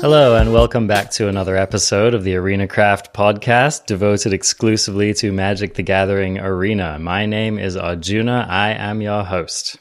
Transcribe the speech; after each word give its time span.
Hello, 0.00 0.36
and 0.36 0.52
welcome 0.52 0.86
back 0.86 1.10
to 1.12 1.28
another 1.28 1.56
episode 1.56 2.14
of 2.14 2.24
the 2.24 2.36
Arena 2.36 2.68
Craft 2.68 3.12
podcast 3.12 3.86
devoted 3.86 4.32
exclusively 4.32 5.12
to 5.14 5.32
Magic 5.32 5.74
the 5.74 5.82
Gathering 5.82 6.38
Arena. 6.38 6.98
My 6.98 7.26
name 7.26 7.58
is 7.58 7.76
Arjuna. 7.76 8.46
I 8.48 8.70
am 8.70 9.00
your 9.00 9.24
host. 9.24 9.78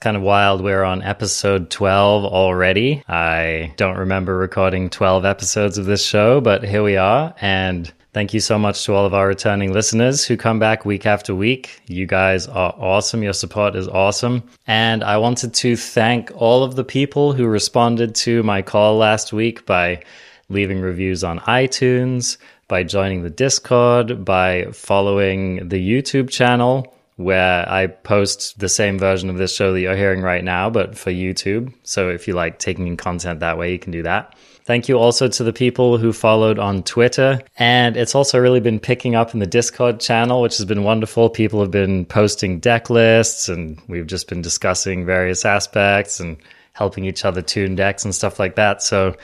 Kind 0.00 0.16
of 0.16 0.22
wild. 0.22 0.62
We're 0.62 0.82
on 0.82 1.02
episode 1.02 1.68
12 1.68 2.24
already. 2.24 3.04
I 3.06 3.74
don't 3.76 3.98
remember 3.98 4.34
recording 4.34 4.88
12 4.88 5.26
episodes 5.26 5.76
of 5.76 5.84
this 5.84 6.02
show, 6.02 6.40
but 6.40 6.64
here 6.64 6.82
we 6.82 6.96
are. 6.96 7.34
And 7.38 7.92
Thank 8.12 8.34
you 8.34 8.40
so 8.40 8.58
much 8.58 8.84
to 8.86 8.94
all 8.94 9.06
of 9.06 9.14
our 9.14 9.28
returning 9.28 9.72
listeners 9.72 10.24
who 10.24 10.36
come 10.36 10.58
back 10.58 10.84
week 10.84 11.06
after 11.06 11.32
week. 11.32 11.80
You 11.86 12.06
guys 12.06 12.48
are 12.48 12.74
awesome. 12.76 13.22
Your 13.22 13.34
support 13.34 13.76
is 13.76 13.86
awesome. 13.86 14.42
And 14.66 15.04
I 15.04 15.18
wanted 15.18 15.54
to 15.54 15.76
thank 15.76 16.32
all 16.34 16.64
of 16.64 16.74
the 16.74 16.82
people 16.82 17.34
who 17.34 17.46
responded 17.46 18.16
to 18.16 18.42
my 18.42 18.62
call 18.62 18.96
last 18.96 19.32
week 19.32 19.64
by 19.64 20.02
leaving 20.48 20.80
reviews 20.80 21.22
on 21.22 21.38
iTunes, 21.40 22.36
by 22.66 22.82
joining 22.82 23.22
the 23.22 23.30
Discord, 23.30 24.24
by 24.24 24.64
following 24.72 25.68
the 25.68 25.78
YouTube 25.78 26.30
channel 26.30 26.92
where 27.20 27.68
I 27.68 27.86
post 27.86 28.58
the 28.58 28.68
same 28.68 28.98
version 28.98 29.28
of 29.28 29.36
this 29.36 29.54
show 29.54 29.72
that 29.72 29.80
you're 29.80 29.96
hearing 29.96 30.22
right 30.22 30.42
now, 30.42 30.70
but 30.70 30.96
for 30.96 31.10
YouTube. 31.10 31.72
So 31.82 32.08
if 32.08 32.26
you 32.26 32.34
like 32.34 32.58
taking 32.58 32.86
in 32.86 32.96
content 32.96 33.40
that 33.40 33.58
way, 33.58 33.72
you 33.72 33.78
can 33.78 33.92
do 33.92 34.02
that. 34.04 34.34
Thank 34.64 34.88
you 34.88 34.98
also 34.98 35.28
to 35.28 35.44
the 35.44 35.52
people 35.52 35.98
who 35.98 36.12
followed 36.12 36.58
on 36.58 36.82
Twitter. 36.82 37.40
And 37.56 37.96
it's 37.96 38.14
also 38.14 38.38
really 38.38 38.60
been 38.60 38.80
picking 38.80 39.14
up 39.14 39.34
in 39.34 39.40
the 39.40 39.46
Discord 39.46 40.00
channel, 40.00 40.40
which 40.40 40.56
has 40.56 40.64
been 40.64 40.82
wonderful. 40.82 41.28
People 41.28 41.60
have 41.60 41.70
been 41.70 42.06
posting 42.06 42.58
deck 42.58 42.88
lists, 42.88 43.48
and 43.48 43.80
we've 43.86 44.06
just 44.06 44.28
been 44.28 44.42
discussing 44.42 45.04
various 45.04 45.44
aspects 45.44 46.20
and 46.20 46.38
helping 46.72 47.04
each 47.04 47.24
other 47.24 47.42
tune 47.42 47.74
decks 47.74 48.04
and 48.04 48.14
stuff 48.14 48.38
like 48.38 48.54
that. 48.54 48.82
So, 48.82 49.16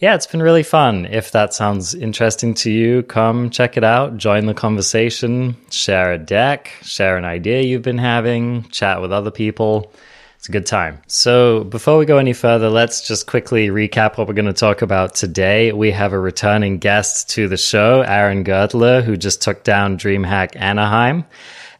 yeah, 0.00 0.14
it's 0.14 0.26
been 0.26 0.42
really 0.42 0.62
fun. 0.62 1.04
If 1.04 1.32
that 1.32 1.52
sounds 1.52 1.94
interesting 1.94 2.54
to 2.54 2.70
you, 2.70 3.02
come 3.02 3.50
check 3.50 3.76
it 3.76 3.84
out, 3.84 4.16
join 4.16 4.46
the 4.46 4.54
conversation, 4.54 5.56
share 5.70 6.14
a 6.14 6.18
deck, 6.18 6.72
share 6.80 7.18
an 7.18 7.26
idea 7.26 7.60
you've 7.60 7.82
been 7.82 7.98
having, 7.98 8.62
chat 8.70 9.02
with 9.02 9.12
other 9.12 9.30
people. 9.30 9.92
It's 10.38 10.48
a 10.48 10.52
good 10.52 10.64
time. 10.64 11.02
So, 11.06 11.64
before 11.64 11.98
we 11.98 12.06
go 12.06 12.16
any 12.16 12.32
further, 12.32 12.70
let's 12.70 13.06
just 13.06 13.26
quickly 13.26 13.68
recap 13.68 14.16
what 14.16 14.26
we're 14.26 14.32
going 14.32 14.46
to 14.46 14.54
talk 14.54 14.80
about 14.80 15.14
today. 15.14 15.70
We 15.70 15.90
have 15.90 16.14
a 16.14 16.18
returning 16.18 16.78
guest 16.78 17.28
to 17.30 17.46
the 17.46 17.58
show, 17.58 18.00
Aaron 18.00 18.42
Gertler, 18.42 19.04
who 19.04 19.18
just 19.18 19.42
took 19.42 19.64
down 19.64 19.98
DreamHack 19.98 20.56
Anaheim. 20.56 21.26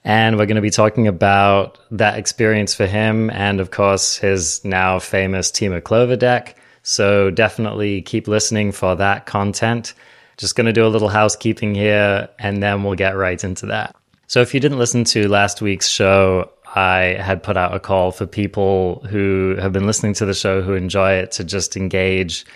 And 0.05 0.37
we're 0.37 0.45
going 0.45 0.57
to 0.57 0.61
be 0.61 0.69
talking 0.69 1.09
about 1.09 1.79
that 1.93 2.19
experience 2.19 2.75
for 2.75 2.87
him 2.87 3.31
and, 3.31 3.61
of 3.61 3.71
course, 3.71 4.19
his 4.19 4.63
now 4.63 4.99
famous 4.99 5.51
Temur 5.51 5.83
Clover 5.83 6.17
deck. 6.17 6.60
So, 6.83 7.31
definitely 7.31 8.03
keep 8.03 8.29
listening 8.29 8.73
for 8.73 8.97
that 8.97 9.27
content. 9.27 9.95
Just 10.37 10.57
going 10.57 10.67
to 10.67 10.73
do 10.73 10.87
a 10.87 10.89
little 10.89 11.09
housekeeping 11.09 11.75
here, 11.75 12.29
and 12.39 12.63
then 12.63 12.83
we'll 12.83 12.95
get 12.95 13.17
right 13.17 13.43
into 13.43 13.67
that. 13.67 13.95
So, 14.27 14.41
if 14.41 14.55
you 14.55 14.61
didn't 14.61 14.79
listen 14.79 15.05
to 15.05 15.29
last 15.29 15.61
week's 15.61 15.89
show, 15.89 16.51
I 16.75 17.17
had 17.21 17.43
put 17.43 17.57
out 17.57 17.75
a 17.75 17.81
call 17.81 18.13
for 18.13 18.27
people 18.27 19.05
who 19.11 19.57
have 19.61 19.73
been 19.73 19.87
listening 19.87 20.15
to 20.15 20.27
the 20.27 20.35
show 20.35 20.63
who 20.63 20.75
enjoy 20.75 21.15
it 21.15 21.33
to 21.33 21.45
just 21.45 21.77
engage 21.77 22.47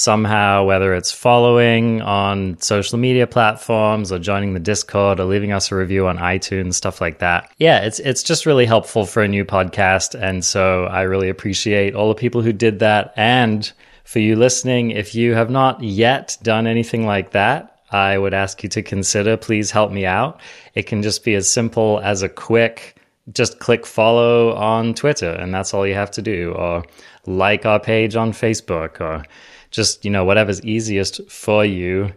somehow, 0.00 0.64
whether 0.64 0.94
it's 0.94 1.12
following 1.12 2.00
on 2.00 2.58
social 2.58 2.98
media 2.98 3.26
platforms 3.26 4.10
or 4.10 4.18
joining 4.18 4.54
the 4.54 4.60
Discord 4.60 5.20
or 5.20 5.24
leaving 5.24 5.52
us 5.52 5.70
a 5.70 5.76
review 5.76 6.06
on 6.06 6.16
iTunes, 6.16 6.72
stuff 6.72 7.02
like 7.02 7.18
that. 7.18 7.52
Yeah, 7.58 7.80
it's 7.80 7.98
it's 7.98 8.22
just 8.22 8.46
really 8.46 8.64
helpful 8.64 9.04
for 9.04 9.22
a 9.22 9.28
new 9.28 9.44
podcast. 9.44 10.18
And 10.18 10.42
so 10.42 10.84
I 10.86 11.02
really 11.02 11.28
appreciate 11.28 11.94
all 11.94 12.08
the 12.08 12.14
people 12.14 12.40
who 12.40 12.52
did 12.54 12.78
that. 12.78 13.12
And 13.14 13.70
for 14.04 14.20
you 14.20 14.36
listening, 14.36 14.90
if 14.90 15.14
you 15.14 15.34
have 15.34 15.50
not 15.50 15.82
yet 15.82 16.38
done 16.42 16.66
anything 16.66 17.04
like 17.04 17.32
that, 17.32 17.82
I 17.90 18.16
would 18.16 18.32
ask 18.32 18.62
you 18.62 18.70
to 18.70 18.82
consider 18.82 19.36
please 19.36 19.70
help 19.70 19.92
me 19.92 20.06
out. 20.06 20.40
It 20.74 20.84
can 20.84 21.02
just 21.02 21.24
be 21.24 21.34
as 21.34 21.46
simple 21.46 22.00
as 22.02 22.22
a 22.22 22.28
quick 22.30 22.96
just 23.34 23.58
click 23.60 23.84
follow 23.84 24.54
on 24.54 24.94
Twitter, 24.94 25.30
and 25.30 25.54
that's 25.54 25.74
all 25.74 25.86
you 25.86 25.94
have 25.94 26.10
to 26.12 26.22
do, 26.22 26.52
or 26.56 26.84
like 27.26 27.66
our 27.66 27.78
page 27.78 28.16
on 28.16 28.32
Facebook, 28.32 28.98
or 29.00 29.24
just, 29.70 30.04
you 30.04 30.10
know, 30.10 30.24
whatever's 30.24 30.62
easiest 30.62 31.30
for 31.30 31.64
you 31.64 32.12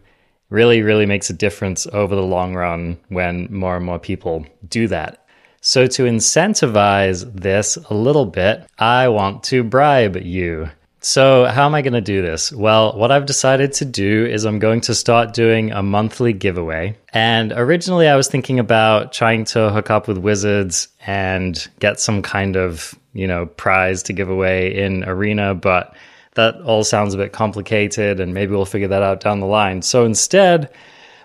really, 0.49 0.83
really 0.83 1.05
makes 1.05 1.29
a 1.29 1.33
difference 1.33 1.87
over 1.87 2.15
the 2.15 2.21
long 2.21 2.53
run 2.53 2.97
when 3.09 3.47
more 3.51 3.75
and 3.75 3.85
more 3.85 3.99
people 3.99 4.45
do 4.67 4.87
that. 4.87 5.25
So, 5.61 5.87
to 5.87 6.03
incentivize 6.03 7.31
this 7.33 7.77
a 7.77 7.93
little 7.93 8.25
bit, 8.25 8.67
I 8.77 9.07
want 9.07 9.43
to 9.45 9.63
bribe 9.63 10.17
you. 10.17 10.69
So, 10.99 11.45
how 11.45 11.65
am 11.65 11.73
I 11.75 11.81
going 11.81 11.93
to 11.93 12.01
do 12.01 12.21
this? 12.21 12.51
Well, 12.51 12.97
what 12.97 13.11
I've 13.11 13.25
decided 13.25 13.73
to 13.73 13.85
do 13.85 14.25
is 14.25 14.45
I'm 14.45 14.59
going 14.59 14.81
to 14.81 14.95
start 14.95 15.33
doing 15.33 15.71
a 15.71 15.81
monthly 15.81 16.33
giveaway. 16.33 16.97
And 17.13 17.51
originally, 17.53 18.07
I 18.07 18.15
was 18.15 18.27
thinking 18.27 18.59
about 18.59 19.11
trying 19.11 19.45
to 19.45 19.69
hook 19.69 19.89
up 19.89 20.07
with 20.07 20.17
Wizards 20.17 20.87
and 21.05 21.67
get 21.79 21.99
some 21.99 22.21
kind 22.21 22.55
of, 22.55 22.93
you 23.13 23.27
know, 23.27 23.45
prize 23.45 24.03
to 24.03 24.13
give 24.13 24.29
away 24.29 24.75
in 24.75 25.03
Arena, 25.03 25.55
but 25.55 25.95
that 26.35 26.59
all 26.61 26.83
sounds 26.83 27.13
a 27.13 27.17
bit 27.17 27.31
complicated 27.31 28.19
and 28.19 28.33
maybe 28.33 28.51
we'll 28.53 28.66
figure 28.66 28.88
that 28.88 29.03
out 29.03 29.19
down 29.19 29.39
the 29.39 29.45
line. 29.45 29.81
So, 29.81 30.05
instead, 30.05 30.71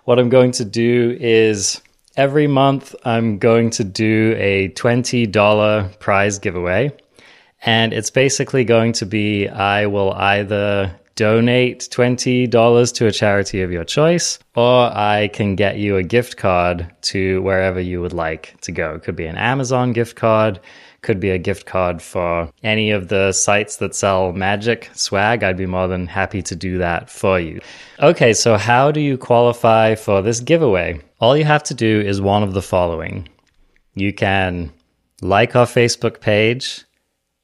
what 0.05 0.19
I'm 0.19 0.29
going 0.29 0.53
to 0.53 0.65
do 0.65 1.17
is 1.21 1.81
every 2.17 2.47
month, 2.47 2.95
I'm 3.05 3.39
going 3.39 3.71
to 3.71 3.85
do 3.85 4.35
a 4.37 4.71
$20 4.71 5.99
prize 5.99 6.39
giveaway. 6.39 6.93
And 7.63 7.93
it's 7.93 8.11
basically 8.11 8.65
going 8.65 8.93
to 8.95 9.07
be 9.07 9.49
I 9.49 9.87
will 9.87 10.13
either 10.13 10.99
donate 11.19 11.81
$20 11.91 12.95
to 12.95 13.07
a 13.07 13.11
charity 13.11 13.63
of 13.63 13.73
your 13.73 13.83
choice, 13.83 14.39
or 14.55 14.85
I 14.97 15.29
can 15.33 15.57
get 15.57 15.79
you 15.79 15.97
a 15.97 16.05
gift 16.05 16.37
card 16.37 16.89
to 17.03 17.43
wherever 17.43 17.81
you 17.81 18.01
would 18.01 18.13
like 18.13 18.61
to 18.61 18.73
go. 18.73 18.95
It 18.95 19.03
could 19.03 19.17
be 19.17 19.27
an 19.27 19.37
Amazon 19.37 19.93
gift 19.93 20.15
card, 20.15 20.61
could 21.03 21.21
be 21.21 21.31
a 21.31 21.39
gift 21.39 21.67
card 21.67 22.03
for 22.03 22.51
any 22.63 22.91
of 22.91 23.09
the 23.09 23.33
sites 23.33 23.77
that 23.77 23.95
sell 23.95 24.33
magic 24.33 24.91
swag. 24.95 25.43
I'd 25.43 25.57
be 25.57 25.67
more 25.67 25.89
than 25.89 26.07
happy 26.07 26.43
to 26.43 26.57
do 26.57 26.79
that 26.79 27.09
for 27.11 27.39
you. 27.39 27.61
Okay, 28.01 28.35
so 28.35 28.57
how 28.57 28.91
do 28.91 29.01
you 29.01 29.17
qualify 29.17 29.95
for 29.95 30.23
this 30.23 30.41
giveaway? 30.41 31.01
All 31.21 31.37
you 31.37 31.45
have 31.45 31.63
to 31.65 31.75
do 31.75 32.01
is 32.01 32.21
one 32.21 32.43
of 32.43 32.55
the 32.55 32.63
following. 32.63 33.29
You 33.95 34.13
can 34.13 34.73
like 35.21 35.57
our 35.57 35.67
Facebook 35.67 36.21
page, 36.21 36.85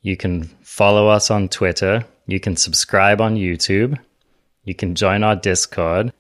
you 0.05 0.19
can 0.19 0.45
follow 0.61 1.09
us 1.09 1.31
on 1.31 1.49
Twitter. 1.49 2.05
You 2.27 2.39
can 2.39 2.57
subscribe 2.57 3.23
on 3.23 3.37
YouTube. 3.37 3.99
You 4.65 4.75
can 4.75 4.95
join 4.95 5.25
our 5.25 5.35
Discord. 5.35 6.13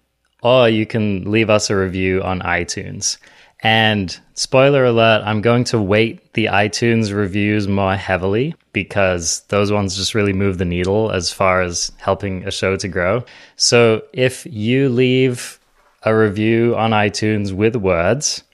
Or 0.43 0.71
you 0.71 0.87
can 0.87 1.31
leave 1.31 1.50
us 1.50 1.69
a 1.69 1.77
review 1.77 2.23
on 2.23 2.41
iTunes. 2.41 3.19
And 3.64 4.16
spoiler 4.34 4.84
alert, 4.84 5.22
I'm 5.25 5.41
going 5.41 5.64
to 5.64 5.80
weight 5.80 6.34
the 6.34 6.47
iTunes 6.47 7.14
reviews 7.14 7.66
more 7.66 7.97
heavily 7.97 8.54
because 8.75 9.41
those 9.48 9.72
ones 9.72 9.97
just 9.97 10.14
really 10.14 10.34
move 10.34 10.58
the 10.58 10.66
needle 10.66 11.10
as 11.10 11.32
far 11.32 11.62
as 11.62 11.91
helping 11.97 12.44
a 12.47 12.50
show 12.50 12.76
to 12.76 12.88
grow. 12.88 13.25
So 13.56 14.02
if 14.12 14.44
you 14.44 14.91
leave 14.91 15.58
a 16.02 16.14
review 16.14 16.76
on 16.76 16.91
iTunes 16.91 17.52
with 17.52 17.75
words, 17.75 18.44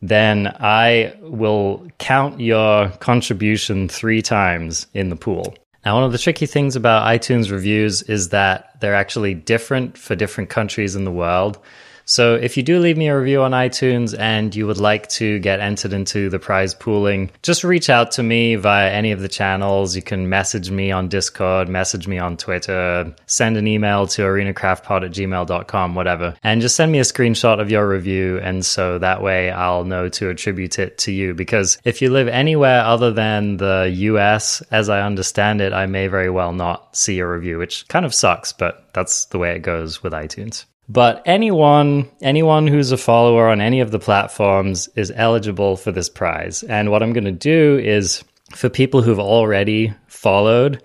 then 0.00 0.54
I 0.60 1.16
will 1.20 1.88
count 1.98 2.38
your 2.38 2.90
contribution 3.00 3.88
three 3.88 4.22
times 4.22 4.86
in 4.94 5.08
the 5.08 5.16
pool. 5.16 5.56
Now, 5.84 5.96
one 5.96 6.04
of 6.04 6.12
the 6.12 6.18
tricky 6.18 6.46
things 6.46 6.76
about 6.76 7.06
iTunes 7.06 7.50
reviews 7.50 8.02
is 8.02 8.28
that 8.28 8.80
they're 8.80 8.94
actually 8.94 9.34
different 9.34 9.98
for 9.98 10.14
different 10.14 10.48
countries 10.48 10.94
in 10.94 11.04
the 11.04 11.10
world. 11.10 11.58
So 12.06 12.34
if 12.34 12.56
you 12.56 12.62
do 12.62 12.78
leave 12.78 12.96
me 12.96 13.08
a 13.08 13.18
review 13.18 13.42
on 13.42 13.52
iTunes 13.52 14.18
and 14.18 14.54
you 14.54 14.66
would 14.66 14.78
like 14.78 15.08
to 15.10 15.38
get 15.38 15.60
entered 15.60 15.92
into 15.92 16.28
the 16.28 16.38
prize 16.38 16.74
pooling, 16.74 17.30
just 17.42 17.64
reach 17.64 17.88
out 17.88 18.12
to 18.12 18.22
me 18.22 18.56
via 18.56 18.90
any 18.90 19.12
of 19.12 19.20
the 19.20 19.28
channels. 19.28 19.96
You 19.96 20.02
can 20.02 20.28
message 20.28 20.70
me 20.70 20.90
on 20.92 21.08
Discord, 21.08 21.68
message 21.68 22.06
me 22.06 22.18
on 22.18 22.36
Twitter, 22.36 23.14
send 23.26 23.56
an 23.56 23.66
email 23.66 24.06
to 24.08 24.22
arenacraftpod 24.22 25.04
at 25.04 25.12
gmail.com, 25.12 25.94
whatever. 25.94 26.34
And 26.42 26.60
just 26.60 26.76
send 26.76 26.92
me 26.92 26.98
a 26.98 27.02
screenshot 27.02 27.60
of 27.60 27.70
your 27.70 27.88
review. 27.88 28.38
And 28.40 28.64
so 28.64 28.98
that 28.98 29.22
way 29.22 29.50
I'll 29.50 29.84
know 29.84 30.08
to 30.10 30.28
attribute 30.28 30.78
it 30.78 30.98
to 30.98 31.12
you. 31.12 31.32
Because 31.32 31.78
if 31.84 32.02
you 32.02 32.10
live 32.10 32.28
anywhere 32.28 32.84
other 32.84 33.12
than 33.12 33.56
the 33.56 33.90
US, 33.94 34.60
as 34.70 34.90
I 34.90 35.00
understand 35.00 35.62
it, 35.62 35.72
I 35.72 35.86
may 35.86 36.08
very 36.08 36.30
well 36.30 36.52
not 36.52 36.94
see 36.96 37.18
a 37.18 37.26
review, 37.26 37.58
which 37.58 37.88
kind 37.88 38.04
of 38.04 38.12
sucks, 38.12 38.52
but 38.52 38.90
that's 38.92 39.24
the 39.26 39.38
way 39.38 39.56
it 39.56 39.60
goes 39.60 40.02
with 40.02 40.12
iTunes. 40.12 40.66
But 40.88 41.22
anyone, 41.24 42.10
anyone 42.20 42.66
who's 42.66 42.92
a 42.92 42.98
follower 42.98 43.48
on 43.48 43.60
any 43.60 43.80
of 43.80 43.90
the 43.90 43.98
platforms 43.98 44.88
is 44.96 45.12
eligible 45.14 45.76
for 45.76 45.92
this 45.92 46.10
prize. 46.10 46.62
And 46.62 46.90
what 46.90 47.02
I'm 47.02 47.12
going 47.14 47.24
to 47.24 47.32
do 47.32 47.78
is 47.78 48.22
for 48.54 48.68
people 48.68 49.00
who've 49.00 49.18
already 49.18 49.94
followed, 50.08 50.82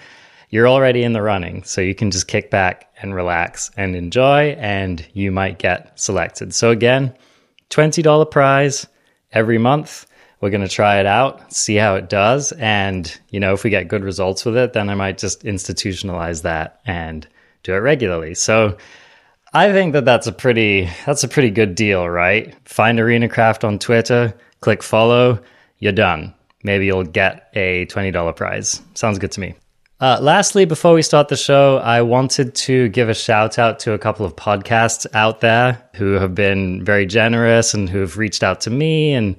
you're 0.50 0.70
already 0.70 1.04
in 1.04 1.14
the 1.14 1.22
running. 1.22 1.64
So 1.64 1.82
you 1.82 1.94
can 1.94 2.12
just 2.12 2.28
kick 2.28 2.50
back 2.50 2.90
and 3.02 3.14
relax 3.14 3.72
and 3.76 3.96
enjoy, 3.96 4.52
and 4.60 5.06
you 5.14 5.32
might 5.32 5.60
get 5.60 6.00
selected. 6.00 6.54
So 6.54 6.72
again, 6.72 7.14
$20 7.70 8.32
prize 8.32 8.88
every 9.32 9.58
month. 9.58 10.06
We're 10.42 10.50
going 10.50 10.68
to 10.68 10.70
try 10.70 11.02
it 11.02 11.06
out, 11.06 11.52
see 11.52 11.76
how 11.76 11.96
it 11.96 12.08
does. 12.08 12.54
And, 12.54 13.20
you 13.30 13.42
know, 13.42 13.54
if 13.54 13.66
we 13.66 13.70
get 13.70 13.90
good 13.90 14.06
results 14.06 14.46
with 14.46 14.56
it, 14.56 14.72
then 14.72 14.90
I 14.90 14.96
might 14.96 15.18
just 15.18 15.44
institutionalize 15.44 16.44
that 16.44 16.80
and 16.86 17.28
do 17.64 17.74
it 17.74 17.80
regularly. 17.80 18.34
So 18.36 18.78
I 19.54 19.72
think 19.72 19.94
that 19.94 20.06
that's 20.06 20.28
a 20.28 20.32
pretty, 20.32 20.90
that's 21.06 21.24
a 21.24 21.28
pretty 21.28 21.50
good 21.50 21.76
deal, 21.76 22.08
right? 22.08 22.56
Find 22.68 23.00
Arena 23.00 23.28
Craft 23.28 23.64
on 23.64 23.80
Twitter, 23.80 24.34
click 24.62 24.84
follow, 24.84 25.40
you're 25.80 25.92
done. 25.92 26.34
Maybe 26.64 26.86
you'll 26.86 27.04
get 27.04 27.50
a 27.54 27.86
$20 27.88 28.36
prize. 28.36 28.82
Sounds 28.94 29.18
good 29.18 29.32
to 29.32 29.40
me. 29.40 29.56
Uh, 30.02 30.18
lastly, 30.22 30.64
before 30.64 30.94
we 30.94 31.02
start 31.02 31.28
the 31.28 31.36
show, 31.36 31.78
I 31.78 32.02
wanted 32.04 32.56
to 32.56 32.88
give 32.90 33.10
a 33.10 33.14
shout 33.14 33.60
out 33.60 33.80
to 33.80 33.94
a 33.94 34.00
couple 34.00 34.26
of 34.26 34.36
podcasts 34.36 35.06
out 35.14 35.42
there 35.42 35.82
who 35.96 36.14
have 36.14 36.34
been 36.34 36.86
very 36.86 37.06
generous 37.06 37.74
and 37.74 37.90
who 37.90 38.00
have 38.00 38.18
reached 38.18 38.44
out 38.44 38.62
to 38.62 38.70
me 38.70 39.14
and 39.14 39.36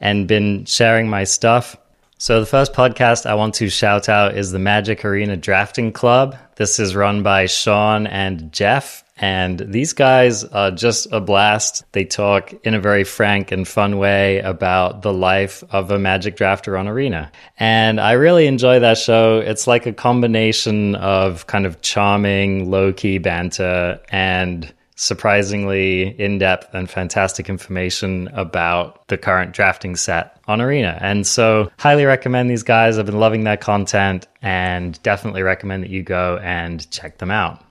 and 0.00 0.26
been 0.26 0.64
sharing 0.66 1.08
my 1.08 1.24
stuff. 1.24 1.76
So 2.18 2.40
the 2.40 2.46
first 2.46 2.74
podcast 2.74 3.24
I 3.24 3.34
want 3.34 3.54
to 3.54 3.70
shout 3.70 4.08
out 4.08 4.36
is 4.36 4.50
the 4.50 4.58
Magic 4.58 5.04
Arena 5.04 5.36
Drafting 5.36 5.92
Club. 5.92 6.36
This 6.56 6.78
is 6.78 6.94
run 6.94 7.22
by 7.22 7.46
Sean 7.46 8.06
and 8.06 8.52
Jeff, 8.52 9.01
and 9.16 9.58
these 9.58 9.92
guys 9.92 10.44
are 10.44 10.70
just 10.70 11.06
a 11.12 11.20
blast. 11.20 11.84
They 11.92 12.04
talk 12.04 12.52
in 12.64 12.74
a 12.74 12.80
very 12.80 13.04
frank 13.04 13.52
and 13.52 13.68
fun 13.68 13.98
way 13.98 14.40
about 14.40 15.02
the 15.02 15.12
life 15.12 15.62
of 15.70 15.90
a 15.90 15.98
Magic 15.98 16.36
drafter 16.36 16.78
on 16.78 16.88
Arena. 16.88 17.30
And 17.58 18.00
I 18.00 18.12
really 18.12 18.46
enjoy 18.46 18.80
that 18.80 18.98
show. 18.98 19.38
It's 19.38 19.66
like 19.66 19.86
a 19.86 19.92
combination 19.92 20.94
of 20.96 21.46
kind 21.46 21.66
of 21.66 21.82
charming, 21.82 22.70
low 22.70 22.92
key 22.92 23.18
banter 23.18 24.00
and 24.10 24.72
surprisingly 24.96 26.18
in 26.20 26.38
depth 26.38 26.74
and 26.74 26.88
fantastic 26.88 27.48
information 27.48 28.28
about 28.28 29.06
the 29.08 29.18
current 29.18 29.52
drafting 29.52 29.96
set 29.96 30.38
on 30.46 30.60
Arena. 30.60 30.98
And 31.00 31.26
so, 31.26 31.70
highly 31.78 32.04
recommend 32.04 32.50
these 32.50 32.62
guys. 32.62 32.98
I've 32.98 33.06
been 33.06 33.18
loving 33.18 33.44
their 33.44 33.56
content 33.56 34.26
and 34.42 35.00
definitely 35.02 35.42
recommend 35.42 35.82
that 35.82 35.90
you 35.90 36.02
go 36.02 36.38
and 36.42 36.88
check 36.90 37.18
them 37.18 37.30
out. 37.30 37.64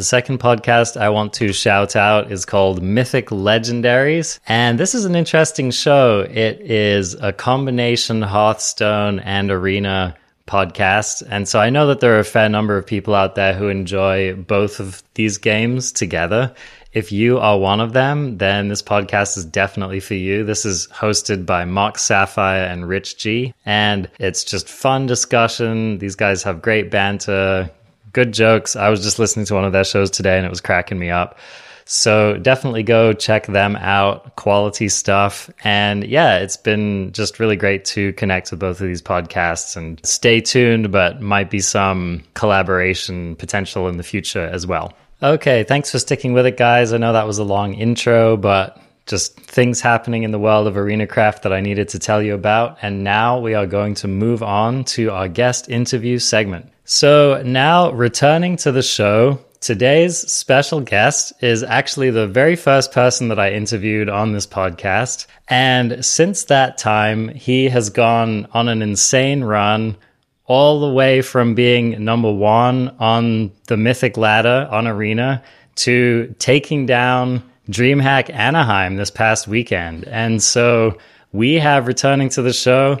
The 0.00 0.04
second 0.04 0.40
podcast 0.40 0.98
I 0.98 1.10
want 1.10 1.34
to 1.34 1.52
shout 1.52 1.94
out 1.94 2.32
is 2.32 2.46
called 2.46 2.82
Mythic 2.82 3.26
Legendaries. 3.26 4.40
And 4.46 4.80
this 4.80 4.94
is 4.94 5.04
an 5.04 5.14
interesting 5.14 5.70
show. 5.70 6.20
It 6.20 6.58
is 6.62 7.12
a 7.16 7.34
combination 7.34 8.22
Hearthstone 8.22 9.18
and 9.18 9.50
Arena 9.50 10.16
podcast. 10.46 11.22
And 11.28 11.46
so 11.46 11.60
I 11.60 11.68
know 11.68 11.86
that 11.88 12.00
there 12.00 12.16
are 12.16 12.20
a 12.20 12.24
fair 12.24 12.48
number 12.48 12.78
of 12.78 12.86
people 12.86 13.14
out 13.14 13.34
there 13.34 13.52
who 13.52 13.68
enjoy 13.68 14.34
both 14.34 14.80
of 14.80 15.02
these 15.16 15.36
games 15.36 15.92
together. 15.92 16.54
If 16.94 17.12
you 17.12 17.38
are 17.38 17.58
one 17.58 17.80
of 17.80 17.92
them, 17.92 18.38
then 18.38 18.68
this 18.68 18.80
podcast 18.80 19.36
is 19.36 19.44
definitely 19.44 20.00
for 20.00 20.14
you. 20.14 20.44
This 20.44 20.64
is 20.64 20.88
hosted 20.88 21.44
by 21.44 21.66
Mark 21.66 21.98
Sapphire 21.98 22.64
and 22.64 22.88
Rich 22.88 23.18
G. 23.18 23.52
And 23.66 24.08
it's 24.18 24.44
just 24.44 24.66
fun 24.66 25.04
discussion. 25.04 25.98
These 25.98 26.16
guys 26.16 26.42
have 26.44 26.62
great 26.62 26.90
banter, 26.90 27.70
good 28.12 28.32
jokes. 28.32 28.76
I 28.76 28.88
was 28.88 29.02
just 29.02 29.18
listening 29.18 29.46
to 29.46 29.54
one 29.54 29.64
of 29.64 29.72
their 29.72 29.84
shows 29.84 30.10
today 30.10 30.36
and 30.36 30.46
it 30.46 30.50
was 30.50 30.60
cracking 30.60 30.98
me 30.98 31.10
up. 31.10 31.38
So 31.84 32.36
definitely 32.36 32.84
go 32.84 33.12
check 33.12 33.46
them 33.46 33.74
out. 33.74 34.36
Quality 34.36 34.88
stuff. 34.88 35.50
And 35.64 36.04
yeah, 36.04 36.38
it's 36.38 36.56
been 36.56 37.10
just 37.10 37.40
really 37.40 37.56
great 37.56 37.84
to 37.86 38.12
connect 38.12 38.52
with 38.52 38.60
both 38.60 38.80
of 38.80 38.86
these 38.86 39.02
podcasts 39.02 39.76
and 39.76 40.00
stay 40.06 40.40
tuned, 40.40 40.92
but 40.92 41.20
might 41.20 41.50
be 41.50 41.58
some 41.58 42.22
collaboration 42.34 43.34
potential 43.36 43.88
in 43.88 43.96
the 43.96 44.04
future 44.04 44.44
as 44.44 44.68
well. 44.68 44.92
Okay, 45.20 45.64
thanks 45.64 45.90
for 45.90 45.98
sticking 45.98 46.32
with 46.32 46.46
it, 46.46 46.56
guys. 46.56 46.92
I 46.92 46.96
know 46.96 47.12
that 47.12 47.26
was 47.26 47.38
a 47.38 47.44
long 47.44 47.74
intro, 47.74 48.36
but 48.36 48.80
just 49.06 49.38
things 49.40 49.80
happening 49.80 50.22
in 50.22 50.30
the 50.30 50.38
world 50.38 50.68
of 50.68 50.76
arena 50.76 51.06
craft 51.06 51.42
that 51.42 51.52
I 51.52 51.60
needed 51.60 51.88
to 51.88 51.98
tell 51.98 52.22
you 52.22 52.34
about. 52.34 52.78
And 52.80 53.02
now 53.02 53.40
we 53.40 53.54
are 53.54 53.66
going 53.66 53.94
to 53.96 54.08
move 54.08 54.44
on 54.44 54.84
to 54.84 55.10
our 55.10 55.26
guest 55.26 55.68
interview 55.68 56.20
segment. 56.20 56.70
So, 56.92 57.40
now 57.44 57.92
returning 57.92 58.56
to 58.56 58.72
the 58.72 58.82
show, 58.82 59.38
today's 59.60 60.18
special 60.18 60.80
guest 60.80 61.32
is 61.40 61.62
actually 61.62 62.10
the 62.10 62.26
very 62.26 62.56
first 62.56 62.90
person 62.90 63.28
that 63.28 63.38
I 63.38 63.52
interviewed 63.52 64.08
on 64.08 64.32
this 64.32 64.44
podcast. 64.44 65.28
And 65.46 66.04
since 66.04 66.46
that 66.46 66.78
time, 66.78 67.28
he 67.28 67.68
has 67.68 67.90
gone 67.90 68.48
on 68.54 68.66
an 68.66 68.82
insane 68.82 69.44
run 69.44 69.98
all 70.46 70.80
the 70.80 70.92
way 70.92 71.22
from 71.22 71.54
being 71.54 72.04
number 72.04 72.32
one 72.32 72.88
on 72.98 73.52
the 73.68 73.76
mythic 73.76 74.16
ladder 74.16 74.66
on 74.68 74.88
Arena 74.88 75.44
to 75.76 76.34
taking 76.40 76.86
down 76.86 77.40
DreamHack 77.68 78.30
Anaheim 78.30 78.96
this 78.96 79.12
past 79.12 79.46
weekend. 79.46 80.08
And 80.08 80.42
so 80.42 80.98
we 81.30 81.54
have 81.54 81.86
returning 81.86 82.30
to 82.30 82.42
the 82.42 82.52
show 82.52 82.98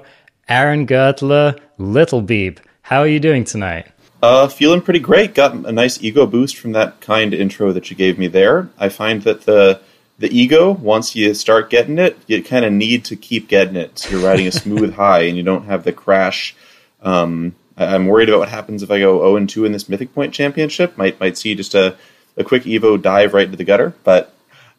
Aaron 0.48 0.86
Gertler, 0.86 1.58
Little 1.78 2.22
Beep. 2.22 2.60
How 2.90 3.02
are 3.02 3.06
you 3.06 3.20
doing 3.20 3.44
tonight? 3.44 3.86
Uh, 4.20 4.48
feeling 4.48 4.82
pretty 4.82 4.98
great. 4.98 5.32
Got 5.32 5.54
a 5.54 5.70
nice 5.70 6.02
ego 6.02 6.26
boost 6.26 6.56
from 6.56 6.72
that 6.72 7.00
kind 7.00 7.32
intro 7.32 7.72
that 7.72 7.88
you 7.88 7.94
gave 7.94 8.18
me 8.18 8.26
there. 8.26 8.68
I 8.80 8.88
find 8.88 9.22
that 9.22 9.42
the 9.42 9.80
the 10.18 10.26
ego, 10.36 10.72
once 10.72 11.14
you 11.14 11.32
start 11.34 11.70
getting 11.70 12.00
it, 12.00 12.18
you 12.26 12.42
kind 12.42 12.64
of 12.64 12.72
need 12.72 13.04
to 13.04 13.14
keep 13.14 13.46
getting 13.46 13.76
it. 13.76 14.00
So 14.00 14.10
you're 14.10 14.28
riding 14.28 14.48
a 14.48 14.50
smooth 14.50 14.94
high, 14.96 15.20
and 15.20 15.36
you 15.36 15.44
don't 15.44 15.66
have 15.66 15.84
the 15.84 15.92
crash. 15.92 16.56
Um, 17.00 17.54
I'm 17.76 18.08
worried 18.08 18.28
about 18.28 18.40
what 18.40 18.48
happens 18.48 18.82
if 18.82 18.90
I 18.90 18.98
go 18.98 19.20
0 19.20 19.36
and 19.36 19.48
2 19.48 19.66
in 19.66 19.70
this 19.70 19.88
Mythic 19.88 20.12
Point 20.12 20.34
Championship. 20.34 20.98
Might 20.98 21.20
might 21.20 21.38
see 21.38 21.54
just 21.54 21.76
a, 21.76 21.96
a 22.36 22.42
quick 22.42 22.64
Evo 22.64 23.00
dive 23.00 23.34
right 23.34 23.44
into 23.44 23.56
the 23.56 23.62
gutter, 23.62 23.94
but 24.02 24.29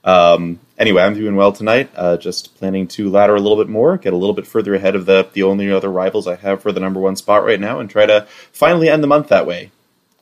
um, 0.04 0.60
anyway, 0.78 1.04
I'm 1.04 1.14
doing 1.14 1.36
well 1.36 1.52
tonight. 1.52 1.90
Uh, 1.96 2.18
just 2.18 2.56
planning 2.56 2.88
to 2.90 3.10
ladder 3.10 3.36
a 3.36 3.40
little 3.40 3.58
bit 3.58 3.70
more, 3.70 3.98
get 3.98 4.14
a 4.14 4.18
little 4.18 4.34
bit 4.34 4.48
further 4.48 4.74
ahead 4.74 4.96
of 4.96 5.06
the 5.06 5.28
the 5.34 5.44
only 5.44 5.72
other 5.72 5.92
rivals 5.92 6.28
I 6.28 6.36
have 6.36 6.62
for 6.62 6.72
the 6.72 6.80
number 6.80 7.00
one 7.00 7.16
spot 7.16 7.44
right 7.44 7.60
now, 7.60 7.80
and 7.80 7.90
try 7.90 8.06
to 8.06 8.28
finally 8.52 8.90
end 8.90 9.04
the 9.04 9.08
month 9.08 9.28
that 9.30 9.46
way 9.46 9.72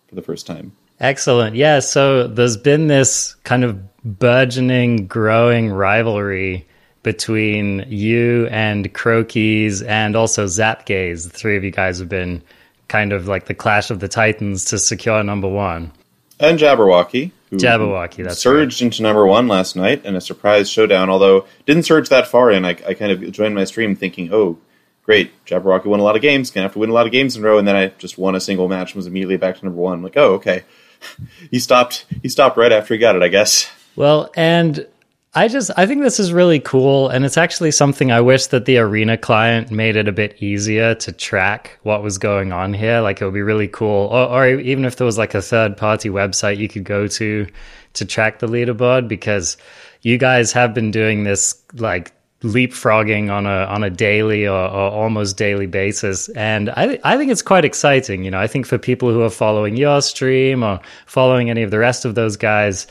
for 0.08 0.16
the 0.16 0.22
first 0.22 0.46
time. 0.46 0.74
Excellent. 1.00 1.56
Yeah. 1.56 1.80
So 1.80 2.28
there's 2.28 2.58
been 2.58 2.88
this 2.88 3.36
kind 3.44 3.64
of 3.64 3.80
burgeoning, 4.04 5.08
growing 5.08 5.72
rivalry 5.72 6.68
between 7.04 7.86
you 7.88 8.48
and 8.48 8.94
Crokies 8.94 9.86
and 9.88 10.18
also 10.18 10.46
Zapgaze. 10.46 11.24
The 11.24 11.30
three 11.30 11.56
of 11.56 11.64
you 11.64 11.72
guys 11.72 12.00
have 12.00 12.10
been 12.10 12.44
kind 12.90 13.14
of 13.14 13.28
like 13.28 13.46
the 13.46 13.54
clash 13.54 13.92
of 13.92 14.02
the 14.02 14.10
titans 14.10 14.66
to 14.66 14.78
secure 14.78 15.24
number 15.24 15.48
one. 15.48 15.94
And 16.40 16.60
Jabberwocky 16.60 17.32
Jabberwocky, 17.52 18.24
that's 18.24 18.40
surged 18.40 18.82
right. 18.82 18.86
into 18.86 19.02
number 19.02 19.26
one 19.26 19.48
last 19.48 19.76
night 19.76 20.06
in 20.06 20.16
a 20.16 20.22
surprise 20.22 20.70
showdown. 20.70 21.10
Although 21.10 21.46
didn't 21.66 21.84
surge 21.84 22.10
that 22.10 22.28
far 22.28 22.52
in, 22.52 22.66
I, 22.66 22.70
I 22.88 22.94
kind 22.94 23.12
of 23.12 23.32
joined 23.32 23.56
my 23.56 23.64
stream 23.64 23.96
thinking, 23.96 24.30
"Oh, 24.32 24.60
great, 25.04 25.32
Jabberwocky 25.46 25.86
won 25.86 26.00
a 26.00 26.04
lot 26.04 26.16
of 26.16 26.22
games. 26.22 26.52
Gonna 26.52 26.66
have 26.66 26.74
to 26.74 26.80
win 26.80 26.90
a 26.90 26.94
lot 26.94 27.08
of 27.08 27.12
games 27.12 27.36
in 27.36 27.44
a 27.44 27.46
row." 27.46 27.58
And 27.58 27.68
then 27.68 27.76
I 27.76 27.88
just 27.98 28.18
won 28.18 28.36
a 28.36 28.40
single 28.40 28.68
match 28.68 28.92
and 28.92 28.98
was 28.98 29.08
immediately 29.08 29.38
back 29.38 29.58
to 29.58 29.66
number 29.66 29.82
one. 29.82 29.96
I'm 29.96 30.04
like, 30.04 30.18
"Oh, 30.18 30.34
okay." 30.36 30.64
he 31.52 31.60
stopped. 31.60 32.06
He 32.22 32.30
stopped 32.30 32.58
right 32.58 32.72
after 32.72 32.94
he 32.94 33.00
got 33.00 33.16
it, 33.16 33.24
I 33.24 33.30
guess. 33.30 33.70
Well, 33.96 34.30
and 34.36 34.88
I 35.36 35.48
just 35.48 35.70
I 35.78 35.86
think 35.86 36.02
this 36.02 36.20
is 36.20 36.34
really 36.34 36.60
cool 36.60 37.08
and 37.10 37.24
it's 37.24 37.38
actually 37.38 37.70
something 37.70 38.12
I 38.12 38.20
wish 38.20 38.48
that 38.48 38.66
the 38.66 38.80
arena 38.80 39.16
client 39.16 39.70
made 39.70 39.96
it 39.96 40.08
a 40.08 40.12
bit 40.12 40.42
easier 40.42 40.96
to 40.96 41.12
track 41.12 41.78
what 41.84 42.02
was 42.02 42.18
going 42.18 42.52
on 42.52 42.74
here. 42.74 43.00
Like 43.02 43.22
it 43.22 43.26
would 43.26 43.36
be 43.36 43.44
really 43.44 43.68
cool. 43.68 44.08
Or, 44.08 44.28
or 44.28 44.48
even 44.48 44.86
if 44.86 44.96
there 44.96 45.06
was 45.06 45.20
like 45.20 45.36
a 45.36 45.42
third 45.42 45.78
party 45.78 46.10
website 46.10 46.58
you 46.58 46.68
could 46.68 46.84
go 46.84 47.08
to 47.08 47.48
to 47.94 48.06
track 48.06 48.40
the 48.40 48.48
leaderboard 48.48 49.08
because 49.08 49.58
you 50.02 50.18
guys 50.18 50.52
have 50.54 50.74
been 50.74 50.90
doing 50.90 51.26
this 51.26 51.62
like 51.76 52.12
leapfrogging 52.42 53.30
on 53.30 53.46
a 53.46 53.66
on 53.66 53.84
a 53.84 53.90
daily 53.92 54.48
or, 54.48 54.58
or, 54.58 54.92
almost 54.92 55.38
daily 55.38 55.68
basis. 55.68 56.30
And 56.30 56.72
I 56.72 57.00
I 57.04 57.18
think 57.18 57.32
it's 57.32 57.44
quite 57.44 57.66
exciting 57.66 58.24
you 58.24 58.32
know? 58.32 58.40
I 58.40 58.48
think 58.48 58.66
for 58.66 58.80
people 58.80 59.12
who 59.12 59.22
are 59.22 59.30
following 59.30 59.78
your 59.78 60.02
stream 60.02 60.64
or 60.64 60.80
following 61.06 61.52
any 61.52 61.62
of 61.62 61.70
the 61.70 61.78
rest 61.78 62.04
of 62.04 62.16
those 62.16 62.36
guys 62.36 62.88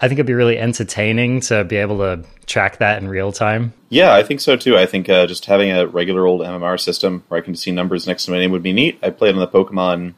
I 0.00 0.06
think 0.06 0.18
it'd 0.18 0.26
be 0.26 0.34
really 0.34 0.58
entertaining 0.58 1.40
to 1.42 1.64
be 1.64 1.76
able 1.76 1.98
to 1.98 2.24
track 2.46 2.78
that 2.78 3.02
in 3.02 3.08
real 3.08 3.32
time. 3.32 3.72
Yeah, 3.88 4.14
I 4.14 4.22
think 4.22 4.40
so 4.40 4.56
too. 4.56 4.76
I 4.76 4.86
think 4.86 5.08
uh, 5.08 5.26
just 5.26 5.46
having 5.46 5.70
a 5.70 5.86
regular 5.86 6.24
old 6.24 6.40
MMR 6.40 6.78
system 6.78 7.24
where 7.28 7.40
I 7.40 7.44
can 7.44 7.56
see 7.56 7.72
numbers 7.72 8.06
next 8.06 8.26
to 8.26 8.30
my 8.30 8.38
name 8.38 8.52
would 8.52 8.62
be 8.62 8.72
neat. 8.72 8.98
I 9.02 9.10
played 9.10 9.34
on 9.34 9.40
the 9.40 9.48
Pokemon 9.48 10.14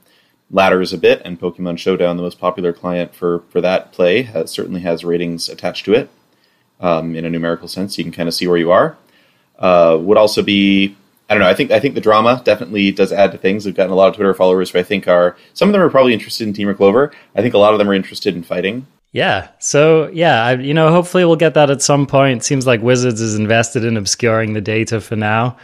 ladders 0.51 0.93
a 0.93 0.99
bit, 0.99 1.23
and 1.25 1.41
Pokemon 1.41 1.79
Showdown, 1.79 2.17
the 2.17 2.23
most 2.23 2.39
popular 2.39 2.73
client 2.73 3.15
for 3.15 3.43
for 3.49 3.61
that 3.63 3.93
play, 3.93 4.29
certainly 4.47 4.83
has 4.83 5.05
ratings 5.05 5.49
attached 5.49 5.87
to 5.87 5.95
it 5.95 6.11
um, 6.81 7.17
in 7.17 7.25
a 7.25 7.31
numerical 7.31 7.69
sense. 7.69 7.97
You 7.97 8.05
can 8.05 8.13
kind 8.13 8.29
of 8.29 8.35
see 8.35 8.47
where 8.47 8.59
you 8.59 8.71
are. 8.71 8.99
Uh, 9.59 9.97
would 10.01 10.19
also 10.19 10.43
be 10.43 10.97
I 11.31 11.35
don't 11.35 11.43
know. 11.43 11.49
I 11.49 11.55
think 11.55 11.71
I 11.71 11.81
think 11.81 11.95
the 11.95 12.01
drama 12.01 12.43
definitely 12.45 12.91
does 12.91 13.13
add 13.13 13.33
to 13.33 13.39
things. 13.39 13.65
We've 13.65 13.75
gotten 13.75 13.93
a 13.93 13.95
lot 13.95 14.09
of 14.09 14.17
Twitter 14.17 14.35
followers 14.35 14.71
who 14.71 14.79
I 14.79 14.83
think 14.83 15.09
are 15.09 15.37
some 15.55 15.69
of 15.69 15.73
them 15.73 15.81
are 15.81 15.89
probably 15.89 16.13
interested 16.13 16.47
in 16.47 16.53
Temur 16.53 16.77
Clover. 16.77 17.13
I 17.35 17.41
think 17.41 17.55
a 17.55 17.59
lot 17.59 17.73
of 17.73 17.79
them 17.79 17.89
are 17.89 17.95
interested 17.95 18.35
in 18.35 18.43
fighting. 18.43 18.87
Yeah. 19.13 19.49
So 19.59 20.09
yeah, 20.13 20.45
I, 20.45 20.55
you 20.55 20.75
know, 20.75 20.91
hopefully 20.91 21.25
we'll 21.25 21.37
get 21.37 21.55
that 21.55 21.71
at 21.71 21.83
some 21.83 22.07
point. 22.07 22.45
Seems 22.45 22.67
like 22.67 22.81
Wizards 22.83 23.21
is 23.21 23.35
invested 23.35 23.85
in 23.85 23.97
obscuring 23.97 24.53
the 24.53 24.61
data 24.61 25.01
for 25.01 25.17
now, 25.17 25.57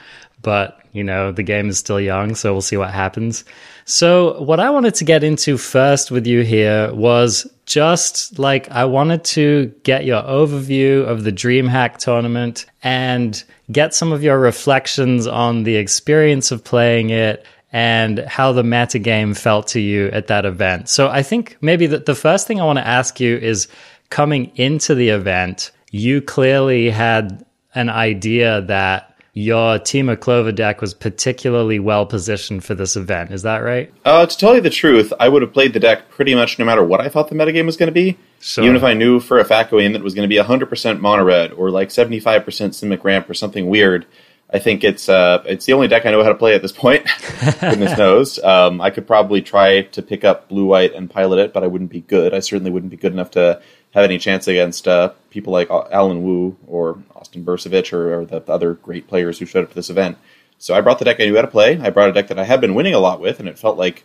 but 0.43 0.81
you 0.93 1.05
know, 1.05 1.31
the 1.31 1.43
game 1.43 1.69
is 1.69 1.79
still 1.79 2.00
young, 2.00 2.35
so 2.35 2.53
we'll 2.53 2.62
see 2.62 2.79
what 2.79 2.91
happens. 2.91 3.45
So, 3.85 4.41
what 4.43 4.61
I 4.61 4.71
wanted 4.71 4.95
to 4.95 5.05
get 5.05 5.23
into 5.23 5.59
first 5.59 6.11
with 6.11 6.26
you 6.26 6.41
here 6.41 6.93
was 6.95 7.47
just 7.67 8.38
like 8.38 8.71
I 8.71 8.87
wanted 8.87 9.23
to 9.25 9.75
get 9.83 10.07
your 10.07 10.23
overview 10.23 11.07
of 11.07 11.25
the 11.25 11.33
DreamHack 11.33 11.99
tournament 11.99 12.65
and 12.83 13.45
get 13.71 13.95
some 13.95 14.11
of 14.11 14.23
your 14.23 14.38
reflections 14.38 15.26
on 15.26 15.65
the 15.65 15.76
experience 15.76 16.50
of 16.50 16.65
playing 16.65 17.11
it 17.11 17.45
and 17.76 18.21
how 18.21 18.52
the 18.52 18.64
meta 18.64 18.99
game 18.99 19.35
felt 19.35 19.66
to 19.66 19.80
you 19.80 20.06
at 20.06 20.28
that 20.28 20.47
event. 20.47 20.88
So, 20.88 21.09
I 21.09 21.23
think 21.23 21.59
maybe 21.61 21.87
the, 21.87 21.99
the 21.99 22.14
first 22.14 22.47
thing 22.47 22.59
I 22.59 22.64
want 22.64 22.78
to 22.78 22.87
ask 22.87 23.21
you 23.21 23.37
is 23.37 23.68
coming 24.09 24.50
into 24.56 24.95
the 24.95 25.11
event, 25.11 25.73
you 25.90 26.23
clearly 26.23 26.88
had 26.88 27.45
an 27.75 27.90
idea 27.90 28.62
that 28.62 29.14
your 29.35 29.78
Temur 29.78 30.18
Clover 30.18 30.52
deck 30.52 30.80
was 30.80 30.95
particularly 30.95 31.78
well 31.78 32.06
positioned 32.06 32.64
for 32.64 32.75
this 32.75 32.97
event. 32.97 33.30
Is 33.30 33.42
that 33.42 33.59
right? 33.59 33.92
Uh, 34.06 34.25
to 34.25 34.38
tell 34.38 34.54
you 34.54 34.62
the 34.62 34.71
truth, 34.71 35.12
I 35.21 35.28
would 35.28 35.42
have 35.42 35.52
played 35.52 35.75
the 35.75 35.80
deck 35.80 36.09
pretty 36.09 36.35
much 36.35 36.59
no 36.59 36.64
matter 36.64 36.83
what 36.83 37.02
I 37.02 37.11
thought 37.11 37.28
the 37.28 37.35
metagame 37.35 37.66
was 37.66 37.76
going 37.76 37.88
to 37.88 37.92
be. 37.92 38.16
Sure. 38.40 38.64
Even 38.64 38.76
if 38.76 38.85
I 38.85 38.95
knew 38.95 39.21
for 39.21 39.38
a 39.38 39.45
fact 39.45 39.71
going 39.71 39.85
in 39.85 39.92
that 39.92 39.99
it 39.99 40.04
was 40.04 40.14
going 40.14 40.26
to 40.26 40.35
be 40.35 40.42
100% 40.42 41.00
mono 41.00 41.25
red 41.25 41.52
or 41.52 41.71
like 41.71 41.90
75% 41.90 42.23
Simic 42.25 43.04
Ramp 43.04 43.28
or 43.28 43.35
something 43.35 43.68
weird, 43.68 44.06
I 44.49 44.61
think 44.61 44.85
it's 44.85 45.09
uh, 45.09 45.43
it's 45.47 45.67
the 45.67 45.73
only 45.73 45.88
deck 45.88 46.07
I 46.07 46.12
know 46.12 46.23
how 46.23 46.29
to 46.29 46.37
play 46.37 46.55
at 46.55 46.62
this 46.62 46.73
point. 46.73 47.07
Goodness 47.61 47.99
knows. 47.99 48.43
Um, 48.43 48.81
I 48.81 48.91
could 48.91 49.07
probably 49.07 49.43
try 49.43 49.83
to 49.83 50.03
pick 50.03 50.25
up 50.25 50.49
blue 50.49 50.67
white 50.67 50.95
and 50.95 51.11
pilot 51.11 51.38
it, 51.38 51.53
but 51.53 51.65
I 51.65 51.67
wouldn't 51.67 51.91
be 51.91 52.03
good. 52.03 52.33
I 52.33 52.38
certainly 52.38 52.71
wouldn't 52.71 52.91
be 52.91 52.97
good 52.97 53.12
enough 53.12 53.33
to 53.33 53.61
have 53.93 54.05
any 54.05 54.19
chance 54.19 54.47
against 54.47 54.87
uh, 54.87 55.12
people 55.31 55.53
like 55.53 55.71
Allen 55.71 56.23
Wu 56.23 56.57
or 56.67 57.03
Austin 57.15 57.45
Bursavich 57.45 57.93
or, 57.93 58.21
or, 58.21 58.25
the 58.25 58.43
other 58.47 58.75
great 58.75 59.09
players 59.09 59.38
who 59.38 59.47
showed 59.47 59.65
up 59.65 59.71
to 59.71 59.75
this 59.75 59.91
event. 59.91 60.19
So 60.59 60.75
I 60.75 60.81
brought 60.81 60.99
the 60.99 61.05
deck 61.07 61.19
I 61.19 61.25
knew 61.25 61.37
how 61.37 61.43
to 61.43 61.49
play. 61.49 61.79
I 61.79 61.91
brought 61.91 62.11
a 62.11 62.12
deck 62.12 62.29
that 62.29 62.38
I 62.38 62.45
had 62.45 62.61
been 62.61 62.75
winning 62.75 62.95
a 62.95 62.99
lot 62.99 63.21
with, 63.21 63.41
and 63.41 63.49
it 63.49 63.59
felt 63.59 63.79
like 63.79 64.05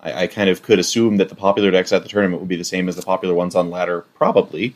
I, 0.00 0.22
I 0.22 0.26
kind 0.26 0.50
of 0.50 0.62
could 0.62 0.78
assume 0.78 1.18
that 1.18 1.28
the 1.28 1.34
popular 1.34 1.70
decks 1.70 1.92
at 1.92 2.02
the 2.02 2.08
tournament 2.08 2.40
would 2.40 2.48
be 2.48 2.56
the 2.56 2.64
same 2.64 2.88
as 2.88 2.96
the 2.96 3.02
popular 3.02 3.34
ones 3.34 3.54
on 3.54 3.70
ladder, 3.70 4.04
probably. 4.14 4.74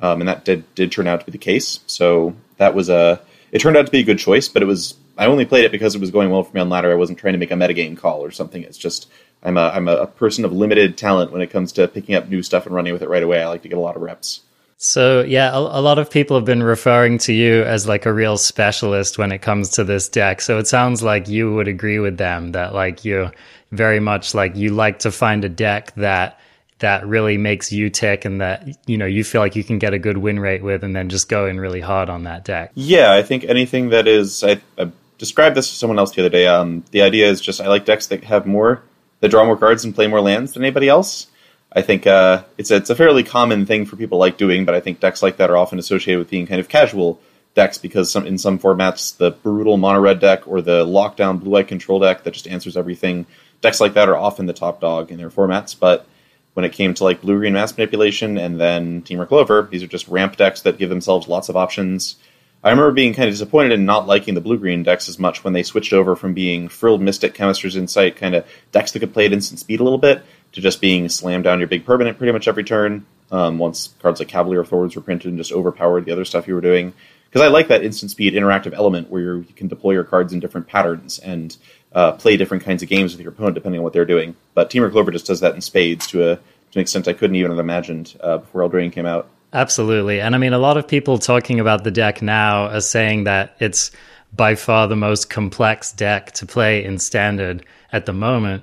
Um, 0.00 0.20
and 0.20 0.28
that 0.28 0.44
did, 0.44 0.74
did 0.74 0.92
turn 0.92 1.06
out 1.06 1.20
to 1.20 1.26
be 1.26 1.32
the 1.32 1.38
case. 1.38 1.80
So 1.86 2.36
that 2.58 2.74
was 2.74 2.88
a. 2.90 3.22
It 3.52 3.60
turned 3.60 3.76
out 3.76 3.86
to 3.86 3.92
be 3.92 4.00
a 4.00 4.04
good 4.04 4.18
choice, 4.18 4.48
but 4.48 4.62
it 4.62 4.66
was. 4.66 4.94
I 5.18 5.26
only 5.26 5.44
played 5.44 5.64
it 5.64 5.72
because 5.72 5.94
it 5.94 6.00
was 6.00 6.10
going 6.10 6.30
well 6.30 6.42
for 6.42 6.54
me 6.54 6.60
on 6.60 6.68
ladder. 6.68 6.90
I 6.90 6.94
wasn't 6.94 7.18
trying 7.18 7.34
to 7.34 7.38
make 7.38 7.50
a 7.50 7.54
metagame 7.54 7.96
call 7.96 8.24
or 8.24 8.30
something. 8.30 8.62
It's 8.62 8.78
just 8.78 9.08
I'm 9.42 9.56
a 9.56 9.68
I'm 9.68 9.88
a 9.88 10.06
person 10.06 10.44
of 10.44 10.52
limited 10.52 10.96
talent 10.96 11.32
when 11.32 11.42
it 11.42 11.50
comes 11.50 11.72
to 11.72 11.88
picking 11.88 12.14
up 12.14 12.28
new 12.28 12.42
stuff 12.42 12.66
and 12.66 12.74
running 12.74 12.92
with 12.92 13.02
it 13.02 13.08
right 13.08 13.22
away. 13.22 13.42
I 13.42 13.48
like 13.48 13.62
to 13.62 13.68
get 13.68 13.78
a 13.78 13.80
lot 13.80 13.96
of 13.96 14.02
reps. 14.02 14.40
So 14.82 15.20
yeah, 15.22 15.50
a, 15.52 15.58
a, 15.58 15.82
lot 15.82 15.98
of 15.98 16.10
people 16.10 16.38
have 16.38 16.46
been 16.46 16.62
referring 16.62 17.18
to 17.18 17.34
you 17.34 17.64
as 17.64 17.86
like 17.86 18.06
a 18.06 18.12
real 18.14 18.38
specialist 18.38 19.18
when 19.18 19.30
it 19.30 19.42
comes 19.42 19.68
to 19.72 19.84
this 19.84 20.08
deck. 20.08 20.40
So 20.40 20.56
it 20.56 20.66
sounds 20.66 21.02
like 21.02 21.28
you 21.28 21.52
would 21.52 21.68
agree 21.68 21.98
with 21.98 22.16
them 22.16 22.52
that 22.52 22.72
like 22.72 23.04
you 23.04 23.30
very 23.72 24.00
much 24.00 24.34
like 24.34 24.56
you 24.56 24.70
like 24.70 25.00
to 25.00 25.12
find 25.12 25.44
a 25.44 25.50
deck 25.50 25.92
that 25.96 26.40
that 26.80 27.06
really 27.06 27.38
makes 27.38 27.72
you 27.72 27.90
tick 27.90 28.24
and 28.24 28.40
that 28.40 28.66
you 28.86 28.98
know 28.98 29.06
you 29.06 29.22
feel 29.22 29.40
like 29.40 29.56
you 29.56 29.64
can 29.64 29.78
get 29.78 29.94
a 29.94 29.98
good 29.98 30.18
win 30.18 30.40
rate 30.40 30.62
with 30.62 30.82
and 30.82 30.94
then 30.94 31.08
just 31.08 31.28
go 31.28 31.46
in 31.46 31.60
really 31.60 31.80
hard 31.80 32.10
on 32.10 32.24
that 32.24 32.44
deck. 32.44 32.72
Yeah, 32.74 33.12
I 33.12 33.22
think 33.22 33.44
anything 33.44 33.90
that 33.90 34.08
is 34.08 34.42
I, 34.42 34.60
I 34.76 34.90
described 35.18 35.56
this 35.56 35.68
to 35.68 35.74
someone 35.74 35.98
else 35.98 36.12
the 36.12 36.22
other 36.22 36.30
day. 36.30 36.46
Um, 36.46 36.84
the 36.90 37.02
idea 37.02 37.28
is 37.28 37.40
just 37.40 37.60
I 37.60 37.68
like 37.68 37.84
decks 37.84 38.08
that 38.08 38.24
have 38.24 38.46
more 38.46 38.82
that 39.20 39.30
draw 39.30 39.44
more 39.44 39.56
cards 39.56 39.84
and 39.84 39.94
play 39.94 40.06
more 40.06 40.20
lands 40.20 40.52
than 40.52 40.64
anybody 40.64 40.88
else. 40.88 41.26
I 41.72 41.82
think 41.82 42.06
uh, 42.06 42.44
it's 42.58 42.70
a, 42.70 42.76
it's 42.76 42.90
a 42.90 42.96
fairly 42.96 43.22
common 43.22 43.64
thing 43.64 43.86
for 43.86 43.94
people 43.96 44.18
like 44.18 44.36
doing, 44.36 44.64
but 44.64 44.74
I 44.74 44.80
think 44.80 44.98
decks 44.98 45.22
like 45.22 45.36
that 45.36 45.50
are 45.50 45.56
often 45.56 45.78
associated 45.78 46.18
with 46.18 46.30
being 46.30 46.46
kind 46.46 46.60
of 46.60 46.68
casual 46.68 47.20
decks 47.54 47.78
because 47.78 48.10
some 48.10 48.26
in 48.26 48.38
some 48.38 48.58
formats 48.58 49.16
the 49.16 49.30
brutal 49.30 49.76
mono 49.76 50.00
red 50.00 50.20
deck 50.20 50.46
or 50.46 50.62
the 50.62 50.84
lockdown 50.84 51.40
blue 51.40 51.56
eye 51.56 51.62
control 51.62 51.98
deck 52.00 52.22
that 52.24 52.32
just 52.32 52.48
answers 52.48 52.76
everything. 52.76 53.26
Decks 53.60 53.80
like 53.80 53.94
that 53.94 54.08
are 54.08 54.16
often 54.16 54.46
the 54.46 54.52
top 54.52 54.80
dog 54.80 55.10
in 55.10 55.18
their 55.18 55.30
formats, 55.30 55.78
but 55.78 56.06
when 56.54 56.64
it 56.64 56.72
came 56.72 56.94
to 56.94 57.04
like 57.04 57.20
blue 57.20 57.38
green 57.38 57.52
mass 57.52 57.76
manipulation 57.76 58.38
and 58.38 58.60
then 58.60 59.02
Temur 59.02 59.28
Clover, 59.28 59.68
these 59.70 59.82
are 59.82 59.88
just 59.88 60.08
ramp 60.08 60.36
decks 60.36 60.62
that 60.62 60.78
give 60.78 60.90
themselves 60.90 61.28
lots 61.28 61.48
of 61.48 61.56
options. 61.56 62.16
I 62.62 62.70
remember 62.70 62.92
being 62.92 63.14
kind 63.14 63.28
of 63.28 63.32
disappointed 63.32 63.72
in 63.72 63.86
not 63.86 64.06
liking 64.06 64.34
the 64.34 64.40
blue 64.42 64.58
green 64.58 64.82
decks 64.82 65.08
as 65.08 65.18
much 65.18 65.42
when 65.42 65.54
they 65.54 65.62
switched 65.62 65.94
over 65.94 66.14
from 66.14 66.34
being 66.34 66.68
frilled 66.68 67.00
mystic 67.00 67.32
chemister's 67.32 67.76
insight 67.76 68.16
kind 68.16 68.34
of 68.34 68.46
decks 68.70 68.92
that 68.92 69.00
could 69.00 69.14
play 69.14 69.24
at 69.24 69.32
instant 69.32 69.60
speed 69.60 69.80
a 69.80 69.84
little 69.84 69.98
bit 69.98 70.22
to 70.52 70.60
just 70.60 70.80
being 70.80 71.08
slammed 71.08 71.44
down 71.44 71.58
your 71.58 71.68
big 71.68 71.86
permanent 71.86 72.18
pretty 72.18 72.32
much 72.32 72.48
every 72.48 72.64
turn. 72.64 73.06
Um, 73.30 73.58
once 73.58 73.94
cards 74.00 74.18
like 74.18 74.28
Cavalier 74.28 74.60
of 74.60 74.68
Thorns 74.68 74.96
were 74.96 75.02
printed 75.02 75.28
and 75.28 75.38
just 75.38 75.52
overpowered 75.52 76.04
the 76.04 76.12
other 76.12 76.24
stuff 76.24 76.48
you 76.48 76.54
were 76.54 76.60
doing. 76.60 76.92
Because 77.30 77.42
I 77.42 77.48
like 77.48 77.68
that 77.68 77.84
instant 77.84 78.10
speed 78.10 78.34
interactive 78.34 78.74
element 78.74 79.08
where 79.08 79.36
you 79.36 79.46
can 79.54 79.68
deploy 79.68 79.92
your 79.92 80.04
cards 80.04 80.32
in 80.32 80.40
different 80.40 80.66
patterns 80.66 81.20
and 81.20 81.56
uh, 81.92 82.12
play 82.12 82.36
different 82.36 82.62
kinds 82.62 82.82
of 82.82 82.88
games 82.88 83.12
with 83.12 83.20
your 83.20 83.32
opponent 83.32 83.54
depending 83.54 83.80
on 83.80 83.84
what 83.84 83.92
they're 83.92 84.04
doing. 84.04 84.36
But 84.54 84.70
Temur 84.70 84.90
Clover 84.90 85.10
just 85.10 85.26
does 85.26 85.40
that 85.40 85.54
in 85.54 85.60
spades 85.60 86.06
to 86.08 86.32
a 86.32 86.36
to 86.36 86.78
an 86.78 86.82
extent 86.82 87.08
I 87.08 87.12
couldn't 87.12 87.36
even 87.36 87.50
have 87.50 87.58
imagined 87.58 88.16
uh, 88.20 88.38
before 88.38 88.62
Eldraine 88.62 88.92
came 88.92 89.06
out. 89.06 89.28
Absolutely. 89.52 90.20
And 90.20 90.34
I 90.34 90.38
mean, 90.38 90.52
a 90.52 90.58
lot 90.58 90.76
of 90.76 90.86
people 90.86 91.18
talking 91.18 91.58
about 91.58 91.82
the 91.82 91.90
deck 91.90 92.22
now 92.22 92.66
are 92.66 92.80
saying 92.80 93.24
that 93.24 93.56
it's 93.58 93.90
by 94.32 94.54
far 94.54 94.86
the 94.86 94.94
most 94.94 95.28
complex 95.28 95.92
deck 95.92 96.30
to 96.32 96.46
play 96.46 96.84
in 96.84 96.98
standard 96.98 97.66
at 97.92 98.06
the 98.06 98.12
moment. 98.12 98.62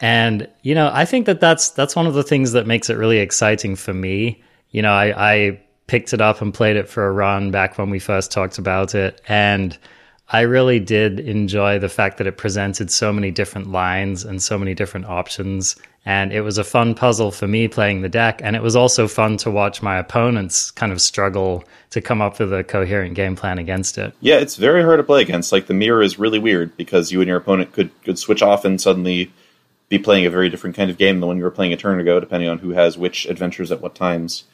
And 0.00 0.48
you 0.62 0.76
know, 0.76 0.90
I 0.92 1.04
think 1.04 1.26
that 1.26 1.40
that's 1.40 1.70
that's 1.70 1.96
one 1.96 2.06
of 2.06 2.14
the 2.14 2.22
things 2.22 2.52
that 2.52 2.66
makes 2.66 2.88
it 2.88 2.94
really 2.94 3.18
exciting 3.18 3.74
for 3.74 3.92
me. 3.92 4.42
You 4.70 4.82
know, 4.82 4.92
I, 4.92 5.32
I 5.32 5.60
picked 5.88 6.12
it 6.12 6.20
up 6.20 6.40
and 6.40 6.54
played 6.54 6.76
it 6.76 6.88
for 6.88 7.06
a 7.08 7.12
run 7.12 7.50
back 7.50 7.78
when 7.78 7.90
we 7.90 7.98
first 7.98 8.30
talked 8.30 8.58
about 8.58 8.94
it, 8.94 9.20
and 9.26 9.76
I 10.30 10.42
really 10.42 10.78
did 10.78 11.20
enjoy 11.20 11.78
the 11.78 11.88
fact 11.88 12.18
that 12.18 12.26
it 12.26 12.36
presented 12.36 12.90
so 12.90 13.12
many 13.12 13.30
different 13.30 13.72
lines 13.72 14.24
and 14.24 14.42
so 14.42 14.58
many 14.58 14.74
different 14.74 15.06
options. 15.06 15.76
And 16.04 16.32
it 16.32 16.42
was 16.42 16.58
a 16.58 16.64
fun 16.64 16.94
puzzle 16.94 17.30
for 17.30 17.46
me 17.46 17.66
playing 17.66 18.02
the 18.02 18.10
deck. 18.10 18.40
And 18.44 18.54
it 18.54 18.62
was 18.62 18.76
also 18.76 19.08
fun 19.08 19.38
to 19.38 19.50
watch 19.50 19.80
my 19.80 19.96
opponents 19.96 20.70
kind 20.70 20.92
of 20.92 21.00
struggle 21.00 21.64
to 21.90 22.02
come 22.02 22.20
up 22.20 22.38
with 22.38 22.52
a 22.52 22.62
coherent 22.62 23.14
game 23.14 23.36
plan 23.36 23.58
against 23.58 23.96
it. 23.96 24.12
Yeah, 24.20 24.36
it's 24.36 24.56
very 24.56 24.82
hard 24.82 24.98
to 24.98 25.04
play 25.04 25.22
against. 25.22 25.50
Like 25.50 25.66
the 25.66 25.74
mirror 25.74 26.02
is 26.02 26.18
really 26.18 26.38
weird 26.38 26.76
because 26.76 27.10
you 27.10 27.20
and 27.20 27.28
your 27.28 27.38
opponent 27.38 27.72
could, 27.72 27.90
could 28.04 28.18
switch 28.18 28.42
off 28.42 28.66
and 28.66 28.78
suddenly 28.78 29.32
be 29.88 29.98
playing 29.98 30.26
a 30.26 30.30
very 30.30 30.50
different 30.50 30.76
kind 30.76 30.90
of 30.90 30.98
game 30.98 31.20
than 31.20 31.28
when 31.28 31.38
you 31.38 31.44
were 31.44 31.50
playing 31.50 31.72
a 31.72 31.76
turn 31.76 31.98
ago, 32.00 32.20
depending 32.20 32.50
on 32.50 32.58
who 32.58 32.70
has 32.70 32.98
which 32.98 33.24
adventures 33.24 33.72
at 33.72 33.80
what 33.80 33.94
times. 33.94 34.44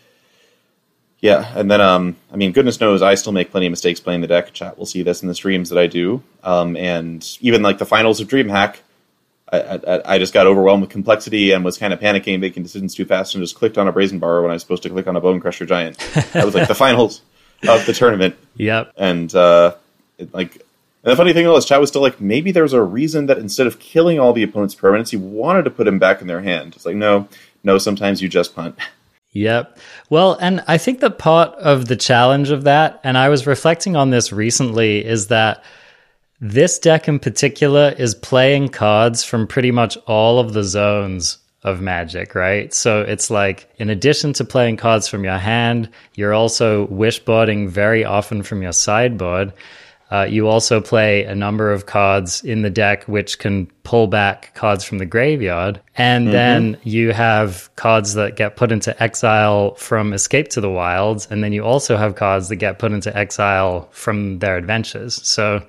Yeah, 1.25 1.50
and 1.57 1.71
then 1.71 1.81
um, 1.81 2.16
I 2.31 2.37
mean, 2.37 2.52
goodness 2.52 2.78
knows, 2.78 3.00
I 3.00 3.14
still 3.14 3.33
make 3.33 3.50
plenty 3.50 3.64
of 3.64 3.71
mistakes 3.71 3.99
playing 3.99 4.21
the 4.21 4.26
deck. 4.26 4.52
Chat 4.52 4.76
will 4.76 4.85
see 4.85 5.02
this 5.02 5.23
in 5.23 5.28
the 5.28 5.35
streams 5.35 5.71
that 5.71 5.78
I 5.78 5.87
do, 5.87 6.23
um, 6.43 6.76
and 6.76 7.26
even 7.40 7.62
like 7.62 7.78
the 7.78 7.87
finals 7.87 8.21
of 8.21 8.28
DreamHack, 8.28 8.76
I, 9.50 9.59
I, 9.59 10.14
I, 10.16 10.19
just 10.19 10.35
got 10.35 10.47
overwhelmed 10.47 10.83
with 10.83 10.90
complexity 10.90 11.52
and 11.52 11.64
was 11.64 11.78
kind 11.78 11.95
of 11.95 11.99
panicking, 11.99 12.40
making 12.40 12.62
decisions 12.62 12.95
too 12.95 13.07
fast, 13.07 13.35
and 13.35 13.43
just 13.43 13.57
clicked 13.57 13.78
on 13.78 13.88
a 13.88 13.93
Brazen 13.93 14.19
Borrower 14.19 14.43
when 14.43 14.50
I 14.50 14.54
was 14.54 14.61
supposed 14.61 14.83
to 14.83 14.90
click 14.90 15.07
on 15.07 15.16
a 15.16 15.21
Bone 15.23 15.40
Crusher 15.40 15.64
Giant. 15.64 15.97
that 16.35 16.45
was 16.45 16.54
like 16.54 16.69
the 16.69 16.75
finals 16.75 17.23
of 17.66 17.87
the 17.87 17.95
tournament. 17.95 18.37
Yep. 18.57 18.93
And 18.99 19.35
uh, 19.35 19.76
it, 20.19 20.35
like 20.35 20.57
and 20.57 21.11
the 21.11 21.16
funny 21.16 21.33
thing 21.33 21.47
was, 21.47 21.64
Chat 21.64 21.81
was 21.81 21.88
still 21.88 22.02
like, 22.02 22.21
maybe 22.21 22.52
there's 22.52 22.75
a 22.75 22.83
reason 22.83 23.26
that 23.26 23.38
instead 23.38 23.66
of 23.66 23.78
killing 23.78 24.19
all 24.19 24.35
the 24.35 24.43
opponent's 24.43 24.75
permanents, 24.75 25.09
he 25.09 25.16
wanted 25.16 25.64
to 25.64 25.71
put 25.71 25.88
him 25.88 25.99
back 25.99 26.21
in 26.21 26.26
their 26.26 26.43
hand. 26.43 26.75
It's 26.76 26.85
like, 26.85 26.97
no, 26.97 27.28
no, 27.62 27.78
sometimes 27.78 28.21
you 28.21 28.28
just 28.28 28.54
punt. 28.54 28.76
Yep. 29.35 29.79
Well, 30.11 30.38
and 30.41 30.62
I 30.67 30.79
think 30.79 31.00
that 31.00 31.19
part 31.19 31.53
of 31.57 31.87
the 31.87 31.97
challenge 31.97 32.50
of 32.50 32.64
that, 32.64 33.00
and 33.05 33.19
I 33.19 33.29
was 33.29 33.47
reflecting 33.47 33.97
on 33.97 34.11
this 34.11 34.33
recently, 34.33 35.05
is 35.05 35.26
that 35.26 35.62
this 36.41 36.79
deck 36.79 37.09
in 37.09 37.19
particular 37.19 37.95
is 37.99 38.14
playing 38.14 38.69
cards 38.69 39.25
from 39.25 39.47
pretty 39.47 39.71
much 39.71 39.97
all 40.07 40.38
of 40.38 40.53
the 40.53 40.62
zones 40.64 41.38
of 41.64 41.81
magic, 41.81 42.35
right? 42.35 42.73
So 42.73 43.00
it's 43.00 43.31
like, 43.31 43.69
in 43.79 43.91
addition 43.91 44.35
to 44.35 44.45
playing 44.45 44.76
cards 44.76 45.09
from 45.09 45.25
your 45.25 45.38
hand, 45.38 45.88
you're 46.14 46.35
also 46.35 46.87
wishboarding 46.88 47.69
very 47.69 48.05
often 48.05 48.43
from 48.43 48.62
your 48.62 48.73
sideboard. 48.73 49.53
Uh, 50.14 50.23
you 50.23 50.47
also 50.47 50.80
play 50.80 51.25
a 51.25 51.35
number 51.35 51.73
of 51.73 51.87
cards 51.87 52.44
in 52.44 52.62
the 52.62 52.71
deck 52.71 53.02
which 53.04 53.40
can 53.40 53.66
pull 53.83 54.06
back 54.06 54.54
cards 54.54 54.85
from 54.85 54.99
the 54.99 55.06
graveyard. 55.06 55.80
And 55.97 56.26
mm-hmm. 56.26 56.33
then 56.33 56.78
you 56.85 57.12
have 57.12 57.68
cards 57.75 58.14
that 58.14 58.37
get 58.37 58.54
put 58.54 58.71
into 58.71 59.02
exile 59.02 59.75
from 59.75 60.12
Escape 60.12 60.50
to 60.50 60.61
the 60.61 60.71
Wilds. 60.71 61.26
And 61.28 61.42
then 61.42 61.52
you 61.52 61.64
also 61.64 61.97
have 61.97 62.14
cards 62.14 62.49
that 62.50 62.56
get 62.56 62.78
put 62.78 62.92
into 62.92 63.16
exile 63.16 63.88
from 63.90 64.38
their 64.38 64.56
adventures. 64.56 65.14
So. 65.26 65.66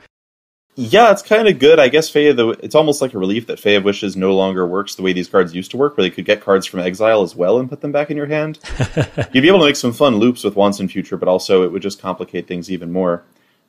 Yeah, 0.76 1.12
it's 1.12 1.24
kind 1.24 1.48
of 1.48 1.58
good. 1.58 1.80
I 1.80 1.88
guess 1.88 2.10
Fae 2.10 2.32
the 2.34 2.50
it's 2.62 2.76
almost 2.76 3.02
like 3.02 3.16
a 3.16 3.18
relief 3.18 3.48
that 3.48 3.60
Fae 3.60 3.72
of 3.72 3.84
Wishes 3.84 4.16
no 4.16 4.36
longer 4.36 4.68
works 4.68 4.94
the 4.94 5.02
way 5.02 5.14
these 5.14 5.30
cards 5.30 5.56
used 5.56 5.72
to 5.72 5.78
work, 5.78 5.98
where 5.98 6.04
they 6.04 6.14
could 6.14 6.26
get 6.26 6.42
cards 6.42 6.68
from 6.68 6.82
exile 6.82 7.24
as 7.24 7.34
well 7.34 7.58
and 7.58 7.70
put 7.70 7.80
them 7.82 7.94
back 7.94 8.12
in 8.12 8.18
your 8.18 8.26
hand. 8.26 8.60
You'd 9.32 9.42
be 9.42 9.48
able 9.48 9.60
to 9.60 9.66
make 9.66 9.78
some 9.78 9.94
fun 9.94 10.18
loops 10.18 10.44
with 10.44 10.58
Once 10.58 10.82
and 10.82 10.92
Future, 10.92 11.16
but 11.16 11.30
also 11.30 11.64
it 11.64 11.72
would 11.72 11.82
just 11.82 12.02
complicate 12.02 12.46
things 12.46 12.70
even 12.70 12.92
more. 12.92 13.24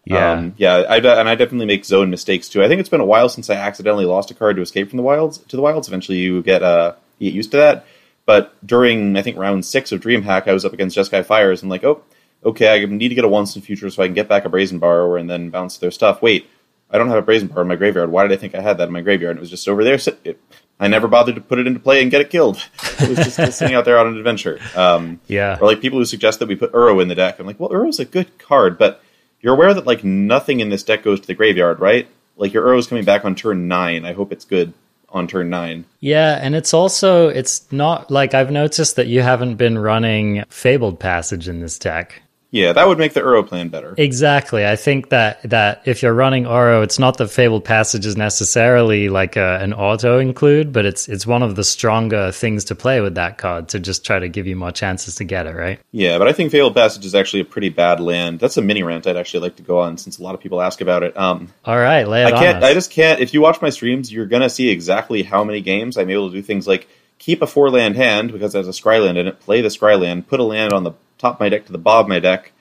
Yeah, 0.06 0.32
um, 0.32 0.54
yeah, 0.56 0.76
I, 0.88 0.98
and 0.98 1.28
I 1.28 1.34
definitely 1.34 1.66
make 1.66 1.84
zone 1.84 2.10
mistakes 2.10 2.48
too. 2.48 2.62
I 2.62 2.68
think 2.68 2.78
it's 2.78 2.88
been 2.88 3.00
a 3.00 3.04
while 3.04 3.28
since 3.28 3.50
I 3.50 3.56
accidentally 3.56 4.04
lost 4.04 4.30
a 4.30 4.34
card 4.34 4.54
to 4.54 4.62
escape 4.62 4.88
from 4.88 4.98
the 4.98 5.02
wilds 5.02 5.38
to 5.38 5.56
the 5.56 5.62
wilds. 5.62 5.88
Eventually, 5.88 6.18
you 6.18 6.42
get 6.42 6.62
uh, 6.62 6.94
you 7.18 7.30
get 7.30 7.36
used 7.36 7.50
to 7.50 7.56
that. 7.56 7.86
But 8.24 8.54
during 8.64 9.16
I 9.16 9.22
think 9.22 9.36
round 9.36 9.64
six 9.64 9.90
of 9.90 10.00
DreamHack, 10.00 10.46
I 10.46 10.52
was 10.52 10.64
up 10.64 10.72
against 10.72 10.96
Jeskai 10.96 11.24
Fires 11.26 11.62
and 11.62 11.70
like, 11.70 11.82
oh, 11.82 12.02
okay, 12.44 12.82
I 12.82 12.84
need 12.86 13.08
to 13.08 13.14
get 13.16 13.24
a 13.24 13.28
once 13.28 13.56
and 13.56 13.64
future 13.64 13.90
so 13.90 14.02
I 14.02 14.06
can 14.06 14.14
get 14.14 14.28
back 14.28 14.44
a 14.44 14.48
Brazen 14.48 14.78
Borrower 14.78 15.16
and 15.16 15.28
then 15.28 15.50
bounce 15.50 15.78
their 15.78 15.90
stuff. 15.90 16.22
Wait, 16.22 16.48
I 16.90 16.98
don't 16.98 17.08
have 17.08 17.18
a 17.18 17.22
brazen 17.22 17.48
Borrower 17.48 17.62
in 17.62 17.68
my 17.68 17.76
graveyard. 17.76 18.10
Why 18.10 18.22
did 18.22 18.32
I 18.32 18.40
think 18.40 18.54
I 18.54 18.60
had 18.60 18.78
that 18.78 18.86
in 18.86 18.92
my 18.92 19.00
graveyard? 19.00 19.32
And 19.32 19.38
it 19.38 19.40
was 19.40 19.50
just 19.50 19.68
over 19.68 19.82
there. 19.82 19.98
It, 20.24 20.40
I 20.78 20.88
never 20.88 21.08
bothered 21.08 21.34
to 21.34 21.40
put 21.40 21.58
it 21.58 21.66
into 21.66 21.80
play 21.80 22.02
and 22.02 22.10
get 22.10 22.20
it 22.20 22.30
killed. 22.30 22.58
It 22.98 23.10
was 23.10 23.36
just 23.36 23.58
sitting 23.58 23.74
out 23.74 23.84
there 23.84 23.98
on 23.98 24.06
an 24.06 24.16
adventure. 24.16 24.58
Um, 24.74 25.20
yeah. 25.26 25.58
Or 25.60 25.66
like 25.66 25.82
people 25.82 25.98
who 25.98 26.06
suggest 26.06 26.38
that 26.38 26.48
we 26.48 26.56
put 26.56 26.72
Uro 26.72 27.02
in 27.02 27.08
the 27.08 27.14
deck. 27.14 27.38
I'm 27.38 27.46
like, 27.46 27.60
well, 27.60 27.68
Uro's 27.68 28.00
a 28.00 28.06
good 28.06 28.38
card, 28.38 28.78
but 28.78 29.02
you're 29.46 29.54
aware 29.54 29.72
that 29.72 29.86
like 29.86 30.02
nothing 30.02 30.58
in 30.58 30.70
this 30.70 30.82
deck 30.82 31.04
goes 31.04 31.20
to 31.20 31.26
the 31.28 31.34
graveyard, 31.34 31.78
right? 31.78 32.08
Like 32.36 32.52
your 32.52 32.66
Uro's 32.66 32.88
coming 32.88 33.04
back 33.04 33.24
on 33.24 33.36
turn 33.36 33.68
nine. 33.68 34.04
I 34.04 34.12
hope 34.12 34.32
it's 34.32 34.44
good 34.44 34.72
on 35.08 35.28
turn 35.28 35.48
nine. 35.50 35.84
Yeah, 36.00 36.36
and 36.42 36.56
it's 36.56 36.74
also 36.74 37.28
it's 37.28 37.70
not 37.70 38.10
like 38.10 38.34
I've 38.34 38.50
noticed 38.50 38.96
that 38.96 39.06
you 39.06 39.22
haven't 39.22 39.54
been 39.54 39.78
running 39.78 40.42
Fabled 40.48 40.98
Passage 40.98 41.46
in 41.46 41.60
this 41.60 41.78
deck. 41.78 42.22
Yeah, 42.50 42.72
that 42.72 42.86
would 42.86 42.98
make 42.98 43.12
the 43.12 43.20
Uro 43.20 43.46
plan 43.46 43.68
better. 43.68 43.94
Exactly. 43.98 44.66
I 44.66 44.76
think 44.76 45.08
that 45.08 45.42
that 45.42 45.82
if 45.84 46.02
you're 46.02 46.14
running 46.14 46.44
Uro, 46.44 46.82
it's 46.82 46.98
not 46.98 47.18
that 47.18 47.28
Fabled 47.28 47.64
Passage 47.64 48.06
is 48.06 48.16
necessarily 48.16 49.08
like 49.08 49.36
a, 49.36 49.58
an 49.60 49.72
auto 49.72 50.18
include, 50.18 50.72
but 50.72 50.86
it's 50.86 51.08
it's 51.08 51.26
one 51.26 51.42
of 51.42 51.56
the 51.56 51.64
stronger 51.64 52.30
things 52.30 52.64
to 52.66 52.74
play 52.74 53.00
with 53.00 53.16
that 53.16 53.36
card 53.38 53.68
to 53.70 53.80
just 53.80 54.06
try 54.06 54.18
to 54.18 54.28
give 54.28 54.46
you 54.46 54.56
more 54.56 54.72
chances 54.72 55.16
to 55.16 55.24
get 55.24 55.46
it, 55.46 55.54
right? 55.54 55.80
Yeah, 55.90 56.18
but 56.18 56.28
I 56.28 56.32
think 56.32 56.52
Fabled 56.52 56.74
Passage 56.74 57.04
is 57.04 57.14
actually 57.14 57.40
a 57.40 57.44
pretty 57.44 57.68
bad 57.68 58.00
land. 58.00 58.38
That's 58.38 58.56
a 58.56 58.62
mini 58.62 58.82
rant 58.82 59.06
I'd 59.06 59.16
actually 59.16 59.40
like 59.40 59.56
to 59.56 59.62
go 59.62 59.80
on 59.80 59.98
since 59.98 60.18
a 60.18 60.22
lot 60.22 60.34
of 60.34 60.40
people 60.40 60.62
ask 60.62 60.80
about 60.80 61.02
it. 61.02 61.16
Um, 61.16 61.52
All 61.64 61.78
right, 61.78 62.06
lay 62.06 62.22
it 62.22 62.32
I 62.32 62.38
can't. 62.38 62.62
I 62.62 62.74
just 62.74 62.90
can't. 62.90 63.20
If 63.20 63.34
you 63.34 63.40
watch 63.40 63.60
my 63.60 63.70
streams, 63.70 64.12
you're 64.12 64.26
gonna 64.26 64.50
see 64.50 64.70
exactly 64.70 65.24
how 65.24 65.42
many 65.42 65.60
games 65.60 65.96
I'm 65.96 66.10
able 66.10 66.30
to 66.30 66.36
do 66.36 66.42
things 66.42 66.66
like 66.66 66.86
keep 67.18 67.42
a 67.42 67.46
four 67.46 67.70
land 67.70 67.96
hand 67.96 68.32
because 68.32 68.52
there's 68.52 68.68
a 68.68 68.72
scry 68.72 69.04
land 69.04 69.18
in 69.18 69.26
it, 69.26 69.40
play 69.40 69.62
the 69.62 69.68
scry 69.68 70.00
land, 70.00 70.28
put 70.28 70.40
a 70.40 70.44
land 70.44 70.72
on 70.72 70.84
the 70.84 70.92
top 71.18 71.34
of 71.34 71.40
my 71.40 71.48
deck 71.48 71.66
to 71.66 71.72
the 71.72 71.78
bottom 71.78 72.06
of 72.06 72.08
my 72.08 72.20
deck 72.20 72.52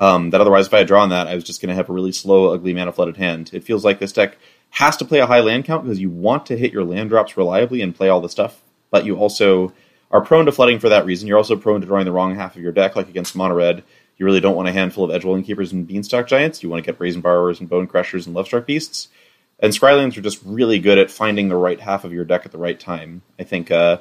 um, 0.00 0.30
that 0.30 0.40
otherwise, 0.40 0.66
if 0.66 0.74
I 0.74 0.78
had 0.78 0.86
drawn 0.86 1.10
that, 1.10 1.26
I 1.26 1.34
was 1.34 1.44
just 1.44 1.60
going 1.60 1.70
to 1.70 1.74
have 1.74 1.90
a 1.90 1.92
really 1.92 2.12
slow, 2.12 2.52
ugly 2.52 2.72
mana 2.72 2.92
flooded 2.92 3.16
hand. 3.16 3.50
It 3.52 3.64
feels 3.64 3.84
like 3.84 3.98
this 3.98 4.12
deck 4.12 4.36
has 4.70 4.96
to 4.98 5.04
play 5.04 5.18
a 5.18 5.26
high 5.26 5.40
land 5.40 5.64
count 5.64 5.84
because 5.84 5.98
you 5.98 6.10
want 6.10 6.46
to 6.46 6.56
hit 6.56 6.72
your 6.72 6.84
land 6.84 7.10
drops 7.10 7.36
reliably 7.36 7.82
and 7.82 7.94
play 7.94 8.08
all 8.08 8.20
the 8.20 8.28
stuff, 8.28 8.62
but 8.90 9.04
you 9.04 9.16
also 9.16 9.72
are 10.10 10.20
prone 10.20 10.46
to 10.46 10.52
flooding 10.52 10.78
for 10.78 10.88
that 10.88 11.04
reason. 11.04 11.26
You're 11.26 11.38
also 11.38 11.56
prone 11.56 11.80
to 11.80 11.86
drawing 11.86 12.04
the 12.04 12.12
wrong 12.12 12.34
half 12.34 12.56
of 12.56 12.62
your 12.62 12.72
deck, 12.72 12.96
like 12.96 13.08
against 13.08 13.34
mono 13.34 13.54
red. 13.54 13.82
You 14.16 14.26
really 14.26 14.40
don't 14.40 14.56
want 14.56 14.68
a 14.68 14.72
handful 14.72 15.04
of 15.04 15.10
Edgewall 15.10 15.44
Keepers 15.44 15.72
and 15.72 15.86
Beanstalk 15.86 16.26
Giants. 16.26 16.62
You 16.62 16.68
want 16.68 16.82
to 16.82 16.86
get 16.86 16.98
Brazen 16.98 17.20
Borrowers 17.20 17.60
and 17.60 17.68
Bone 17.68 17.86
Crushers 17.86 18.26
and 18.26 18.34
Lovestruck 18.34 18.66
Beasts. 18.66 19.08
And 19.60 19.72
Scrylands 19.72 20.16
are 20.16 20.22
just 20.22 20.40
really 20.44 20.78
good 20.78 20.98
at 20.98 21.10
finding 21.10 21.48
the 21.48 21.56
right 21.56 21.80
half 21.80 22.04
of 22.04 22.12
your 22.12 22.24
deck 22.24 22.42
at 22.44 22.52
the 22.52 22.58
right 22.58 22.78
time. 22.78 23.22
I 23.38 23.44
think 23.44 23.70
uh, 23.70 23.98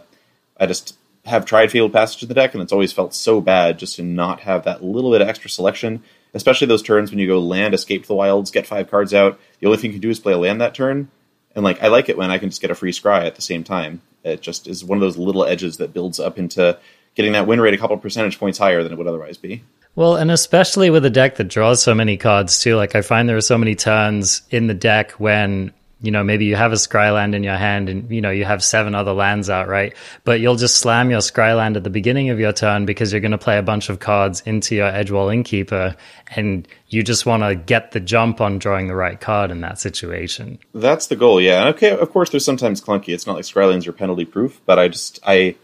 I 0.60 0.66
just 0.66 0.98
have 1.27 1.46
tried 1.46 1.72
Fabled 1.72 1.93
Passage 1.93 2.24
in 2.24 2.29
the 2.29 2.36
deck, 2.36 2.53
and 2.53 2.63
it's 2.63 2.72
always 2.72 2.93
felt 2.93 3.13
so 3.13 3.41
bad 3.41 3.77
just 3.77 3.98
to 3.98 4.03
not 4.03 4.41
have 4.41 4.63
that 4.63 4.84
little 4.84 5.12
bit 5.12 5.22
of 5.22 5.27
extra 5.27 5.50
selection, 5.50 6.03
especially 6.34 6.67
those 6.67 6.81
turns 6.81 7.12
when 7.12 7.19
you 7.19 7.27
go 7.27 7.39
land, 7.39 7.74
escape 7.74 8.05
the 8.05 8.15
wilds, 8.15 8.51
get 8.51 8.65
five 8.65 8.89
cards 8.89 9.13
out. 9.13 9.39
The 9.60 9.67
only 9.67 9.77
thing 9.77 9.91
you 9.91 9.96
can 9.96 10.01
do 10.01 10.10
is 10.10 10.19
play 10.19 10.34
a 10.34 10.38
land 10.38 10.62
that 10.62 10.74
turn. 10.74 11.10
And 11.55 11.63
like 11.63 11.81
I 11.81 11.88
like 11.88 12.07
it 12.07 12.17
when 12.17 12.31
I 12.31 12.38
can 12.38 12.50
just 12.50 12.62
get 12.62 12.72
a 12.72 12.75
free 12.75 12.91
scry 12.91 13.25
at 13.25 13.36
the 13.36 13.41
same 13.41 13.63
time. 13.63 14.01
It 14.24 14.41
just 14.41 14.67
is 14.67 14.86
one 14.86 14.98
of 14.98 15.01
those 15.01 15.17
little 15.17 15.43
edges 15.43 15.77
that 15.77 15.93
builds 15.93 16.19
up 16.19 16.38
into 16.38 16.77
getting 17.15 17.31
that 17.34 17.48
win 17.48 17.60
rate 17.60 17.74
a 17.74 17.77
couple 17.77 17.98
percentage 17.98 18.38
points 18.38 18.60
higher 18.60 18.84
than 18.84 18.93
it 18.93 18.98
would 18.98 19.07
otherwise 19.07 19.38
be. 19.38 19.63
Well, 19.96 20.15
and 20.15 20.29
especially 20.29 20.91
with 20.91 21.03
a 21.05 21.10
deck 21.10 21.38
that 21.38 21.46
draws 21.46 21.81
so 21.81 21.96
many 21.96 22.17
cards 22.17 22.62
too. 22.62 22.75
Like 22.75 22.93
I 22.96 23.01
find 23.01 23.27
there 23.27 23.38
are 23.38 23.41
so 23.41 23.57
many 23.57 23.74
turns 23.74 24.43
in 24.51 24.67
the 24.67 24.75
deck 24.75 25.13
when 25.13 25.74
you 26.00 26.12
know, 26.12 26.24
maybe 26.24 26.46
you 26.46 26.56
have 26.56 26.72
a 26.72 26.75
Scryland 26.75 27.34
in 27.34 27.44
your 27.44 27.56
hand 27.56 27.89
and, 27.89 28.12
you 28.12 28.22
know, 28.22 28.30
you 28.30 28.46
have 28.46 28.63
seven 28.63 28.94
other 28.94 29.13
lands 29.13 29.50
out, 29.50 29.68
right? 29.68 29.96
But 30.24 30.39
you'll 30.39 30.56
just 30.56 30.77
slam 30.77 31.10
your 31.10 31.22
Scryland 31.22 31.75
at 31.75 31.84
the 31.84 31.89
beginning 31.89 32.30
of 32.30 32.39
your 32.39 32.54
turn 32.54 32.86
because 32.86 33.12
you're 33.12 33.22
going 33.22 33.32
to 33.32 33.38
play 33.39 33.58
a 33.58 33.63
bunch 33.63 33.89
of 33.89 34.00
cards 34.00 34.42
into 34.42 34.75
your 34.75 34.92
Edgewall 34.92 35.34
Innkeeper 35.34 35.96
and 36.36 36.68
you 36.88 37.01
just 37.01 37.25
want 37.25 37.42
to 37.42 37.56
get 37.56 37.92
the 37.92 38.00
jump 38.00 38.42
on 38.42 38.60
drawing 38.60 38.88
the 38.88 38.96
right 38.96 39.20
card 39.20 39.50
in 39.50 39.62
that 39.62 39.80
situation. 39.80 40.60
That's 40.74 41.08
the 41.08 41.16
goal, 41.16 41.42
yeah. 41.42 41.68
okay, 41.70 41.98
of 41.98 42.12
course, 42.12 42.30
there's 42.30 42.46
sometimes 42.46 42.80
clunky. 42.80 43.10
It's 43.10 43.25
not 43.25 43.36
like 43.36 43.46
Scrylands 43.46 43.88
are 43.88 43.94
penalty 43.94 44.25
proof, 44.25 44.62
but 44.68 44.77
I 44.77 44.89
just, 44.89 45.20
I, 45.25 45.56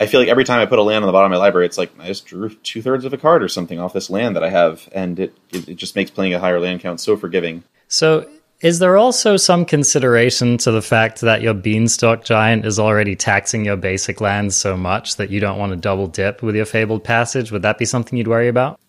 I 0.00 0.06
feel 0.06 0.20
like 0.20 0.30
every 0.30 0.44
time 0.44 0.60
I 0.60 0.66
put 0.66 0.78
a 0.78 0.82
land 0.82 1.04
on 1.04 1.08
the 1.08 1.12
bottom 1.12 1.30
of 1.30 1.36
my 1.36 1.44
library, 1.44 1.66
it's 1.66 1.76
like 1.76 1.92
I 2.00 2.06
just 2.06 2.24
drew 2.24 2.48
two 2.48 2.80
thirds 2.80 3.04
of 3.04 3.12
a 3.12 3.18
card 3.18 3.42
or 3.42 3.48
something 3.48 3.78
off 3.78 3.92
this 3.92 4.08
land 4.08 4.36
that 4.36 4.44
I 4.44 4.48
have, 4.48 4.88
and 4.92 5.18
it, 5.18 5.36
it, 5.50 5.68
it 5.68 5.74
just 5.74 5.94
makes 5.94 6.10
playing 6.10 6.32
a 6.32 6.38
higher 6.38 6.60
land 6.60 6.80
count 6.80 7.00
so 7.00 7.16
forgiving. 7.16 7.64
So 7.88 8.28
is 8.60 8.80
there 8.80 8.96
also 8.96 9.36
some 9.36 9.64
consideration 9.64 10.58
to 10.58 10.72
the 10.72 10.82
fact 10.82 11.20
that 11.20 11.42
your 11.42 11.54
beanstalk 11.54 12.24
giant 12.24 12.66
is 12.66 12.78
already 12.78 13.14
taxing 13.14 13.64
your 13.64 13.76
basic 13.76 14.20
lands 14.20 14.56
so 14.56 14.76
much 14.76 15.16
that 15.16 15.30
you 15.30 15.38
don't 15.38 15.58
want 15.58 15.70
to 15.70 15.76
double 15.76 16.08
dip 16.08 16.42
with 16.42 16.56
your 16.56 16.64
fabled 16.64 17.04
passage? 17.04 17.52
Would 17.52 17.62
that 17.62 17.78
be 17.78 17.84
something 17.84 18.18
you'd 18.18 18.26
worry 18.26 18.48
about? 18.48 18.80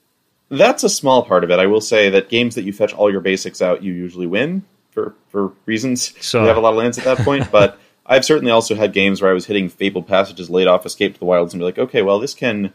That's 0.50 0.84
a 0.84 0.90
small 0.90 1.24
part 1.24 1.44
of 1.44 1.52
it. 1.52 1.60
I 1.60 1.68
will 1.68 1.82
say 1.82 2.10
that 2.10 2.30
games 2.30 2.56
that 2.56 2.64
you 2.64 2.74
fetch 2.74 2.94
all 2.94 3.12
your 3.12 3.22
basics 3.22 3.62
out, 3.62 3.84
you 3.84 3.94
usually 3.94 4.26
win 4.26 4.64
for 4.90 5.14
for 5.28 5.54
reasons. 5.68 6.14
Sure. 6.20 6.42
You 6.42 6.48
have 6.48 6.58
a 6.58 6.62
lot 6.62 6.72
of 6.72 6.78
lands 6.78 6.98
at 6.98 7.04
that 7.04 7.20
point, 7.20 7.52
but 7.52 7.80
I've 8.08 8.26
certainly 8.26 8.52
also 8.52 8.74
had 8.74 8.92
games 8.92 9.22
where 9.22 9.30
I 9.30 9.36
was 9.36 9.46
hitting 9.46 9.70
fabled 9.70 10.08
passages 10.08 10.50
late 10.50 10.68
off 10.68 10.88
escape 10.88 11.14
to 11.14 11.20
the 11.20 11.26
wilds 11.26 11.54
and 11.54 11.62
be 11.62 11.66
like, 11.66 11.78
okay, 11.78 12.02
well 12.02 12.18
this 12.20 12.34
can 12.34 12.74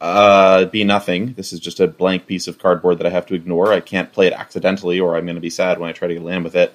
uh, 0.00 0.66
be 0.66 0.84
nothing. 0.84 1.34
This 1.34 1.52
is 1.52 1.60
just 1.60 1.80
a 1.80 1.86
blank 1.86 2.26
piece 2.26 2.46
of 2.46 2.58
cardboard 2.58 2.98
that 2.98 3.06
I 3.06 3.10
have 3.10 3.26
to 3.26 3.34
ignore. 3.34 3.72
I 3.72 3.80
can't 3.80 4.12
play 4.12 4.28
it 4.28 4.32
accidentally, 4.32 5.00
or 5.00 5.16
I'm 5.16 5.24
going 5.24 5.34
to 5.36 5.40
be 5.40 5.50
sad 5.50 5.78
when 5.78 5.88
I 5.88 5.92
try 5.92 6.08
to 6.08 6.20
land 6.20 6.44
with 6.44 6.56
it. 6.56 6.74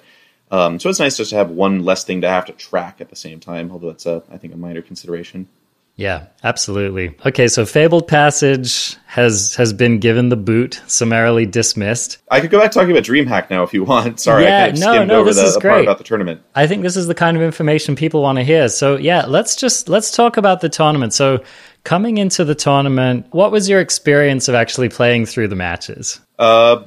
Um, 0.50 0.78
so 0.78 0.90
it's 0.90 1.00
nice 1.00 1.16
just 1.16 1.30
to 1.30 1.36
have 1.36 1.50
one 1.50 1.84
less 1.84 2.04
thing 2.04 2.20
to 2.20 2.28
have 2.28 2.44
to 2.46 2.52
track 2.52 3.00
at 3.00 3.08
the 3.08 3.16
same 3.16 3.40
time, 3.40 3.70
although 3.72 3.88
that's 3.88 4.06
a, 4.06 4.22
I 4.30 4.36
think, 4.36 4.52
a 4.52 4.56
minor 4.56 4.82
consideration. 4.82 5.48
Yeah, 5.96 6.26
absolutely. 6.42 7.14
Okay, 7.24 7.46
so 7.46 7.64
Fabled 7.64 8.08
Passage 8.08 8.96
has 9.06 9.54
has 9.54 9.72
been 9.72 10.00
given 10.00 10.28
the 10.28 10.36
boot, 10.36 10.82
summarily 10.88 11.46
dismissed. 11.46 12.18
I 12.28 12.40
could 12.40 12.50
go 12.50 12.58
back 12.58 12.72
talking 12.72 12.90
about 12.90 13.04
DreamHack 13.04 13.48
now 13.48 13.62
if 13.62 13.72
you 13.72 13.84
want. 13.84 14.18
Sorry, 14.18 14.42
yeah, 14.42 14.64
I 14.64 14.70
kind 14.70 14.78
of 14.78 14.80
no, 14.80 15.04
no, 15.04 15.20
over 15.20 15.30
this 15.30 15.36
the, 15.36 15.44
is 15.44 15.56
great. 15.58 15.70
part 15.70 15.82
about 15.84 15.98
the 15.98 16.04
tournament. 16.04 16.42
I 16.52 16.66
think 16.66 16.82
this 16.82 16.96
is 16.96 17.06
the 17.06 17.14
kind 17.14 17.36
of 17.36 17.44
information 17.44 17.94
people 17.94 18.22
want 18.22 18.38
to 18.38 18.44
hear. 18.44 18.68
So 18.68 18.96
yeah, 18.96 19.24
let's 19.26 19.54
just 19.54 19.88
let's 19.88 20.10
talk 20.10 20.36
about 20.36 20.60
the 20.60 20.68
tournament. 20.68 21.14
So 21.14 21.44
coming 21.84 22.18
into 22.18 22.44
the 22.44 22.54
tournament, 22.54 23.26
what 23.30 23.52
was 23.52 23.68
your 23.68 23.80
experience 23.80 24.48
of 24.48 24.54
actually 24.54 24.88
playing 24.88 25.26
through 25.26 25.48
the 25.48 25.54
matches? 25.54 26.20
Uh, 26.38 26.82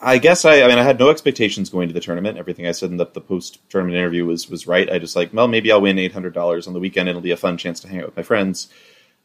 I 0.00 0.18
guess 0.18 0.44
I, 0.44 0.62
I 0.62 0.68
mean, 0.68 0.78
I 0.78 0.82
had 0.82 0.98
no 0.98 1.10
expectations 1.10 1.70
going 1.70 1.88
to 1.88 1.94
the 1.94 2.00
tournament. 2.00 2.38
Everything 2.38 2.66
I 2.66 2.72
said 2.72 2.90
in 2.90 2.96
the, 2.96 3.06
the 3.06 3.20
post 3.20 3.58
tournament 3.70 3.96
interview 3.96 4.24
was 4.26 4.48
was 4.48 4.66
right. 4.66 4.90
I 4.90 4.98
just 4.98 5.16
like, 5.16 5.32
well, 5.32 5.48
maybe 5.48 5.72
I'll 5.72 5.80
win 5.80 5.98
eight 5.98 6.12
hundred 6.12 6.34
dollars 6.34 6.66
on 6.66 6.74
the 6.74 6.80
weekend. 6.80 7.08
It'll 7.08 7.20
be 7.20 7.30
a 7.30 7.36
fun 7.36 7.56
chance 7.56 7.80
to 7.80 7.88
hang 7.88 8.00
out 8.00 8.06
with 8.06 8.16
my 8.16 8.22
friends 8.22 8.68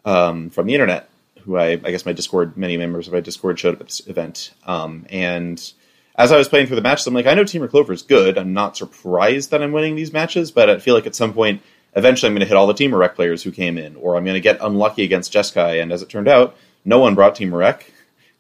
um, 0.06 0.50
from 0.50 0.68
the 0.68 0.74
internet, 0.74 1.10
who 1.42 1.58
I, 1.58 1.72
I 1.72 1.92
guess 1.92 2.06
my 2.06 2.14
Discord, 2.14 2.56
many 2.58 2.78
members 2.78 3.08
of 3.08 3.14
my 3.14 3.20
Discord 3.20 3.60
showed 3.60 3.76
up 3.76 3.82
at 3.82 3.88
this 3.88 4.08
event. 4.08 4.54
Um, 4.66 5.06
and 5.10 5.74
as 6.16 6.32
I 6.32 6.38
was 6.38 6.48
playing 6.48 6.68
through 6.68 6.78
the 6.78 6.82
matches, 6.82 7.08
I'm 7.08 7.14
like, 7.14 7.26
I 7.26 7.34
know 7.34 7.44
Temur 7.44 7.70
Clover 7.70 7.94
is 7.94 8.04
good. 8.04 8.38
I'm 8.38 8.54
not 8.54 8.78
surprised 8.78 9.52
that 9.52 9.62
I'm 9.62 9.72
winning 9.72 9.96
these 9.96 10.14
matches, 10.14 10.52
but 10.52 10.70
I 10.70 10.80
feel 10.80 10.96
like 10.96 11.08
at 11.08 11.16
some 11.16 11.34
point, 11.34 11.62
eventually, 11.98 12.30
I'm 12.30 12.34
going 12.34 12.42
to 12.42 12.48
hit 12.48 12.56
all 12.56 12.68
the 12.68 12.74
Temur 12.74 13.00
Rec 13.00 13.16
players 13.16 13.44
who 13.44 13.52
came 13.52 13.78
in, 13.78 13.98
or 13.98 14.16
I'm 14.16 14.24
going 14.24 14.36
to 14.36 14.42
get 14.42 14.60
unlucky 14.62 15.04
against 15.04 15.34
Jeskai. 15.34 15.82
And 15.82 15.92
as 15.92 16.02
it 16.02 16.10
turned 16.10 16.30
out, 16.30 16.56
no 16.86 17.00
one 17.00 17.16
brought 17.16 17.36
Temur 17.36 17.58
Rec 17.58 17.92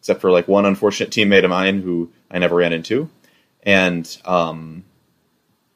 except 0.07 0.21
for 0.21 0.31
like 0.31 0.47
one 0.47 0.65
unfortunate 0.65 1.09
teammate 1.09 1.43
of 1.43 1.49
mine 1.49 1.81
who 1.81 2.09
I 2.31 2.39
never 2.39 2.55
ran 2.55 2.71
into, 2.71 3.09
and 3.63 4.17
um, 4.23 4.85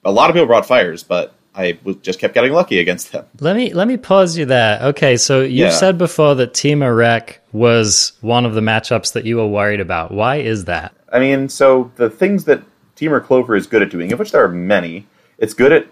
a 0.06 0.12
lot 0.12 0.30
of 0.30 0.36
people 0.36 0.48
brought 0.48 0.66
fires, 0.66 1.04
but 1.04 1.36
I 1.54 1.74
just 2.02 2.20
kept 2.20 2.34
getting 2.34 2.54
lucky 2.54 2.80
against 2.80 3.12
them. 3.12 3.26
Let 3.42 3.58
me 3.58 3.74
let 3.74 3.90
me 3.90 3.98
pause 3.98 4.38
you 4.38 4.46
there. 4.46 4.82
Okay, 4.84 5.18
so 5.18 5.42
you 5.42 5.66
yeah. 5.66 5.72
said 5.72 5.98
before 5.98 6.36
that 6.36 6.54
Temur 6.54 6.96
Rec 6.96 7.42
was 7.52 8.14
one 8.22 8.46
of 8.46 8.54
the 8.54 8.62
matchups 8.62 9.14
that 9.14 9.26
you 9.26 9.36
were 9.36 9.48
worried 9.48 9.82
about. 9.82 10.12
Why 10.12 10.38
is 10.38 10.66
that? 10.66 10.94
I 11.12 11.20
mean, 11.20 11.50
so 11.50 11.92
the 11.98 12.10
things 12.10 12.46
that 12.46 12.64
Temur 12.96 13.22
Clover 13.22 13.56
is 13.56 13.68
good 13.68 13.82
at 13.82 13.90
doing, 13.90 14.14
of 14.14 14.20
which 14.20 14.32
there 14.32 14.44
are 14.46 14.48
many, 14.48 15.08
it's 15.38 15.54
good 15.54 15.74
at 15.74 15.88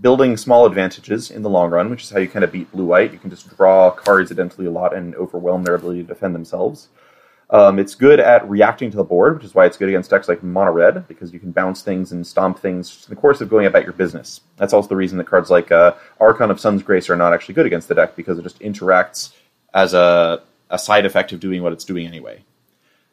building 0.00 0.36
small 0.36 0.66
advantages 0.66 1.30
in 1.30 1.42
the 1.42 1.50
long 1.50 1.70
run, 1.70 1.90
which 1.90 2.02
is 2.02 2.10
how 2.10 2.18
you 2.18 2.28
kind 2.28 2.44
of 2.44 2.52
beat 2.52 2.70
blue 2.72 2.84
white. 2.84 3.12
You 3.12 3.18
can 3.18 3.30
just 3.30 3.56
draw 3.56 3.90
cards 3.90 4.30
identally 4.30 4.66
a 4.66 4.70
lot 4.70 4.94
and 4.94 5.14
overwhelm 5.16 5.64
their 5.64 5.74
ability 5.74 6.02
to 6.02 6.08
defend 6.08 6.34
themselves. 6.34 6.88
Um, 7.50 7.78
it's 7.78 7.94
good 7.94 8.20
at 8.20 8.48
reacting 8.48 8.90
to 8.90 8.96
the 8.96 9.04
board, 9.04 9.34
which 9.34 9.44
is 9.44 9.54
why 9.54 9.66
it's 9.66 9.76
good 9.76 9.88
against 9.88 10.10
decks 10.10 10.28
like 10.28 10.42
Mono 10.42 10.72
Red, 10.72 11.06
because 11.06 11.32
you 11.32 11.38
can 11.38 11.52
bounce 11.52 11.82
things 11.82 12.10
and 12.10 12.26
stomp 12.26 12.58
things 12.58 13.04
in 13.06 13.14
the 13.14 13.20
course 13.20 13.40
of 13.40 13.50
going 13.50 13.66
about 13.66 13.84
your 13.84 13.92
business. 13.92 14.40
That's 14.56 14.72
also 14.72 14.88
the 14.88 14.96
reason 14.96 15.18
that 15.18 15.26
cards 15.26 15.50
like 15.50 15.70
uh, 15.70 15.94
Archon 16.18 16.50
of 16.50 16.58
Sun's 16.58 16.82
Grace 16.82 17.10
are 17.10 17.16
not 17.16 17.34
actually 17.34 17.54
good 17.54 17.66
against 17.66 17.88
the 17.88 17.94
deck, 17.94 18.16
because 18.16 18.38
it 18.38 18.42
just 18.42 18.60
interacts 18.60 19.34
as 19.74 19.92
a, 19.92 20.42
a 20.70 20.78
side 20.78 21.04
effect 21.04 21.32
of 21.32 21.40
doing 21.40 21.62
what 21.62 21.72
it's 21.72 21.84
doing 21.84 22.06
anyway. 22.06 22.42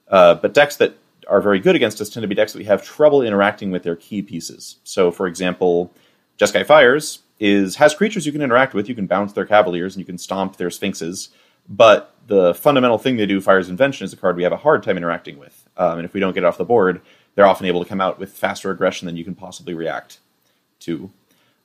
Uh, 0.08 0.36
but 0.36 0.54
decks 0.54 0.78
that 0.78 0.95
are 1.28 1.41
very 1.41 1.60
good 1.60 1.76
against 1.76 2.00
us 2.02 2.10
tend 2.10 2.24
to 2.24 2.28
be 2.28 2.36
decks 2.36 2.54
that 2.54 2.60
we 2.60 2.65
have 2.65 2.84
trouble 2.84 3.21
interacting 3.21 3.69
with 3.69 3.84
their 3.84 3.95
key 3.95 4.21
pieces. 4.21 4.78
So, 4.84 5.12
for 5.12 5.28
example, 5.28 5.93
Jeskai 6.41 6.65
Fires 6.65 7.19
is 7.39 7.75
has 7.75 7.93
creatures 7.93 8.25
you 8.25 8.32
can 8.32 8.41
interact 8.41 8.73
with. 8.73 8.89
You 8.89 8.95
can 8.95 9.06
bounce 9.06 9.34
their 9.34 9.45
Cavaliers 9.45 9.95
and 9.95 9.99
you 9.99 10.06
can 10.06 10.17
stomp 10.17 10.58
their 10.58 10.71
Sphinxes, 10.71 11.30
but 11.69 12.15
the 12.25 12.56
fundamental 12.56 12.97
thing 12.97 13.17
they 13.17 13.27
do, 13.27 13.39
Fire's 13.39 13.69
Invention, 13.69 14.06
is 14.06 14.13
a 14.13 14.17
card 14.17 14.36
we 14.36 14.43
have 14.43 14.51
a 14.51 14.58
hard 14.58 14.82
time 14.82 14.97
interacting 14.97 15.38
with. 15.38 15.69
Um, 15.77 15.99
and 15.99 16.06
if 16.06 16.15
we 16.15 16.19
don't 16.19 16.34
get 16.34 16.43
it 16.43 16.47
off 16.47 16.58
the 16.58 16.65
board, 16.65 17.01
they're 17.36 17.45
often 17.45 17.67
able 17.67 17.84
to 17.84 17.88
come 17.88 18.01
out 18.01 18.17
with 18.17 18.34
faster 18.34 18.71
aggression 18.71 19.06
than 19.06 19.17
you 19.17 19.23
can 19.23 19.36
possibly 19.36 19.75
react 19.75 20.19
to. 20.80 21.12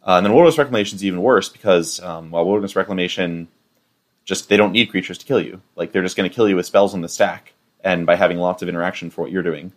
Uh, 0.07 0.19
and 0.19 0.27
then 0.27 0.35
Wilderness 0.35 0.59
Reclamation 0.59 0.97
is 0.97 1.05
even 1.05 1.23
worse 1.23 1.49
because 1.49 1.99
um, 2.01 2.31
while 2.31 2.45
Wilderness 2.45 2.77
Reclamation 2.77 3.49
just 4.27 4.51
they 4.51 4.59
don't 4.59 4.73
need 4.73 4.91
creatures 4.91 5.17
to 5.19 5.25
kill 5.25 5.41
you. 5.41 5.63
Like 5.75 5.93
they're 5.93 6.03
just 6.03 6.17
going 6.17 6.29
to 6.29 6.35
kill 6.35 6.51
you 6.51 6.57
with 6.57 6.67
spells 6.67 6.93
on 6.93 7.01
the 7.01 7.09
stack, 7.09 7.55
and 7.83 8.05
by 8.05 8.17
having 8.17 8.39
lots 8.39 8.63
of 8.63 8.69
interaction 8.69 9.09
for 9.09 9.23
what 9.23 9.31
you're 9.31 9.43
doing. 9.43 9.73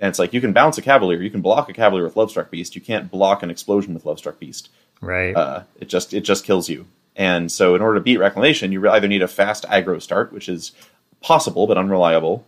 And 0.00 0.08
it's 0.08 0.18
like 0.18 0.32
you 0.32 0.40
can 0.40 0.52
bounce 0.52 0.78
a 0.78 0.82
Cavalier, 0.82 1.22
you 1.22 1.30
can 1.30 1.42
block 1.42 1.68
a 1.68 1.72
Cavalier 1.72 2.04
with 2.04 2.14
Lovestruck 2.14 2.50
Beast, 2.50 2.74
you 2.74 2.80
can't 2.80 3.10
block 3.10 3.42
an 3.42 3.50
explosion 3.50 3.94
with 3.94 4.04
Lovestruck 4.04 4.38
Beast. 4.38 4.70
Right. 5.00 5.36
Uh, 5.36 5.62
it 5.78 5.88
just 5.88 6.12
it 6.14 6.22
just 6.22 6.44
kills 6.44 6.68
you. 6.68 6.86
And 7.16 7.52
so, 7.52 7.74
in 7.74 7.82
order 7.82 7.98
to 7.98 8.02
beat 8.02 8.18
Reclamation, 8.18 8.72
you 8.72 8.88
either 8.88 9.08
need 9.08 9.22
a 9.22 9.28
fast 9.28 9.64
aggro 9.64 10.00
start, 10.00 10.32
which 10.32 10.48
is 10.48 10.72
possible 11.20 11.66
but 11.66 11.76
unreliable, 11.76 12.46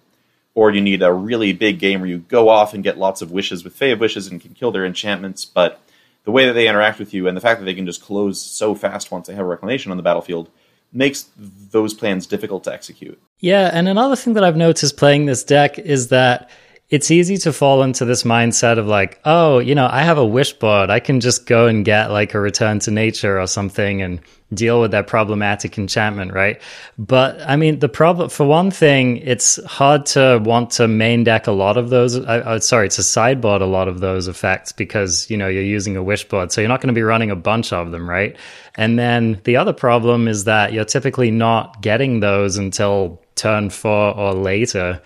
or 0.54 0.70
you 0.70 0.80
need 0.80 1.02
a 1.02 1.12
really 1.12 1.52
big 1.52 1.78
game 1.78 2.00
where 2.00 2.08
you 2.08 2.18
go 2.18 2.48
off 2.48 2.72
and 2.72 2.82
get 2.82 2.96
lots 2.98 3.20
of 3.22 3.30
wishes 3.30 3.64
with 3.64 3.74
Fae 3.74 3.86
of 3.86 4.00
Wishes 4.00 4.28
and 4.28 4.40
can 4.40 4.54
kill 4.54 4.72
their 4.72 4.86
enchantments. 4.86 5.44
But 5.44 5.80
the 6.24 6.30
way 6.30 6.46
that 6.46 6.52
they 6.52 6.68
interact 6.68 6.98
with 6.98 7.12
you 7.12 7.26
and 7.26 7.36
the 7.36 7.40
fact 7.40 7.60
that 7.60 7.66
they 7.66 7.74
can 7.74 7.86
just 7.86 8.02
close 8.02 8.40
so 8.40 8.74
fast 8.74 9.10
once 9.10 9.26
they 9.26 9.34
have 9.34 9.44
a 9.44 9.48
Reclamation 9.48 9.90
on 9.90 9.96
the 9.96 10.02
battlefield 10.02 10.48
makes 10.92 11.26
those 11.36 11.94
plans 11.94 12.26
difficult 12.26 12.64
to 12.64 12.72
execute. 12.72 13.20
Yeah, 13.40 13.70
and 13.72 13.88
another 13.88 14.14
thing 14.14 14.34
that 14.34 14.44
I've 14.44 14.56
noticed 14.56 14.96
playing 14.96 15.26
this 15.26 15.42
deck 15.42 15.78
is 15.78 16.08
that 16.08 16.50
it's 16.92 17.10
easy 17.10 17.38
to 17.38 17.54
fall 17.54 17.82
into 17.82 18.04
this 18.04 18.22
mindset 18.22 18.78
of 18.78 18.86
like, 18.86 19.18
oh, 19.24 19.60
you 19.60 19.74
know, 19.74 19.88
I 19.90 20.02
have 20.02 20.18
a 20.18 20.26
wish 20.26 20.52
board. 20.52 20.90
I 20.90 21.00
can 21.00 21.20
just 21.20 21.46
go 21.46 21.66
and 21.66 21.86
get 21.86 22.10
like 22.10 22.34
a 22.34 22.38
return 22.38 22.80
to 22.80 22.90
nature 22.90 23.40
or 23.40 23.46
something 23.46 24.02
and 24.02 24.20
deal 24.52 24.78
with 24.78 24.90
that 24.90 25.06
problematic 25.06 25.78
enchantment, 25.78 26.34
right? 26.34 26.60
But 26.98 27.40
I 27.48 27.56
mean, 27.56 27.78
the 27.78 27.88
problem, 27.88 28.28
for 28.28 28.46
one 28.46 28.70
thing, 28.70 29.16
it's 29.16 29.58
hard 29.64 30.04
to 30.06 30.38
want 30.44 30.72
to 30.72 30.86
main 30.86 31.24
deck 31.24 31.46
a 31.46 31.52
lot 31.52 31.78
of 31.78 31.88
those. 31.88 32.18
Uh, 32.18 32.42
uh, 32.44 32.60
sorry, 32.60 32.90
to 32.90 33.02
sideboard 33.02 33.62
a 33.62 33.66
lot 33.66 33.88
of 33.88 34.00
those 34.00 34.28
effects 34.28 34.72
because, 34.72 35.30
you 35.30 35.38
know, 35.38 35.48
you're 35.48 35.62
using 35.62 35.96
a 35.96 36.02
wish 36.02 36.28
board. 36.28 36.52
So 36.52 36.60
you're 36.60 36.68
not 36.68 36.82
going 36.82 36.94
to 36.94 36.98
be 36.98 37.02
running 37.02 37.30
a 37.30 37.36
bunch 37.36 37.72
of 37.72 37.90
them, 37.90 38.06
right? 38.06 38.36
And 38.74 38.98
then 38.98 39.40
the 39.44 39.56
other 39.56 39.72
problem 39.72 40.28
is 40.28 40.44
that 40.44 40.74
you're 40.74 40.84
typically 40.84 41.30
not 41.30 41.80
getting 41.80 42.20
those 42.20 42.58
until 42.58 43.22
turn 43.34 43.70
four 43.70 44.14
or 44.14 44.34
later. 44.34 45.00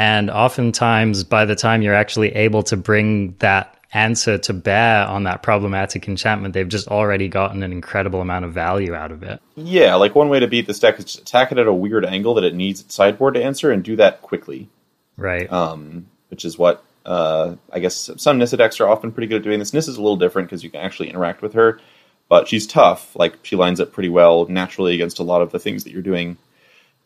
And 0.00 0.30
oftentimes, 0.30 1.24
by 1.24 1.44
the 1.44 1.54
time 1.54 1.82
you're 1.82 1.94
actually 1.94 2.34
able 2.34 2.62
to 2.62 2.76
bring 2.78 3.34
that 3.40 3.76
answer 3.92 4.38
to 4.38 4.54
bear 4.54 5.06
on 5.06 5.24
that 5.24 5.42
problematic 5.42 6.08
enchantment, 6.08 6.54
they've 6.54 6.66
just 6.66 6.88
already 6.88 7.28
gotten 7.28 7.62
an 7.62 7.70
incredible 7.70 8.22
amount 8.22 8.46
of 8.46 8.54
value 8.54 8.94
out 8.94 9.12
of 9.12 9.22
it. 9.22 9.42
Yeah, 9.56 9.96
like 9.96 10.14
one 10.14 10.30
way 10.30 10.40
to 10.40 10.46
beat 10.46 10.66
this 10.66 10.78
deck 10.78 10.98
is 10.98 11.04
just 11.04 11.20
attack 11.20 11.52
it 11.52 11.58
at 11.58 11.66
a 11.66 11.74
weird 11.74 12.06
angle 12.06 12.32
that 12.36 12.44
it 12.44 12.54
needs 12.54 12.80
its 12.80 12.94
sideboard 12.94 13.34
to 13.34 13.44
answer 13.44 13.70
and 13.70 13.84
do 13.84 13.94
that 13.96 14.22
quickly. 14.22 14.70
Right. 15.18 15.52
Um, 15.52 16.06
which 16.30 16.46
is 16.46 16.56
what 16.56 16.82
uh, 17.04 17.56
I 17.70 17.80
guess 17.80 18.08
some 18.16 18.38
Nissa 18.38 18.56
decks 18.56 18.80
are 18.80 18.88
often 18.88 19.12
pretty 19.12 19.26
good 19.26 19.36
at 19.36 19.42
doing 19.42 19.58
this. 19.58 19.74
Nissa's 19.74 19.98
a 19.98 20.02
little 20.02 20.16
different 20.16 20.48
because 20.48 20.64
you 20.64 20.70
can 20.70 20.80
actually 20.80 21.10
interact 21.10 21.42
with 21.42 21.52
her, 21.52 21.78
but 22.26 22.48
she's 22.48 22.66
tough. 22.66 23.14
Like 23.16 23.34
she 23.42 23.54
lines 23.54 23.80
up 23.80 23.92
pretty 23.92 24.08
well 24.08 24.46
naturally 24.46 24.94
against 24.94 25.18
a 25.18 25.24
lot 25.24 25.42
of 25.42 25.52
the 25.52 25.58
things 25.58 25.84
that 25.84 25.92
you're 25.92 26.00
doing. 26.00 26.38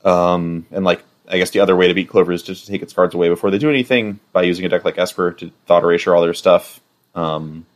Um, 0.04 0.66
and 0.70 0.84
like 0.84 1.02
I 1.28 1.38
guess 1.38 1.50
the 1.50 1.60
other 1.60 1.76
way 1.76 1.88
to 1.88 1.94
beat 1.94 2.08
Clover 2.08 2.32
is 2.32 2.42
just 2.42 2.66
to 2.66 2.70
take 2.70 2.82
its 2.82 2.92
cards 2.92 3.14
away 3.14 3.28
before 3.28 3.50
they 3.50 3.58
do 3.58 3.70
anything 3.70 4.20
by 4.32 4.42
using 4.42 4.64
a 4.66 4.68
deck 4.68 4.84
like 4.84 4.98
Esper 4.98 5.32
to 5.32 5.50
thought 5.66 5.82
erasure 5.82 6.14
all 6.14 6.22
their 6.22 6.34
stuff. 6.34 6.80
Um, 7.14 7.66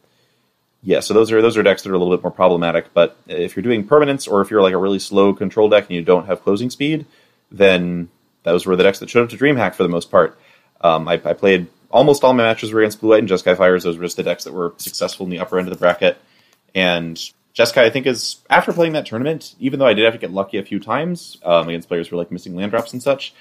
yeah, 0.82 1.00
so 1.00 1.14
those 1.14 1.32
are 1.32 1.42
those 1.42 1.56
are 1.56 1.62
decks 1.62 1.82
that 1.82 1.90
are 1.90 1.94
a 1.94 1.98
little 1.98 2.16
bit 2.16 2.22
more 2.22 2.30
problematic. 2.30 2.92
But 2.94 3.16
if 3.26 3.56
you're 3.56 3.62
doing 3.62 3.86
permanence 3.86 4.28
or 4.28 4.42
if 4.42 4.50
you're 4.50 4.62
like 4.62 4.74
a 4.74 4.78
really 4.78 4.98
slow 4.98 5.32
control 5.32 5.68
deck 5.68 5.84
and 5.84 5.96
you 5.96 6.02
don't 6.02 6.26
have 6.26 6.42
closing 6.42 6.70
speed, 6.70 7.06
then 7.50 8.08
those 8.42 8.66
were 8.66 8.76
the 8.76 8.84
decks 8.84 8.98
that 9.00 9.10
showed 9.10 9.24
up 9.24 9.30
to 9.30 9.36
DreamHack 9.36 9.74
for 9.74 9.82
the 9.82 9.88
most 9.88 10.10
part. 10.10 10.38
Um, 10.80 11.08
I, 11.08 11.14
I, 11.14 11.32
played 11.32 11.66
almost 11.90 12.22
all 12.22 12.32
my 12.32 12.44
matches 12.44 12.72
were 12.72 12.80
against 12.80 13.00
Blue 13.00 13.10
White 13.10 13.18
and 13.18 13.28
Jeskai 13.28 13.56
Fires. 13.56 13.82
Those 13.82 13.96
were 13.96 14.04
just 14.04 14.16
the 14.16 14.22
decks 14.22 14.44
that 14.44 14.52
were 14.52 14.74
successful 14.76 15.26
in 15.26 15.30
the 15.30 15.40
upper 15.40 15.58
end 15.58 15.66
of 15.66 15.74
the 15.74 15.78
bracket. 15.78 16.18
And 16.74 17.20
Jeskai, 17.58 17.78
I 17.78 17.90
think, 17.90 18.06
is 18.06 18.36
after 18.48 18.72
playing 18.72 18.92
that 18.92 19.04
tournament, 19.04 19.56
even 19.58 19.80
though 19.80 19.86
I 19.86 19.94
did 19.94 20.04
have 20.04 20.14
to 20.14 20.18
get 20.18 20.30
lucky 20.30 20.58
a 20.58 20.62
few 20.62 20.78
times 20.78 21.38
um, 21.42 21.68
against 21.68 21.88
players 21.88 22.06
who 22.06 22.16
were 22.16 22.22
like 22.22 22.30
missing 22.30 22.54
land 22.54 22.70
drops 22.70 22.92
and 22.92 23.02
such, 23.02 23.34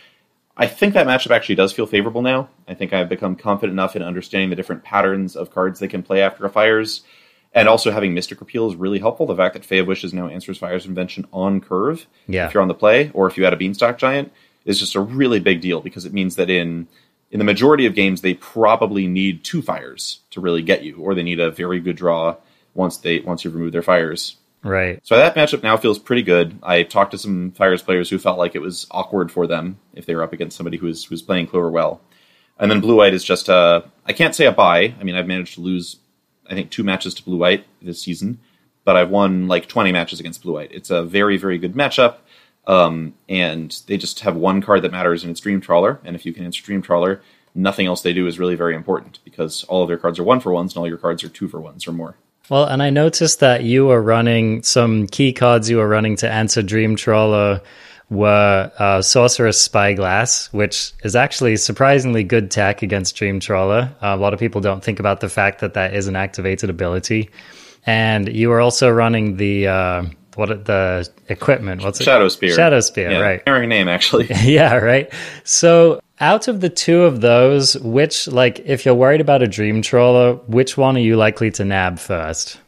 I 0.58 0.66
think 0.66 0.96
that 0.96 1.06
matchup 1.06 1.30
actually 1.30 1.54
does 1.54 1.72
feel 1.72 1.86
favorable 1.86 2.24
now. 2.24 2.50
I 2.68 2.74
think 2.74 2.94
I've 2.94 3.10
become 3.10 3.36
confident 3.36 3.74
enough 3.74 3.96
in 3.96 4.02
understanding 4.02 4.50
the 4.50 4.56
different 4.56 4.84
patterns 4.84 5.36
of 5.36 5.52
cards 5.52 5.80
they 5.80 5.88
can 5.88 6.02
play 6.02 6.24
after 6.24 6.46
a 6.46 6.50
fires, 6.50 7.04
and 7.54 7.70
also 7.70 7.92
having 7.92 8.16
Mystic 8.16 8.40
Repeal 8.40 8.68
is 8.68 8.76
really 8.76 8.98
helpful. 8.98 9.28
The 9.28 9.36
fact 9.36 9.54
that 9.54 9.64
Fae 9.64 9.76
of 9.76 9.88
Wishes 9.88 10.16
now 10.16 10.28
answers 10.28 10.58
Fire's 10.58 10.88
Invention 10.88 11.28
on 11.32 11.62
curve, 11.62 12.08
yeah. 12.28 12.48
if 12.48 12.56
you're 12.56 12.64
on 12.64 12.68
the 12.68 12.74
play, 12.74 13.12
or 13.14 13.28
if 13.28 13.38
you 13.38 13.44
had 13.44 13.54
a 13.54 13.58
Beanstalk 13.58 14.00
Giant, 14.00 14.34
is 14.66 14.80
just 14.80 14.96
a 14.96 15.00
really 15.00 15.40
big 15.40 15.62
deal 15.62 15.80
because 15.80 16.06
it 16.06 16.14
means 16.14 16.38
that 16.38 16.50
in 16.50 16.88
in 17.30 17.38
the 17.40 17.46
majority 17.46 17.86
of 17.86 17.94
games 17.94 18.22
they 18.22 18.34
probably 18.34 19.06
need 19.06 19.44
two 19.44 19.62
fires 19.62 20.22
to 20.32 20.42
really 20.42 20.64
get 20.64 20.84
you, 20.84 20.96
or 20.98 21.14
they 21.14 21.24
need 21.24 21.40
a 21.40 21.52
very 21.52 21.80
good 21.80 21.96
draw 21.96 22.36
once 22.78 22.98
they 22.98 23.20
once 23.20 23.44
you've 23.44 23.56
removed 23.56 23.74
their 23.74 23.82
fires. 23.82 24.38
Right. 24.63 25.00
So 25.04 25.18
that 25.18 25.36
matchup 25.36 25.63
now 25.63 25.78
feels 25.78 26.00
pretty 26.00 26.24
good. 26.24 26.58
I 26.63 26.84
talked 26.84 27.12
to 27.12 27.18
some 27.18 27.52
Fires 27.52 27.82
players 27.82 28.10
who 28.10 28.18
felt 28.18 28.38
like 28.38 28.56
it 28.56 28.62
was 28.62 28.88
awkward 28.92 29.32
for 29.32 29.48
them 29.48 29.80
if 29.94 30.06
they 30.06 30.16
were 30.16 30.24
up 30.24 30.34
against 30.34 30.58
somebody 30.58 30.78
who 30.78 30.88
was 30.88 31.06
who 31.06 31.13
was 31.13 31.22
playing 31.22 31.48
Clover 31.48 31.70
well. 31.70 32.02
And 32.60 32.72
then 32.72 32.82
Blue 32.82 32.96
White 32.96 33.13
is 33.13 33.24
just 33.24 33.50
a 33.50 33.86
I 34.06 34.13
can't 34.13 34.36
say 34.36 34.46
a 34.46 34.52
buy. 34.52 34.96
I 35.00 35.04
mean, 35.04 35.16
I've 35.16 35.28
managed 35.28 35.56
to 35.56 35.62
lose 35.62 35.98
I 36.50 36.54
think 36.54 36.70
two 36.70 36.84
matches 36.84 37.13
to 37.16 37.24
Blue 37.24 37.38
White 37.38 37.66
this 37.82 38.02
season, 38.02 38.40
but 38.84 38.96
I've 38.96 39.10
won 39.10 39.48
like 39.48 39.68
20 39.68 39.92
matches 39.92 40.20
against 40.20 40.44
Blue 40.44 40.54
White. 40.54 40.72
It's 40.72 40.90
a 40.90 41.04
very 41.04 41.38
very 41.38 41.58
good 41.58 41.74
matchup. 41.74 42.18
Um, 42.68 43.13
and 43.30 43.82
they 43.88 43.96
just 43.96 44.20
have 44.22 44.36
one 44.36 44.62
card 44.62 44.82
that 44.82 44.92
matters, 44.92 45.24
and 45.24 45.32
it's 45.32 45.40
Dream 45.40 45.62
Trawler. 45.62 46.02
And 46.04 46.18
if 46.18 46.26
you 46.26 46.34
can 46.34 46.44
answer 46.44 46.62
Dream 46.62 46.82
Trawler, 46.82 47.22
nothing 47.56 47.88
else 47.88 48.02
they 48.02 48.12
do 48.12 48.28
is 48.28 48.40
really 48.40 48.56
very 48.56 48.76
important 48.76 49.20
because 49.24 49.63
all 49.66 49.84
of 49.84 49.88
their 49.88 49.98
cards 49.98 50.20
are 50.20 50.24
one 50.24 50.42
for 50.42 50.52
ones, 50.52 50.74
and 50.74 50.80
all 50.80 50.88
your 50.88 50.98
cards 50.98 51.24
are 51.24 51.30
two 51.30 51.48
for 51.48 51.62
ones 51.62 51.88
or 51.88 51.94
more. 51.94 52.18
Well, 52.50 52.64
and 52.64 52.82
I 52.82 52.92
noticed 52.92 53.42
that 53.42 53.64
you 53.64 53.88
were 53.88 54.02
running 54.02 54.64
some 54.64 55.08
key 55.08 55.34
cards 55.34 55.70
you 55.70 55.78
were 55.78 55.88
running 55.88 56.16
to 56.18 56.32
answer 56.32 56.62
Dream 56.62 56.96
Trawler 56.96 57.62
were 58.10 58.72
uh, 58.80 59.02
Sorcerous 59.02 59.60
Spyglass, 59.60 60.52
which 60.54 60.94
is 61.04 61.14
actually 61.14 61.58
surprisingly 61.58 62.24
good 62.24 62.50
tech 62.50 62.82
against 62.82 63.18
Dream 63.18 63.42
Trawler. 63.42 63.94
Uh, 64.02 64.08
a 64.08 64.16
lot 64.16 64.34
of 64.34 64.40
people 64.40 64.62
don't 64.62 64.82
think 64.82 65.02
about 65.02 65.20
the 65.20 65.28
fact 65.28 65.60
that 65.60 65.74
that 65.74 65.94
is 65.94 66.08
an 66.08 66.16
activated 66.16 66.70
ability. 66.70 67.30
And 67.86 68.34
you 68.34 68.48
were 68.48 68.62
also 68.62 68.90
running 68.90 69.36
the 69.36 69.68
uh, 69.68 70.06
what 70.38 70.65
the 70.65 71.10
equipment? 71.30 71.84
What's 71.84 72.00
it? 72.00 72.04
Shadow 72.04 72.30
Spear. 72.30 72.54
Shadow 72.54 72.80
Spear, 72.80 73.12
yeah, 73.12 73.19
right? 73.19 73.43
Airing 73.47 73.69
name 73.69 73.88
actually. 73.88 74.28
yeah, 74.43 74.76
right. 74.76 75.12
So 75.43 76.00
out 76.19 76.47
of 76.47 76.62
the 76.62 76.69
two 76.69 77.02
of 77.02 77.21
those, 77.21 77.78
which, 77.80 78.28
like, 78.28 78.60
if 78.60 78.86
you're 78.86 78.95
worried 78.95 79.21
about 79.21 79.43
a 79.43 79.47
dream 79.47 79.82
trawler, 79.82 80.36
which 80.47 80.78
one 80.78 80.95
are 80.95 81.02
you 81.02 81.15
likely 81.15 81.52
to 81.52 81.65
nab 81.65 82.00
first? 82.00 82.60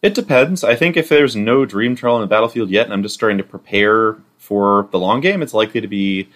It 0.00 0.14
depends. 0.14 0.64
I 0.64 0.74
think 0.74 0.96
if 0.96 1.08
there's 1.08 1.36
no 1.36 1.64
dream 1.64 1.94
trawler 1.94 2.22
in 2.22 2.28
the 2.28 2.34
battlefield 2.34 2.70
yet, 2.70 2.86
and 2.86 2.92
I'm 2.92 3.02
just 3.02 3.14
starting 3.14 3.38
to 3.38 3.44
prepare 3.44 4.16
for 4.38 4.88
the 4.90 4.98
long 4.98 5.20
game, 5.20 5.42
it's 5.42 5.54
likely 5.54 5.80
to 5.80 5.88
be 5.88 6.28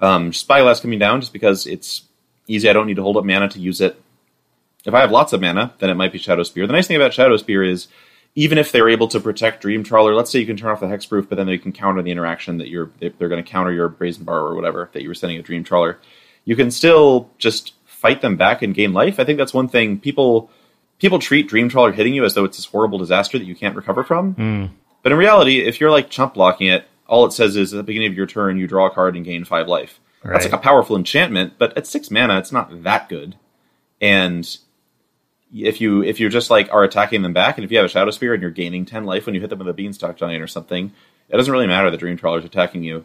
um, 0.00 0.32
Spyglass 0.32 0.80
coming 0.80 0.98
down 0.98 1.20
just 1.20 1.32
because 1.32 1.66
it's 1.66 2.02
easy. 2.46 2.68
I 2.68 2.72
don't 2.72 2.86
need 2.86 2.96
to 2.96 3.02
hold 3.02 3.16
up 3.16 3.24
mana 3.24 3.48
to 3.48 3.58
use 3.58 3.80
it. 3.80 4.00
If 4.84 4.94
I 4.94 5.00
have 5.00 5.10
lots 5.10 5.32
of 5.32 5.40
mana, 5.40 5.72
then 5.78 5.90
it 5.90 5.94
might 5.94 6.12
be 6.12 6.18
Shadow 6.18 6.42
Spear. 6.42 6.66
The 6.66 6.72
nice 6.72 6.86
thing 6.86 6.96
about 6.96 7.14
Shadow 7.14 7.36
Spear 7.36 7.62
is 7.64 7.88
even 8.38 8.56
if 8.56 8.70
they're 8.70 8.88
able 8.88 9.08
to 9.08 9.18
protect 9.18 9.62
Dream 9.62 9.82
Trawler, 9.82 10.14
let's 10.14 10.30
say 10.30 10.38
you 10.38 10.46
can 10.46 10.56
turn 10.56 10.70
off 10.70 10.78
the 10.78 10.86
hexproof, 10.86 11.28
but 11.28 11.34
then 11.34 11.48
they 11.48 11.58
can 11.58 11.72
counter 11.72 12.02
the 12.02 12.12
interaction 12.12 12.58
that 12.58 12.68
you're 12.68 12.88
they're 13.00 13.28
going 13.28 13.42
to 13.42 13.50
counter 13.50 13.72
your 13.72 13.88
Brazen 13.88 14.22
Borrower 14.22 14.54
whatever 14.54 14.88
that 14.92 15.02
you 15.02 15.08
were 15.08 15.14
sending 15.14 15.40
a 15.40 15.42
Dream 15.42 15.64
Trawler. 15.64 15.98
You 16.44 16.54
can 16.54 16.70
still 16.70 17.30
just 17.38 17.74
fight 17.84 18.20
them 18.20 18.36
back 18.36 18.62
and 18.62 18.72
gain 18.72 18.92
life. 18.92 19.18
I 19.18 19.24
think 19.24 19.38
that's 19.38 19.52
one 19.52 19.66
thing 19.66 19.98
people 19.98 20.52
people 21.00 21.18
treat 21.18 21.48
Dream 21.48 21.68
Trawler 21.68 21.90
hitting 21.90 22.14
you 22.14 22.24
as 22.24 22.34
though 22.34 22.44
it's 22.44 22.56
this 22.56 22.66
horrible 22.66 22.96
disaster 22.96 23.40
that 23.40 23.44
you 23.44 23.56
can't 23.56 23.74
recover 23.74 24.04
from. 24.04 24.36
Mm. 24.36 24.70
But 25.02 25.10
in 25.10 25.18
reality, 25.18 25.66
if 25.66 25.80
you're 25.80 25.90
like 25.90 26.08
chump 26.08 26.34
blocking 26.34 26.68
it, 26.68 26.86
all 27.08 27.26
it 27.26 27.32
says 27.32 27.56
is 27.56 27.74
at 27.74 27.78
the 27.78 27.82
beginning 27.82 28.12
of 28.12 28.16
your 28.16 28.26
turn 28.26 28.56
you 28.56 28.68
draw 28.68 28.86
a 28.86 28.90
card 28.90 29.16
and 29.16 29.24
gain 29.24 29.44
five 29.44 29.66
life. 29.66 29.98
Right. 30.22 30.34
That's 30.34 30.44
like 30.44 30.54
a 30.54 30.58
powerful 30.58 30.94
enchantment, 30.94 31.54
but 31.58 31.76
at 31.76 31.88
six 31.88 32.08
mana, 32.08 32.38
it's 32.38 32.52
not 32.52 32.84
that 32.84 33.08
good. 33.08 33.34
And 34.00 34.58
if 35.54 35.80
you 35.80 36.02
if 36.02 36.20
you're 36.20 36.30
just 36.30 36.50
like 36.50 36.68
are 36.72 36.84
attacking 36.84 37.22
them 37.22 37.32
back, 37.32 37.58
and 37.58 37.64
if 37.64 37.70
you 37.70 37.78
have 37.78 37.86
a 37.86 37.88
shadow 37.88 38.10
spear 38.10 38.34
and 38.34 38.42
you're 38.42 38.50
gaining 38.50 38.84
ten 38.84 39.04
life 39.04 39.26
when 39.26 39.34
you 39.34 39.40
hit 39.40 39.50
them 39.50 39.58
with 39.58 39.68
a 39.68 39.72
beanstalk 39.72 40.16
giant 40.16 40.42
or 40.42 40.46
something, 40.46 40.92
it 41.28 41.36
doesn't 41.36 41.52
really 41.52 41.66
matter 41.66 41.90
that 41.90 41.96
dream 41.98 42.16
trawler's 42.16 42.44
attacking 42.44 42.82
you. 42.82 43.04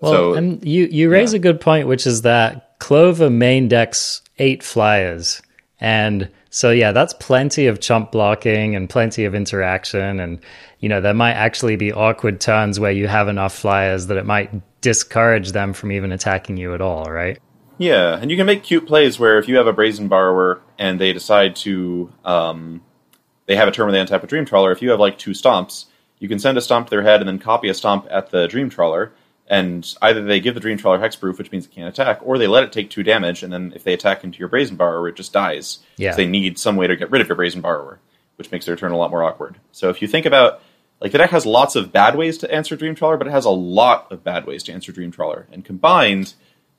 Well, 0.00 0.12
so, 0.12 0.34
and 0.34 0.64
you 0.66 0.86
you 0.86 1.10
raise 1.10 1.32
yeah. 1.32 1.38
a 1.38 1.40
good 1.40 1.60
point, 1.60 1.86
which 1.86 2.06
is 2.06 2.22
that 2.22 2.78
Clover 2.80 3.30
main 3.30 3.68
decks 3.68 4.22
eight 4.38 4.62
flyers, 4.62 5.40
and 5.80 6.28
so 6.50 6.70
yeah, 6.70 6.92
that's 6.92 7.14
plenty 7.14 7.66
of 7.66 7.80
chump 7.80 8.10
blocking 8.12 8.74
and 8.74 8.90
plenty 8.90 9.24
of 9.24 9.34
interaction, 9.34 10.18
and 10.18 10.40
you 10.80 10.88
know 10.88 11.00
there 11.00 11.14
might 11.14 11.34
actually 11.34 11.76
be 11.76 11.92
awkward 11.92 12.40
turns 12.40 12.80
where 12.80 12.90
you 12.90 13.06
have 13.06 13.28
enough 13.28 13.54
flyers 13.54 14.08
that 14.08 14.16
it 14.16 14.26
might 14.26 14.50
discourage 14.80 15.52
them 15.52 15.72
from 15.72 15.92
even 15.92 16.10
attacking 16.10 16.56
you 16.56 16.74
at 16.74 16.80
all, 16.80 17.04
right? 17.04 17.38
Yeah, 17.78 18.18
and 18.20 18.30
you 18.30 18.36
can 18.36 18.46
make 18.46 18.62
cute 18.62 18.86
plays 18.86 19.18
where 19.18 19.38
if 19.38 19.48
you 19.48 19.56
have 19.56 19.66
a 19.66 19.72
brazen 19.72 20.08
borrower 20.08 20.60
and 20.82 21.00
they 21.00 21.12
decide 21.12 21.54
to, 21.54 22.12
um, 22.24 22.82
they 23.46 23.54
have 23.54 23.68
a 23.68 23.70
turn 23.70 23.86
where 23.86 23.92
they 23.92 24.04
untap 24.04 24.24
a 24.24 24.26
dream 24.26 24.44
trawler. 24.44 24.72
If 24.72 24.82
you 24.82 24.90
have 24.90 24.98
like 24.98 25.16
two 25.16 25.30
stomps, 25.30 25.84
you 26.18 26.28
can 26.28 26.40
send 26.40 26.58
a 26.58 26.60
stomp 26.60 26.86
to 26.86 26.90
their 26.90 27.02
head 27.02 27.20
and 27.20 27.28
then 27.28 27.38
copy 27.38 27.68
a 27.68 27.74
stomp 27.74 28.08
at 28.10 28.30
the 28.30 28.48
dream 28.48 28.68
trawler. 28.68 29.12
And 29.46 29.88
either 30.02 30.24
they 30.24 30.40
give 30.40 30.54
the 30.54 30.60
dream 30.60 30.78
trawler 30.78 30.98
hexproof, 30.98 31.38
which 31.38 31.52
means 31.52 31.66
it 31.66 31.72
can't 31.72 31.88
attack, 31.88 32.18
or 32.22 32.36
they 32.36 32.48
let 32.48 32.64
it 32.64 32.72
take 32.72 32.90
two 32.90 33.04
damage, 33.04 33.44
and 33.44 33.52
then 33.52 33.72
if 33.76 33.84
they 33.84 33.92
attack 33.92 34.24
into 34.24 34.40
your 34.40 34.48
brazen 34.48 34.76
borrower, 34.76 35.08
it 35.08 35.14
just 35.14 35.32
dies. 35.32 35.78
Yeah. 35.98 36.12
So 36.12 36.16
they 36.16 36.26
need 36.26 36.58
some 36.58 36.74
way 36.74 36.88
to 36.88 36.96
get 36.96 37.10
rid 37.10 37.20
of 37.20 37.28
your 37.28 37.36
brazen 37.36 37.60
borrower, 37.60 38.00
which 38.36 38.50
makes 38.50 38.66
their 38.66 38.76
turn 38.76 38.90
a 38.90 38.96
lot 38.96 39.10
more 39.10 39.22
awkward. 39.22 39.58
So 39.70 39.88
if 39.88 40.02
you 40.02 40.08
think 40.08 40.26
about 40.26 40.62
like 41.00 41.12
the 41.12 41.18
deck 41.18 41.30
has 41.30 41.44
lots 41.44 41.76
of 41.76 41.92
bad 41.92 42.16
ways 42.16 42.38
to 42.38 42.52
answer 42.52 42.76
Dream 42.76 42.94
Trawler, 42.94 43.16
but 43.16 43.26
it 43.26 43.32
has 43.32 43.44
a 43.44 43.50
lot 43.50 44.10
of 44.10 44.24
bad 44.24 44.46
ways 44.46 44.62
to 44.64 44.72
answer 44.72 44.92
Dream 44.92 45.10
Trawler. 45.10 45.48
And 45.52 45.64
combined, 45.64 46.34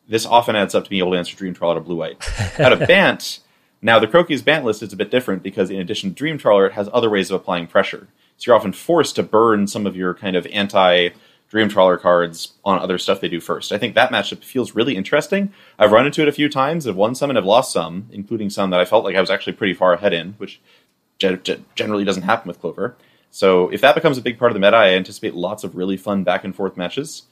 this 0.08 0.26
often 0.26 0.56
adds 0.56 0.74
up 0.74 0.86
to 0.86 0.90
being 0.90 1.02
able 1.02 1.12
to 1.12 1.18
answer 1.18 1.36
Dream 1.36 1.54
Trawler 1.54 1.76
to 1.76 1.82
blue 1.82 1.98
white. 1.98 2.26
Out 2.60 2.74
of 2.74 2.88
Bant, 2.88 3.40
now 3.84 4.00
the 4.00 4.08
Croaky's 4.08 4.42
Bant 4.42 4.66
list 4.66 4.82
is 4.82 4.94
a 4.94 4.98
bit 4.98 5.12
different 5.12 5.44
because 5.44 5.70
in 5.70 5.80
addition 5.80 6.10
to 6.10 6.16
Dream 6.16 6.38
Trawler, 6.38 6.68
it 6.68 6.74
has 6.74 6.90
other 6.94 7.10
ways 7.10 7.30
of 7.30 7.40
applying 7.40 7.68
pressure. 7.68 8.08
So 8.38 8.50
you're 8.50 8.56
often 8.56 8.74
forced 8.74 9.16
to 9.18 9.24
burn 9.24 9.68
some 9.68 9.86
of 9.86 9.96
your 9.96 10.14
kind 10.14 10.36
of 10.36 10.48
anti 10.48 11.10
Dream 11.50 11.70
Trawler 11.70 11.98
cards 11.98 12.54
on 12.66 12.80
other 12.80 12.98
stuff 12.98 13.22
they 13.22 13.30
do 13.30 13.40
first. 13.40 13.72
I 13.72 13.78
think 13.78 13.94
that 13.94 14.10
matchup 14.10 14.44
feels 14.44 14.74
really 14.74 14.96
interesting. 14.96 15.54
I've 15.78 15.92
run 15.92 16.08
into 16.08 16.24
it 16.24 16.28
a 16.28 16.32
few 16.32 16.50
times. 16.50 16.88
I've 16.88 16.96
won 16.96 17.14
some 17.14 17.30
and 17.30 17.38
I've 17.38 17.46
lost 17.46 17.72
some, 17.72 18.08
including 18.12 18.50
some 18.50 18.72
that 18.72 18.80
I 18.80 18.86
felt 18.86 19.04
like 19.04 19.16
I 19.16 19.22
was 19.22 19.30
actually 19.30 19.54
pretty 19.54 19.76
far 19.76 19.94
ahead 19.94 20.14
in, 20.14 20.34
which 20.40 20.60
generally 21.20 22.06
doesn't 22.06 22.24
happen 22.24 22.48
with 22.48 22.60
Clover. 22.60 22.96
So 23.30 23.70
if 23.70 23.82
that 23.82 23.96
becomes 23.96 24.18
a 24.18 24.22
big 24.22 24.40
part 24.40 24.52
of 24.52 24.54
the 24.56 24.60
meta, 24.60 24.78
I 24.78 24.90
anticipate 24.96 25.36
lots 25.36 25.64
of 25.64 25.76
really 25.76 25.98
fun 25.98 26.24
back 26.24 26.44
and 26.44 26.56
forth 26.56 26.76
matches. 26.76 27.24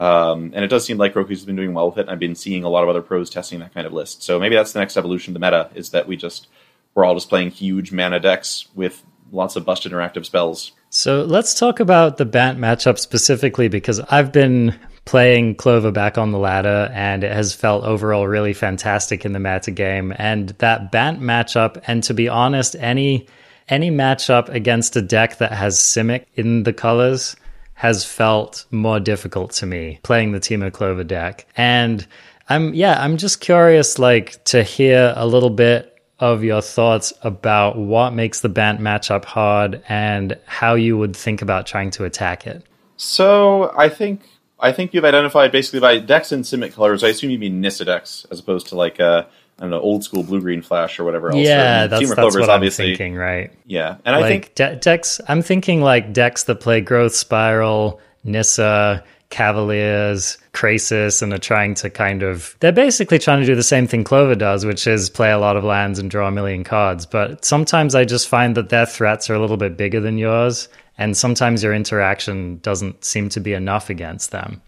Um, 0.00 0.52
and 0.54 0.64
it 0.64 0.68
does 0.68 0.84
seem 0.84 0.96
like 0.96 1.14
Roku's 1.14 1.44
been 1.44 1.56
doing 1.56 1.74
well 1.74 1.90
with 1.90 1.98
it. 1.98 2.08
I've 2.08 2.18
been 2.18 2.34
seeing 2.34 2.64
a 2.64 2.70
lot 2.70 2.82
of 2.82 2.88
other 2.88 3.02
pros 3.02 3.28
testing 3.28 3.60
that 3.60 3.74
kind 3.74 3.86
of 3.86 3.92
list. 3.92 4.22
So 4.22 4.40
maybe 4.40 4.56
that's 4.56 4.72
the 4.72 4.80
next 4.80 4.96
evolution 4.96 5.36
of 5.36 5.40
the 5.40 5.46
meta 5.46 5.70
is 5.74 5.90
that 5.90 6.08
we 6.08 6.16
just 6.16 6.48
we're 6.94 7.04
all 7.04 7.14
just 7.14 7.28
playing 7.28 7.50
huge 7.50 7.92
mana 7.92 8.18
decks 8.18 8.66
with 8.74 9.04
lots 9.30 9.56
of 9.56 9.64
busted 9.64 9.92
interactive 9.92 10.24
spells. 10.24 10.72
So 10.88 11.22
let's 11.22 11.54
talk 11.54 11.78
about 11.78 12.16
the 12.16 12.24
Bant 12.24 12.58
matchup 12.58 12.98
specifically 12.98 13.68
because 13.68 14.00
I've 14.00 14.32
been 14.32 14.74
playing 15.04 15.54
Clover 15.54 15.92
back 15.92 16.18
on 16.18 16.32
the 16.32 16.38
ladder 16.38 16.90
and 16.92 17.22
it 17.22 17.32
has 17.32 17.54
felt 17.54 17.84
overall 17.84 18.26
really 18.26 18.54
fantastic 18.54 19.24
in 19.24 19.32
the 19.32 19.38
meta 19.38 19.70
game. 19.70 20.14
And 20.16 20.48
that 20.58 20.90
Bant 20.90 21.20
matchup, 21.20 21.80
and 21.86 22.02
to 22.04 22.14
be 22.14 22.28
honest, 22.28 22.74
any 22.80 23.28
any 23.68 23.90
matchup 23.90 24.48
against 24.48 24.96
a 24.96 25.02
deck 25.02 25.38
that 25.38 25.52
has 25.52 25.78
Simic 25.78 26.24
in 26.34 26.64
the 26.64 26.72
colors 26.72 27.36
has 27.80 28.04
felt 28.04 28.66
more 28.70 29.00
difficult 29.00 29.52
to 29.52 29.64
me 29.64 29.98
playing 30.02 30.32
the 30.32 30.38
Temur 30.38 30.70
Clover 30.70 31.02
deck. 31.02 31.46
And 31.56 32.06
I'm 32.46 32.74
yeah, 32.74 33.02
I'm 33.02 33.16
just 33.16 33.40
curious 33.40 33.98
like 33.98 34.44
to 34.44 34.62
hear 34.62 35.14
a 35.16 35.26
little 35.26 35.48
bit 35.48 35.98
of 36.18 36.44
your 36.44 36.60
thoughts 36.60 37.14
about 37.22 37.78
what 37.78 38.10
makes 38.10 38.40
the 38.40 38.50
Bant 38.50 38.80
matchup 38.80 39.24
hard 39.24 39.82
and 39.88 40.38
how 40.44 40.74
you 40.74 40.98
would 40.98 41.16
think 41.16 41.40
about 41.40 41.66
trying 41.66 41.90
to 41.92 42.04
attack 42.04 42.46
it. 42.46 42.62
So 42.98 43.72
I 43.74 43.88
think 43.88 44.28
I 44.58 44.72
think 44.72 44.92
you've 44.92 45.06
identified 45.06 45.50
basically 45.50 45.80
by 45.80 46.00
decks 46.00 46.32
and 46.32 46.44
Simic 46.44 46.74
colors. 46.74 47.02
I 47.02 47.08
assume 47.08 47.30
you 47.30 47.38
mean 47.38 47.62
Nissa 47.62 47.86
decks 47.86 48.26
as 48.30 48.40
opposed 48.40 48.66
to 48.66 48.74
like 48.74 49.00
uh, 49.00 49.24
I 49.60 49.64
don't 49.64 49.70
know, 49.72 49.80
old 49.80 50.02
school 50.02 50.22
blue 50.22 50.40
green 50.40 50.62
flash 50.62 50.98
or 50.98 51.04
whatever 51.04 51.28
else. 51.28 51.38
Yeah, 51.38 51.86
that's, 51.86 52.14
that's 52.14 52.34
what 52.34 52.48
I'm 52.48 52.70
thinking, 52.70 53.14
right? 53.14 53.52
Yeah, 53.66 53.98
and 54.06 54.16
I 54.16 54.26
think 54.26 54.54
de- 54.54 54.76
decks. 54.76 55.20
I'm 55.28 55.42
thinking 55.42 55.82
like 55.82 56.14
decks 56.14 56.44
that 56.44 56.60
play 56.60 56.80
Growth 56.80 57.14
Spiral, 57.14 58.00
Nissa, 58.24 59.04
Cavaliers, 59.28 60.38
Krasis, 60.54 61.20
and 61.20 61.34
are 61.34 61.38
trying 61.38 61.74
to 61.74 61.90
kind 61.90 62.22
of. 62.22 62.56
They're 62.60 62.72
basically 62.72 63.18
trying 63.18 63.40
to 63.40 63.46
do 63.46 63.54
the 63.54 63.62
same 63.62 63.86
thing 63.86 64.02
Clover 64.02 64.34
does, 64.34 64.64
which 64.64 64.86
is 64.86 65.10
play 65.10 65.30
a 65.30 65.38
lot 65.38 65.58
of 65.58 65.64
lands 65.64 65.98
and 65.98 66.10
draw 66.10 66.28
a 66.28 66.32
million 66.32 66.64
cards. 66.64 67.04
But 67.04 67.44
sometimes 67.44 67.94
I 67.94 68.06
just 68.06 68.28
find 68.28 68.56
that 68.56 68.70
their 68.70 68.86
threats 68.86 69.28
are 69.28 69.34
a 69.34 69.40
little 69.40 69.58
bit 69.58 69.76
bigger 69.76 70.00
than 70.00 70.16
yours, 70.16 70.68
and 70.96 71.14
sometimes 71.14 71.62
your 71.62 71.74
interaction 71.74 72.60
doesn't 72.60 73.04
seem 73.04 73.28
to 73.28 73.40
be 73.40 73.52
enough 73.52 73.90
against 73.90 74.30
them. 74.30 74.62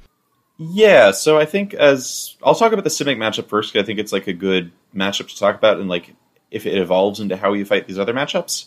Yeah, 0.71 1.11
so 1.11 1.39
I 1.39 1.45
think 1.45 1.75
as 1.75 2.37
I'll 2.43 2.55
talk 2.55 2.73
about 2.73 2.85
the 2.85 2.91
Simic 2.91 3.17
matchup 3.17 3.49
first. 3.49 3.75
I 3.75 3.83
think 3.83 3.99
it's 3.99 4.13
like 4.13 4.29
a 4.29 4.33
good 4.33 4.71
matchup 4.95 5.29
to 5.29 5.37
talk 5.37 5.57
about, 5.57 5.81
and 5.81 5.89
like 5.89 6.15
if 6.53 6.67
it 6.67 6.79
evolves 6.79 7.19
into 7.19 7.37
how 7.37 7.53
you 7.53 7.65
fight 7.65 7.89
these 7.89 7.99
other 7.99 8.15
matchups. 8.15 8.67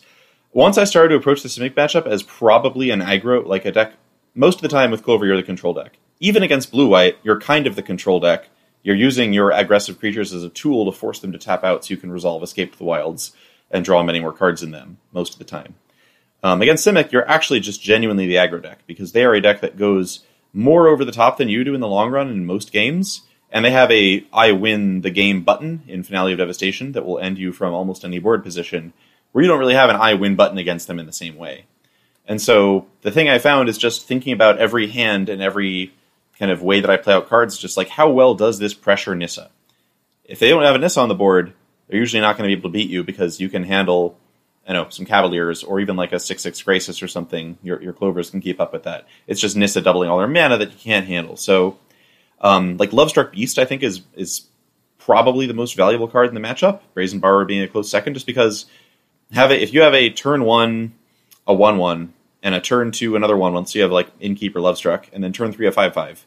Once 0.52 0.78
I 0.78 0.84
started 0.84 1.10
to 1.10 1.16
approach 1.16 1.42
the 1.42 1.50
Simic 1.50 1.74
matchup 1.74 2.06
as 2.06 2.22
probably 2.24 2.90
an 2.90 3.02
aggro, 3.02 3.46
like 3.46 3.66
a 3.66 3.72
deck. 3.72 3.94
Most 4.34 4.58
of 4.58 4.62
the 4.62 4.68
time 4.68 4.92
with 4.92 5.04
Clover, 5.04 5.26
you're 5.26 5.38
the 5.38 5.44
control 5.44 5.74
deck. 5.74 5.98
Even 6.20 6.44
against 6.44 6.72
Blue 6.72 6.88
White, 6.88 7.18
you're 7.24 7.40
kind 7.40 7.66
of 7.68 7.78
the 7.78 7.82
control 7.82 8.20
deck. 8.20 8.50
You're 8.84 8.96
using 8.96 9.32
your 9.32 9.52
aggressive 9.52 9.98
creatures 9.98 10.34
as 10.34 10.44
a 10.44 10.50
tool 10.50 10.86
to 10.86 10.98
force 10.98 11.20
them 11.20 11.32
to 11.32 11.38
tap 11.38 11.64
out 11.64 11.86
so 11.86 11.94
you 11.94 11.98
can 11.98 12.12
resolve 12.12 12.44
Escape 12.44 12.74
to 12.74 12.78
the 12.78 12.84
Wilds 12.84 13.34
and 13.72 13.86
draw 13.86 14.04
many 14.04 14.20
more 14.20 14.34
cards 14.34 14.62
in 14.62 14.72
them 14.72 14.98
most 15.14 15.34
of 15.34 15.40
the 15.40 15.46
time. 15.46 15.76
Um, 16.44 16.62
against 16.62 16.86
Simic, 16.86 17.12
you're 17.14 17.28
actually 17.30 17.62
just 17.62 17.82
genuinely 17.82 18.28
the 18.28 18.36
aggro 18.36 18.62
deck 18.62 18.80
because 18.86 19.14
they 19.14 19.24
are 19.24 19.34
a 19.34 19.42
deck 19.42 19.62
that 19.62 19.78
goes 19.78 20.26
more 20.56 20.88
over 20.88 21.04
the 21.04 21.12
top 21.12 21.38
than 21.38 21.50
you 21.50 21.63
do 21.63 21.76
in 21.76 21.82
the 21.82 21.88
long 21.88 22.10
run 22.10 22.30
in 22.30 22.46
most 22.46 22.72
games. 22.72 23.22
And 23.52 23.63
they 23.63 23.72
have 23.72 23.91
a 23.91 24.26
I 24.34 24.54
win 24.54 25.02
the 25.02 25.12
game 25.12 25.44
button 25.44 25.84
in 25.88 26.04
Finale 26.04 26.32
of 26.32 26.39
Devastation 26.39 26.94
that 26.94 27.06
will 27.06 27.20
end 27.20 27.38
you 27.38 27.52
from 27.52 27.74
almost 27.74 28.04
any 28.04 28.20
board 28.20 28.44
position, 28.44 28.94
where 29.32 29.44
you 29.44 29.50
don't 29.50 29.60
really 29.60 29.76
have 29.76 29.89
an 29.89 29.98
I 29.98 30.15
win 30.15 30.36
button 30.36 30.58
against 30.58 30.88
them 30.88 31.00
in 31.00 31.06
the 31.06 31.13
same 31.13 31.36
way. 31.36 31.65
And 32.28 32.41
so 32.41 32.88
the 33.02 33.12
thing 33.12 33.30
I 33.30 33.38
found 33.38 33.70
is 33.70 33.78
just 33.78 34.08
thinking 34.08 34.34
about 34.34 34.58
every 34.58 34.88
hand 34.88 35.30
and 35.30 35.41
every 35.41 35.94
kind 36.39 36.52
of 36.52 36.63
way 36.63 36.80
that 36.80 36.89
I 36.89 36.98
play 36.98 37.13
out 37.13 37.30
cards, 37.30 37.58
just 37.58 37.78
like 37.78 37.89
how 37.89 38.10
well 38.10 38.34
does 38.34 38.60
this 38.60 38.74
pressure 38.74 39.15
Nissa? 39.15 39.52
If 40.24 40.39
they 40.39 40.50
don't 40.50 40.63
have 40.63 40.76
a 40.76 40.80
Nissa 40.80 41.00
on 41.00 41.10
the 41.10 41.15
board, 41.15 41.54
they're 41.88 42.00
usually 42.00 42.22
not 42.22 42.38
going 42.38 42.50
to 42.50 42.56
be 42.56 42.60
able 42.60 42.70
to 42.70 42.74
beat 42.74 42.89
you 42.89 43.04
because 43.04 43.39
you 43.39 43.48
can 43.48 43.63
handle 43.63 44.18
you 44.67 44.73
know, 44.73 44.88
some 44.89 45.06
Cavaliers 45.06 45.63
or 45.63 45.80
even 45.80 45.95
like 45.95 46.12
a 46.12 46.19
six 46.19 46.41
six 46.41 46.62
Krasis 46.62 47.04
or 47.04 47.08
something, 47.08 47.58
your 47.62 47.82
your 47.82 47.93
Clovers 47.93 48.30
can 48.30 48.41
keep 48.41 48.60
up 48.60 48.73
with 48.73 48.84
that. 48.84 49.06
It's 49.28 49.41
just 49.41 49.56
Nissa 49.56 49.82
doubling 49.82 50.10
all 50.10 50.17
their 50.17 50.28
mana 50.28 50.58
that 50.58 50.71
you 50.71 50.78
can't 50.80 51.06
handle. 51.06 51.38
So, 51.38 51.78
um, 52.41 52.78
like 52.78 52.91
Lovestruck 52.91 53.32
Beast, 53.32 53.60
I 53.60 53.65
think 53.65 53.84
is 53.84 54.01
is 54.15 54.47
probably 54.97 55.45
the 55.45 55.54
most 55.54 55.75
valuable 55.75 56.08
card 56.08 56.30
in 56.30 56.34
the 56.34 56.41
matchup. 56.41 56.82
Brazen 56.95 57.19
Borrower 57.19 57.45
being 57.45 57.62
a 57.62 57.67
close 57.67 57.89
second, 57.89 58.15
just 58.15 58.25
because 58.25 58.65
have 59.32 59.51
it 59.51 59.62
if 59.62 59.73
you 59.73 59.82
have 59.82 59.93
a 59.93 60.10
turn 60.10 60.43
one, 60.43 60.93
a 61.45 61.54
one 61.54 61.78
one, 61.78 62.13
and 62.41 62.56
a 62.56 62.62
turn 62.62 62.91
two 62.91 63.15
another 63.15 63.38
one 63.38 63.54
one, 63.54 63.67
so 63.67 63.78
you 63.78 63.84
have 63.84 63.91
like 63.91 64.10
Innkeeper 64.19 64.60
Lovestruck, 64.60 65.06
and 65.13 65.23
then 65.23 65.32
turn 65.32 65.51
three 65.51 65.67
a 65.67 65.71
five 65.71 65.93
five. 65.93 66.25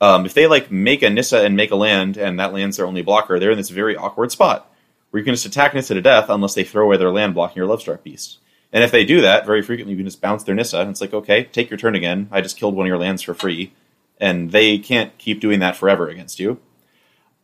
Um, 0.00 0.26
if 0.26 0.34
they 0.34 0.48
like 0.48 0.72
make 0.72 1.02
a 1.02 1.10
Nissa 1.10 1.44
and 1.44 1.56
make 1.56 1.70
a 1.70 1.76
land, 1.76 2.16
and 2.16 2.40
that 2.40 2.52
land's 2.52 2.76
their 2.76 2.86
only 2.86 3.02
blocker, 3.02 3.38
they're 3.38 3.52
in 3.52 3.56
this 3.56 3.70
very 3.70 3.96
awkward 3.96 4.32
spot 4.32 4.68
where 5.14 5.20
you 5.20 5.24
can 5.24 5.34
just 5.34 5.46
attack 5.46 5.72
Nissa 5.74 5.94
to 5.94 6.02
death 6.02 6.28
unless 6.28 6.54
they 6.54 6.64
throw 6.64 6.86
away 6.86 6.96
their 6.96 7.12
land 7.12 7.34
blocking 7.34 7.58
your 7.58 7.68
Lovestruck 7.68 8.02
Beast. 8.02 8.38
And 8.72 8.82
if 8.82 8.90
they 8.90 9.04
do 9.04 9.20
that, 9.20 9.46
very 9.46 9.62
frequently 9.62 9.92
you 9.92 9.96
can 9.96 10.06
just 10.06 10.20
bounce 10.20 10.42
their 10.42 10.56
Nissa, 10.56 10.80
and 10.80 10.90
it's 10.90 11.00
like, 11.00 11.14
okay, 11.14 11.44
take 11.44 11.70
your 11.70 11.78
turn 11.78 11.94
again. 11.94 12.26
I 12.32 12.40
just 12.40 12.56
killed 12.56 12.74
one 12.74 12.86
of 12.86 12.88
your 12.88 12.98
lands 12.98 13.22
for 13.22 13.32
free. 13.32 13.72
And 14.18 14.50
they 14.50 14.76
can't 14.76 15.16
keep 15.16 15.38
doing 15.38 15.60
that 15.60 15.76
forever 15.76 16.08
against 16.08 16.40
you. 16.40 16.58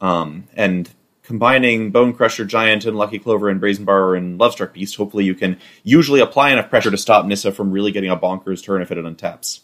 Um, 0.00 0.48
and 0.54 0.90
combining 1.22 1.92
Bone 1.92 2.12
Crusher 2.12 2.44
Giant 2.44 2.86
and 2.86 2.96
Lucky 2.96 3.20
Clover 3.20 3.48
and 3.48 3.60
Brazen 3.60 3.84
Borrower 3.84 4.16
and 4.16 4.40
Lovestruck 4.40 4.72
Beast, 4.72 4.96
hopefully 4.96 5.22
you 5.22 5.36
can 5.36 5.56
usually 5.84 6.18
apply 6.18 6.50
enough 6.50 6.70
pressure 6.70 6.90
to 6.90 6.98
stop 6.98 7.24
Nissa 7.24 7.52
from 7.52 7.70
really 7.70 7.92
getting 7.92 8.10
a 8.10 8.16
bonkers 8.16 8.64
turn 8.64 8.82
if 8.82 8.90
it 8.90 8.98
untaps. 8.98 9.60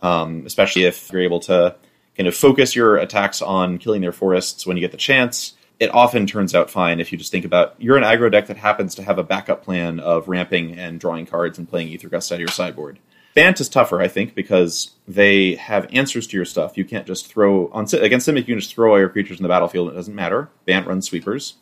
Um, 0.00 0.44
especially 0.46 0.84
if 0.84 1.12
you're 1.12 1.20
able 1.20 1.40
to 1.40 1.76
kind 2.16 2.28
of 2.28 2.34
focus 2.34 2.74
your 2.74 2.96
attacks 2.96 3.42
on 3.42 3.76
killing 3.76 4.00
their 4.00 4.10
forests 4.10 4.66
when 4.66 4.78
you 4.78 4.80
get 4.80 4.92
the 4.92 4.96
chance, 4.96 5.52
it 5.80 5.94
often 5.94 6.26
turns 6.26 6.54
out 6.54 6.70
fine 6.70 7.00
if 7.00 7.12
you 7.12 7.18
just 7.18 7.32
think 7.32 7.44
about 7.44 7.74
you're 7.78 7.96
an 7.96 8.04
aggro 8.04 8.30
deck 8.30 8.46
that 8.46 8.56
happens 8.56 8.94
to 8.94 9.02
have 9.02 9.18
a 9.18 9.24
backup 9.24 9.64
plan 9.64 9.98
of 10.00 10.28
ramping 10.28 10.78
and 10.78 11.00
drawing 11.00 11.26
cards 11.26 11.58
and 11.58 11.68
playing 11.68 11.92
Aether 11.92 12.08
Gust 12.08 12.30
out 12.30 12.36
of 12.36 12.40
your 12.40 12.48
sideboard. 12.48 12.98
Bant 13.34 13.60
is 13.60 13.68
tougher, 13.68 14.00
I 14.00 14.08
think, 14.08 14.34
because 14.34 14.90
they 15.08 15.54
have 15.54 15.88
answers 15.92 16.26
to 16.28 16.36
your 16.36 16.44
stuff. 16.44 16.76
You 16.76 16.84
can't 16.84 17.06
just 17.06 17.26
throw 17.26 17.68
on 17.68 17.86
against 17.94 18.28
Simic. 18.28 18.38
You 18.38 18.54
can 18.54 18.60
just 18.60 18.74
throw 18.74 18.92
all 18.92 18.98
your 18.98 19.08
creatures 19.08 19.38
in 19.38 19.42
the 19.42 19.48
battlefield. 19.48 19.88
It 19.88 19.94
doesn't 19.94 20.14
matter. 20.14 20.50
Bant 20.66 20.86
runs 20.86 21.08
sweepers. 21.08 21.54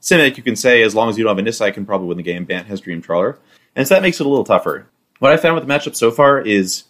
Simic, 0.00 0.36
you 0.36 0.42
can 0.44 0.54
say 0.54 0.82
as 0.82 0.94
long 0.94 1.08
as 1.08 1.18
you 1.18 1.24
don't 1.24 1.32
have 1.32 1.38
a 1.38 1.42
Nissa, 1.42 1.64
I 1.64 1.72
can 1.72 1.84
probably 1.84 2.06
win 2.06 2.16
the 2.16 2.22
game. 2.22 2.44
Bant 2.44 2.68
has 2.68 2.80
Dream 2.80 3.02
Trawler, 3.02 3.40
and 3.74 3.88
so 3.88 3.94
that 3.94 4.02
makes 4.02 4.20
it 4.20 4.26
a 4.26 4.28
little 4.28 4.44
tougher. 4.44 4.86
What 5.18 5.32
I 5.32 5.36
found 5.36 5.56
with 5.56 5.66
the 5.66 5.72
matchup 5.72 5.96
so 5.96 6.12
far 6.12 6.40
is, 6.40 6.84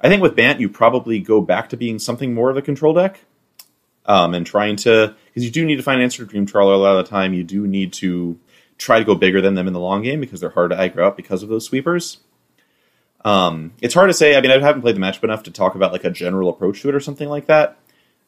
I 0.00 0.08
think 0.08 0.22
with 0.22 0.36
Bant 0.36 0.58
you 0.58 0.70
probably 0.70 1.18
go 1.18 1.42
back 1.42 1.68
to 1.68 1.76
being 1.76 1.98
something 1.98 2.32
more 2.32 2.48
of 2.48 2.56
a 2.56 2.62
control 2.62 2.94
deck 2.94 3.20
um, 4.06 4.34
and 4.34 4.46
trying 4.46 4.76
to 4.76 5.14
because 5.26 5.44
you 5.44 5.50
do 5.50 5.64
need 5.64 5.76
to 5.76 5.82
find 5.82 5.98
an 5.98 6.04
answer 6.04 6.24
to 6.24 6.30
Dream 6.30 6.46
Trawler 6.46 6.74
a 6.74 6.76
lot 6.76 6.96
of 6.96 7.04
the 7.04 7.10
time. 7.10 7.34
You 7.34 7.44
do 7.44 7.66
need 7.66 7.92
to 7.94 8.38
try 8.78 8.98
to 8.98 9.04
go 9.04 9.14
bigger 9.14 9.40
than 9.40 9.54
them 9.54 9.66
in 9.66 9.72
the 9.72 9.80
long 9.80 10.02
game 10.02 10.20
because 10.20 10.40
they're 10.40 10.50
hard 10.50 10.70
to 10.70 10.76
aggro 10.76 11.06
out 11.06 11.16
because 11.16 11.42
of 11.42 11.48
those 11.48 11.64
sweepers. 11.64 12.18
Um, 13.24 13.72
it's 13.80 13.94
hard 13.94 14.10
to 14.10 14.14
say. 14.14 14.36
I 14.36 14.40
mean, 14.40 14.50
I 14.50 14.58
haven't 14.58 14.82
played 14.82 14.96
the 14.96 15.00
matchup 15.00 15.24
enough 15.24 15.44
to 15.44 15.50
talk 15.50 15.74
about 15.74 15.92
like 15.92 16.04
a 16.04 16.10
general 16.10 16.48
approach 16.48 16.82
to 16.82 16.88
it 16.88 16.94
or 16.94 17.00
something 17.00 17.28
like 17.28 17.46
that. 17.46 17.78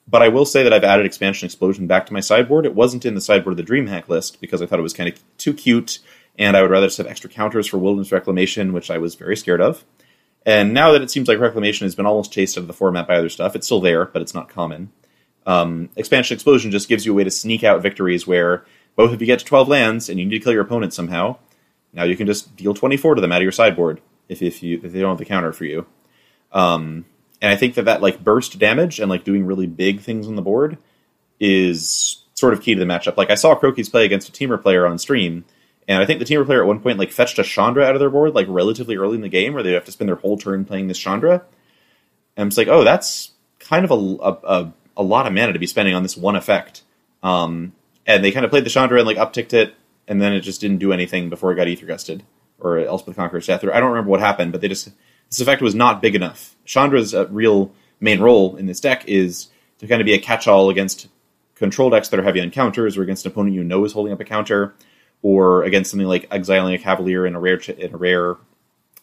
But 0.06 0.22
I 0.22 0.28
will 0.28 0.44
say 0.44 0.62
that 0.62 0.72
I've 0.72 0.84
added 0.84 1.06
Expansion 1.06 1.46
Explosion 1.46 1.86
back 1.86 2.06
to 2.06 2.12
my 2.12 2.20
sideboard. 2.20 2.66
It 2.66 2.74
wasn't 2.74 3.06
in 3.06 3.14
the 3.14 3.20
sideboard 3.20 3.58
of 3.58 3.66
the 3.66 3.72
DreamHack 3.72 4.08
list 4.08 4.40
because 4.40 4.60
I 4.60 4.66
thought 4.66 4.78
it 4.78 4.82
was 4.82 4.92
kind 4.92 5.08
of 5.08 5.18
too 5.38 5.54
cute, 5.54 5.98
and 6.38 6.56
I 6.56 6.62
would 6.62 6.70
rather 6.70 6.86
just 6.86 6.98
have 6.98 7.06
extra 7.06 7.30
counters 7.30 7.66
for 7.66 7.78
Wilderness 7.78 8.12
Reclamation, 8.12 8.74
which 8.74 8.90
I 8.90 8.98
was 8.98 9.14
very 9.14 9.36
scared 9.36 9.62
of. 9.62 9.84
And 10.44 10.74
now 10.74 10.92
that 10.92 11.00
it 11.00 11.10
seems 11.10 11.26
like 11.26 11.38
Reclamation 11.38 11.86
has 11.86 11.94
been 11.94 12.04
almost 12.04 12.32
chased 12.32 12.58
out 12.58 12.62
of 12.62 12.66
the 12.66 12.74
format 12.74 13.08
by 13.08 13.16
other 13.16 13.30
stuff, 13.30 13.56
it's 13.56 13.66
still 13.66 13.80
there, 13.80 14.04
but 14.04 14.20
it's 14.20 14.34
not 14.34 14.50
common. 14.50 14.92
Um, 15.46 15.90
Expansion 15.96 16.34
Explosion 16.34 16.70
just 16.70 16.88
gives 16.88 17.04
you 17.04 17.12
a 17.12 17.14
way 17.14 17.24
to 17.24 17.30
sneak 17.30 17.64
out 17.64 17.82
victories 17.82 18.26
where 18.26 18.64
both 18.96 19.12
if 19.12 19.20
you 19.20 19.26
get 19.26 19.40
to 19.40 19.44
12 19.44 19.68
lands 19.68 20.08
and 20.08 20.18
you 20.18 20.26
need 20.26 20.38
to 20.38 20.44
kill 20.44 20.52
your 20.52 20.62
opponent 20.62 20.94
somehow, 20.94 21.36
now 21.92 22.04
you 22.04 22.16
can 22.16 22.26
just 22.26 22.56
deal 22.56 22.74
24 22.74 23.16
to 23.16 23.20
them 23.20 23.32
out 23.32 23.38
of 23.38 23.42
your 23.42 23.52
sideboard 23.52 24.00
if, 24.28 24.42
if 24.42 24.62
you 24.62 24.80
if 24.82 24.92
they 24.92 25.00
don't 25.00 25.10
have 25.10 25.18
the 25.18 25.24
counter 25.24 25.52
for 25.52 25.64
you. 25.64 25.86
Um, 26.52 27.04
and 27.42 27.52
I 27.52 27.56
think 27.56 27.74
that 27.74 27.84
that 27.84 28.00
like 28.00 28.22
burst 28.22 28.58
damage 28.58 29.00
and 29.00 29.10
like 29.10 29.24
doing 29.24 29.44
really 29.44 29.66
big 29.66 30.00
things 30.00 30.26
on 30.26 30.36
the 30.36 30.42
board 30.42 30.78
is 31.40 32.22
sort 32.34 32.52
of 32.52 32.62
key 32.62 32.74
to 32.74 32.80
the 32.80 32.86
matchup. 32.86 33.16
Like 33.16 33.30
I 33.30 33.34
saw 33.34 33.54
Croaky's 33.54 33.88
play 33.88 34.04
against 34.04 34.28
a 34.28 34.32
Temur 34.32 34.60
player 34.60 34.86
on 34.86 34.98
stream, 34.98 35.44
and 35.86 36.02
I 36.02 36.06
think 36.06 36.20
the 36.20 36.24
Temur 36.24 36.46
player 36.46 36.62
at 36.62 36.66
one 36.66 36.80
point 36.80 36.98
like 36.98 37.12
fetched 37.12 37.38
a 37.38 37.42
Chandra 37.42 37.84
out 37.84 37.94
of 37.94 38.00
their 38.00 38.10
board 38.10 38.34
like 38.34 38.46
relatively 38.48 38.96
early 38.96 39.16
in 39.16 39.20
the 39.20 39.28
game, 39.28 39.52
where 39.52 39.62
they 39.62 39.72
have 39.72 39.84
to 39.84 39.92
spend 39.92 40.08
their 40.08 40.16
whole 40.16 40.38
turn 40.38 40.64
playing 40.64 40.88
this 40.88 40.98
Chandra. 40.98 41.42
And 42.36 42.52
I'm 42.52 42.56
like, 42.56 42.68
oh, 42.68 42.82
that's 42.82 43.32
kind 43.60 43.84
of 43.84 43.90
a, 43.90 43.94
a, 43.94 44.60
a 44.60 44.72
a 44.96 45.02
lot 45.02 45.26
of 45.26 45.32
mana 45.32 45.52
to 45.52 45.58
be 45.58 45.66
spending 45.66 45.94
on 45.94 46.02
this 46.02 46.16
one 46.16 46.36
effect. 46.36 46.82
Um, 47.22 47.72
and 48.06 48.24
they 48.24 48.32
kind 48.32 48.44
of 48.44 48.50
played 48.50 48.64
the 48.64 48.70
Chandra 48.70 48.98
and 48.98 49.06
like 49.06 49.16
upticked 49.16 49.52
it, 49.52 49.74
and 50.06 50.20
then 50.20 50.32
it 50.32 50.40
just 50.40 50.60
didn't 50.60 50.78
do 50.78 50.92
anything 50.92 51.30
before 51.30 51.52
it 51.52 51.56
got 51.56 51.68
Aether 51.68 51.86
gusted 51.86 52.22
or 52.58 52.78
Elspeth 52.78 53.16
Conquers 53.16 53.46
Death. 53.46 53.64
Or 53.64 53.74
I 53.74 53.80
don't 53.80 53.90
remember 53.90 54.10
what 54.10 54.20
happened, 54.20 54.52
but 54.52 54.60
they 54.60 54.68
just 54.68 54.90
this 55.30 55.40
effect 55.40 55.62
was 55.62 55.74
not 55.74 56.02
big 56.02 56.14
enough. 56.14 56.54
Chandra's 56.64 57.14
uh, 57.14 57.26
real 57.28 57.72
main 58.00 58.20
role 58.20 58.56
in 58.56 58.66
this 58.66 58.80
deck 58.80 59.04
is 59.06 59.48
to 59.78 59.86
kind 59.86 60.00
of 60.00 60.06
be 60.06 60.14
a 60.14 60.18
catch-all 60.18 60.70
against 60.70 61.08
control 61.54 61.90
decks 61.90 62.08
that 62.08 62.20
are 62.20 62.24
heavy 62.24 62.40
on 62.40 62.50
counters, 62.50 62.96
or 62.96 63.02
against 63.02 63.24
an 63.24 63.32
opponent 63.32 63.54
you 63.54 63.64
know 63.64 63.84
is 63.84 63.92
holding 63.92 64.12
up 64.12 64.20
a 64.20 64.24
counter, 64.24 64.74
or 65.22 65.64
against 65.64 65.90
something 65.90 66.06
like 66.06 66.26
exiling 66.30 66.74
a 66.74 66.78
Cavalier 66.78 67.26
in 67.26 67.34
a 67.34 67.40
rare 67.40 67.56
ch- 67.56 67.70
in 67.70 67.94
a 67.94 67.96
rare 67.96 68.36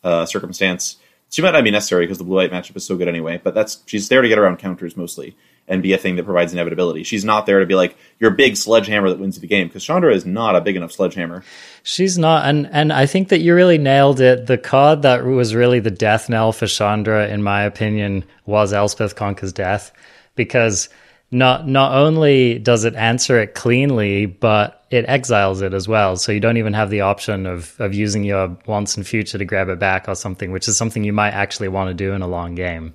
uh, 0.04 0.25
circumstance. 0.25 0.97
She 1.31 1.41
might 1.41 1.51
not 1.51 1.63
be 1.63 1.71
necessary 1.71 2.05
because 2.05 2.17
the 2.17 2.25
blue 2.25 2.35
light 2.37 2.51
matchup 2.51 2.75
is 2.75 2.85
so 2.85 2.97
good 2.97 3.07
anyway. 3.07 3.39
But 3.41 3.53
that's 3.53 3.81
she's 3.85 4.09
there 4.09 4.21
to 4.21 4.27
get 4.27 4.37
around 4.37 4.57
counters 4.57 4.97
mostly 4.97 5.35
and 5.67 5.81
be 5.81 5.93
a 5.93 5.97
thing 5.97 6.17
that 6.17 6.25
provides 6.25 6.51
inevitability. 6.51 7.03
She's 7.03 7.23
not 7.23 7.45
there 7.45 7.61
to 7.61 7.65
be 7.65 7.75
like 7.75 7.97
your 8.19 8.31
big 8.31 8.57
sledgehammer 8.57 9.09
that 9.09 9.19
wins 9.19 9.39
the 9.39 9.47
game 9.47 9.67
because 9.67 9.83
Chandra 9.83 10.13
is 10.13 10.25
not 10.25 10.57
a 10.57 10.61
big 10.61 10.75
enough 10.75 10.91
sledgehammer. 10.91 11.43
She's 11.83 12.17
not, 12.17 12.45
and 12.45 12.67
and 12.71 12.91
I 12.91 13.05
think 13.05 13.29
that 13.29 13.39
you 13.39 13.55
really 13.55 13.77
nailed 13.77 14.19
it. 14.19 14.47
The 14.47 14.57
card 14.57 15.03
that 15.03 15.23
was 15.23 15.55
really 15.55 15.79
the 15.79 15.89
death 15.89 16.27
knell 16.29 16.51
for 16.51 16.67
Chandra, 16.67 17.27
in 17.27 17.41
my 17.41 17.63
opinion, 17.63 18.25
was 18.45 18.73
Elspeth 18.73 19.15
Conquers 19.15 19.53
Death, 19.53 19.93
because 20.35 20.89
not 21.31 21.67
not 21.67 21.93
only 21.93 22.59
does 22.59 22.83
it 22.83 22.95
answer 22.95 23.39
it 23.39 23.55
cleanly, 23.55 24.25
but 24.25 24.85
it 24.91 25.05
exiles 25.07 25.61
it 25.61 25.73
as 25.73 25.87
well. 25.87 26.17
So 26.17 26.33
you 26.33 26.41
don't 26.41 26.57
even 26.57 26.73
have 26.73 26.89
the 26.89 27.01
option 27.01 27.45
of 27.45 27.79
of 27.79 27.93
using 27.93 28.23
your 28.23 28.57
once 28.65 28.97
and 28.97 29.07
future 29.07 29.37
to 29.37 29.45
grab 29.45 29.69
it 29.69 29.79
back 29.79 30.09
or 30.09 30.15
something, 30.15 30.51
which 30.51 30.67
is 30.67 30.75
something 30.75 31.03
you 31.03 31.13
might 31.13 31.31
actually 31.31 31.69
want 31.69 31.89
to 31.89 31.93
do 31.93 32.11
in 32.13 32.21
a 32.21 32.27
long 32.27 32.55
game. 32.55 32.93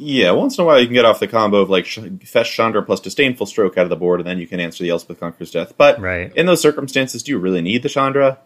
Yeah, 0.00 0.30
once 0.30 0.56
in 0.56 0.62
a 0.62 0.64
while 0.64 0.78
you 0.78 0.86
can 0.86 0.94
get 0.94 1.04
off 1.04 1.18
the 1.18 1.26
combo 1.26 1.58
of 1.58 1.70
like 1.70 1.86
fetch 1.86 2.52
Chandra 2.52 2.84
plus 2.84 3.00
disdainful 3.00 3.46
stroke 3.46 3.76
out 3.76 3.82
of 3.82 3.90
the 3.90 3.96
board, 3.96 4.20
and 4.20 4.28
then 4.28 4.38
you 4.38 4.46
can 4.46 4.60
answer 4.60 4.84
the 4.84 4.90
Elspeth 4.90 5.18
Conquers 5.18 5.50
Death. 5.50 5.76
But 5.76 6.00
right. 6.00 6.32
in 6.36 6.46
those 6.46 6.60
circumstances, 6.60 7.24
do 7.24 7.32
you 7.32 7.38
really 7.38 7.62
need 7.62 7.82
the 7.82 7.88
Chandra? 7.88 8.38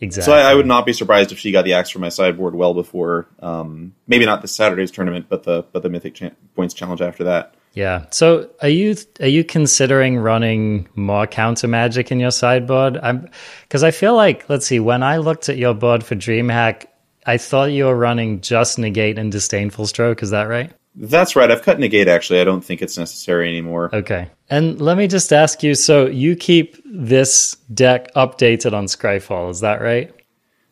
Exactly. 0.00 0.32
So 0.32 0.36
I, 0.36 0.50
I, 0.50 0.54
would 0.54 0.66
not 0.66 0.86
be 0.86 0.94
surprised 0.94 1.32
if 1.32 1.38
she 1.38 1.52
got 1.52 1.66
the 1.66 1.74
axe 1.74 1.90
from 1.90 2.00
my 2.00 2.08
sideboard 2.08 2.54
well 2.54 2.74
before, 2.74 3.28
um, 3.40 3.94
maybe 4.06 4.24
not 4.24 4.42
this 4.42 4.52
Saturday's 4.52 4.90
tournament, 4.90 5.26
but 5.28 5.44
the 5.44 5.66
but 5.70 5.82
the 5.82 5.90
Mythic 5.90 6.18
Points 6.54 6.72
Challenge 6.72 7.02
after 7.02 7.24
that. 7.24 7.54
Yeah. 7.74 8.06
So 8.10 8.50
are 8.62 8.68
you 8.68 8.96
are 9.20 9.28
you 9.28 9.44
considering 9.44 10.16
running 10.18 10.88
more 10.94 11.26
counter 11.26 11.68
magic 11.68 12.12
in 12.12 12.20
your 12.20 12.30
sideboard? 12.30 12.98
I'm 13.02 13.28
because 13.62 13.82
I 13.82 13.90
feel 13.90 14.14
like 14.14 14.48
let's 14.48 14.66
see 14.66 14.80
when 14.80 15.02
I 15.02 15.18
looked 15.18 15.48
at 15.48 15.58
your 15.58 15.74
board 15.74 16.04
for 16.04 16.14
DreamHack, 16.14 16.86
I 17.26 17.36
thought 17.36 17.72
you 17.72 17.86
were 17.86 17.96
running 17.96 18.40
just 18.40 18.78
negate 18.78 19.18
and 19.18 19.30
disdainful 19.30 19.86
stroke. 19.88 20.22
Is 20.22 20.30
that 20.30 20.44
right? 20.44 20.72
That's 20.94 21.34
right. 21.34 21.50
I've 21.50 21.62
cut 21.62 21.80
negate 21.80 22.06
actually. 22.06 22.40
I 22.40 22.44
don't 22.44 22.64
think 22.64 22.80
it's 22.80 22.96
necessary 22.96 23.48
anymore. 23.48 23.92
Okay. 23.92 24.30
And 24.48 24.80
let 24.80 24.96
me 24.96 25.08
just 25.08 25.32
ask 25.32 25.62
you 25.64 25.74
so 25.74 26.06
you 26.06 26.36
keep 26.36 26.76
this 26.84 27.56
deck 27.72 28.12
updated 28.14 28.72
on 28.72 28.86
Scryfall, 28.86 29.50
is 29.50 29.60
that 29.60 29.80
right? 29.80 30.14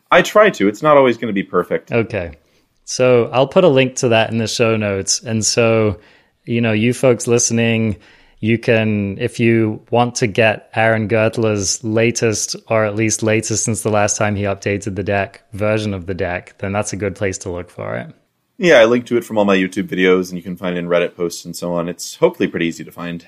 I 0.09 0.21
try 0.21 0.51
to. 0.51 0.67
It's 0.67 0.81
not 0.81 0.95
always 0.95 1.17
going 1.17 1.27
to 1.27 1.33
be 1.33 1.43
perfect. 1.43 1.91
Okay. 1.91 2.37
So 2.85 3.25
I'll 3.33 3.47
put 3.47 3.63
a 3.63 3.67
link 3.67 3.95
to 3.97 4.09
that 4.09 4.31
in 4.31 4.37
the 4.37 4.47
show 4.47 4.77
notes. 4.77 5.21
And 5.21 5.43
so, 5.43 5.99
you 6.45 6.61
know, 6.61 6.71
you 6.71 6.93
folks 6.93 7.27
listening, 7.27 7.97
you 8.39 8.57
can, 8.57 9.17
if 9.19 9.39
you 9.39 9.85
want 9.89 10.15
to 10.15 10.27
get 10.27 10.69
Aaron 10.75 11.07
Gertler's 11.07 11.83
latest, 11.83 12.55
or 12.67 12.85
at 12.85 12.95
least 12.95 13.23
latest 13.23 13.63
since 13.63 13.83
the 13.83 13.89
last 13.89 14.17
time 14.17 14.35
he 14.35 14.43
updated 14.43 14.95
the 14.95 15.03
deck 15.03 15.43
version 15.53 15.93
of 15.93 16.05
the 16.05 16.13
deck, 16.13 16.55
then 16.57 16.73
that's 16.73 16.93
a 16.93 16.97
good 16.97 17.15
place 17.15 17.37
to 17.39 17.51
look 17.51 17.69
for 17.69 17.95
it. 17.95 18.13
Yeah, 18.57 18.79
I 18.79 18.85
link 18.85 19.05
to 19.07 19.17
it 19.17 19.23
from 19.23 19.37
all 19.37 19.45
my 19.45 19.57
YouTube 19.57 19.87
videos, 19.87 20.29
and 20.29 20.37
you 20.37 20.43
can 20.43 20.57
find 20.57 20.75
it 20.75 20.79
in 20.79 20.87
Reddit 20.87 21.15
posts 21.15 21.45
and 21.45 21.55
so 21.55 21.73
on. 21.73 21.89
It's 21.89 22.15
hopefully 22.15 22.47
pretty 22.47 22.67
easy 22.67 22.83
to 22.83 22.91
find. 22.91 23.25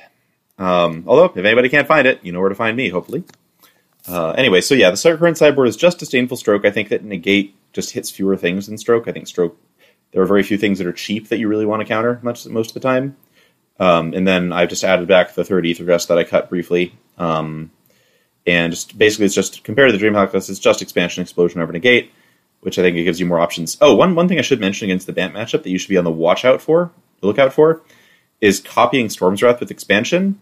Um, 0.58 1.04
although, 1.08 1.25
if 1.25 1.38
anybody 1.38 1.69
can't 1.69 1.88
find 1.88 2.08
it, 2.08 2.19
you 2.23 2.32
know 2.32 2.39
where 2.39 2.49
to 2.49 2.56
find 2.56 2.78
me, 2.78 2.89
hopefully. 2.89 3.23
Uh, 4.08 4.32
anyway, 4.32 4.62
so 4.62 4.75
yeah, 4.75 4.91
the 4.91 5.17
current 5.17 5.38
sideboard 5.38 5.67
is 5.67 5.75
just 5.75 5.99
disdainful 5.99 6.38
stroke. 6.38 6.65
I 6.65 6.71
think 6.71 6.89
that 6.89 7.04
negate 7.04 7.56
just 7.73 7.91
hits 7.91 8.12
fewer 8.12 8.38
things 8.38 8.67
than 8.67 8.78
stroke. 8.78 9.08
I 9.08 9.12
think 9.12 9.28
stroke, 9.28 9.58
there 10.15 10.23
are 10.23 10.25
very 10.25 10.41
few 10.41 10.58
things 10.58 10.80
that 10.80 10.88
are 10.88 10.93
cheap 10.93 11.28
that 11.28 11.38
you 11.38 11.47
really 11.49 11.65
want 11.65 11.82
to 11.82 11.86
counter 11.86 12.19
much 12.23 12.47
most 12.47 12.69
of 12.69 12.73
the 12.73 12.80
time. 12.80 13.17
Um, 13.78 14.13
and 14.13 14.25
then 14.25 14.54
I've 14.54 14.69
just 14.69 14.86
added 14.86 15.08
back 15.08 15.36
the 15.36 15.43
third 15.43 15.67
Aether 15.67 15.84
Gust 15.84 16.08
that 16.08 16.17
I 16.17 16.23
cut 16.23 16.49
briefly. 16.49 16.95
Um, 17.17 17.71
and 18.47 18.71
just 18.71 18.97
basically, 18.97 19.25
it's 19.25 19.36
just 19.36 19.63
compared 19.65 19.91
to 19.91 19.97
the 19.97 20.04
Dreamhack 20.04 20.34
list, 20.34 20.49
it's 20.49 20.60
just 20.60 20.82
expansion, 20.82 21.21
explosion 21.21 21.62
over 21.62 21.73
negate 21.73 22.12
which 22.65 22.80
I 22.80 22.82
think 22.82 22.97
it 22.97 23.04
gives 23.04 23.19
you 23.19 23.28
more 23.28 23.39
options. 23.39 23.78
Oh, 23.80 23.93
one 23.93 24.15
one 24.15 24.28
thing 24.28 24.39
I 24.39 24.41
should 24.41 24.60
mention 24.60 24.86
against 24.86 25.06
the 25.06 25.13
Bant 25.13 25.36
matchup 25.36 25.62
that 25.62 25.69
you 25.69 25.78
should 25.78 25.89
be 25.89 25.97
on 25.97 26.04
the 26.04 26.10
watch 26.10 26.43
out 26.43 26.63
for, 26.63 26.91
look 27.21 27.38
out 27.38 27.54
for, 27.54 27.84
is 28.41 28.60
copying 28.60 29.08
Storm's 29.08 29.43
Wrath 29.43 29.60
with 29.60 29.69
expansion. 29.69 30.41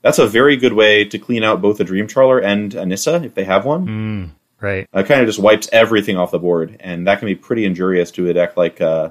That's 0.00 0.18
a 0.18 0.26
very 0.26 0.56
good 0.56 0.72
way 0.72 1.04
to 1.04 1.18
clean 1.20 1.44
out 1.44 1.62
both 1.62 1.78
a 1.78 1.84
Dream 1.84 2.08
Trawler 2.08 2.40
and 2.40 2.74
a 2.74 2.84
Nissa 2.84 3.22
if 3.22 3.34
they 3.34 3.44
have 3.44 3.64
one. 3.64 3.86
Mm, 3.86 4.30
right. 4.62 4.88
It 4.92 5.06
kind 5.06 5.20
of 5.20 5.26
just 5.26 5.38
wipes 5.38 5.68
everything 5.72 6.16
off 6.16 6.30
the 6.30 6.38
board, 6.38 6.76
and 6.80 7.06
that 7.06 7.18
can 7.18 7.26
be 7.26 7.34
pretty 7.34 7.66
injurious 7.66 8.10
to 8.12 8.28
a 8.28 8.32
deck 8.32 8.56
like 8.56 8.80
uh, 8.80 9.10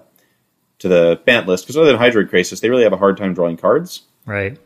to 0.79 0.87
the 0.87 1.21
Bant 1.25 1.47
list 1.47 1.65
because 1.65 1.77
other 1.77 1.91
than 1.91 2.01
Hydroid 2.01 2.29
Krasis, 2.29 2.59
they 2.61 2.69
really 2.69 2.83
have 2.83 2.93
a 2.93 2.97
hard 2.97 3.17
time 3.17 3.35
drawing 3.35 3.57
cards. 3.57 4.01
Right. 4.25 4.57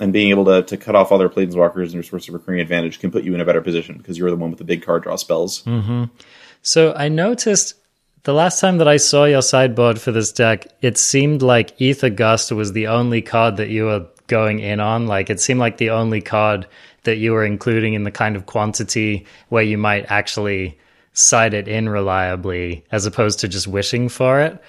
And 0.00 0.12
being 0.12 0.30
able 0.30 0.44
to, 0.46 0.62
to 0.62 0.76
cut 0.76 0.94
off 0.94 1.12
other 1.12 1.28
Planeswalkers 1.28 1.84
and 1.84 1.94
your 1.94 2.02
source 2.02 2.28
of 2.28 2.34
recurring 2.34 2.60
advantage 2.60 3.00
can 3.00 3.10
put 3.10 3.24
you 3.24 3.34
in 3.34 3.40
a 3.40 3.44
better 3.44 3.62
position 3.62 3.96
because 3.96 4.18
you're 4.18 4.30
the 4.30 4.36
one 4.36 4.50
with 4.50 4.58
the 4.58 4.64
big 4.64 4.82
card 4.84 5.02
draw 5.02 5.16
spells. 5.16 5.62
Mm-hmm. 5.62 6.04
So 6.62 6.92
I 6.94 7.08
noticed 7.08 7.74
the 8.24 8.34
last 8.34 8.60
time 8.60 8.78
that 8.78 8.88
I 8.88 8.96
saw 8.96 9.24
your 9.24 9.40
sideboard 9.40 10.00
for 10.00 10.12
this 10.12 10.32
deck, 10.32 10.66
it 10.82 10.98
seemed 10.98 11.42
like 11.42 11.80
Aether 11.80 12.10
Gust 12.10 12.52
was 12.52 12.72
the 12.72 12.88
only 12.88 13.22
card 13.22 13.56
that 13.58 13.68
you 13.68 13.84
were 13.84 14.06
going 14.26 14.58
in 14.58 14.80
on. 14.80 15.06
Like 15.06 15.30
it 15.30 15.40
seemed 15.40 15.60
like 15.60 15.78
the 15.78 15.90
only 15.90 16.20
card 16.20 16.66
that 17.06 17.16
you 17.16 17.32
were 17.32 17.44
including 17.44 17.94
in 17.94 18.04
the 18.04 18.10
kind 18.12 18.36
of 18.36 18.46
quantity 18.46 19.26
where 19.48 19.62
you 19.62 19.78
might 19.78 20.04
actually 20.08 20.78
side 21.14 21.54
it 21.54 21.66
in 21.66 21.88
reliably 21.88 22.84
as 22.92 23.06
opposed 23.06 23.40
to 23.40 23.48
just 23.48 23.66
wishing 23.66 24.08
for 24.08 24.40
it. 24.40 24.62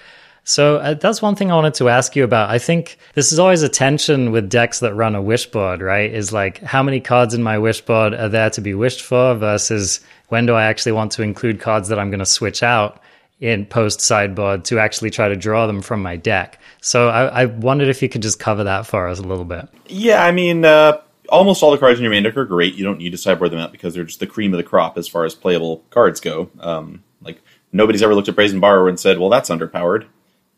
So 0.44 0.78
uh, 0.78 0.94
that's 0.94 1.20
one 1.20 1.34
thing 1.34 1.52
I 1.52 1.56
wanted 1.56 1.74
to 1.74 1.90
ask 1.90 2.16
you 2.16 2.24
about. 2.24 2.48
I 2.48 2.58
think 2.58 2.96
this 3.12 3.32
is 3.32 3.38
always 3.38 3.62
a 3.62 3.68
tension 3.68 4.32
with 4.32 4.48
decks 4.48 4.80
that 4.80 4.94
run 4.94 5.14
a 5.14 5.20
wish 5.20 5.44
board, 5.44 5.82
right? 5.82 6.10
Is 6.10 6.32
like 6.32 6.62
how 6.62 6.82
many 6.82 7.00
cards 7.00 7.34
in 7.34 7.42
my 7.42 7.58
wish 7.58 7.82
board 7.82 8.14
are 8.14 8.30
there 8.30 8.48
to 8.50 8.62
be 8.62 8.72
wished 8.72 9.02
for 9.02 9.34
versus 9.34 10.00
when 10.28 10.46
do 10.46 10.54
I 10.54 10.64
actually 10.64 10.92
want 10.92 11.12
to 11.12 11.22
include 11.22 11.60
cards 11.60 11.90
that 11.90 11.98
I'm 11.98 12.08
going 12.08 12.20
to 12.20 12.26
switch 12.26 12.62
out 12.62 13.02
in 13.40 13.66
post 13.66 14.00
sideboard 14.00 14.64
to 14.64 14.78
actually 14.78 15.10
try 15.10 15.28
to 15.28 15.36
draw 15.36 15.66
them 15.66 15.82
from 15.82 16.02
my 16.02 16.16
deck. 16.16 16.58
So 16.80 17.10
I, 17.10 17.42
I 17.42 17.44
wondered 17.44 17.88
if 17.88 18.02
you 18.02 18.08
could 18.08 18.22
just 18.22 18.38
cover 18.38 18.64
that 18.64 18.86
for 18.86 19.06
us 19.06 19.18
a 19.18 19.22
little 19.22 19.44
bit. 19.44 19.68
Yeah, 19.86 20.24
I 20.24 20.32
mean, 20.32 20.64
uh, 20.64 20.98
almost 21.28 21.62
all 21.62 21.70
the 21.70 21.78
cards 21.78 21.98
in 21.98 22.02
your 22.02 22.10
main 22.10 22.22
deck 22.22 22.36
are 22.36 22.44
great. 22.44 22.74
You 22.74 22.84
don't 22.84 22.98
need 22.98 23.10
to 23.10 23.18
sideboard 23.18 23.50
them 23.50 23.58
out 23.58 23.72
because 23.72 23.94
they're 23.94 24.04
just 24.04 24.20
the 24.20 24.26
cream 24.26 24.52
of 24.52 24.58
the 24.58 24.64
crop 24.64 24.96
as 24.98 25.08
far 25.08 25.24
as 25.24 25.34
playable 25.34 25.84
cards 25.90 26.20
go. 26.20 26.50
Um, 26.60 27.02
like 27.20 27.40
nobody's 27.72 28.02
ever 28.02 28.14
looked 28.14 28.28
at 28.28 28.34
Brazen 28.34 28.60
Borrower 28.60 28.88
and 28.88 28.98
said, 28.98 29.18
"Well, 29.18 29.30
that's 29.30 29.50
underpowered." 29.50 30.06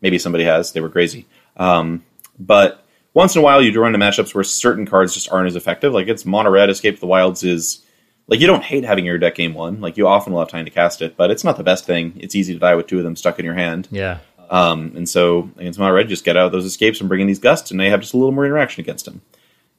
Maybe 0.01 0.17
somebody 0.17 0.43
has. 0.45 0.71
They 0.71 0.81
were 0.81 0.89
crazy. 0.89 1.27
Um, 1.57 2.03
but 2.39 2.85
once 3.13 3.35
in 3.35 3.41
a 3.41 3.43
while, 3.43 3.61
you 3.61 3.71
do 3.71 3.81
run 3.81 3.93
into 3.93 4.05
matchups 4.05 4.33
where 4.33 4.43
certain 4.43 4.85
cards 4.85 5.13
just 5.13 5.31
aren't 5.31 5.47
as 5.47 5.55
effective. 5.55 5.93
Like 5.93 6.07
it's 6.07 6.25
Mono 6.25 6.49
Red 6.49 6.69
Escape 6.69 6.99
the 6.99 7.07
Wilds 7.07 7.43
is 7.43 7.83
like 8.27 8.39
you 8.39 8.47
don't 8.47 8.63
hate 8.63 8.83
having 8.83 9.05
your 9.05 9.17
deck 9.17 9.35
game 9.35 9.53
one. 9.53 9.81
Like 9.81 9.97
you 9.97 10.07
often 10.07 10.33
will 10.33 10.39
have 10.39 10.49
time 10.49 10.65
to 10.65 10.71
cast 10.71 11.01
it, 11.01 11.17
but 11.17 11.31
it's 11.31 11.43
not 11.43 11.57
the 11.57 11.63
best 11.63 11.85
thing. 11.85 12.13
It's 12.17 12.35
easy 12.35 12.53
to 12.53 12.59
die 12.59 12.75
with 12.75 12.87
two 12.87 12.97
of 12.97 13.03
them 13.03 13.15
stuck 13.15 13.39
in 13.39 13.45
your 13.45 13.55
hand. 13.55 13.87
Yeah. 13.91 14.19
Um, 14.49 14.93
and 14.95 15.07
so 15.07 15.49
against 15.57 15.79
Mono 15.79 15.93
Red, 15.93 16.09
just 16.09 16.25
get 16.25 16.37
out 16.37 16.51
those 16.51 16.65
escapes 16.65 16.99
and 16.99 17.07
bring 17.07 17.21
in 17.21 17.27
these 17.27 17.39
gusts, 17.39 17.71
and 17.71 17.79
they 17.79 17.89
have 17.89 18.01
just 18.01 18.13
a 18.13 18.17
little 18.17 18.33
more 18.33 18.45
interaction 18.45 18.81
against 18.81 19.05
them. 19.05 19.21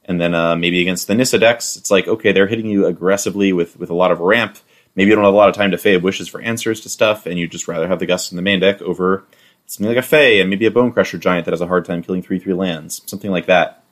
And 0.05 0.19
then 0.19 0.33
uh, 0.35 0.55
maybe 0.55 0.81
against 0.81 1.07
the 1.07 1.15
Nissa 1.15 1.39
decks, 1.39 1.77
it's 1.77 1.89
like 1.89 2.07
okay, 2.07 2.31
they're 2.31 2.47
hitting 2.47 2.65
you 2.65 2.85
aggressively 2.85 3.53
with 3.53 3.77
with 3.77 3.89
a 3.89 3.95
lot 3.95 4.11
of 4.11 4.19
ramp. 4.19 4.57
Maybe 4.95 5.09
you 5.09 5.15
don't 5.15 5.23
have 5.23 5.33
a 5.33 5.37
lot 5.37 5.49
of 5.49 5.55
time 5.55 5.71
to 5.71 5.77
Fae 5.77 5.97
wishes 5.97 6.27
for 6.27 6.41
answers 6.41 6.81
to 6.81 6.89
stuff, 6.89 7.25
and 7.25 7.39
you'd 7.39 7.51
just 7.51 7.67
rather 7.67 7.87
have 7.87 7.99
the 7.99 8.05
gusts 8.05 8.31
in 8.31 8.35
the 8.35 8.41
main 8.41 8.59
deck 8.59 8.81
over 8.81 9.23
something 9.65 9.87
like 9.87 10.03
a 10.03 10.07
Fae 10.07 10.39
and 10.39 10.49
maybe 10.49 10.65
a 10.65 10.71
Bone 10.71 10.91
Crusher 10.91 11.17
giant 11.17 11.45
that 11.45 11.51
has 11.51 11.61
a 11.61 11.67
hard 11.67 11.85
time 11.85 12.03
killing 12.03 12.21
three 12.21 12.39
three 12.39 12.53
lands, 12.53 13.01
something 13.05 13.31
like 13.31 13.45
that. 13.47 13.83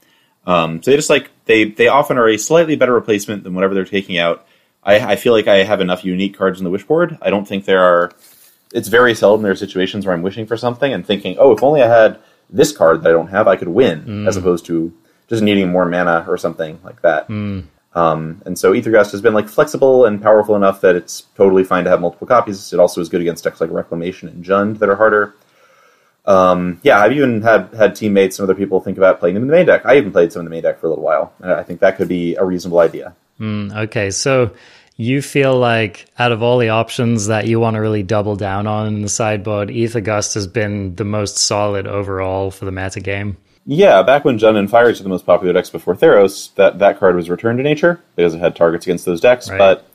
Um, 0.46 0.82
so 0.82 0.92
they 0.92 0.98
just 0.98 1.10
like 1.10 1.30
they 1.46 1.66
they 1.66 1.88
often 1.88 2.18
are 2.18 2.28
a 2.28 2.38
slightly 2.38 2.76
better 2.76 2.94
replacement 2.94 3.44
than 3.44 3.54
whatever 3.54 3.74
they're 3.74 3.86
taking 3.86 4.18
out. 4.18 4.46
I, 4.84 5.14
I 5.14 5.16
feel 5.16 5.34
like 5.34 5.48
I 5.48 5.64
have 5.64 5.82
enough 5.82 6.04
unique 6.04 6.36
cards 6.36 6.60
in 6.60 6.64
the 6.64 6.72
wish 6.72 6.84
board. 6.84 7.18
I 7.22 7.30
don't 7.30 7.48
think 7.48 7.66
there 7.66 7.84
are. 7.84 8.12
It's 8.74 8.88
very 8.88 9.14
seldom 9.14 9.44
there 9.44 9.52
are 9.52 9.56
situations 9.56 10.06
where 10.06 10.16
I'm 10.16 10.22
wishing 10.22 10.46
for 10.46 10.56
something 10.56 10.94
and 10.94 11.06
thinking, 11.06 11.36
oh, 11.38 11.52
if 11.52 11.62
only 11.62 11.82
I 11.82 11.88
had 11.88 12.20
this 12.50 12.72
card 12.72 13.04
that 13.04 13.10
I 13.10 13.12
don't 13.12 13.28
have, 13.28 13.48
I 13.48 13.58
could 13.58 13.68
win, 13.68 14.04
mm. 14.04 14.28
as 14.28 14.38
opposed 14.38 14.66
to 14.68 14.94
just 15.32 15.42
needing 15.42 15.72
more 15.72 15.86
mana 15.86 16.26
or 16.28 16.38
something 16.38 16.78
like 16.84 17.02
that. 17.04 17.30
Mm. 17.30 17.64
Um, 17.94 18.42
and 18.46 18.60
so 18.60 18.74
Aethergust 18.74 19.12
has 19.14 19.22
been 19.22 19.34
like 19.34 19.48
flexible 19.48 20.06
and 20.06 20.22
powerful 20.22 20.58
enough 20.58 20.82
that 20.82 20.98
it's 20.98 21.22
totally 21.36 21.64
fine 21.64 21.86
to 21.86 21.90
have 21.90 22.02
multiple 22.02 22.28
copies. 22.28 22.74
It 22.74 22.80
also 22.82 23.00
is 23.00 23.08
good 23.08 23.22
against 23.22 23.46
decks 23.46 23.62
like 23.62 23.72
Reclamation 23.72 24.28
and 24.28 24.44
Jund 24.44 24.80
that 24.80 24.90
are 24.90 24.96
harder. 24.98 25.36
Um, 26.26 26.82
yeah, 26.84 27.00
I've 27.00 27.14
even 27.14 27.42
had 27.42 27.74
had 27.74 27.96
teammates 27.96 28.40
and 28.40 28.44
other 28.44 28.56
people 28.56 28.82
think 28.82 28.98
about 28.98 29.20
playing 29.20 29.36
them 29.36 29.44
in 29.44 29.48
the 29.48 29.56
main 29.56 29.66
deck. 29.66 29.86
I 29.86 29.98
even 29.98 30.12
played 30.12 30.34
some 30.34 30.42
in 30.42 30.46
the 30.46 30.52
main 30.52 30.64
deck 30.64 30.80
for 30.80 30.88
a 30.88 30.90
little 30.90 31.04
while. 31.04 31.34
I 31.42 31.64
think 31.64 31.80
that 31.80 31.96
could 31.96 32.10
be 32.10 32.36
a 32.36 32.44
reasonable 32.44 32.80
idea. 32.80 33.16
Mm, 33.40 33.76
okay, 33.86 34.12
so 34.12 34.52
you 34.98 35.22
feel 35.22 35.58
like 35.58 36.06
out 36.20 36.32
of 36.32 36.44
all 36.44 36.60
the 36.60 36.70
options 36.70 37.28
that 37.28 37.48
you 37.48 37.60
want 37.60 37.76
to 37.76 37.80
really 37.80 38.04
double 38.04 38.36
down 38.36 38.68
on 38.68 38.88
in 38.88 39.02
the 39.02 39.10
sideboard, 39.10 39.72
Aether 39.72 40.02
Gust 40.02 40.36
has 40.36 40.46
been 40.46 40.96
the 40.96 41.06
most 41.06 41.38
solid 41.38 41.88
overall 41.88 42.52
for 42.52 42.66
the 42.66 42.72
meta 42.72 43.00
game. 43.00 43.38
Yeah, 43.66 44.02
back 44.02 44.26
when 44.26 44.40
Jund 44.40 44.58
and 44.58 44.70
Fires 44.70 45.00
were 45.00 45.04
the 45.04 45.10
most 45.10 45.26
popular 45.26 45.54
decks 45.54 45.70
before 45.70 45.96
Theros, 45.96 46.54
that, 46.56 46.80
that 46.80 47.00
card 47.00 47.16
was 47.16 47.30
returned 47.30 47.60
to 47.60 47.64
nature 47.64 48.02
because 48.16 48.34
it 48.34 48.40
had 48.40 48.56
targets 48.56 48.86
against 48.86 49.06
those 49.06 49.22
decks. 49.22 49.50
Right. 49.50 49.58
But 49.58 49.88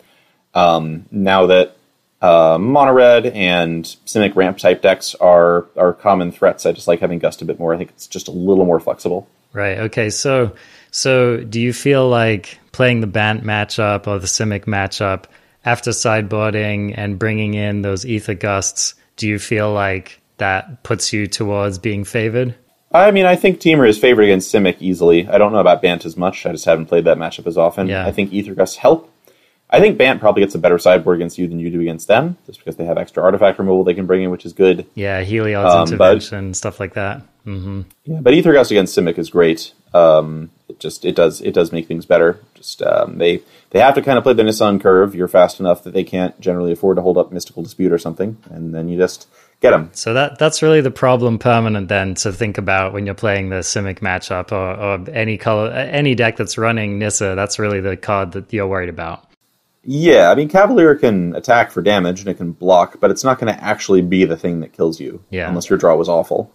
um, 0.55 1.07
now 1.11 1.47
that 1.47 1.77
uh, 2.23 2.59
mono 2.59 2.93
red 2.93 3.27
and 3.27 3.85
Simic 4.07 4.35
ramp 4.37 4.59
type 4.59 4.83
decks 4.83 5.14
are 5.17 5.67
are 5.77 5.93
common 5.93 6.33
threats, 6.33 6.64
I 6.64 6.73
just 6.73 6.89
like 6.89 7.01
having 7.01 7.19
Gust 7.19 7.43
a 7.43 7.45
bit 7.45 7.59
more. 7.59 7.75
I 7.75 7.77
think 7.77 7.91
it's 7.91 8.07
just 8.07 8.29
a 8.29 8.33
little 8.33 8.64
more 8.64 8.81
flexible. 8.81 9.29
Right. 9.53 9.79
Okay. 9.79 10.11
So 10.11 10.55
so 10.91 11.39
do 11.39 11.61
you 11.61 11.73
feel 11.73 12.09
like 12.09 12.59
playing 12.73 13.01
the 13.01 13.07
Bant 13.07 13.45
matchup 13.45 14.07
or 14.07 14.19
the 14.19 14.27
Simic 14.27 14.64
matchup 14.64 15.25
after 15.64 15.91
sideboarding 15.91 16.95
and 16.97 17.19
bringing 17.19 17.55
in 17.55 17.83
those 17.83 18.05
Aether 18.05 18.35
Gusts? 18.35 18.95
Do 19.17 19.29
you 19.29 19.39
feel 19.39 19.73
like 19.73 20.21
that 20.39 20.83
puts 20.83 21.12
you 21.12 21.27
towards 21.27 21.79
being 21.79 22.05
favored? 22.05 22.55
I 22.93 23.11
mean, 23.11 23.26
I 23.26 23.37
think 23.37 23.61
Temur 23.61 23.89
is 23.89 23.99
favored 23.99 24.22
against 24.22 24.53
Simic 24.55 24.76
easily. 24.80 25.28
I 25.28 25.39
don't 25.39 25.53
know 25.53 25.59
about 25.59 25.82
Bant 25.82 26.05
as 26.05 26.16
much. 26.16 26.47
I 26.47 26.53
just 26.53 26.64
haven't 26.64 26.87
played 26.87 27.05
that 27.05 27.18
matchup 27.18 27.47
as 27.47 27.59
often. 27.59 27.89
Yeah. 27.89 28.07
I 28.07 28.12
think 28.12 28.32
Aether 28.32 28.55
Gusts 28.55 28.76
help. 28.76 29.12
I 29.68 29.80
think 29.80 29.99
Bant 29.99 30.20
probably 30.20 30.43
gets 30.43 30.55
a 30.55 30.59
better 30.59 30.78
sideboard 30.78 31.16
against 31.16 31.39
you 31.39 31.49
than 31.49 31.59
you 31.59 31.70
do 31.70 31.80
against 31.80 32.07
them, 32.07 32.37
just 32.47 32.61
because 32.61 32.76
they 32.76 32.84
have 32.84 32.99
extra 32.99 33.22
artifact 33.22 33.59
removal 33.59 33.82
they 33.82 33.95
can 33.95 34.07
bring 34.07 34.22
in, 34.22 34.30
which 34.30 34.47
is 34.47 34.53
good. 34.53 34.87
Yeah, 34.95 35.22
Heliod's 35.22 35.74
um, 35.74 35.89
intervention, 35.89 36.51
but, 36.51 36.57
stuff 36.57 36.78
like 36.78 36.95
that. 36.95 37.22
Mm-hmm. 37.45 37.82
Yeah, 38.05 38.20
but 38.20 38.32
Aether 38.32 38.53
Gust 38.53 38.70
against 38.70 38.97
Simic 38.97 39.18
is 39.18 39.28
great. 39.28 39.72
Um, 39.93 40.51
it 40.68 40.78
just 40.78 41.05
it 41.05 41.16
does 41.16 41.41
it 41.41 41.53
does 41.53 41.72
make 41.72 41.89
things 41.89 42.07
better. 42.07 42.41
Just 42.55 42.80
um, 42.82 43.18
they 43.18 43.43
they 43.70 43.80
have 43.80 43.95
to 43.97 44.03
kind 44.03 44.18
of 44.18 44.24
play 44.24 44.34
the 44.34 44.45
Nissan 44.45 44.80
curve. 44.80 45.14
You're 45.14 45.28
fast 45.28 45.59
enough 45.59 45.82
that 45.82 45.95
they 45.95 46.05
can't 46.05 46.39
generally 46.41 46.72
afford 46.72 46.97
to 46.97 47.03
hold 47.03 47.18
up 47.18 47.32
Mystical 47.32 47.62
Dispute 47.62 47.93
or 47.93 47.99
something, 47.99 48.37
and 48.51 48.72
then 48.72 48.89
you 48.89 48.97
just 48.97 49.26
get 49.61 49.71
them. 49.71 49.91
So 49.93 50.15
that 50.15 50.39
that's 50.39 50.63
really 50.63 50.81
the 50.81 50.91
problem 50.91 51.39
permanent 51.39 51.89
then 51.89 52.15
to 52.17 52.33
think 52.33 52.59
about 52.59 52.93
when 52.93 53.07
you're 53.07 53.15
playing 53.15 53.51
the 53.51 53.57
Simic 53.57 54.01
matchup 54.01 54.53
or, 54.53 54.57
or 54.57 55.11
any 55.11 55.39
color 55.39 55.71
any 55.71 56.15
deck 56.15 56.37
that's 56.37 56.59
running 56.59 56.99
Nissa. 56.99 57.35
That's 57.35 57.59
really 57.59 57.81
the 57.81 57.97
card 57.97 58.33
that 58.33 58.53
you're 58.53 58.69
worried 58.69 58.89
about. 58.89 59.27
Yeah, 59.89 60.31
I 60.31 60.35
mean, 60.35 60.49
Cavalier 60.49 60.97
can 60.97 61.35
attack 61.37 61.71
for 61.71 61.81
damage 61.81 62.19
and 62.19 62.29
it 62.29 62.35
can 62.35 62.51
block, 62.51 62.99
but 62.99 63.13
it's 63.13 63.23
not 63.23 63.39
going 63.39 63.55
to 63.55 63.65
actually 63.65 64.03
be 64.03 64.25
the 64.25 64.37
thing 64.37 64.59
that 64.61 64.73
kills 64.73 64.99
you. 64.99 65.23
Yeah. 65.31 65.49
Unless 65.49 65.71
your 65.71 65.79
draw 65.79 65.95
was 65.95 66.09
awful. 66.09 66.53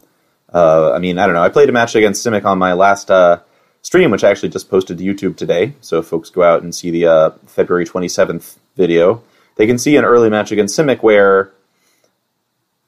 Uh, 0.54 0.92
I 0.92 1.00
mean, 1.00 1.18
I 1.18 1.28
don't 1.28 1.36
know. 1.36 1.42
I 1.42 1.48
played 1.48 1.70
a 1.70 1.72
match 1.72 1.96
against 1.96 2.26
Simic 2.26 2.44
on 2.44 2.58
my 2.58 2.74
last 2.74 3.10
uh, 3.10 3.40
stream, 3.84 4.12
which 4.12 4.26
I 4.26 4.30
actually 4.30 4.50
just 4.50 4.70
posted 4.70 4.98
to 4.98 5.04
YouTube 5.06 5.38
today. 5.38 5.76
So 5.80 6.00
if 6.00 6.08
folks 6.08 6.30
go 6.30 6.44
out 6.44 6.62
and 6.62 6.76
see 6.76 6.92
the 6.92 7.06
uh, 7.06 7.30
February 7.46 7.86
27th 7.86 8.58
video, 8.76 9.24
they 9.56 9.66
can 9.66 9.78
see 9.78 9.96
an 9.96 10.04
early 10.04 10.30
match 10.30 10.52
against 10.52 10.78
Simic 10.78 11.02
where. 11.02 11.54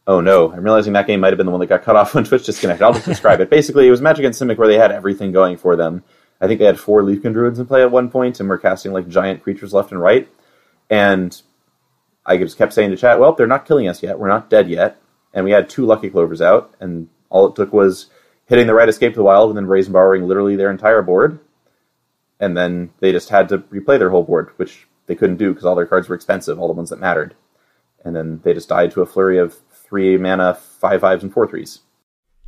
Oh 0.05 0.19
no, 0.19 0.51
I'm 0.51 0.63
realizing 0.63 0.93
that 0.93 1.07
game 1.07 1.21
might 1.21 1.31
have 1.31 1.37
been 1.37 1.45
the 1.45 1.51
one 1.51 1.61
that 1.61 1.67
got 1.67 1.83
cut 1.83 1.95
off 1.95 2.13
when 2.15 2.23
Twitch 2.23 2.45
disconnected. 2.45 2.83
I'll 2.83 2.93
just 2.93 3.05
describe 3.05 3.39
it. 3.39 3.49
Basically, 3.49 3.87
it 3.87 3.91
was 3.91 4.01
Magic 4.01 4.19
against 4.19 4.41
Simic 4.41 4.57
where 4.57 4.67
they 4.67 4.77
had 4.77 4.91
everything 4.91 5.31
going 5.31 5.57
for 5.57 5.75
them. 5.75 6.03
I 6.41 6.47
think 6.47 6.59
they 6.59 6.65
had 6.65 6.79
four 6.79 7.01
Leafkin 7.03 7.33
Druids 7.33 7.59
in 7.59 7.65
play 7.65 7.81
at 7.81 7.91
one 7.91 8.09
point 8.09 8.39
and 8.39 8.49
were 8.49 8.57
casting 8.57 8.91
like 8.91 9.07
giant 9.07 9.43
creatures 9.43 9.73
left 9.73 9.91
and 9.91 10.01
right. 10.01 10.27
And 10.89 11.41
I 12.25 12.37
just 12.37 12.57
kept 12.57 12.73
saying 12.73 12.91
to 12.91 12.97
chat, 12.97 13.19
well, 13.19 13.33
they're 13.33 13.47
not 13.47 13.65
killing 13.65 13.87
us 13.87 14.03
yet. 14.03 14.19
We're 14.19 14.27
not 14.27 14.49
dead 14.49 14.69
yet. 14.69 14.99
And 15.33 15.45
we 15.45 15.51
had 15.51 15.69
two 15.69 15.85
Lucky 15.85 16.09
Clovers 16.09 16.41
out, 16.41 16.75
and 16.79 17.07
all 17.29 17.47
it 17.47 17.55
took 17.55 17.73
was 17.73 18.07
hitting 18.45 18.67
the 18.67 18.73
right 18.73 18.89
escape 18.89 19.13
to 19.13 19.17
the 19.17 19.23
wild 19.23 19.49
and 19.49 19.57
then 19.57 19.65
Brazen 19.65 19.93
Borrowing 19.93 20.27
literally 20.27 20.55
their 20.55 20.69
entire 20.69 21.01
board. 21.01 21.39
And 22.39 22.57
then 22.57 22.91
they 22.99 23.11
just 23.11 23.29
had 23.29 23.47
to 23.49 23.59
replay 23.59 23.97
their 23.97 24.09
whole 24.09 24.23
board, 24.23 24.49
which 24.57 24.85
they 25.07 25.15
couldn't 25.15 25.37
do 25.37 25.51
because 25.51 25.65
all 25.65 25.75
their 25.75 25.85
cards 25.85 26.09
were 26.09 26.15
expensive, 26.15 26.59
all 26.59 26.67
the 26.67 26.73
ones 26.73 26.89
that 26.89 26.99
mattered. 26.99 27.35
And 28.03 28.15
then 28.15 28.41
they 28.43 28.53
just 28.53 28.69
died 28.69 28.91
to 28.91 29.01
a 29.01 29.05
flurry 29.05 29.37
of 29.37 29.57
three 29.93 30.17
mana, 30.17 30.55
five 30.55 31.01
fives, 31.01 31.21
and 31.21 31.31
four 31.31 31.47
threes. 31.47 31.79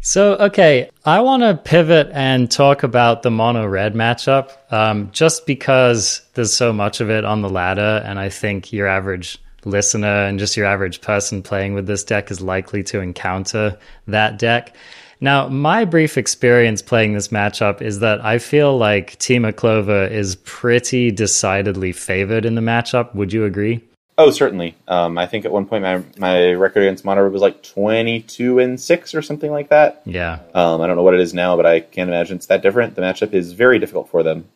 So, 0.01 0.33
okay, 0.37 0.89
I 1.05 1.19
want 1.19 1.43
to 1.43 1.55
pivot 1.55 2.09
and 2.11 2.49
talk 2.49 2.81
about 2.81 3.21
the 3.21 3.29
mono 3.29 3.67
red 3.67 3.93
matchup 3.93 4.51
um, 4.73 5.11
just 5.11 5.45
because 5.45 6.21
there's 6.33 6.55
so 6.55 6.73
much 6.73 7.01
of 7.01 7.11
it 7.11 7.23
on 7.23 7.43
the 7.43 7.49
ladder. 7.49 8.01
And 8.03 8.17
I 8.17 8.29
think 8.29 8.73
your 8.73 8.87
average 8.87 9.37
listener 9.63 10.25
and 10.25 10.39
just 10.39 10.57
your 10.57 10.65
average 10.65 11.01
person 11.01 11.43
playing 11.43 11.75
with 11.75 11.85
this 11.85 12.03
deck 12.03 12.31
is 12.31 12.41
likely 12.41 12.81
to 12.83 12.99
encounter 12.99 13.77
that 14.07 14.39
deck. 14.39 14.75
Now, 15.21 15.47
my 15.47 15.85
brief 15.85 16.17
experience 16.17 16.81
playing 16.81 17.13
this 17.13 17.27
matchup 17.27 17.79
is 17.79 17.99
that 17.99 18.25
I 18.25 18.39
feel 18.39 18.75
like 18.75 19.19
Temur 19.19 19.55
Clover 19.55 20.05
is 20.07 20.35
pretty 20.37 21.11
decidedly 21.11 21.91
favored 21.91 22.43
in 22.43 22.55
the 22.55 22.61
matchup. 22.61 23.13
Would 23.13 23.31
you 23.31 23.45
agree? 23.45 23.83
Oh, 24.17 24.31
certainly. 24.31 24.75
Um, 24.87 25.17
I 25.17 25.27
think 25.27 25.43
at 25.43 25.51
one 25.51 25.65
point 25.65 25.83
my 25.83 26.01
my 26.17 26.53
record 26.53 26.83
against 26.83 27.03
Mono 27.03 27.27
was 27.29 27.41
like 27.41 27.61
twenty 27.63 28.21
two 28.21 28.59
and 28.59 28.79
six 28.79 29.13
or 29.13 29.21
something 29.21 29.51
like 29.51 29.69
that. 29.69 30.01
Yeah. 30.05 30.39
Um, 30.53 30.81
I 30.81 30.87
don't 30.87 30.95
know 30.95 31.03
what 31.03 31.15
it 31.15 31.19
is 31.19 31.33
now, 31.33 31.57
but 31.57 31.65
I 31.65 31.81
can't 31.81 32.09
imagine 32.09 32.37
it's 32.37 32.45
that 32.45 32.61
different. 32.61 32.95
The 32.95 33.01
matchup 33.01 33.33
is 33.33 33.51
very 33.51 33.77
difficult 33.77 34.09
for 34.09 34.23
them. 34.23 34.47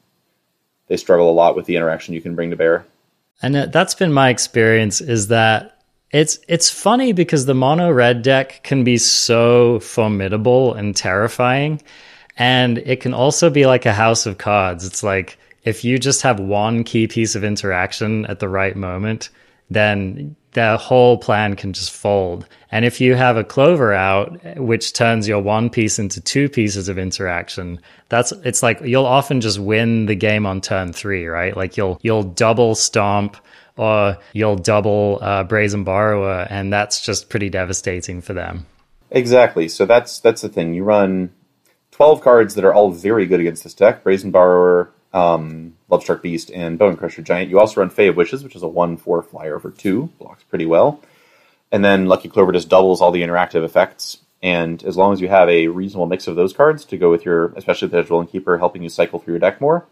They 0.87 0.95
struggle 0.95 1.29
a 1.29 1.33
lot 1.33 1.55
with 1.55 1.65
the 1.65 1.75
interaction 1.75 2.13
you 2.13 2.21
can 2.21 2.35
bring 2.35 2.51
to 2.51 2.55
bear. 2.55 2.85
And 3.41 3.53
that's 3.55 3.95
been 3.95 4.13
my 4.13 4.29
experience. 4.29 5.01
Is 5.01 5.27
that 5.27 5.83
it's 6.11 6.39
it's 6.47 6.69
funny 6.69 7.11
because 7.11 7.45
the 7.45 7.53
mono 7.53 7.91
red 7.91 8.21
deck 8.21 8.63
can 8.63 8.85
be 8.85 8.97
so 8.97 9.81
formidable 9.81 10.73
and 10.73 10.95
terrifying, 10.95 11.81
and 12.37 12.77
it 12.77 13.01
can 13.01 13.13
also 13.13 13.49
be 13.49 13.65
like 13.65 13.85
a 13.85 13.93
house 13.93 14.25
of 14.25 14.37
cards. 14.37 14.85
It's 14.85 15.03
like 15.03 15.37
if 15.65 15.83
you 15.83 15.99
just 15.99 16.21
have 16.21 16.39
one 16.39 16.85
key 16.85 17.07
piece 17.07 17.35
of 17.35 17.43
interaction 17.43 18.25
at 18.27 18.39
the 18.39 18.47
right 18.47 18.75
moment 18.77 19.29
then 19.69 20.35
the 20.53 20.77
whole 20.77 21.17
plan 21.17 21.55
can 21.55 21.73
just 21.73 21.91
fold. 21.91 22.47
And 22.71 22.83
if 22.83 22.99
you 22.99 23.15
have 23.15 23.37
a 23.37 23.43
clover 23.43 23.93
out, 23.93 24.57
which 24.57 24.93
turns 24.93 25.27
your 25.27 25.41
one 25.41 25.69
piece 25.69 25.99
into 25.99 26.19
two 26.21 26.49
pieces 26.49 26.89
of 26.89 26.97
interaction, 26.97 27.79
that's 28.09 28.31
it's 28.43 28.63
like 28.63 28.81
you'll 28.81 29.05
often 29.05 29.41
just 29.41 29.59
win 29.59 30.07
the 30.07 30.15
game 30.15 30.45
on 30.45 30.61
turn 30.61 30.91
three, 30.91 31.27
right? 31.27 31.55
Like 31.55 31.77
you'll 31.77 31.99
you'll 32.01 32.23
double 32.23 32.75
stomp 32.75 33.37
or 33.77 34.17
you'll 34.33 34.57
double 34.57 35.19
uh, 35.21 35.43
brazen 35.43 35.83
borrower, 35.83 36.45
and 36.49 36.73
that's 36.73 37.01
just 37.01 37.29
pretty 37.29 37.49
devastating 37.49 38.21
for 38.21 38.33
them. 38.33 38.65
Exactly. 39.11 39.69
So 39.69 39.85
that's 39.85 40.19
that's 40.19 40.41
the 40.41 40.49
thing. 40.49 40.73
You 40.73 40.83
run 40.83 41.31
twelve 41.91 42.21
cards 42.21 42.55
that 42.55 42.65
are 42.65 42.73
all 42.73 42.91
very 42.91 43.25
good 43.25 43.39
against 43.39 43.63
this 43.63 43.73
deck: 43.73 44.03
brazen 44.03 44.31
borrower, 44.31 44.91
um, 45.13 45.75
Lovestruck 45.89 46.21
Beast, 46.21 46.51
and 46.51 46.77
Bone 46.77 46.97
Crusher 46.97 47.21
Giant. 47.21 47.49
You 47.49 47.59
also 47.59 47.81
run 47.81 47.89
Fae 47.89 48.03
of 48.03 48.15
Wishes, 48.15 48.43
which 48.43 48.55
is 48.55 48.63
a 48.63 48.67
1 48.67 48.97
4 48.97 49.23
flyer 49.23 49.55
over 49.55 49.71
2, 49.71 50.09
blocks 50.19 50.43
pretty 50.43 50.65
well. 50.65 51.01
And 51.71 51.83
then 51.83 52.07
Lucky 52.07 52.29
Clover 52.29 52.51
just 52.51 52.69
doubles 52.69 53.01
all 53.01 53.11
the 53.11 53.21
interactive 53.21 53.63
effects. 53.63 54.19
And 54.41 54.83
as 54.83 54.97
long 54.97 55.13
as 55.13 55.21
you 55.21 55.27
have 55.27 55.49
a 55.49 55.67
reasonable 55.67 56.05
mix 56.05 56.27
of 56.27 56.35
those 56.35 56.53
cards 56.53 56.85
to 56.85 56.97
go 56.97 57.11
with 57.11 57.25
your, 57.25 57.47
especially 57.55 57.89
the 57.89 57.97
Edgewall 57.97 58.21
Innkeeper 58.21 58.57
helping 58.57 58.81
you 58.81 58.89
cycle 58.89 59.19
through 59.19 59.33
your 59.33 59.39
deck 59.39 59.59
more, 59.59 59.85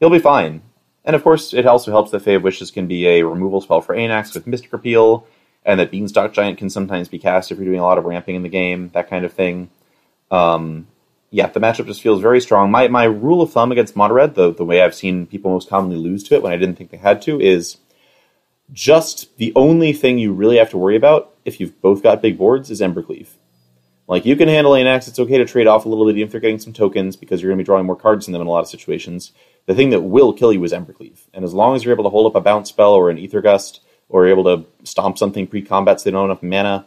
you'll 0.00 0.10
be 0.10 0.18
fine. 0.18 0.62
And 1.04 1.16
of 1.16 1.22
course, 1.22 1.54
it 1.54 1.66
also 1.66 1.92
helps 1.92 2.10
that 2.10 2.20
Fae 2.20 2.32
of 2.32 2.42
Wishes 2.42 2.70
can 2.70 2.86
be 2.86 3.06
a 3.06 3.22
removal 3.22 3.60
spell 3.60 3.80
for 3.80 3.94
Anax 3.94 4.34
with 4.34 4.46
Mystic 4.46 4.72
Repeal, 4.72 5.26
and 5.64 5.80
that 5.80 5.90
Beanstalk 5.90 6.32
Giant 6.32 6.58
can 6.58 6.68
sometimes 6.68 7.08
be 7.08 7.18
cast 7.18 7.50
if 7.50 7.58
you're 7.58 7.64
doing 7.64 7.80
a 7.80 7.84
lot 7.84 7.96
of 7.96 8.04
ramping 8.04 8.34
in 8.34 8.42
the 8.42 8.48
game, 8.48 8.90
that 8.92 9.08
kind 9.08 9.24
of 9.24 9.32
thing. 9.32 9.70
Um, 10.30 10.88
yeah, 11.30 11.48
the 11.48 11.60
matchup 11.60 11.86
just 11.86 12.02
feels 12.02 12.20
very 12.20 12.40
strong. 12.40 12.70
My 12.70 12.88
my 12.88 13.04
rule 13.04 13.42
of 13.42 13.52
thumb 13.52 13.72
against 13.72 13.96
mono 13.96 14.14
red, 14.14 14.34
the 14.34 14.52
the 14.52 14.64
way 14.64 14.82
I've 14.82 14.94
seen 14.94 15.26
people 15.26 15.50
most 15.50 15.68
commonly 15.68 15.96
lose 15.96 16.22
to 16.24 16.34
it 16.34 16.42
when 16.42 16.52
I 16.52 16.56
didn't 16.56 16.76
think 16.76 16.90
they 16.90 16.96
had 16.96 17.22
to, 17.22 17.40
is 17.40 17.78
just 18.72 19.36
the 19.38 19.52
only 19.54 19.92
thing 19.92 20.18
you 20.18 20.32
really 20.32 20.56
have 20.58 20.70
to 20.70 20.78
worry 20.78 20.96
about 20.96 21.34
if 21.44 21.60
you've 21.60 21.80
both 21.80 22.02
got 22.02 22.22
big 22.22 22.38
boards 22.38 22.70
is 22.70 22.80
Embercleave. 22.80 23.28
Like 24.08 24.24
you 24.24 24.36
can 24.36 24.48
handle 24.48 24.72
Anax, 24.72 25.08
it's 25.08 25.18
okay 25.18 25.38
to 25.38 25.44
trade 25.44 25.66
off 25.66 25.84
a 25.84 25.88
little 25.88 26.06
bit 26.06 26.18
if 26.18 26.30
they're 26.30 26.40
getting 26.40 26.60
some 26.60 26.72
tokens 26.72 27.16
because 27.16 27.42
you're 27.42 27.50
going 27.50 27.58
to 27.58 27.62
be 27.62 27.66
drawing 27.66 27.86
more 27.86 27.96
cards 27.96 28.26
than 28.26 28.32
them 28.32 28.42
in 28.42 28.46
a 28.46 28.50
lot 28.50 28.60
of 28.60 28.68
situations. 28.68 29.32
The 29.66 29.74
thing 29.74 29.90
that 29.90 30.02
will 30.02 30.32
kill 30.32 30.52
you 30.52 30.62
is 30.62 30.72
Embercleave, 30.72 31.26
and 31.34 31.44
as 31.44 31.54
long 31.54 31.74
as 31.74 31.84
you're 31.84 31.94
able 31.94 32.04
to 32.04 32.10
hold 32.10 32.26
up 32.26 32.36
a 32.36 32.40
bounce 32.40 32.68
spell 32.68 32.92
or 32.92 33.10
an 33.10 33.18
Aether 33.18 33.40
Gust, 33.40 33.80
or 34.08 34.26
able 34.26 34.44
to 34.44 34.64
stomp 34.84 35.18
something 35.18 35.46
pre-combat 35.46 36.00
so 36.00 36.04
they 36.04 36.12
don't 36.12 36.28
have 36.28 36.38
enough 36.38 36.42
mana, 36.42 36.86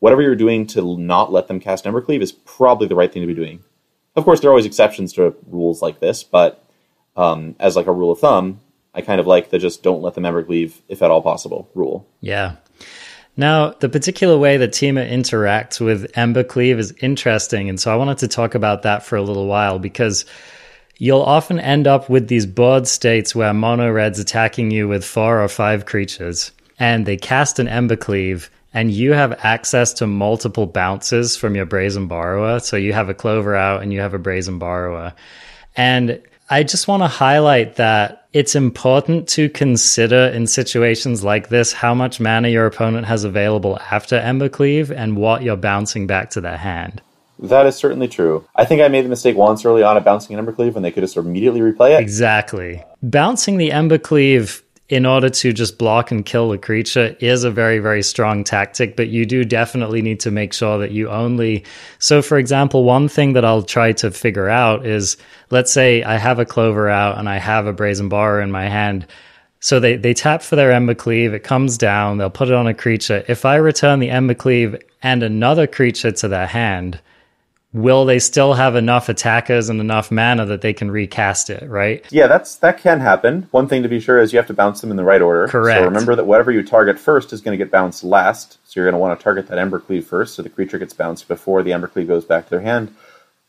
whatever 0.00 0.22
you're 0.22 0.34
doing 0.34 0.66
to 0.66 0.98
not 0.98 1.32
let 1.32 1.46
them 1.46 1.60
cast 1.60 1.84
Embercleave 1.84 2.20
is 2.20 2.32
probably 2.32 2.88
the 2.88 2.96
right 2.96 3.12
thing 3.12 3.22
to 3.22 3.26
be 3.26 3.34
doing. 3.34 3.62
Of 4.16 4.24
course, 4.24 4.40
there 4.40 4.48
are 4.48 4.52
always 4.52 4.66
exceptions 4.66 5.12
to 5.14 5.34
rules 5.46 5.82
like 5.82 6.00
this, 6.00 6.22
but 6.24 6.64
um, 7.16 7.54
as 7.60 7.76
like 7.76 7.86
a 7.86 7.92
rule 7.92 8.10
of 8.10 8.18
thumb, 8.18 8.60
I 8.94 9.02
kind 9.02 9.20
of 9.20 9.26
like 9.26 9.50
the 9.50 9.58
just 9.58 9.82
don't 9.82 10.02
let 10.02 10.14
them 10.14 10.24
ever 10.24 10.42
leave 10.42 10.80
if 10.88 11.02
at 11.02 11.10
all 11.10 11.22
possible 11.22 11.70
rule. 11.74 12.08
Yeah. 12.20 12.56
Now, 13.36 13.72
the 13.72 13.90
particular 13.90 14.38
way 14.38 14.56
that 14.56 14.72
Temur 14.72 15.08
interacts 15.08 15.78
with 15.78 16.10
Embercleave 16.14 16.78
is 16.78 16.94
interesting, 17.02 17.68
and 17.68 17.78
so 17.78 17.92
I 17.92 17.96
wanted 17.96 18.18
to 18.18 18.28
talk 18.28 18.54
about 18.54 18.82
that 18.82 19.04
for 19.04 19.16
a 19.16 19.22
little 19.22 19.46
while 19.46 19.78
because 19.78 20.24
you'll 20.96 21.20
often 21.20 21.60
end 21.60 21.86
up 21.86 22.08
with 22.08 22.28
these 22.28 22.46
board 22.46 22.86
states 22.86 23.34
where 23.34 23.52
mono 23.52 23.90
red's 23.90 24.18
attacking 24.18 24.70
you 24.70 24.88
with 24.88 25.04
four 25.04 25.42
or 25.42 25.48
five 25.48 25.84
creatures, 25.84 26.50
and 26.78 27.04
they 27.04 27.18
cast 27.18 27.58
an 27.58 27.66
Embercleave, 27.66 28.48
and 28.76 28.92
you 28.92 29.14
have 29.14 29.32
access 29.42 29.94
to 29.94 30.06
multiple 30.06 30.66
bounces 30.66 31.34
from 31.34 31.54
your 31.54 31.64
brazen 31.64 32.08
borrower. 32.08 32.60
So 32.60 32.76
you 32.76 32.92
have 32.92 33.08
a 33.08 33.14
clover 33.14 33.56
out 33.56 33.82
and 33.82 33.90
you 33.90 34.00
have 34.00 34.12
a 34.12 34.18
brazen 34.18 34.58
borrower. 34.58 35.14
And 35.78 36.22
I 36.50 36.62
just 36.62 36.86
want 36.86 37.02
to 37.02 37.08
highlight 37.08 37.76
that 37.76 38.28
it's 38.34 38.54
important 38.54 39.28
to 39.28 39.48
consider 39.48 40.26
in 40.26 40.46
situations 40.46 41.24
like 41.24 41.48
this 41.48 41.72
how 41.72 41.94
much 41.94 42.20
mana 42.20 42.48
your 42.48 42.66
opponent 42.66 43.06
has 43.06 43.24
available 43.24 43.78
after 43.90 44.20
Embercleave 44.20 44.90
and 44.90 45.16
what 45.16 45.42
you're 45.42 45.56
bouncing 45.56 46.06
back 46.06 46.28
to 46.30 46.42
their 46.42 46.58
hand. 46.58 47.00
That 47.38 47.64
is 47.64 47.76
certainly 47.76 48.08
true. 48.08 48.46
I 48.54 48.66
think 48.66 48.82
I 48.82 48.88
made 48.88 49.06
the 49.06 49.08
mistake 49.08 49.36
once 49.36 49.64
early 49.64 49.84
on 49.84 49.96
of 49.96 50.04
bouncing 50.04 50.38
an 50.38 50.44
Embercleave 50.44 50.74
when 50.74 50.82
they 50.82 50.90
could 50.90 51.02
just 51.02 51.16
immediately 51.16 51.60
replay 51.60 51.96
it. 51.96 52.00
Exactly. 52.00 52.84
Bouncing 53.02 53.56
the 53.56 53.70
Embercleave 53.70 54.60
in 54.88 55.04
order 55.04 55.28
to 55.28 55.52
just 55.52 55.78
block 55.78 56.12
and 56.12 56.24
kill 56.24 56.50
the 56.50 56.58
creature 56.58 57.16
is 57.18 57.42
a 57.42 57.50
very, 57.50 57.80
very 57.80 58.02
strong 58.02 58.44
tactic, 58.44 58.94
but 58.96 59.08
you 59.08 59.26
do 59.26 59.44
definitely 59.44 60.00
need 60.00 60.20
to 60.20 60.30
make 60.30 60.52
sure 60.52 60.78
that 60.78 60.92
you 60.92 61.08
only. 61.08 61.64
So, 61.98 62.22
for 62.22 62.38
example, 62.38 62.84
one 62.84 63.08
thing 63.08 63.32
that 63.32 63.44
I'll 63.44 63.62
try 63.62 63.92
to 63.92 64.12
figure 64.12 64.48
out 64.48 64.86
is 64.86 65.16
let's 65.50 65.72
say 65.72 66.04
I 66.04 66.18
have 66.18 66.38
a 66.38 66.44
Clover 66.44 66.88
out 66.88 67.18
and 67.18 67.28
I 67.28 67.38
have 67.38 67.66
a 67.66 67.72
Brazen 67.72 68.08
Borrower 68.08 68.40
in 68.40 68.52
my 68.52 68.68
hand. 68.68 69.06
So 69.58 69.80
they, 69.80 69.96
they 69.96 70.14
tap 70.14 70.42
for 70.42 70.54
their 70.54 70.70
Embercleave, 70.70 71.32
it 71.32 71.42
comes 71.42 71.76
down, 71.76 72.18
they'll 72.18 72.30
put 72.30 72.48
it 72.48 72.54
on 72.54 72.68
a 72.68 72.74
creature. 72.74 73.24
If 73.26 73.44
I 73.44 73.56
return 73.56 73.98
the 73.98 74.10
Embercleave 74.10 74.80
and 75.02 75.22
another 75.24 75.66
creature 75.66 76.12
to 76.12 76.28
their 76.28 76.46
hand, 76.46 77.00
will 77.72 78.04
they 78.04 78.18
still 78.18 78.54
have 78.54 78.74
enough 78.74 79.08
attackers 79.08 79.68
and 79.68 79.80
enough 79.80 80.10
mana 80.10 80.46
that 80.46 80.60
they 80.60 80.72
can 80.72 80.90
recast 80.90 81.50
it, 81.50 81.68
right? 81.68 82.04
Yeah, 82.10 82.26
that's 82.26 82.56
that 82.56 82.78
can 82.78 83.00
happen. 83.00 83.48
One 83.50 83.68
thing 83.68 83.82
to 83.82 83.88
be 83.88 84.00
sure 84.00 84.18
is 84.18 84.32
you 84.32 84.38
have 84.38 84.46
to 84.46 84.54
bounce 84.54 84.80
them 84.80 84.90
in 84.90 84.96
the 84.96 85.04
right 85.04 85.20
order. 85.20 85.46
Correct. 85.48 85.80
So 85.80 85.84
remember 85.84 86.16
that 86.16 86.24
whatever 86.24 86.50
you 86.50 86.62
target 86.62 86.98
first 86.98 87.32
is 87.32 87.40
going 87.40 87.58
to 87.58 87.62
get 87.62 87.70
bounced 87.70 88.02
last. 88.04 88.58
So 88.64 88.80
you're 88.80 88.86
going 88.86 88.94
to 88.94 88.98
want 88.98 89.18
to 89.18 89.22
target 89.22 89.48
that 89.48 89.58
Embercleave 89.58 90.04
first, 90.04 90.34
so 90.34 90.42
the 90.42 90.48
creature 90.48 90.78
gets 90.78 90.94
bounced 90.94 91.28
before 91.28 91.62
the 91.62 91.72
Embercleave 91.72 92.08
goes 92.08 92.24
back 92.24 92.44
to 92.44 92.50
their 92.50 92.60
hand. 92.60 92.94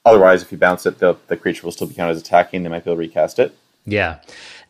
Otherwise, 0.05 0.41
if 0.41 0.51
you 0.51 0.57
bounce 0.57 0.86
it, 0.86 0.99
the, 0.99 1.18
the 1.28 1.36
creature 1.36 1.65
will 1.65 1.72
still 1.72 1.88
be 1.88 1.93
counted 1.93 2.11
as 2.11 2.22
attacking. 2.22 2.63
They 2.63 2.70
might 2.70 2.86
be 2.86 2.91
able 2.91 2.95
to 2.95 3.07
recast 3.07 3.39
it. 3.39 3.55
Yeah. 3.86 4.20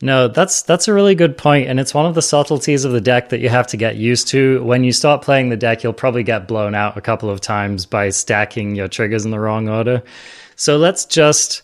No, 0.02 0.28
that's 0.28 0.62
that's 0.62 0.88
a 0.88 0.94
really 0.94 1.16
good 1.16 1.38
point, 1.38 1.68
and 1.68 1.80
it's 1.80 1.94
one 1.94 2.06
of 2.06 2.14
the 2.14 2.22
subtleties 2.22 2.86
of 2.86 2.92
the 2.92 3.02
deck 3.02 3.30
that 3.30 3.40
you 3.40 3.50
have 3.50 3.66
to 3.68 3.78
get 3.78 3.96
used 3.96 4.28
to. 4.30 4.64
When 4.64 4.84
you 4.84 4.92
start 4.92 5.24
playing 5.24 5.50
the 5.50 5.58
deck, 5.58 5.84
you'll 5.84 5.94
probably 5.94 6.22
get 6.24 6.48
blown 6.48 6.76
out 6.76 6.98
a 6.98 7.02
couple 7.02 7.32
of 7.32 7.42
times 7.42 7.88
by 7.88 8.10
stacking 8.10 8.76
your 8.76 8.88
triggers 8.88 9.26
in 9.26 9.32
the 9.32 9.40
wrong 9.40 9.70
order. 9.70 10.04
So 10.56 10.78
let's 10.78 11.06
just 11.06 11.64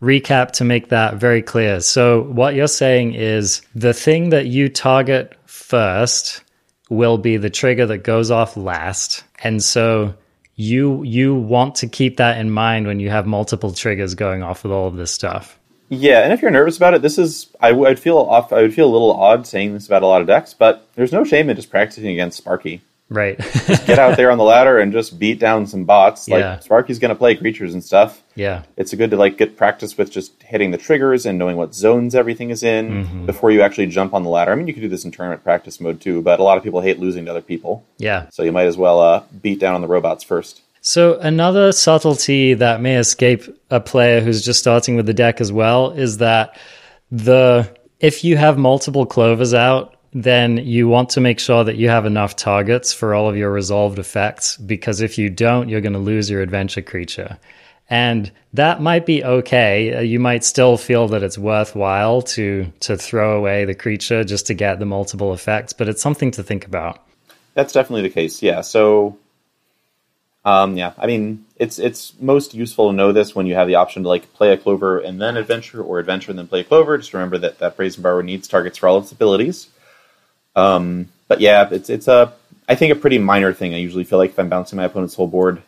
recap 0.00 0.52
to 0.52 0.64
make 0.64 0.88
that 0.88 1.16
very 1.16 1.42
clear. 1.42 1.80
So 1.80 2.22
what 2.22 2.54
you're 2.54 2.68
saying 2.68 3.14
is 3.14 3.60
the 3.74 3.94
thing 3.94 4.30
that 4.30 4.46
you 4.46 4.68
target 4.70 5.36
first 5.44 6.42
will 6.88 7.18
be 7.18 7.36
the 7.36 7.50
trigger 7.50 7.86
that 7.86 7.98
goes 7.98 8.30
off 8.30 8.56
last. 8.56 9.24
And 9.42 9.62
so 9.62 10.14
you 10.56 11.02
you 11.02 11.34
want 11.34 11.74
to 11.76 11.86
keep 11.86 12.16
that 12.18 12.38
in 12.38 12.50
mind 12.50 12.86
when 12.86 13.00
you 13.00 13.10
have 13.10 13.26
multiple 13.26 13.72
triggers 13.72 14.14
going 14.14 14.42
off 14.42 14.62
with 14.62 14.72
all 14.72 14.88
of 14.88 14.96
this 14.96 15.10
stuff. 15.10 15.58
Yeah, 15.94 16.20
and 16.20 16.32
if 16.32 16.42
you're 16.42 16.50
nervous 16.50 16.76
about 16.76 16.94
it, 16.94 17.02
this 17.02 17.18
is 17.18 17.48
I 17.60 17.72
would 17.72 17.98
feel 17.98 18.18
off. 18.18 18.52
I 18.52 18.62
would 18.62 18.74
feel 18.74 18.88
a 18.88 18.92
little 18.92 19.12
odd 19.12 19.46
saying 19.46 19.74
this 19.74 19.86
about 19.86 20.02
a 20.02 20.06
lot 20.06 20.20
of 20.20 20.26
decks, 20.26 20.54
but 20.54 20.86
there's 20.94 21.12
no 21.12 21.24
shame 21.24 21.48
in 21.50 21.56
just 21.56 21.70
practicing 21.70 22.08
against 22.08 22.38
Sparky. 22.38 22.82
Right. 23.10 23.36
Get 23.86 23.98
out 23.98 24.16
there 24.16 24.30
on 24.30 24.38
the 24.38 24.44
ladder 24.44 24.78
and 24.78 24.90
just 24.90 25.18
beat 25.18 25.38
down 25.38 25.66
some 25.66 25.84
bots. 25.84 26.26
Like 26.26 26.40
Yeah. 26.40 26.58
Sparky's 26.60 26.98
going 26.98 27.10
to 27.10 27.14
play 27.14 27.34
creatures 27.36 27.74
and 27.74 27.84
stuff. 27.84 28.22
yeah. 28.34 28.62
It's 28.78 28.94
good 28.94 29.10
to 29.10 29.16
like 29.18 29.36
get 29.36 29.58
practice 29.58 29.96
with 29.98 30.10
just 30.10 30.42
hitting 30.42 30.70
the 30.70 30.78
triggers 30.78 31.26
and 31.26 31.38
knowing 31.38 31.56
what 31.58 31.74
zones 31.74 32.14
everything 32.14 32.48
is 32.48 32.62
in 32.62 33.04
Mm-hmm. 33.04 33.26
before 33.26 33.50
you 33.50 33.60
actually 33.60 33.86
jump 33.88 34.14
on 34.14 34.22
the 34.22 34.30
ladder. 34.30 34.52
I 34.52 34.54
mean, 34.54 34.66
you 34.66 34.72
could 34.72 34.80
do 34.80 34.88
this 34.88 35.04
in 35.04 35.10
tournament 35.10 35.44
practice 35.44 35.80
mode 35.82 36.00
too, 36.00 36.22
but 36.22 36.40
a 36.40 36.42
lot 36.42 36.56
of 36.56 36.64
people 36.64 36.80
hate 36.80 36.98
losing 36.98 37.26
to 37.26 37.30
other 37.30 37.42
people, 37.42 37.84
Yeah. 37.98 38.26
so 38.30 38.42
you 38.42 38.52
might 38.52 38.66
as 38.66 38.78
well 38.78 38.98
uh, 39.00 39.22
beat 39.42 39.60
down 39.60 39.74
on 39.74 39.82
the 39.82 39.86
robots 39.86 40.24
first. 40.24 40.62
So 40.86 41.18
another 41.18 41.72
subtlety 41.72 42.52
that 42.52 42.82
may 42.82 42.96
escape 42.96 43.44
a 43.70 43.80
player 43.80 44.20
who's 44.20 44.44
just 44.44 44.60
starting 44.60 44.96
with 44.96 45.06
the 45.06 45.14
deck 45.14 45.40
as 45.40 45.50
well 45.50 45.92
is 45.92 46.18
that 46.18 46.58
the 47.10 47.74
if 48.00 48.22
you 48.22 48.36
have 48.36 48.58
multiple 48.58 49.06
clovers 49.06 49.54
out, 49.54 49.96
then 50.12 50.58
you 50.58 50.86
want 50.86 51.08
to 51.10 51.22
make 51.22 51.40
sure 51.40 51.64
that 51.64 51.76
you 51.76 51.88
have 51.88 52.04
enough 52.04 52.36
targets 52.36 52.92
for 52.92 53.14
all 53.14 53.30
of 53.30 53.34
your 53.34 53.50
resolved 53.50 53.98
effects 53.98 54.58
because 54.58 55.00
if 55.00 55.16
you 55.16 55.30
don't, 55.30 55.70
you're 55.70 55.80
going 55.80 55.94
to 55.94 55.98
lose 55.98 56.28
your 56.28 56.42
adventure 56.42 56.82
creature. 56.82 57.38
And 57.88 58.30
that 58.52 58.82
might 58.82 59.06
be 59.06 59.24
okay. 59.24 59.94
Uh, 59.94 60.00
You 60.00 60.20
might 60.20 60.44
still 60.44 60.76
feel 60.76 61.08
that 61.08 61.22
it's 61.22 61.38
worthwhile 61.38 62.20
to 62.36 62.70
to 62.80 62.98
throw 62.98 63.38
away 63.38 63.64
the 63.64 63.74
creature 63.74 64.22
just 64.22 64.46
to 64.48 64.54
get 64.54 64.80
the 64.80 64.86
multiple 64.86 65.32
effects, 65.32 65.72
but 65.72 65.88
it's 65.88 66.02
something 66.02 66.30
to 66.32 66.42
think 66.42 66.66
about. 66.66 67.02
That's 67.54 67.72
definitely 67.72 68.02
the 68.02 68.10
case. 68.10 68.42
Yeah. 68.42 68.60
So, 68.60 69.16
um, 70.44 70.76
yeah. 70.76 70.92
I 70.98 71.06
mean, 71.06 71.44
it's 71.56 71.78
it's 71.78 72.12
most 72.20 72.54
useful 72.54 72.90
to 72.90 72.96
know 72.96 73.12
this 73.12 73.34
when 73.34 73.46
you 73.46 73.54
have 73.54 73.66
the 73.66 73.76
option 73.76 74.02
to 74.02 74.08
like 74.08 74.32
play 74.34 74.52
a 74.52 74.56
clover 74.56 74.98
and 74.98 75.20
then 75.20 75.36
adventure, 75.36 75.82
or 75.82 75.98
adventure 75.98 76.30
and 76.30 76.38
then 76.38 76.48
play 76.48 76.60
a 76.60 76.64
clover. 76.64 76.98
Just 76.98 77.14
remember 77.14 77.38
that 77.38 77.58
that 77.58 77.76
brazen 77.76 78.02
borrower 78.02 78.22
needs 78.22 78.46
targets 78.46 78.78
for 78.78 78.88
all 78.88 78.98
its 78.98 79.12
abilities. 79.12 79.68
Um, 80.54 81.08
but 81.28 81.40
yeah, 81.40 81.68
it's 81.70 81.88
it's 81.88 82.08
a 82.08 82.32
I 82.68 82.74
think 82.74 82.92
a 82.92 82.96
pretty 82.96 83.18
minor 83.18 83.52
thing. 83.52 83.74
I 83.74 83.78
usually 83.78 84.04
feel 84.04 84.18
like 84.18 84.30
if 84.30 84.38
I'm 84.38 84.48
bouncing 84.48 84.76
my 84.76 84.84
opponent's 84.84 85.14
whole 85.14 85.28
board, 85.28 85.62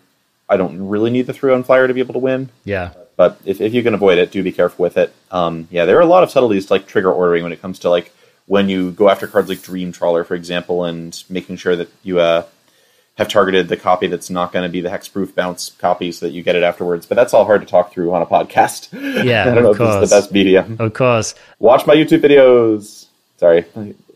I 0.49 0.57
don't 0.57 0.89
really 0.89 1.11
need 1.11 1.27
the 1.27 1.33
three 1.33 1.53
on 1.53 1.63
flyer 1.63 1.89
to 1.89 1.95
be 1.95 2.01
able 2.01 2.15
to 2.15 2.21
win. 2.21 2.51
Yeah. 2.65 2.93
But 3.17 3.41
if, 3.47 3.63
if 3.63 3.73
you 3.73 3.83
can 3.83 3.95
avoid 3.95 4.19
it, 4.19 4.31
do 4.31 4.43
be 4.43 4.53
careful 4.53 4.83
with 4.83 4.99
it. 4.99 5.15
Um, 5.31 5.69
yeah, 5.71 5.87
there 5.87 5.97
are 5.97 6.03
a 6.03 6.07
lot 6.07 6.23
of 6.23 6.31
subtleties 6.31 6.67
to 6.67 6.75
like 6.75 6.87
trigger 6.87 7.11
ordering 7.11 7.43
when 7.43 7.53
it 7.53 7.63
comes 7.63 7.79
to 7.81 7.91
like 7.91 8.13
when 8.47 8.69
you 8.69 8.91
go 8.93 9.09
after 9.09 9.27
cards 9.27 9.49
like 9.49 9.63
Dream 9.63 9.91
Trawler, 9.91 10.23
for 10.23 10.35
example, 10.35 10.85
and 10.85 11.25
making 11.29 11.57
sure 11.57 11.77
that 11.77 11.89
you 12.03 12.21
uh, 12.21 12.45
have 13.17 13.29
targeted 13.29 13.69
the 13.69 13.77
copy 13.77 14.07
that's 14.07 14.29
not 14.29 14.53
going 14.53 14.63
to 14.63 14.69
be 14.69 14.81
the 14.81 14.91
hexproof 14.91 15.35
bounce 15.35 15.71
copy 15.79 16.13
so 16.13 16.27
that 16.27 16.33
you 16.33 16.43
get 16.43 16.55
it 16.55 16.63
afterwards. 16.63 17.07
But 17.07 17.15
that's 17.15 17.33
all 17.33 17.45
hard 17.47 17.63
to 17.63 17.67
talk 17.67 17.93
through 17.93 18.13
on 18.13 18.23
a 18.23 18.27
podcast. 18.27 18.89
Yeah, 19.25 19.43
I 19.51 19.55
don't 19.55 19.63
know 19.65 19.71
of 19.71 19.77
if 19.77 19.79
course. 19.79 20.11
the 20.11 20.15
best 20.17 20.33
medium. 20.33 20.77
Of 20.79 20.93
course. 20.93 21.35
Watch 21.59 21.87
my 21.87 21.95
YouTube 21.95 22.21
videos. 22.21 23.07
Sorry, 23.39 23.65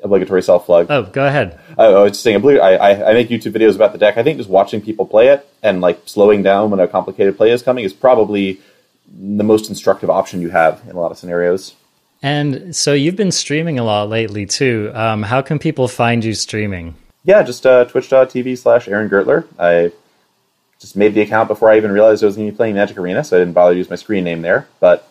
obligatory 0.02 0.42
self 0.42 0.66
plug. 0.66 0.86
Oh, 0.90 1.02
go 1.02 1.26
ahead. 1.26 1.58
I, 1.78 1.86
I 1.86 2.02
was 2.02 2.12
just 2.12 2.22
saying, 2.22 2.44
I, 2.44 2.58
I, 2.58 3.10
I 3.10 3.12
make 3.14 3.28
YouTube 3.28 3.52
videos 3.52 3.74
about 3.74 3.92
the 3.92 3.98
deck. 3.98 4.16
I 4.16 4.22
think 4.22 4.38
just 4.38 4.50
watching 4.50 4.80
people 4.80 5.06
play 5.06 5.28
it 5.28 5.46
and 5.62 5.80
like 5.80 6.00
slowing 6.06 6.42
down 6.42 6.70
when 6.70 6.80
a 6.80 6.88
complicated 6.88 7.36
play 7.36 7.50
is 7.50 7.62
coming 7.62 7.84
is 7.84 7.92
probably 7.92 8.60
the 9.08 9.44
most 9.44 9.68
instructive 9.68 10.08
option 10.08 10.40
you 10.40 10.50
have 10.50 10.82
in 10.84 10.92
a 10.96 11.00
lot 11.00 11.10
of 11.10 11.18
scenarios. 11.18 11.74
And 12.22 12.76
so 12.76 12.92
you've 12.92 13.16
been 13.16 13.32
streaming 13.32 13.78
a 13.78 13.84
lot 13.84 14.08
lately 14.08 14.44
too. 14.46 14.90
Um, 14.94 15.22
how 15.22 15.40
can 15.40 15.58
people 15.58 15.88
find 15.88 16.22
you 16.24 16.34
streaming? 16.34 16.94
Yeah, 17.22 17.42
just 17.42 17.66
uh, 17.66 17.84
twitch.tv 17.84 18.56
slash 18.56 18.88
Aaron 18.88 19.10
Gertler. 19.10 19.46
I 19.58 19.92
just 20.78 20.96
made 20.96 21.14
the 21.14 21.20
account 21.20 21.48
before 21.48 21.70
I 21.70 21.76
even 21.76 21.92
realized 21.92 22.22
I 22.22 22.26
was 22.26 22.36
going 22.36 22.48
to 22.48 22.52
be 22.52 22.56
playing 22.56 22.74
Magic 22.74 22.96
Arena, 22.96 23.22
so 23.22 23.36
I 23.36 23.40
didn't 23.40 23.52
bother 23.52 23.74
to 23.74 23.78
use 23.78 23.90
my 23.90 23.96
screen 23.96 24.24
name 24.24 24.40
there. 24.40 24.68
But 24.80 25.06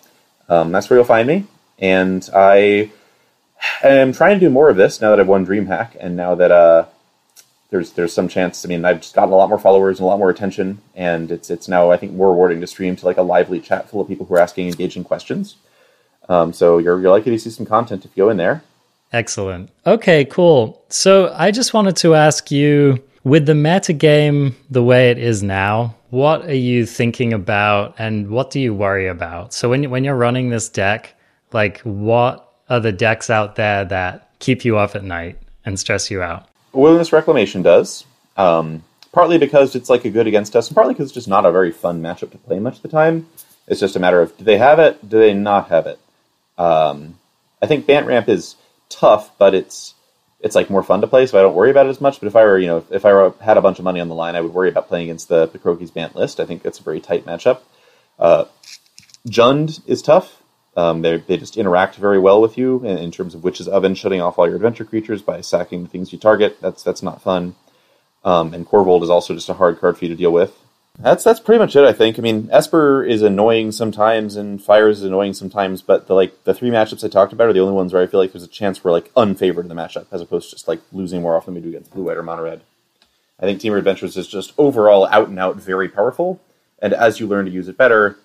um, 0.48 0.72
that's 0.72 0.90
where 0.90 0.98
you'll 0.98 1.06
find 1.06 1.28
me. 1.28 1.46
And 1.78 2.28
I 2.34 2.92
am 3.84 4.12
trying 4.12 4.40
to 4.40 4.46
do 4.46 4.50
more 4.50 4.70
of 4.70 4.78
this 4.78 5.00
now 5.00 5.12
that 5.12 5.20
I've 5.20 5.28
won 5.28 5.46
DreamHack, 5.46 5.96
and 6.00 6.16
now 6.16 6.34
that 6.36 6.52
uh, 6.52 6.86
there's 7.70 7.92
there's 7.92 8.14
some 8.14 8.28
chance. 8.28 8.66
I 8.66 8.68
mean, 8.68 8.84
I've 8.84 9.02
just 9.02 9.14
gotten 9.14 9.32
a 9.32 9.38
lot 9.38 9.50
more 9.50 9.60
followers 9.60 10.00
and 10.00 10.06
a 10.06 10.08
lot 10.08 10.18
more 10.18 10.32
attention, 10.32 10.82
and 10.96 11.32
it's 11.32 11.52
it's 11.52 11.68
now 11.68 11.92
I 11.92 11.98
think 11.98 12.14
more 12.14 12.32
rewarding 12.32 12.60
to 12.62 12.68
stream 12.68 12.96
to 12.96 13.06
like 13.06 13.18
a 13.18 13.22
lively 13.22 13.60
chat 13.60 13.88
full 13.88 14.02
of 14.02 14.08
people 14.08 14.26
who 14.26 14.34
are 14.34 14.40
asking 14.40 14.68
engaging 14.68 15.04
questions. 15.04 15.58
Um, 16.28 16.54
so 16.54 16.80
you're 16.80 17.00
you're 17.00 17.12
likely 17.12 17.32
to 17.34 17.40
see 17.40 17.52
some 17.52 17.68
content 17.68 18.04
if 18.04 18.18
you 18.18 18.24
go 18.24 18.30
in 18.30 18.38
there. 18.38 18.64
Excellent. 19.12 19.72
Okay, 19.86 20.26
cool. 20.26 20.84
So 20.90 21.34
I 21.36 21.52
just 21.52 21.74
wanted 21.74 21.96
to 21.98 22.16
ask 22.16 22.52
you 22.52 23.04
with 23.24 23.46
the 23.46 23.56
meta 23.56 23.94
game 23.94 24.56
the 24.70 24.84
way 24.84 25.12
it 25.12 25.18
is 25.18 25.44
now, 25.44 25.96
what 26.10 26.46
are 26.46 26.54
you 26.54 26.86
thinking 26.86 27.34
about 27.34 27.96
and 27.98 28.30
what 28.30 28.52
do 28.52 28.60
you 28.60 28.74
worry 28.74 29.08
about? 29.08 29.54
So 29.54 29.70
when 29.70 29.90
when 29.90 30.04
you're 30.04 30.16
running 30.16 30.50
this 30.50 30.70
deck, 30.70 31.16
like 31.54 31.80
what 31.82 32.54
are 32.70 32.80
the 32.80 32.92
decks 32.92 33.30
out 33.30 33.56
there 33.56 33.86
that 33.86 34.30
keep 34.40 34.64
you 34.64 34.78
up 34.78 34.96
at 34.96 35.04
night 35.04 35.40
and 35.66 35.80
stress 35.80 36.10
you 36.10 36.22
out? 36.22 36.48
Wilderness 36.72 37.12
Reclamation 37.12 37.62
does. 37.62 38.06
Um, 38.38 38.84
partly 39.12 39.38
because 39.38 39.76
it's 39.76 39.90
like 39.90 40.06
a 40.06 40.10
good 40.10 40.28
against 40.28 40.56
us, 40.56 40.68
and 40.68 40.76
partly 40.76 40.94
because 40.94 41.08
it's 41.08 41.14
just 41.14 41.28
not 41.28 41.46
a 41.46 41.52
very 41.52 41.72
fun 41.72 42.02
matchup 42.02 42.32
to 42.32 42.38
play 42.38 42.60
much 42.60 42.78
of 42.78 42.82
the 42.84 42.90
time. 42.90 43.28
It's 43.68 43.80
just 43.80 43.96
a 43.96 44.00
matter 44.00 44.22
of 44.22 44.36
do 44.38 44.44
they 44.44 44.58
have 44.58 44.80
it, 44.80 45.08
do 45.08 45.20
they 45.20 45.34
not 45.34 45.70
have 45.70 45.88
it. 45.88 46.00
Um, 46.58 47.20
I 47.62 47.68
think 47.68 47.86
Bant 47.86 48.08
Ramp 48.08 48.30
is 48.30 48.56
tough, 48.90 49.38
but 49.38 49.54
it's 49.54 49.94
it's 50.40 50.56
like 50.56 50.70
more 50.70 50.84
fun 50.84 51.02
to 51.02 51.08
play, 51.08 51.26
so 51.26 51.38
I 51.38 51.42
don't 51.42 51.56
worry 51.56 51.72
about 51.72 51.86
it 51.86 51.90
as 51.90 52.02
much. 52.02 52.20
But 52.20 52.28
if 52.28 52.36
I 52.36 52.44
were, 52.44 52.58
you 52.58 52.68
know, 52.68 52.86
if 52.90 53.06
I 53.06 53.12
were, 53.12 53.34
had 53.42 53.58
a 53.58 53.62
bunch 53.62 53.78
of 53.80 53.86
money 53.86 54.00
on 54.00 54.08
the 54.08 54.16
line, 54.16 54.36
I 54.36 54.42
would 54.42 54.54
worry 54.54 54.70
about 54.70 54.88
playing 54.88 55.06
against 55.06 55.28
the 55.28 55.48
Crokeyz 55.48 55.94
Bant 55.94 56.16
list. 56.16 56.40
I 56.40 56.46
think 56.46 56.66
it's 56.66 56.80
a 56.80 56.84
very 56.84 57.00
tight 57.02 57.26
matchup. 57.26 57.60
Uh, 58.18 58.46
Jund 59.28 59.82
is 59.88 60.02
tough. 60.02 60.42
Um, 60.78 61.02
they 61.02 61.18
they 61.18 61.38
just 61.38 61.58
interact 61.58 61.96
very 61.96 62.20
well 62.20 62.42
with 62.42 62.58
you 62.58 62.80
in, 62.86 62.98
in 62.98 63.12
terms 63.12 63.36
of 63.36 63.44
Witch's 63.44 63.68
Oven 63.68 63.96
shutting 63.96 64.22
off 64.22 64.40
all 64.40 64.48
your 64.48 64.56
adventure 64.56 64.86
creatures 64.86 65.22
by 65.22 65.42
sacking 65.42 65.84
the 65.84 65.90
things 65.90 66.14
you 66.14 66.20
target. 66.20 66.62
That's 66.62 66.84
that's 66.84 67.04
not 67.04 67.22
fun. 67.22 67.56
Um, 68.24 68.54
and 68.54 68.66
Korvold 68.66 69.04
is 69.04 69.10
also 69.10 69.34
just 69.34 69.50
a 69.50 69.54
hard 69.54 69.80
card 69.80 69.98
for 69.98 70.06
you 70.06 70.10
to 70.10 70.16
deal 70.16 70.32
with. 70.32 70.58
That's 71.02 71.24
that's 71.24 71.40
pretty 71.40 71.60
much 71.60 71.76
it. 71.76 71.86
I 71.86 71.94
think. 71.94 72.20
I 72.20 72.22
mean, 72.22 72.50
Esper 72.52 73.04
is 73.04 73.22
annoying 73.22 73.72
sometimes, 73.72 74.36
and 74.36 74.62
Fire 74.62 74.90
is 74.90 75.02
annoying 75.02 75.34
sometimes. 75.34 75.82
But 75.82 76.08
the 76.08 76.14
like 76.14 76.44
the 76.44 76.54
three 76.54 76.70
matchups 76.70 77.04
I 77.04 77.08
talked 77.08 77.32
about 77.32 77.48
are 77.48 77.54
the 77.54 77.62
only 77.62 77.74
ones 77.74 77.94
where 77.94 78.02
I 78.02 78.08
feel 78.08 78.20
like 78.20 78.34
there's 78.34 78.44
a 78.44 78.48
chance 78.48 78.84
we're 78.84 78.92
like 78.92 79.14
unfavored 79.14 79.62
in 79.62 79.70
the 79.70 79.76
matchup, 79.76 80.08
as 80.12 80.22
opposed 80.22 80.50
to 80.50 80.56
just 80.56 80.68
like 80.68 80.82
losing 80.92 81.22
more 81.22 81.38
often 81.38 81.54
than 81.54 81.64
we 81.64 81.70
do 81.70 81.76
against 81.76 81.94
Blue 81.94 82.04
White 82.04 82.18
or 82.18 82.24
Mono 82.24 82.44
Red. 82.44 82.62
I 83.40 83.44
think 83.44 83.62
Temur 83.62 83.78
Adventures 83.78 84.18
is 84.18 84.28
just 84.28 84.54
overall 84.58 85.08
out 85.08 85.30
and 85.30 85.40
out 85.40 85.56
very 85.56 85.88
powerful, 85.88 86.42
and 86.80 86.94
as 86.94 87.20
you 87.20 87.28
learn 87.28 87.46
to 87.46 87.52
use 87.52 87.70
it 87.70 87.78
better, 87.78 88.18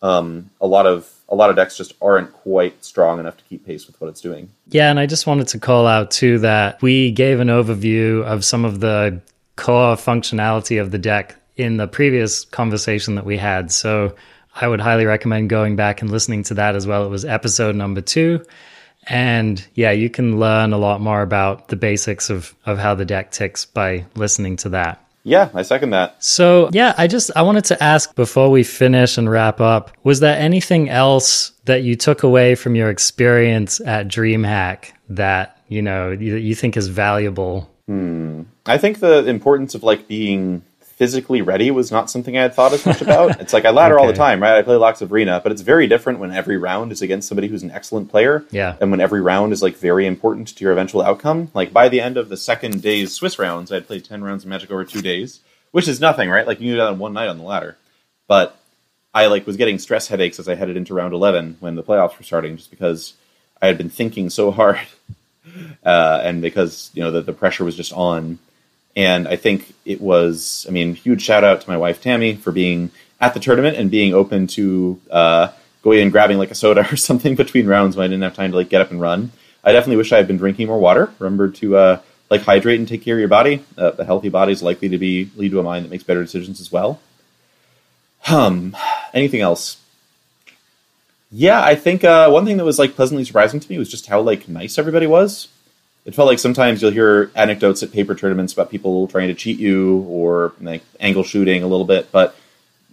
um, 0.00 0.50
a 0.60 0.68
lot 0.68 0.86
of 0.86 1.12
a 1.28 1.34
lot 1.34 1.50
of 1.50 1.56
decks 1.56 1.76
just 1.76 1.94
aren't 2.00 2.32
quite 2.32 2.84
strong 2.84 3.18
enough 3.18 3.36
to 3.38 3.44
keep 3.44 3.66
pace 3.66 3.88
with 3.88 4.00
what 4.00 4.08
it's 4.08 4.20
doing. 4.20 4.50
Yeah, 4.68 4.90
and 4.90 5.00
I 5.00 5.06
just 5.06 5.26
wanted 5.26 5.48
to 5.48 5.58
call 5.58 5.88
out 5.88 6.12
too 6.12 6.38
that 6.40 6.80
we 6.80 7.10
gave 7.10 7.40
an 7.40 7.48
overview 7.48 8.24
of 8.24 8.44
some 8.44 8.64
of 8.64 8.78
the 8.78 9.20
core 9.56 9.96
functionality 9.96 10.80
of 10.80 10.92
the 10.92 10.98
deck 10.98 11.36
in 11.60 11.76
the 11.76 11.86
previous 11.86 12.44
conversation 12.44 13.14
that 13.16 13.26
we 13.26 13.36
had. 13.36 13.70
So 13.70 14.14
I 14.54 14.66
would 14.66 14.80
highly 14.80 15.06
recommend 15.06 15.50
going 15.50 15.76
back 15.76 16.02
and 16.02 16.10
listening 16.10 16.42
to 16.44 16.54
that 16.54 16.74
as 16.74 16.86
well. 16.86 17.04
It 17.04 17.10
was 17.10 17.24
episode 17.24 17.76
number 17.76 18.00
two. 18.00 18.44
And 19.06 19.64
yeah, 19.74 19.92
you 19.92 20.10
can 20.10 20.38
learn 20.38 20.72
a 20.72 20.78
lot 20.78 21.00
more 21.00 21.22
about 21.22 21.68
the 21.68 21.76
basics 21.76 22.30
of, 22.30 22.54
of 22.66 22.78
how 22.78 22.94
the 22.94 23.04
deck 23.04 23.30
ticks 23.30 23.64
by 23.64 24.04
listening 24.14 24.56
to 24.58 24.70
that. 24.70 25.04
Yeah, 25.22 25.50
I 25.52 25.62
second 25.62 25.90
that. 25.90 26.22
So, 26.22 26.70
yeah, 26.72 26.94
I 26.96 27.06
just 27.06 27.30
I 27.36 27.42
wanted 27.42 27.64
to 27.66 27.82
ask 27.82 28.14
before 28.14 28.50
we 28.50 28.62
finish 28.62 29.18
and 29.18 29.30
wrap 29.30 29.60
up, 29.60 29.90
was 30.02 30.20
there 30.20 30.36
anything 30.36 30.88
else 30.88 31.52
that 31.66 31.82
you 31.82 31.94
took 31.94 32.22
away 32.22 32.54
from 32.54 32.74
your 32.74 32.88
experience 32.88 33.80
at 33.80 34.08
DreamHack 34.08 34.92
that, 35.10 35.60
you 35.68 35.82
know, 35.82 36.10
you, 36.10 36.36
you 36.36 36.54
think 36.54 36.76
is 36.76 36.88
valuable? 36.88 37.70
Hmm. 37.86 38.42
I 38.66 38.78
think 38.78 39.00
the 39.00 39.26
importance 39.26 39.74
of 39.74 39.82
like 39.82 40.08
being 40.08 40.62
physically 41.00 41.40
ready 41.40 41.70
was 41.70 41.90
not 41.90 42.10
something 42.10 42.36
I 42.36 42.42
had 42.42 42.52
thought 42.52 42.74
as 42.74 42.84
much 42.84 43.00
about. 43.00 43.40
it's 43.40 43.54
like 43.54 43.64
I 43.64 43.70
ladder 43.70 43.94
okay. 43.94 44.02
all 44.02 44.06
the 44.06 44.18
time, 44.18 44.42
right? 44.42 44.58
I 44.58 44.60
play 44.60 44.76
lots 44.76 45.00
of 45.00 45.10
arena, 45.10 45.40
but 45.42 45.50
it's 45.50 45.62
very 45.62 45.86
different 45.86 46.18
when 46.18 46.30
every 46.30 46.58
round 46.58 46.92
is 46.92 47.00
against 47.00 47.26
somebody 47.26 47.48
who's 47.48 47.62
an 47.62 47.70
excellent 47.70 48.10
player. 48.10 48.44
Yeah. 48.50 48.76
And 48.82 48.90
when 48.90 49.00
every 49.00 49.22
round 49.22 49.54
is 49.54 49.62
like 49.62 49.78
very 49.78 50.06
important 50.06 50.48
to 50.48 50.62
your 50.62 50.72
eventual 50.72 51.00
outcome. 51.00 51.50
Like 51.54 51.72
by 51.72 51.88
the 51.88 52.02
end 52.02 52.18
of 52.18 52.28
the 52.28 52.36
second 52.36 52.82
day's 52.82 53.14
Swiss 53.14 53.38
rounds, 53.38 53.72
I'd 53.72 53.86
played 53.86 54.04
10 54.04 54.22
rounds 54.22 54.44
of 54.44 54.50
Magic 54.50 54.70
over 54.70 54.84
two 54.84 55.00
days, 55.00 55.40
which 55.70 55.88
is 55.88 56.00
nothing, 56.00 56.28
right? 56.28 56.46
Like 56.46 56.60
you 56.60 56.66
can 56.66 56.74
do 56.74 56.80
that 56.82 56.92
in 56.92 56.98
one 56.98 57.14
night 57.14 57.28
on 57.28 57.38
the 57.38 57.44
ladder. 57.44 57.78
But 58.28 58.60
I 59.14 59.28
like 59.28 59.46
was 59.46 59.56
getting 59.56 59.78
stress 59.78 60.06
headaches 60.08 60.38
as 60.38 60.50
I 60.50 60.54
headed 60.54 60.76
into 60.76 60.92
round 60.92 61.14
11 61.14 61.56
when 61.60 61.76
the 61.76 61.82
playoffs 61.82 62.18
were 62.18 62.24
starting 62.24 62.58
just 62.58 62.70
because 62.70 63.14
I 63.62 63.68
had 63.68 63.78
been 63.78 63.88
thinking 63.88 64.28
so 64.28 64.50
hard. 64.50 64.80
Uh, 65.82 66.20
and 66.22 66.42
because, 66.42 66.90
you 66.92 67.02
know, 67.02 67.10
the, 67.10 67.22
the 67.22 67.32
pressure 67.32 67.64
was 67.64 67.74
just 67.74 67.92
on 67.94 68.38
and 68.96 69.28
I 69.28 69.36
think 69.36 69.72
it 69.84 70.00
was, 70.00 70.66
I 70.68 70.72
mean, 70.72 70.94
huge 70.94 71.22
shout 71.22 71.44
out 71.44 71.60
to 71.60 71.68
my 71.68 71.76
wife 71.76 72.00
Tammy 72.00 72.34
for 72.36 72.52
being 72.52 72.90
at 73.20 73.34
the 73.34 73.40
tournament 73.40 73.76
and 73.76 73.90
being 73.90 74.14
open 74.14 74.46
to 74.48 75.00
uh, 75.10 75.48
going 75.82 76.00
and 76.00 76.12
grabbing 76.12 76.38
like 76.38 76.50
a 76.50 76.54
soda 76.54 76.86
or 76.92 76.96
something 76.96 77.34
between 77.34 77.66
rounds 77.66 77.96
when 77.96 78.04
I 78.04 78.08
didn't 78.08 78.22
have 78.22 78.34
time 78.34 78.50
to 78.50 78.56
like 78.56 78.68
get 78.68 78.80
up 78.80 78.90
and 78.90 79.00
run. 79.00 79.32
I 79.62 79.72
definitely 79.72 79.96
wish 79.96 80.12
I 80.12 80.16
had 80.16 80.26
been 80.26 80.38
drinking 80.38 80.68
more 80.68 80.78
water. 80.78 81.12
Remember 81.18 81.48
to 81.48 81.76
uh, 81.76 82.00
like 82.30 82.42
hydrate 82.42 82.78
and 82.78 82.88
take 82.88 83.02
care 83.02 83.16
of 83.16 83.20
your 83.20 83.28
body. 83.28 83.64
Uh, 83.76 83.92
a 83.98 84.04
healthy 84.04 84.28
body 84.28 84.52
is 84.52 84.62
likely 84.62 84.88
to 84.88 84.98
be 84.98 85.30
lead 85.36 85.50
to 85.50 85.60
a 85.60 85.62
mind 85.62 85.84
that 85.84 85.90
makes 85.90 86.04
better 86.04 86.22
decisions 86.22 86.60
as 86.60 86.72
well. 86.72 87.00
Um, 88.28 88.76
anything 89.14 89.40
else? 89.40 89.76
Yeah, 91.30 91.62
I 91.62 91.76
think 91.76 92.02
uh, 92.02 92.28
one 92.28 92.44
thing 92.44 92.56
that 92.56 92.64
was 92.64 92.78
like 92.78 92.96
pleasantly 92.96 93.24
surprising 93.24 93.60
to 93.60 93.70
me 93.70 93.78
was 93.78 93.88
just 93.88 94.06
how 94.06 94.20
like 94.20 94.48
nice 94.48 94.78
everybody 94.78 95.06
was 95.06 95.48
it 96.04 96.14
felt 96.14 96.28
like 96.28 96.38
sometimes 96.38 96.80
you'll 96.80 96.90
hear 96.90 97.30
anecdotes 97.34 97.82
at 97.82 97.92
paper 97.92 98.14
tournaments 98.14 98.52
about 98.52 98.70
people 98.70 99.06
trying 99.06 99.28
to 99.28 99.34
cheat 99.34 99.58
you 99.58 100.00
or 100.08 100.52
like 100.60 100.82
angle 100.98 101.22
shooting 101.22 101.62
a 101.62 101.66
little 101.66 101.84
bit, 101.84 102.10
but 102.10 102.34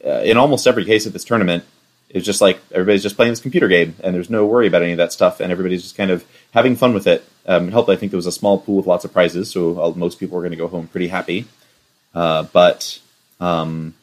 uh, 0.06 0.22
in 0.24 0.38
almost 0.38 0.68
every 0.68 0.86
case 0.86 1.08
at 1.08 1.14
this 1.14 1.24
tournament, 1.24 1.64
it's 2.10 2.26
just 2.26 2.42
like 2.42 2.60
everybody's 2.72 3.04
just 3.04 3.16
playing 3.16 3.32
this 3.32 3.42
computer 3.42 3.68
game 3.68 3.96
and 4.02 4.16
there's 4.16 4.30
no 4.30 4.46
worry 4.46 4.68
about 4.68 4.82
any 4.82 4.92
of 4.92 4.98
that 4.98 5.12
stuff, 5.12 5.40
and 5.40 5.52
everybody's 5.52 5.84
just 5.84 5.98
kind 5.98 6.12
of 6.12 6.26
having 6.52 6.76
fun 6.76 6.94
with 6.94 7.08
it. 7.08 7.24
Um, 7.46 7.68
it 7.68 7.72
helped. 7.72 7.90
I 7.90 7.96
think 7.96 8.12
there 8.12 8.18
was 8.18 8.26
a 8.26 8.32
small 8.32 8.60
pool 8.60 8.78
with 8.78 8.88
lots 8.88 9.06
of 9.06 9.14
prizes, 9.14 9.50
so 9.50 9.94
most 9.96 10.20
people 10.20 10.36
were 10.36 10.42
going 10.42 10.52
to 10.52 10.58
go 10.58 10.68
home 10.68 10.88
pretty 10.88 11.08
happy. 11.08 11.46
Uh, 12.14 12.44
but 12.44 13.00
um, 13.40 13.94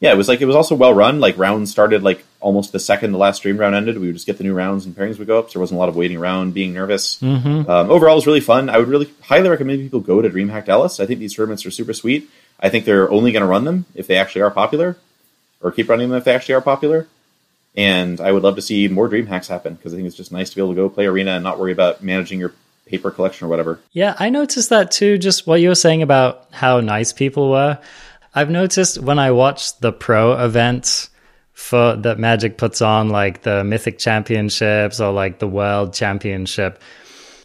yeah, 0.00 0.12
it 0.12 0.16
was 0.16 0.28
like 0.28 0.40
it 0.40 0.46
was 0.46 0.56
also 0.56 0.74
well 0.74 0.94
run. 0.94 1.20
Like 1.20 1.36
rounds 1.36 1.70
started 1.70 2.02
like 2.02 2.24
almost 2.40 2.72
the 2.72 2.80
second 2.80 3.12
the 3.12 3.18
last 3.18 3.36
stream 3.36 3.58
round 3.58 3.74
ended. 3.74 3.98
We 3.98 4.06
would 4.06 4.16
just 4.16 4.26
get 4.26 4.38
the 4.38 4.44
new 4.44 4.54
rounds 4.54 4.86
and 4.86 4.96
pairings 4.96 5.18
would 5.18 5.26
go 5.26 5.38
up. 5.38 5.50
So 5.50 5.54
there 5.54 5.60
wasn't 5.60 5.76
a 5.76 5.80
lot 5.80 5.90
of 5.90 5.96
waiting 5.96 6.16
around, 6.16 6.54
being 6.54 6.72
nervous. 6.72 7.18
Mm-hmm. 7.20 7.70
Um, 7.70 7.90
overall, 7.90 8.14
it 8.14 8.16
was 8.16 8.26
really 8.26 8.40
fun. 8.40 8.70
I 8.70 8.78
would 8.78 8.88
really 8.88 9.12
highly 9.20 9.50
recommend 9.50 9.80
people 9.80 10.00
go 10.00 10.22
to 10.22 10.30
DreamHack 10.30 10.64
Dallas. 10.64 11.00
I 11.00 11.06
think 11.06 11.20
these 11.20 11.34
tournaments 11.34 11.66
are 11.66 11.70
super 11.70 11.92
sweet. 11.92 12.30
I 12.58 12.70
think 12.70 12.86
they're 12.86 13.10
only 13.10 13.30
going 13.30 13.42
to 13.42 13.46
run 13.46 13.64
them 13.64 13.84
if 13.94 14.06
they 14.06 14.16
actually 14.16 14.42
are 14.42 14.50
popular, 14.50 14.96
or 15.62 15.70
keep 15.70 15.88
running 15.88 16.08
them 16.08 16.18
if 16.18 16.24
they 16.24 16.34
actually 16.34 16.54
are 16.54 16.62
popular. 16.62 17.06
And 17.76 18.20
I 18.20 18.32
would 18.32 18.42
love 18.42 18.56
to 18.56 18.62
see 18.62 18.88
more 18.88 19.08
DreamHacks 19.08 19.48
happen 19.48 19.74
because 19.74 19.92
I 19.92 19.96
think 19.96 20.06
it's 20.06 20.16
just 20.16 20.32
nice 20.32 20.50
to 20.50 20.56
be 20.56 20.62
able 20.62 20.72
to 20.72 20.76
go 20.76 20.88
play 20.88 21.06
arena 21.06 21.32
and 21.32 21.44
not 21.44 21.58
worry 21.58 21.72
about 21.72 22.02
managing 22.02 22.40
your 22.40 22.52
paper 22.86 23.10
collection 23.10 23.46
or 23.46 23.48
whatever. 23.50 23.80
Yeah, 23.92 24.16
I 24.18 24.30
noticed 24.30 24.70
that 24.70 24.90
too. 24.90 25.18
Just 25.18 25.46
what 25.46 25.60
you 25.60 25.68
were 25.68 25.74
saying 25.74 26.02
about 26.02 26.48
how 26.50 26.80
nice 26.80 27.12
people 27.12 27.50
were. 27.50 27.78
I've 28.34 28.50
noticed 28.50 28.98
when 28.98 29.18
I 29.18 29.30
watch 29.32 29.78
the 29.78 29.92
pro 29.92 30.32
events 30.44 31.10
for 31.52 31.96
that 31.96 32.18
Magic 32.18 32.56
puts 32.56 32.80
on, 32.80 33.10
like 33.10 33.42
the 33.42 33.64
Mythic 33.64 33.98
Championships 33.98 35.00
or 35.00 35.12
like 35.12 35.38
the 35.38 35.48
World 35.48 35.92
Championship, 35.92 36.80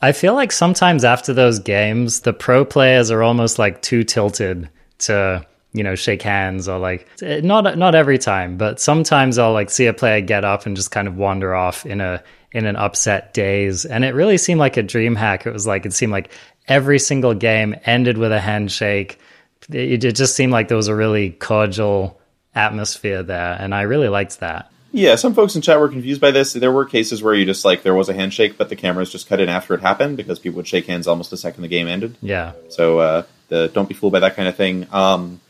I 0.02 0.12
feel 0.12 0.36
like 0.36 0.52
sometimes 0.52 1.04
after 1.04 1.34
those 1.34 1.60
games, 1.60 2.22
the 2.22 2.34
pro 2.34 2.64
players 2.64 3.12
are 3.12 3.24
almost 3.24 3.58
like 3.58 3.82
too 3.82 4.04
tilted 4.04 4.70
to 5.00 5.46
you 5.74 5.84
know 5.84 5.96
shake 5.96 6.22
hands 6.22 6.70
or 6.70 6.80
like 6.80 7.08
not 7.22 7.78
not 7.78 7.96
every 7.96 8.18
time, 8.18 8.58
but 8.58 8.80
sometimes 8.80 9.38
I'll 9.38 9.54
like 9.54 9.70
see 9.70 9.88
a 9.88 9.94
player 9.94 10.22
get 10.22 10.46
up 10.46 10.66
and 10.66 10.76
just 10.76 10.92
kind 10.92 11.08
of 11.08 11.18
wander 11.18 11.56
off 11.56 11.86
in 11.86 12.02
a 12.02 12.24
in 12.52 12.66
an 12.66 12.76
upset 12.76 13.34
daze, 13.34 13.84
and 13.84 14.06
it 14.06 14.14
really 14.14 14.38
seemed 14.38 14.60
like 14.60 14.78
a 14.78 14.84
dream 14.84 15.16
hack. 15.16 15.46
It 15.46 15.52
was 15.52 15.68
like 15.68 15.86
it 15.86 15.94
seemed 15.94 16.12
like 16.12 16.32
every 16.68 17.00
single 17.00 17.34
game 17.34 17.76
ended 17.86 18.18
with 18.18 18.32
a 18.32 18.40
handshake 18.40 19.20
it, 19.70 20.04
it 20.04 20.16
just 20.16 20.36
seemed 20.36 20.52
like 20.52 20.68
there 20.68 20.78
was 20.78 20.88
a 20.88 20.96
really 20.96 21.32
cordial 21.32 22.20
atmosphere 22.54 23.24
there, 23.24 23.58
and 23.60 23.74
I 23.74 23.82
really 23.84 24.10
liked 24.10 24.40
that. 24.40 24.72
Yeah, 24.92 25.16
some 25.16 25.34
folks 25.34 25.56
in 25.56 25.62
chat 25.62 25.80
were 25.80 25.90
confused 25.90 26.22
by 26.22 26.32
this. 26.32 26.54
There 26.54 26.72
were 26.72 26.86
cases 26.86 27.22
where 27.22 27.34
you 27.34 27.44
just 27.44 27.66
like 27.66 27.84
there 27.84 27.94
was 27.94 28.08
a 28.08 28.14
handshake, 28.14 28.58
but 28.58 28.70
the 28.70 28.78
cameras 28.78 29.12
just 29.12 29.28
cut 29.28 29.42
in 29.42 29.50
after 29.50 29.74
it 29.74 29.82
happened 29.82 30.16
because 30.16 30.40
people 30.40 30.58
would 30.58 30.68
shake 30.68 30.86
hands 30.86 31.06
almost 31.06 31.32
the 31.32 31.38
second 31.38 31.64
the 31.64 31.68
game 31.68 31.88
ended. 31.88 32.16
Yeah. 32.22 32.54
So 32.70 33.00
uh, 33.00 33.24
the 33.50 33.68
don't 33.68 33.90
be 33.90 33.94
fooled 33.94 34.14
by 34.14 34.22
that 34.22 34.38
kind 34.38 34.48
of 34.48 34.56
thing. 34.56 34.88
Um, 34.94 35.42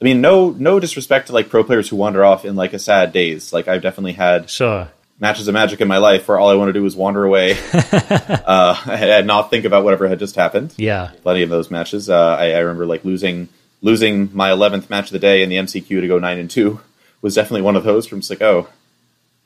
I 0.00 0.04
mean, 0.04 0.20
no 0.20 0.50
no 0.50 0.78
disrespect 0.78 1.26
to 1.28 1.32
like 1.32 1.48
pro 1.48 1.64
players 1.64 1.88
who 1.88 1.96
wander 1.96 2.24
off 2.24 2.44
in 2.44 2.54
like 2.54 2.74
a 2.74 2.78
sad 2.78 3.12
daze. 3.12 3.52
Like 3.52 3.66
I've 3.66 3.82
definitely 3.82 4.12
had 4.12 4.48
sure 4.48 4.88
matches 5.18 5.46
of 5.46 5.54
Magic 5.54 5.80
in 5.80 5.88
my 5.88 5.98
life 5.98 6.26
where 6.28 6.38
all 6.38 6.48
I 6.48 6.54
want 6.54 6.68
to 6.68 6.72
do 6.72 6.84
is 6.84 6.96
wander 6.96 7.24
away 7.24 7.56
uh, 7.72 8.82
and 8.88 9.26
not 9.26 9.50
think 9.50 9.64
about 9.64 9.84
whatever 9.84 10.08
had 10.08 10.18
just 10.18 10.36
happened. 10.36 10.74
Yeah, 10.76 11.10
plenty 11.22 11.42
of 11.42 11.50
those 11.50 11.70
matches. 11.70 12.10
Uh, 12.10 12.36
I, 12.38 12.52
I 12.52 12.58
remember 12.58 12.86
like 12.86 13.04
losing 13.04 13.48
losing 13.82 14.30
my 14.34 14.50
11th 14.50 14.88
match 14.88 15.06
of 15.06 15.12
the 15.12 15.18
day 15.18 15.42
in 15.42 15.48
the 15.48 15.56
MCQ 15.56 15.86
to 15.88 16.08
go 16.08 16.18
9 16.18 16.38
and 16.38 16.50
2 16.50 16.80
was 17.20 17.34
definitely 17.34 17.62
one 17.62 17.76
of 17.76 17.84
those 17.84 18.06
from 18.06 18.22
like, 18.30 18.40
oh, 18.40 18.68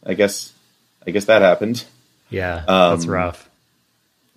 I 0.04 0.14
guess, 0.14 0.52
I 1.06 1.10
guess 1.10 1.24
that 1.24 1.42
happened. 1.42 1.84
Yeah, 2.30 2.64
um, 2.68 2.94
that's 2.94 3.06
rough. 3.06 3.48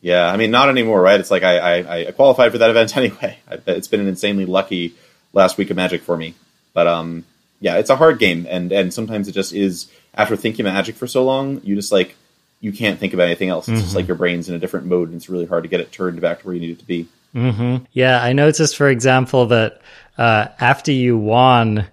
Yeah, 0.02 0.26
I 0.26 0.38
mean, 0.38 0.52
not 0.52 0.70
anymore, 0.70 1.02
right? 1.02 1.20
It's 1.20 1.32
like 1.32 1.44
I, 1.44 1.58
I, 1.58 2.08
I 2.08 2.12
qualified 2.12 2.52
for 2.52 2.60
that 2.60 2.70
event 2.72 2.96
anyway. 2.96 3.38
It's 3.68 3.88
been 3.88 4.00
an 4.00 4.08
insanely 4.08 4.46
lucky 4.46 4.94
last 5.34 5.58
week 5.58 5.70
of 5.70 5.76
Magic 5.76 6.02
for 6.02 6.18
me, 6.18 6.36
but 6.74 6.88
um, 6.88 7.26
yeah, 7.60 7.78
it's 7.78 7.90
a 7.90 7.96
hard 7.96 8.20
game, 8.20 8.46
and 8.50 8.72
and 8.72 8.94
sometimes 8.94 9.28
it 9.28 9.34
just 9.34 9.54
is. 9.54 9.90
After 10.16 10.36
thinking 10.36 10.66
about 10.66 10.74
Magic 10.74 10.96
for 10.96 11.08
so 11.08 11.24
long, 11.24 11.62
you 11.64 11.76
just 11.76 11.92
like 11.92 12.16
you 12.60 12.72
can't 12.72 13.00
think 13.00 13.14
about 13.14 13.26
anything 13.26 13.50
else. 13.50 13.68
It's 13.68 13.78
mm-hmm. 13.78 13.84
just 13.84 13.96
like 13.96 14.08
your 14.08 14.18
brain's 14.18 14.50
in 14.50 14.56
a 14.56 14.60
different 14.60 14.88
mode, 14.88 15.10
and 15.10 15.18
it's 15.18 15.30
really 15.30 15.46
hard 15.46 15.64
to 15.64 15.70
get 15.70 15.80
it 15.80 15.92
turned 15.92 16.20
back 16.20 16.40
to 16.40 16.46
where 16.46 16.56
you 16.56 16.62
need 16.62 16.72
it 16.72 16.80
to 16.80 16.86
be. 16.86 17.08
Mm-hmm. 17.36 17.86
Yeah, 17.92 18.22
I 18.22 18.34
noticed, 18.34 18.76
for 18.76 18.88
example, 18.88 19.48
that 19.48 19.82
uh, 20.18 20.48
after 20.60 20.92
you 20.92 21.18
won, 21.18 21.88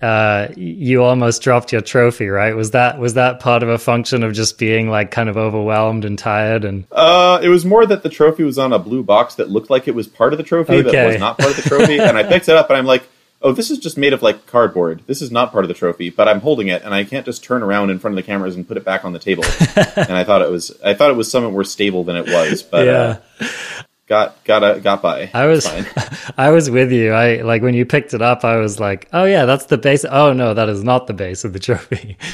uh, 0.00 0.48
you 0.56 1.02
almost 1.02 1.42
dropped 1.42 1.72
your 1.72 1.82
trophy, 1.82 2.28
right? 2.28 2.56
Was 2.56 2.70
that 2.70 2.98
was 2.98 3.14
that 3.14 3.40
part 3.40 3.62
of 3.62 3.68
a 3.68 3.78
function 3.78 4.22
of 4.22 4.32
just 4.32 4.58
being 4.58 4.88
like 4.88 5.10
kind 5.10 5.28
of 5.28 5.36
overwhelmed 5.36 6.04
and 6.04 6.18
tired? 6.18 6.64
And 6.64 6.86
uh, 6.92 7.40
it 7.42 7.48
was 7.48 7.66
more 7.66 7.84
that 7.84 8.02
the 8.02 8.08
trophy 8.08 8.42
was 8.42 8.58
on 8.58 8.72
a 8.72 8.78
blue 8.78 9.02
box 9.02 9.34
that 9.34 9.50
looked 9.50 9.68
like 9.68 9.88
it 9.88 9.94
was 9.94 10.08
part 10.08 10.32
of 10.32 10.38
the 10.38 10.42
trophy, 10.42 10.76
okay. 10.76 10.90
but 10.90 11.06
was 11.06 11.20
not 11.20 11.38
part 11.38 11.50
of 11.50 11.56
the 11.62 11.68
trophy. 11.68 11.98
and 11.98 12.16
I 12.16 12.22
picked 12.22 12.48
it 12.48 12.56
up, 12.56 12.70
and 12.70 12.78
I'm 12.78 12.86
like, 12.86 13.06
"Oh, 13.42 13.52
this 13.52 13.70
is 13.70 13.78
just 13.78 13.98
made 13.98 14.14
of 14.14 14.22
like 14.22 14.46
cardboard. 14.46 15.02
This 15.06 15.20
is 15.20 15.30
not 15.30 15.52
part 15.52 15.64
of 15.64 15.68
the 15.68 15.74
trophy." 15.74 16.08
But 16.08 16.28
I'm 16.28 16.40
holding 16.40 16.68
it, 16.68 16.82
and 16.82 16.94
I 16.94 17.04
can't 17.04 17.26
just 17.26 17.44
turn 17.44 17.62
around 17.62 17.90
in 17.90 17.98
front 17.98 18.18
of 18.18 18.24
the 18.24 18.26
cameras 18.26 18.56
and 18.56 18.66
put 18.66 18.78
it 18.78 18.84
back 18.86 19.04
on 19.04 19.12
the 19.12 19.18
table. 19.18 19.44
and 19.76 20.12
I 20.12 20.24
thought 20.24 20.40
it 20.40 20.50
was, 20.50 20.72
I 20.82 20.94
thought 20.94 21.10
it 21.10 21.16
was 21.16 21.30
somewhat 21.30 21.52
more 21.52 21.64
stable 21.64 22.04
than 22.04 22.16
it 22.16 22.26
was. 22.26 22.62
But 22.62 22.88
uh, 22.88 23.18
yeah 23.40 23.82
got 24.10 24.44
got 24.44 24.62
a, 24.62 24.80
got 24.80 25.00
by. 25.00 25.30
I 25.32 25.46
was 25.46 25.66
I 26.36 26.50
was 26.50 26.68
with 26.68 26.92
you. 26.92 27.12
I 27.12 27.36
like 27.36 27.62
when 27.62 27.72
you 27.72 27.86
picked 27.86 28.12
it 28.12 28.20
up. 28.20 28.44
I 28.44 28.56
was 28.56 28.78
like, 28.78 29.08
oh 29.14 29.24
yeah, 29.24 29.46
that's 29.46 29.66
the 29.66 29.78
base. 29.78 30.04
Oh 30.04 30.34
no, 30.34 30.52
that 30.52 30.68
is 30.68 30.84
not 30.84 31.06
the 31.06 31.14
base 31.14 31.44
of 31.44 31.54
the 31.54 31.58
trophy. 31.58 32.18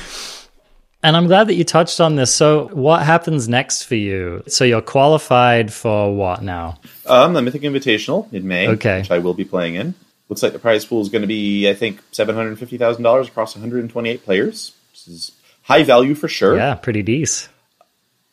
And 1.03 1.17
I'm 1.17 1.29
glad 1.29 1.47
that 1.49 1.55
you 1.55 1.63
touched 1.63 2.01
on 2.01 2.17
this. 2.17 2.35
So, 2.35 2.67
what 2.73 3.03
happens 3.03 3.49
next 3.49 3.83
for 3.83 3.95
you? 3.95 4.43
So, 4.49 4.65
you're 4.65 4.83
qualified 4.83 5.73
for 5.73 6.13
what 6.13 6.43
now? 6.43 6.81
Um, 7.05 7.33
the 7.33 7.43
Mythic 7.43 7.63
Invitational 7.63 8.33
in 8.33 8.49
May, 8.49 8.67
okay. 8.71 9.03
which 9.03 9.13
I 9.13 9.19
will 9.19 9.35
be 9.35 9.45
playing 9.45 9.77
in. 9.77 9.95
Looks 10.29 10.43
like 10.43 10.53
the 10.53 10.59
prize 10.59 10.85
pool 10.85 11.03
is 11.03 11.09
going 11.09 11.23
to 11.23 11.29
be, 11.29 11.69
I 11.69 11.75
think, 11.75 12.01
seven 12.11 12.35
hundred 12.35 12.59
fifty 12.59 12.77
thousand 12.77 13.05
dollars 13.05 13.29
across 13.29 13.55
128 13.55 14.25
players. 14.25 14.73
This 14.93 15.07
is 15.07 15.33
high 15.63 15.85
value 15.85 16.17
for 16.17 16.27
sure. 16.27 16.57
Yeah, 16.57 16.75
pretty 16.75 17.03
decent. 17.03 17.53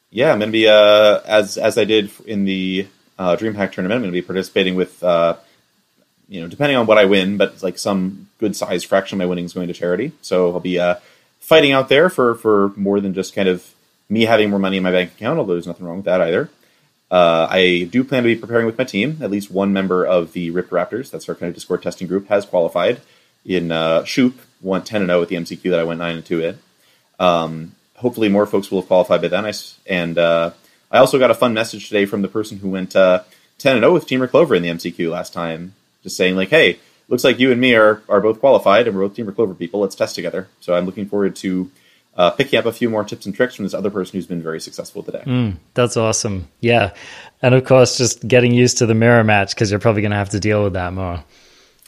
Yeah, 0.10 0.32
I'm 0.32 0.40
going 0.40 0.50
to 0.50 0.54
be 0.54 0.68
uh, 0.68 1.20
as 1.26 1.60
as 1.60 1.78
I 1.78 1.84
did 1.84 2.10
in 2.26 2.46
the 2.46 2.88
uh, 3.18 3.36
DreamHack 3.36 3.72
tournament. 3.72 3.94
I'm 3.98 4.02
going 4.02 4.12
to 4.14 4.22
be 4.22 4.22
participating 4.22 4.76
with, 4.76 5.04
uh, 5.04 5.38
you 6.28 6.42
know, 6.42 6.48
depending 6.48 6.78
on 6.78 6.86
what 6.86 6.98
I 6.98 7.06
win, 7.06 7.38
but 7.38 7.62
like 7.64 7.78
some 7.78 8.28
good 8.40 8.56
sized 8.56 8.86
fraction 8.86 9.16
of 9.16 9.20
my 9.20 9.26
winnings 9.26 9.54
going 9.54 9.68
to 9.68 9.74
charity. 9.74 10.12
So 10.22 10.54
I'll 10.54 10.60
be 10.60 10.80
uh, 10.80 10.96
fighting 11.40 11.72
out 11.72 11.90
there 11.90 12.10
for 12.10 12.36
for 12.36 12.70
more 12.76 13.00
than 13.00 13.14
just 13.14 13.36
kind 13.36 13.50
of 13.50 13.74
me 14.10 14.26
having 14.26 14.50
more 14.50 14.60
money 14.60 14.78
in 14.78 14.84
my 14.84 14.92
bank 14.92 15.12
account. 15.12 15.40
Although 15.40 15.54
there's 15.54 15.68
nothing 15.68 15.86
wrong 15.86 15.98
with 15.98 16.06
that 16.06 16.22
either. 16.22 16.50
Uh, 17.12 17.48
I 17.48 17.88
do 17.92 18.04
plan 18.04 18.24
to 18.24 18.28
be 18.28 18.36
preparing 18.36 18.66
with 18.66 18.78
my 18.78 18.86
team. 18.86 19.20
At 19.22 19.30
least 19.30 19.52
one 19.52 19.72
member 19.72 20.04
of 20.04 20.34
the 20.34 20.50
Ripped 20.50 20.72
Raptors, 20.72 21.12
that's 21.12 21.30
our 21.30 21.36
kind 21.36 21.50
of 21.50 21.54
Discord 21.54 21.84
testing 21.84 22.08
group, 22.08 22.28
has 22.30 22.44
qualified 22.44 23.02
in 23.46 23.72
uh, 23.72 24.04
Shoop, 24.04 24.40
went 24.62 24.88
10 24.88 25.04
and 25.04 25.10
0 25.10 25.22
at 25.22 25.28
the 25.28 25.36
MCQ 25.36 25.70
that 25.70 25.80
I 25.80 25.84
went 25.84 26.00
9 26.00 26.16
and 26.16 26.26
2 26.26 26.42
in. 26.42 26.60
Um, 27.20 27.76
hopefully, 27.98 28.30
more 28.30 28.48
folks 28.48 28.72
will 28.72 28.82
have 28.82 28.88
qualified 28.88 29.22
by 29.22 29.28
then. 29.28 29.46
I, 29.46 29.54
and 29.86 30.18
uh, 30.18 30.52
I 30.94 31.00
also 31.00 31.18
got 31.18 31.32
a 31.32 31.36
fun 31.36 31.56
message 31.56 31.88
today 31.88 32.06
from 32.06 32.22
the 32.22 32.28
person 32.28 32.60
who 32.60 32.70
went 32.70 32.96
uh, 32.96 33.24
10 33.58 33.78
and 33.78 33.82
0 33.82 33.94
with 33.94 34.08
Temur 34.08 34.30
Clover 34.30 34.54
in 34.54 34.62
the 34.62 34.70
MCQ 34.70 35.10
last 35.10 35.34
time, 35.34 35.74
just 36.04 36.16
saying, 36.16 36.36
like, 36.36 36.50
hey, 36.50 36.78
looks 37.10 37.24
like 37.24 37.40
you 37.40 37.52
and 37.52 37.60
me 37.60 37.74
are, 37.74 38.04
are 38.08 38.22
both 38.22 38.40
qualified 38.40 38.88
and 38.88 38.96
we're 38.96 39.08
both 39.08 39.18
Temur 39.18 39.36
Clover 39.36 39.56
people. 39.56 39.80
Let's 39.80 39.96
test 39.96 40.14
together. 40.14 40.48
So 40.60 40.76
I'm 40.76 40.86
looking 40.86 41.08
forward 41.08 41.36
to 41.38 41.72
uh, 42.16 42.30
picking 42.30 42.60
up 42.60 42.68
a 42.68 42.72
few 42.72 42.92
more 42.92 43.04
tips 43.04 43.26
and 43.26 43.34
tricks 43.34 43.56
from 43.56 43.66
this 43.66 43.74
other 43.74 43.90
person 43.90 44.14
who's 44.18 44.28
been 44.28 44.44
very 44.44 44.62
successful 44.62 45.02
today. 45.02 45.24
Mm, 45.26 45.58
that's 45.74 45.98
awesome. 45.98 46.48
Yeah. 46.60 46.94
And 47.42 47.56
of 47.56 47.66
course, 47.66 47.98
just 47.98 48.26
getting 48.28 48.54
used 48.54 48.78
to 48.78 48.86
the 48.86 48.94
mirror 48.94 49.24
match 49.24 49.56
because 49.56 49.72
you're 49.72 49.80
probably 49.80 50.04
going 50.04 50.12
to 50.12 50.18
have 50.18 50.30
to 50.30 50.40
deal 50.40 50.64
with 50.64 50.74
that 50.74 50.94
more. 50.94 51.24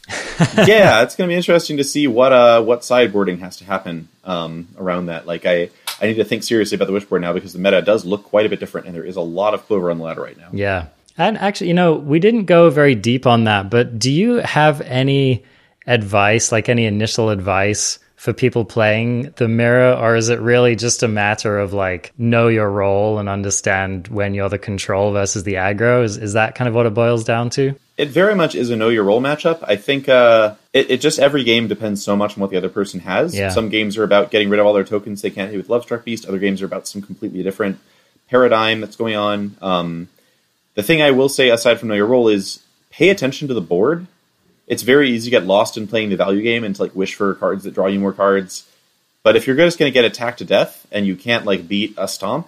yeah, 0.67 1.03
it's 1.03 1.15
going 1.15 1.27
to 1.27 1.31
be 1.31 1.37
interesting 1.37 1.77
to 1.77 1.83
see 1.83 2.05
what 2.05 2.31
uh, 2.31 2.61
what 2.61 2.81
sideboarding 2.81 3.39
has 3.39 3.57
to 3.57 3.65
happen 3.65 4.07
um, 4.23 4.67
around 4.77 5.07
that. 5.07 5.25
Like, 5.25 5.47
I 5.47 5.69
I 6.01 6.07
need 6.07 6.15
to 6.15 6.25
think 6.25 6.43
seriously 6.43 6.75
about 6.75 6.87
the 6.87 6.93
wishboard 6.93 7.21
now 7.21 7.33
because 7.33 7.53
the 7.53 7.59
meta 7.59 7.81
does 7.81 8.05
look 8.05 8.23
quite 8.23 8.45
a 8.45 8.49
bit 8.49 8.59
different, 8.59 8.87
and 8.87 8.95
there 8.95 9.03
is 9.03 9.15
a 9.15 9.21
lot 9.21 9.53
of 9.53 9.65
clover 9.65 9.91
on 9.91 9.97
the 9.97 10.03
ladder 10.03 10.21
right 10.21 10.37
now. 10.37 10.49
Yeah, 10.51 10.87
and 11.17 11.37
actually, 11.37 11.67
you 11.67 11.73
know, 11.73 11.93
we 11.95 12.19
didn't 12.19 12.45
go 12.45 12.69
very 12.69 12.95
deep 12.95 13.25
on 13.25 13.45
that, 13.45 13.69
but 13.69 13.97
do 13.97 14.11
you 14.11 14.35
have 14.35 14.81
any 14.81 15.43
advice, 15.87 16.51
like 16.51 16.69
any 16.69 16.85
initial 16.85 17.29
advice? 17.29 17.99
For 18.25 18.33
people 18.33 18.65
playing 18.65 19.31
the 19.37 19.47
mirror 19.47 19.93
or 19.93 20.15
is 20.15 20.29
it 20.29 20.39
really 20.39 20.75
just 20.75 21.03
a 21.03 21.07
matter 21.07 21.59
of 21.59 21.73
like 21.73 22.11
know 22.17 22.47
your 22.47 22.69
role 22.69 23.19
and 23.19 23.29
understand 23.29 24.07
when 24.07 24.33
you're 24.33 24.49
the 24.49 24.57
control 24.57 25.11
versus 25.11 25.43
the 25.43 25.53
aggro? 25.53 26.03
Is, 26.03 26.17
is 26.17 26.33
that 26.33 26.55
kind 26.55 26.67
of 26.67 26.73
what 26.73 26.87
it 26.87 26.93
boils 26.95 27.23
down 27.23 27.51
to? 27.51 27.75
It 27.97 28.09
very 28.09 28.35
much 28.35 28.55
is 28.55 28.71
a 28.71 28.75
know 28.75 28.89
your 28.89 29.03
role 29.03 29.21
matchup. 29.21 29.63
I 29.63 29.75
think 29.75 30.09
uh, 30.09 30.55
it, 30.73 30.89
it, 30.89 31.01
just 31.01 31.19
every 31.19 31.43
game 31.43 31.67
depends 31.67 32.03
so 32.03 32.15
much 32.15 32.35
on 32.35 32.41
what 32.41 32.49
the 32.49 32.57
other 32.57 32.67
person 32.67 32.99
has. 33.01 33.33
Yeah. 33.33 33.49
some 33.49 33.69
games 33.69 33.95
are 33.95 34.03
about 34.03 34.31
getting 34.31 34.49
rid 34.49 34.59
of 34.59 34.65
all 34.65 34.73
their 34.73 34.83
tokens 34.83 35.21
they 35.21 35.29
can't 35.29 35.51
hit 35.51 35.57
with 35.57 35.67
lovestruck 35.67 36.03
beast. 36.03 36.25
Other 36.25 36.39
games 36.39 36.63
are 36.63 36.65
about 36.65 36.87
some 36.87 37.01
completely 37.03 37.43
different 37.43 37.79
paradigm 38.27 38.81
that's 38.81 38.95
going 38.95 39.15
on. 39.15 39.55
Um, 39.61 40.09
the 40.75 40.83
thing 40.83 41.01
i 41.01 41.11
will 41.11 41.29
say 41.29 41.49
aside 41.49 41.79
from 41.79 41.89
know 41.89 41.95
your 41.95 42.05
role 42.05 42.27
is 42.27 42.61
pay 42.91 43.09
attention 43.09 43.47
to 43.47 43.53
the 43.53 43.61
board 43.61 44.05
it's 44.67 44.83
very 44.83 45.11
easy 45.11 45.25
to 45.25 45.31
get 45.31 45.45
lost 45.45 45.77
in 45.77 45.87
playing 45.87 46.09
the 46.09 46.15
value 46.15 46.41
game 46.41 46.63
and 46.63 46.75
to 46.75 46.81
like 46.81 46.95
wish 46.95 47.15
for 47.15 47.35
cards 47.35 47.63
that 47.63 47.73
draw 47.73 47.87
you 47.87 47.99
more 47.99 48.13
cards. 48.13 48.67
But 49.23 49.35
if 49.35 49.47
you're 49.47 49.55
just 49.55 49.79
going 49.79 49.91
to 49.91 49.93
get 49.93 50.05
attacked 50.05 50.39
to 50.39 50.45
death 50.45 50.85
and 50.91 51.05
you 51.05 51.15
can't 51.15 51.45
like 51.45 51.67
beat 51.67 51.95
a 51.97 52.07
stomp, 52.07 52.47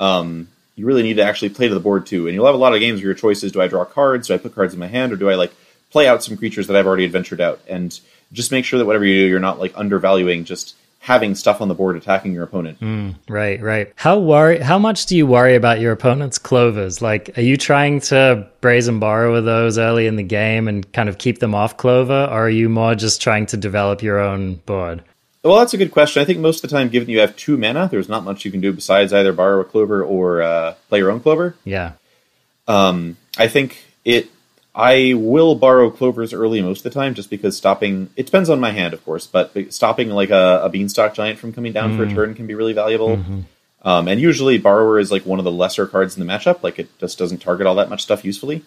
um, 0.00 0.48
you 0.76 0.86
really 0.86 1.02
need 1.02 1.14
to 1.14 1.22
actually 1.22 1.50
play 1.50 1.68
to 1.68 1.74
the 1.74 1.80
board 1.80 2.06
too. 2.06 2.26
And 2.26 2.34
you'll 2.34 2.46
have 2.46 2.54
a 2.54 2.58
lot 2.58 2.74
of 2.74 2.80
games 2.80 3.00
where 3.00 3.06
your 3.06 3.14
choice 3.14 3.42
is: 3.42 3.52
do 3.52 3.60
I 3.60 3.68
draw 3.68 3.84
cards, 3.84 4.28
do 4.28 4.34
I 4.34 4.38
put 4.38 4.54
cards 4.54 4.74
in 4.74 4.80
my 4.80 4.86
hand, 4.86 5.12
or 5.12 5.16
do 5.16 5.28
I 5.28 5.34
like 5.34 5.52
play 5.90 6.06
out 6.06 6.22
some 6.22 6.36
creatures 6.36 6.66
that 6.66 6.76
I've 6.76 6.86
already 6.86 7.04
adventured 7.04 7.40
out? 7.40 7.60
And 7.68 7.98
just 8.32 8.52
make 8.52 8.64
sure 8.64 8.78
that 8.78 8.86
whatever 8.86 9.04
you 9.04 9.24
do, 9.24 9.28
you're 9.28 9.40
not 9.40 9.58
like 9.58 9.76
undervaluing 9.76 10.44
just 10.44 10.76
having 11.08 11.34
stuff 11.34 11.62
on 11.62 11.68
the 11.68 11.74
board 11.74 11.96
attacking 11.96 12.34
your 12.34 12.44
opponent. 12.44 12.78
Mm, 12.80 13.14
right, 13.30 13.62
right. 13.62 13.90
How 13.96 14.18
worry? 14.18 14.60
How 14.60 14.78
much 14.78 15.06
do 15.06 15.16
you 15.16 15.26
worry 15.26 15.54
about 15.54 15.80
your 15.80 15.90
opponent's 15.90 16.36
clovers? 16.36 17.00
Like, 17.00 17.36
are 17.38 17.42
you 17.42 17.56
trying 17.56 18.00
to 18.02 18.46
brazen 18.60 19.00
borrow 19.00 19.40
those 19.40 19.78
early 19.78 20.06
in 20.06 20.16
the 20.16 20.22
game 20.22 20.68
and 20.68 20.92
kind 20.92 21.08
of 21.08 21.16
keep 21.16 21.38
them 21.38 21.54
off 21.54 21.78
clover, 21.78 22.12
or 22.12 22.44
are 22.44 22.50
you 22.50 22.68
more 22.68 22.94
just 22.94 23.22
trying 23.22 23.46
to 23.46 23.56
develop 23.56 24.02
your 24.02 24.18
own 24.18 24.56
board? 24.66 25.02
Well, 25.42 25.60
that's 25.60 25.72
a 25.72 25.78
good 25.78 25.92
question. 25.92 26.20
I 26.20 26.26
think 26.26 26.40
most 26.40 26.62
of 26.62 26.68
the 26.68 26.76
time, 26.76 26.90
given 26.90 27.08
you 27.08 27.20
have 27.20 27.34
two 27.36 27.56
mana, 27.56 27.88
there's 27.90 28.10
not 28.10 28.22
much 28.22 28.44
you 28.44 28.50
can 28.50 28.60
do 28.60 28.70
besides 28.74 29.10
either 29.14 29.32
borrow 29.32 29.60
a 29.60 29.64
clover 29.64 30.04
or 30.04 30.42
uh, 30.42 30.74
play 30.90 30.98
your 30.98 31.10
own 31.10 31.20
clover. 31.20 31.56
Yeah. 31.64 31.92
Um, 32.66 33.16
I 33.38 33.48
think 33.48 33.82
it 34.04 34.28
I 34.78 35.14
will 35.14 35.56
borrow 35.56 35.90
clovers 35.90 36.32
early 36.32 36.62
most 36.62 36.86
of 36.86 36.92
the 36.92 36.98
time, 36.98 37.14
just 37.14 37.30
because 37.30 37.56
stopping 37.56 38.10
it 38.14 38.26
depends 38.26 38.48
on 38.48 38.60
my 38.60 38.70
hand, 38.70 38.94
of 38.94 39.04
course, 39.04 39.26
but 39.26 39.52
stopping 39.70 40.10
like 40.10 40.30
a, 40.30 40.60
a 40.62 40.68
beanstalk 40.68 41.14
giant 41.14 41.40
from 41.40 41.52
coming 41.52 41.72
down 41.72 41.92
mm. 41.92 41.96
for 41.96 42.04
a 42.04 42.06
mm. 42.06 42.14
turn 42.14 42.34
can 42.36 42.46
be 42.46 42.54
really 42.54 42.74
valuable. 42.74 43.16
Mm-hmm. 43.16 43.40
Um, 43.82 44.06
and 44.06 44.20
usually, 44.20 44.56
borrower 44.56 45.00
is 45.00 45.10
like 45.10 45.26
one 45.26 45.40
of 45.40 45.44
the 45.44 45.50
lesser 45.50 45.86
cards 45.88 46.16
in 46.16 46.24
the 46.24 46.32
matchup; 46.32 46.62
like 46.62 46.78
it 46.78 46.96
just 46.98 47.18
doesn't 47.18 47.38
target 47.38 47.66
all 47.66 47.74
that 47.74 47.90
much 47.90 48.02
stuff 48.02 48.24
usefully. 48.24 48.64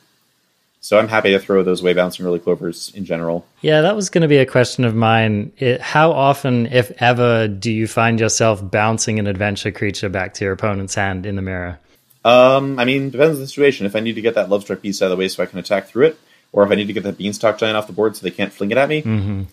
So 0.82 1.00
I'm 1.00 1.08
happy 1.08 1.32
to 1.32 1.40
throw 1.40 1.64
those 1.64 1.82
way 1.82 1.94
bouncing 1.94 2.26
early 2.26 2.40
clovers 2.40 2.92
in 2.94 3.06
general. 3.06 3.46
Yeah, 3.62 3.82
that 3.82 3.96
was 3.96 4.10
going 4.10 4.24
to 4.24 4.28
be 4.28 4.40
a 4.40 4.48
question 4.48 4.84
of 4.84 4.96
mine. 4.96 5.54
It, 5.60 5.80
how 5.80 6.12
often, 6.12 6.66
if 6.66 6.92
ever, 7.02 7.48
do 7.48 7.72
you 7.72 7.88
find 7.88 8.20
yourself 8.20 8.68
bouncing 8.70 9.20
an 9.20 9.28
adventure 9.28 9.72
creature 9.72 10.10
back 10.10 10.34
to 10.36 10.44
your 10.44 10.54
opponent's 10.54 10.96
hand 10.96 11.26
in 11.26 11.38
the 11.38 11.42
mirror? 11.42 11.80
Um, 12.24 12.78
I 12.80 12.86
mean, 12.86 13.10
depends 13.10 13.38
on 13.38 13.42
the 13.42 13.48
situation. 13.48 13.86
If 13.86 13.96
I 13.96 14.00
need 14.00 14.14
to 14.14 14.22
get 14.22 14.36
that 14.36 14.50
Lovestruck 14.50 14.82
Beast 14.82 15.02
out 15.02 15.06
of 15.06 15.12
the 15.12 15.18
way 15.18 15.28
so 15.28 15.42
I 15.42 15.48
can 15.48 15.60
attack 15.60 15.88
through 15.88 16.08
it, 16.08 16.20
or 16.52 16.64
if 16.64 16.72
I 16.72 16.76
need 16.76 16.88
to 16.88 16.94
get 16.94 17.04
that 17.04 17.18
Beanstalk 17.18 17.58
Giant 17.58 17.78
off 17.78 17.88
the 17.88 17.94
board 17.94 18.16
so 18.16 18.24
they 18.24 18.32
can't 18.32 18.54
fling 18.54 18.72
it 18.72 18.78
at 18.78 18.90
me, 18.90 19.02
mm-hmm. 19.02 19.44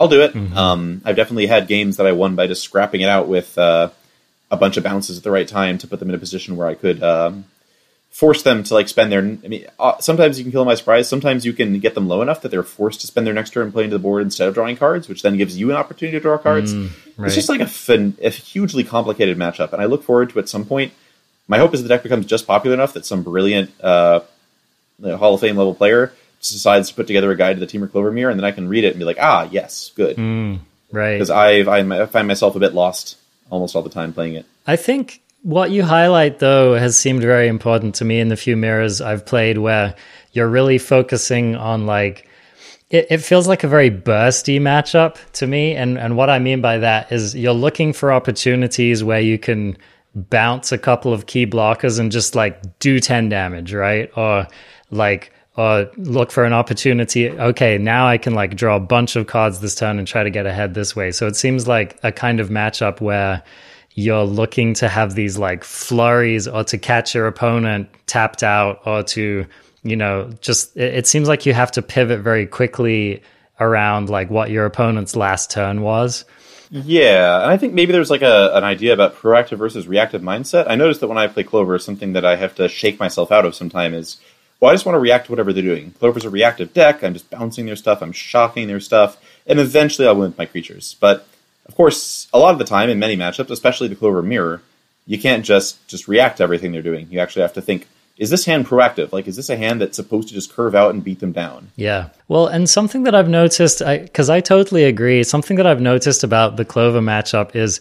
I'll 0.00 0.08
do 0.08 0.22
it. 0.22 0.34
Mm-hmm. 0.34 0.56
Um, 0.56 1.02
I've 1.04 1.16
definitely 1.16 1.46
had 1.46 1.68
games 1.68 1.96
that 1.96 2.06
I 2.06 2.12
won 2.12 2.36
by 2.36 2.46
just 2.46 2.62
scrapping 2.62 3.00
it 3.00 3.08
out 3.08 3.28
with 3.28 3.56
uh, 3.56 3.90
a 4.50 4.56
bunch 4.56 4.76
of 4.76 4.84
bounces 4.84 5.18
at 5.18 5.24
the 5.24 5.30
right 5.30 5.48
time 5.48 5.78
to 5.78 5.86
put 5.86 5.98
them 5.98 6.08
in 6.08 6.14
a 6.14 6.18
position 6.18 6.56
where 6.56 6.66
I 6.66 6.74
could 6.74 7.02
um, 7.02 7.44
force 8.10 8.42
them 8.42 8.62
to 8.64 8.74
like 8.74 8.88
spend 8.88 9.10
their. 9.12 9.20
I 9.20 9.48
mean, 9.48 9.66
uh, 9.78 9.98
sometimes 9.98 10.38
you 10.38 10.44
can 10.44 10.52
kill 10.52 10.62
them 10.62 10.68
by 10.68 10.74
surprise. 10.74 11.08
Sometimes 11.08 11.46
you 11.46 11.52
can 11.52 11.78
get 11.80 11.94
them 11.94 12.08
low 12.08 12.22
enough 12.22 12.42
that 12.42 12.50
they're 12.50 12.62
forced 12.62 13.00
to 13.02 13.06
spend 13.06 13.26
their 13.26 13.34
next 13.34 13.50
turn 13.50 13.72
playing 13.72 13.90
to 13.90 13.96
the 13.96 14.02
board 14.02 14.22
instead 14.22 14.48
of 14.48 14.54
drawing 14.54 14.76
cards, 14.76 15.08
which 15.08 15.22
then 15.22 15.36
gives 15.36 15.58
you 15.58 15.70
an 15.70 15.76
opportunity 15.76 16.18
to 16.18 16.22
draw 16.22 16.38
cards. 16.38 16.74
Mm, 16.74 16.90
right. 17.16 17.26
It's 17.26 17.34
just 17.34 17.48
like 17.48 17.60
a, 17.60 17.66
fin- 17.66 18.16
a 18.22 18.30
hugely 18.30 18.84
complicated 18.84 19.38
matchup, 19.38 19.72
and 19.72 19.80
I 19.80 19.86
look 19.86 20.02
forward 20.02 20.30
to 20.30 20.38
at 20.38 20.48
some 20.48 20.64
point 20.64 20.92
my 21.48 21.58
hope 21.58 21.74
is 21.74 21.82
the 21.82 21.88
deck 21.88 22.02
becomes 22.02 22.26
just 22.26 22.46
popular 22.46 22.74
enough 22.74 22.92
that 22.92 23.06
some 23.06 23.22
brilliant 23.22 23.70
uh, 23.82 24.20
Hall 25.02 25.34
of 25.34 25.40
Fame 25.40 25.56
level 25.56 25.74
player 25.74 26.12
just 26.38 26.52
decides 26.52 26.88
to 26.90 26.94
put 26.94 27.06
together 27.06 27.30
a 27.30 27.36
guide 27.36 27.58
to 27.58 27.60
the 27.60 27.66
Temur 27.66 27.90
Clover 27.90 28.12
Mirror, 28.12 28.30
and 28.30 28.40
then 28.40 28.44
I 28.44 28.52
can 28.52 28.68
read 28.68 28.84
it 28.84 28.90
and 28.90 28.98
be 28.98 29.04
like, 29.04 29.18
ah, 29.20 29.48
yes, 29.50 29.90
good. 29.96 30.16
Mm, 30.16 30.60
right. 30.92 31.14
Because 31.14 31.30
I, 31.30 31.60
I 31.60 32.06
find 32.06 32.28
myself 32.28 32.54
a 32.54 32.60
bit 32.60 32.74
lost 32.74 33.16
almost 33.50 33.74
all 33.74 33.82
the 33.82 33.90
time 33.90 34.12
playing 34.12 34.34
it. 34.34 34.46
I 34.66 34.76
think 34.76 35.22
what 35.42 35.70
you 35.70 35.82
highlight, 35.82 36.38
though, 36.38 36.74
has 36.74 36.98
seemed 36.98 37.22
very 37.22 37.48
important 37.48 37.96
to 37.96 38.04
me 38.04 38.20
in 38.20 38.28
the 38.28 38.36
few 38.36 38.56
mirrors 38.56 39.00
I've 39.00 39.24
played 39.24 39.58
where 39.58 39.94
you're 40.32 40.48
really 40.48 40.78
focusing 40.78 41.56
on 41.56 41.86
like 41.86 42.28
it, 42.90 43.06
it, 43.10 43.18
feels 43.18 43.46
like 43.46 43.64
a 43.64 43.68
very 43.68 43.90
bursty 43.90 44.60
matchup 44.60 45.16
to 45.32 45.46
me. 45.46 45.74
And 45.74 45.98
and 45.98 46.16
what 46.16 46.30
I 46.30 46.38
mean 46.38 46.60
by 46.60 46.78
that 46.78 47.12
is 47.12 47.34
you're 47.34 47.52
looking 47.52 47.92
for 47.92 48.12
opportunities 48.12 49.04
where 49.04 49.20
you 49.20 49.38
can 49.38 49.76
bounce 50.30 50.72
a 50.72 50.78
couple 50.78 51.12
of 51.12 51.26
key 51.26 51.46
blockers 51.46 51.98
and 51.98 52.12
just 52.12 52.34
like 52.34 52.78
do 52.78 53.00
10 53.00 53.28
damage, 53.28 53.72
right? 53.72 54.10
Or 54.16 54.46
like 54.90 55.32
or 55.58 55.90
look 55.96 56.30
for 56.30 56.44
an 56.44 56.52
opportunity. 56.52 57.28
Okay, 57.28 57.78
now 57.78 58.06
I 58.06 58.16
can 58.16 58.32
like 58.32 58.54
draw 58.54 58.76
a 58.76 58.80
bunch 58.80 59.16
of 59.16 59.26
cards 59.26 59.58
this 59.58 59.74
turn 59.74 59.98
and 59.98 60.06
try 60.06 60.22
to 60.22 60.30
get 60.30 60.46
ahead 60.46 60.74
this 60.74 60.94
way. 60.94 61.10
So 61.10 61.26
it 61.26 61.34
seems 61.34 61.66
like 61.66 61.98
a 62.04 62.12
kind 62.12 62.38
of 62.38 62.48
matchup 62.48 63.00
where 63.00 63.42
you're 63.94 64.24
looking 64.24 64.72
to 64.74 64.88
have 64.88 65.16
these 65.16 65.36
like 65.36 65.64
flurries 65.64 66.46
or 66.46 66.62
to 66.62 66.78
catch 66.78 67.12
your 67.12 67.26
opponent 67.26 67.88
tapped 68.06 68.44
out 68.44 68.80
or 68.86 69.02
to, 69.02 69.44
you 69.82 69.96
know, 69.96 70.30
just 70.40 70.76
it, 70.76 70.94
it 70.94 71.06
seems 71.08 71.26
like 71.26 71.44
you 71.44 71.52
have 71.52 71.72
to 71.72 71.82
pivot 71.82 72.20
very 72.20 72.46
quickly 72.46 73.20
around 73.58 74.08
like 74.08 74.30
what 74.30 74.50
your 74.50 74.64
opponent's 74.64 75.16
last 75.16 75.50
turn 75.50 75.82
was. 75.82 76.24
Yeah, 76.70 77.42
and 77.42 77.50
I 77.50 77.56
think 77.56 77.72
maybe 77.72 77.92
there's 77.92 78.10
like 78.10 78.22
a, 78.22 78.54
an 78.54 78.64
idea 78.64 78.92
about 78.92 79.16
proactive 79.16 79.58
versus 79.58 79.88
reactive 79.88 80.22
mindset. 80.22 80.66
I 80.68 80.74
noticed 80.74 81.00
that 81.00 81.08
when 81.08 81.18
I 81.18 81.26
play 81.26 81.44
Clover, 81.44 81.78
something 81.78 82.12
that 82.12 82.24
I 82.24 82.36
have 82.36 82.54
to 82.56 82.68
shake 82.68 83.00
myself 83.00 83.32
out 83.32 83.46
of 83.46 83.54
sometime 83.54 83.94
is, 83.94 84.18
well, 84.60 84.70
I 84.70 84.74
just 84.74 84.84
want 84.84 84.94
to 84.96 85.00
react 85.00 85.26
to 85.26 85.32
whatever 85.32 85.52
they're 85.52 85.62
doing. 85.62 85.92
Clover's 85.92 86.24
a 86.24 86.30
reactive 86.30 86.74
deck. 86.74 87.02
I'm 87.02 87.14
just 87.14 87.30
bouncing 87.30 87.66
their 87.66 87.76
stuff. 87.76 88.02
I'm 88.02 88.12
shocking 88.12 88.66
their 88.66 88.80
stuff, 88.80 89.16
and 89.46 89.58
eventually 89.58 90.06
I'll 90.06 90.16
win 90.16 90.30
with 90.30 90.38
my 90.38 90.46
creatures. 90.46 90.96
But 91.00 91.26
of 91.66 91.74
course, 91.74 92.28
a 92.32 92.38
lot 92.38 92.52
of 92.52 92.58
the 92.58 92.64
time 92.64 92.90
in 92.90 92.98
many 92.98 93.16
matchups, 93.16 93.50
especially 93.50 93.88
the 93.88 93.96
Clover 93.96 94.22
Mirror, 94.22 94.62
you 95.06 95.18
can't 95.18 95.44
just 95.44 95.86
just 95.88 96.06
react 96.08 96.38
to 96.38 96.42
everything 96.42 96.72
they're 96.72 96.82
doing. 96.82 97.08
You 97.10 97.20
actually 97.20 97.42
have 97.42 97.54
to 97.54 97.62
think, 97.62 97.88
is 98.18 98.30
this 98.30 98.44
hand 98.44 98.66
proactive? 98.66 99.12
Like, 99.12 99.28
is 99.28 99.36
this 99.36 99.48
a 99.48 99.56
hand 99.56 99.80
that's 99.80 99.96
supposed 99.96 100.28
to 100.28 100.34
just 100.34 100.52
curve 100.52 100.74
out 100.74 100.92
and 100.92 101.02
beat 101.02 101.20
them 101.20 101.32
down? 101.32 101.70
Yeah. 101.76 102.08
Well, 102.26 102.48
and 102.48 102.68
something 102.68 103.04
that 103.04 103.14
I've 103.14 103.28
noticed, 103.28 103.80
I 103.80 103.98
because 103.98 104.28
I, 104.28 104.36
I, 104.36 104.40
totally 104.40 104.84
agree, 104.84 105.22
something 105.22 105.56
that 105.56 105.66
I've 105.66 105.80
noticed 105.80 106.24
about 106.24 106.56
the 106.56 106.64
Clover 106.64 107.00
matchup 107.00 107.54
is 107.54 107.80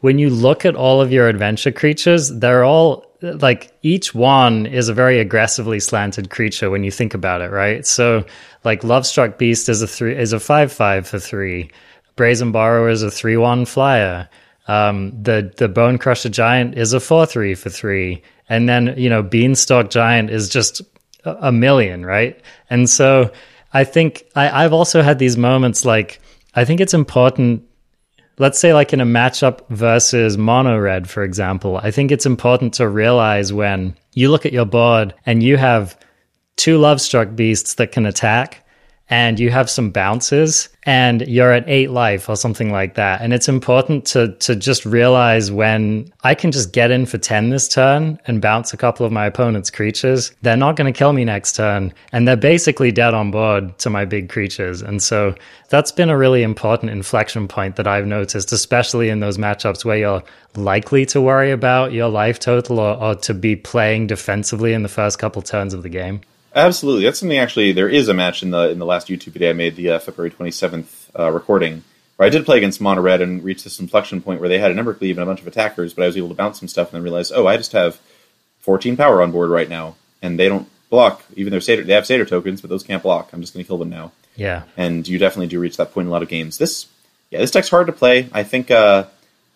when 0.00 0.18
you 0.18 0.30
look 0.30 0.64
at 0.64 0.76
all 0.76 1.00
of 1.00 1.12
your 1.12 1.28
adventure 1.28 1.72
creatures, 1.72 2.28
they're 2.28 2.64
all 2.64 3.04
like 3.20 3.72
each 3.82 4.14
one 4.14 4.66
is 4.66 4.88
a 4.88 4.94
very 4.94 5.18
aggressively 5.18 5.80
slanted 5.80 6.30
creature 6.30 6.70
when 6.70 6.84
you 6.84 6.90
think 6.90 7.14
about 7.14 7.40
it, 7.40 7.50
right? 7.50 7.86
So, 7.86 8.24
like 8.64 8.82
Lovestruck 8.82 9.38
Beast 9.38 9.68
is 9.68 9.82
a 9.82 9.88
three 9.88 10.16
is 10.16 10.32
a 10.32 10.40
five 10.40 10.72
five 10.72 11.08
for 11.08 11.18
three. 11.18 11.70
Brazen 12.16 12.52
Borrower 12.52 12.90
is 12.90 13.02
a 13.02 13.10
three 13.10 13.36
one 13.36 13.64
flyer. 13.64 14.28
Um, 14.68 15.20
the 15.20 15.52
the 15.56 15.68
Bone 15.68 15.98
Crusher 15.98 16.28
Giant 16.28 16.78
is 16.78 16.92
a 16.92 17.00
four 17.00 17.26
three 17.26 17.54
for 17.54 17.70
three 17.70 18.22
and 18.48 18.68
then 18.68 18.94
you 18.96 19.08
know 19.08 19.22
beanstalk 19.22 19.90
giant 19.90 20.30
is 20.30 20.48
just 20.48 20.82
a 21.24 21.52
million 21.52 22.04
right? 22.04 22.40
And 22.70 22.88
so 22.88 23.30
i 23.76 23.82
think 23.82 24.24
I, 24.36 24.64
i've 24.64 24.72
also 24.72 25.02
had 25.02 25.18
these 25.18 25.36
moments 25.36 25.84
like 25.84 26.20
i 26.54 26.64
think 26.64 26.80
it's 26.80 26.94
important 26.94 27.64
let's 28.38 28.58
say 28.58 28.74
like 28.74 28.92
in 28.92 29.00
a 29.00 29.06
matchup 29.06 29.60
versus 29.70 30.36
mono 30.36 30.78
red, 30.78 31.08
for 31.08 31.22
example, 31.22 31.76
I 31.76 31.90
think 31.90 32.10
it's 32.10 32.26
important 32.26 32.74
to 32.74 32.88
realize 32.88 33.52
when 33.52 33.96
you 34.12 34.30
look 34.30 34.46
at 34.46 34.52
your 34.52 34.64
board 34.64 35.14
and 35.26 35.42
you 35.42 35.56
have 35.56 35.98
two 36.56 36.78
love 36.78 37.00
struck 37.00 37.34
beasts 37.34 37.74
that 37.74 37.92
can 37.92 38.06
attack 38.06 38.63
and 39.10 39.38
you 39.38 39.50
have 39.50 39.68
some 39.68 39.90
bounces 39.90 40.70
and 40.84 41.22
you're 41.28 41.52
at 41.52 41.68
eight 41.68 41.90
life 41.90 42.28
or 42.28 42.36
something 42.36 42.72
like 42.72 42.94
that. 42.94 43.20
And 43.20 43.34
it's 43.34 43.48
important 43.48 44.06
to 44.06 44.32
to 44.36 44.56
just 44.56 44.86
realize 44.86 45.52
when 45.52 46.10
I 46.22 46.34
can 46.34 46.50
just 46.50 46.72
get 46.72 46.90
in 46.90 47.04
for 47.04 47.18
10 47.18 47.50
this 47.50 47.68
turn 47.68 48.18
and 48.26 48.40
bounce 48.40 48.72
a 48.72 48.78
couple 48.78 49.04
of 49.04 49.12
my 49.12 49.26
opponent's 49.26 49.70
creatures, 49.70 50.32
they're 50.40 50.56
not 50.56 50.76
going 50.76 50.90
to 50.90 50.98
kill 50.98 51.12
me 51.12 51.24
next 51.24 51.54
turn. 51.54 51.92
And 52.12 52.26
they're 52.26 52.36
basically 52.36 52.92
dead 52.92 53.12
on 53.12 53.30
board 53.30 53.78
to 53.80 53.90
my 53.90 54.06
big 54.06 54.30
creatures. 54.30 54.80
And 54.80 55.02
so 55.02 55.34
that's 55.68 55.92
been 55.92 56.08
a 56.08 56.16
really 56.16 56.42
important 56.42 56.90
inflection 56.90 57.46
point 57.46 57.76
that 57.76 57.86
I've 57.86 58.06
noticed, 58.06 58.52
especially 58.52 59.10
in 59.10 59.20
those 59.20 59.36
matchups 59.36 59.84
where 59.84 59.98
you're 59.98 60.22
likely 60.56 61.04
to 61.06 61.20
worry 61.20 61.50
about 61.50 61.92
your 61.92 62.08
life 62.08 62.38
total 62.38 62.78
or, 62.78 62.96
or 62.96 63.14
to 63.16 63.34
be 63.34 63.54
playing 63.54 64.06
defensively 64.06 64.72
in 64.72 64.82
the 64.82 64.88
first 64.88 65.18
couple 65.18 65.42
turns 65.42 65.74
of 65.74 65.82
the 65.82 65.88
game. 65.90 66.22
Absolutely, 66.54 67.04
that's 67.04 67.18
something. 67.18 67.38
Actually, 67.38 67.72
there 67.72 67.88
is 67.88 68.08
a 68.08 68.14
match 68.14 68.42
in 68.42 68.50
the 68.50 68.70
in 68.70 68.78
the 68.78 68.86
last 68.86 69.08
YouTube 69.08 69.32
video 69.32 69.50
I 69.50 69.54
made, 69.54 69.74
the 69.74 69.90
uh, 69.90 69.98
February 69.98 70.30
twenty 70.30 70.52
seventh 70.52 71.10
uh, 71.18 71.30
recording, 71.30 71.82
where 72.16 72.26
I 72.26 72.30
did 72.30 72.44
play 72.44 72.58
against 72.58 72.80
Mono 72.80 73.02
Red 73.02 73.20
and 73.20 73.42
reached 73.42 73.64
this 73.64 73.80
inflection 73.80 74.22
point 74.22 74.38
where 74.38 74.48
they 74.48 74.60
had 74.60 74.70
an 74.70 74.76
Embercleave 74.76 75.12
and 75.12 75.20
a 75.20 75.26
bunch 75.26 75.40
of 75.40 75.48
attackers, 75.48 75.94
but 75.94 76.04
I 76.04 76.06
was 76.06 76.16
able 76.16 76.28
to 76.28 76.34
bounce 76.34 76.60
some 76.60 76.68
stuff 76.68 76.88
and 76.88 76.96
then 76.96 77.02
realized, 77.02 77.32
oh, 77.34 77.46
I 77.48 77.56
just 77.56 77.72
have 77.72 78.00
fourteen 78.60 78.96
power 78.96 79.20
on 79.20 79.32
board 79.32 79.50
right 79.50 79.68
now, 79.68 79.96
and 80.22 80.38
they 80.38 80.48
don't 80.48 80.68
block. 80.90 81.24
Even 81.34 81.52
though 81.52 81.58
they 81.58 81.92
have 81.92 82.06
Satyr 82.06 82.24
tokens, 82.24 82.60
but 82.60 82.70
those 82.70 82.84
can't 82.84 83.02
block. 83.02 83.32
I'm 83.32 83.40
just 83.40 83.52
going 83.52 83.64
to 83.64 83.66
kill 83.66 83.78
them 83.78 83.90
now. 83.90 84.12
Yeah, 84.36 84.62
and 84.76 85.08
you 85.08 85.18
definitely 85.18 85.48
do 85.48 85.58
reach 85.58 85.76
that 85.78 85.92
point 85.92 86.04
in 86.04 86.08
a 86.08 86.12
lot 86.12 86.22
of 86.22 86.28
games. 86.28 86.58
This, 86.58 86.86
yeah, 87.30 87.40
this 87.40 87.50
deck's 87.50 87.68
hard 87.68 87.88
to 87.88 87.92
play. 87.92 88.28
I 88.32 88.44
think. 88.44 88.70
Uh, 88.70 89.06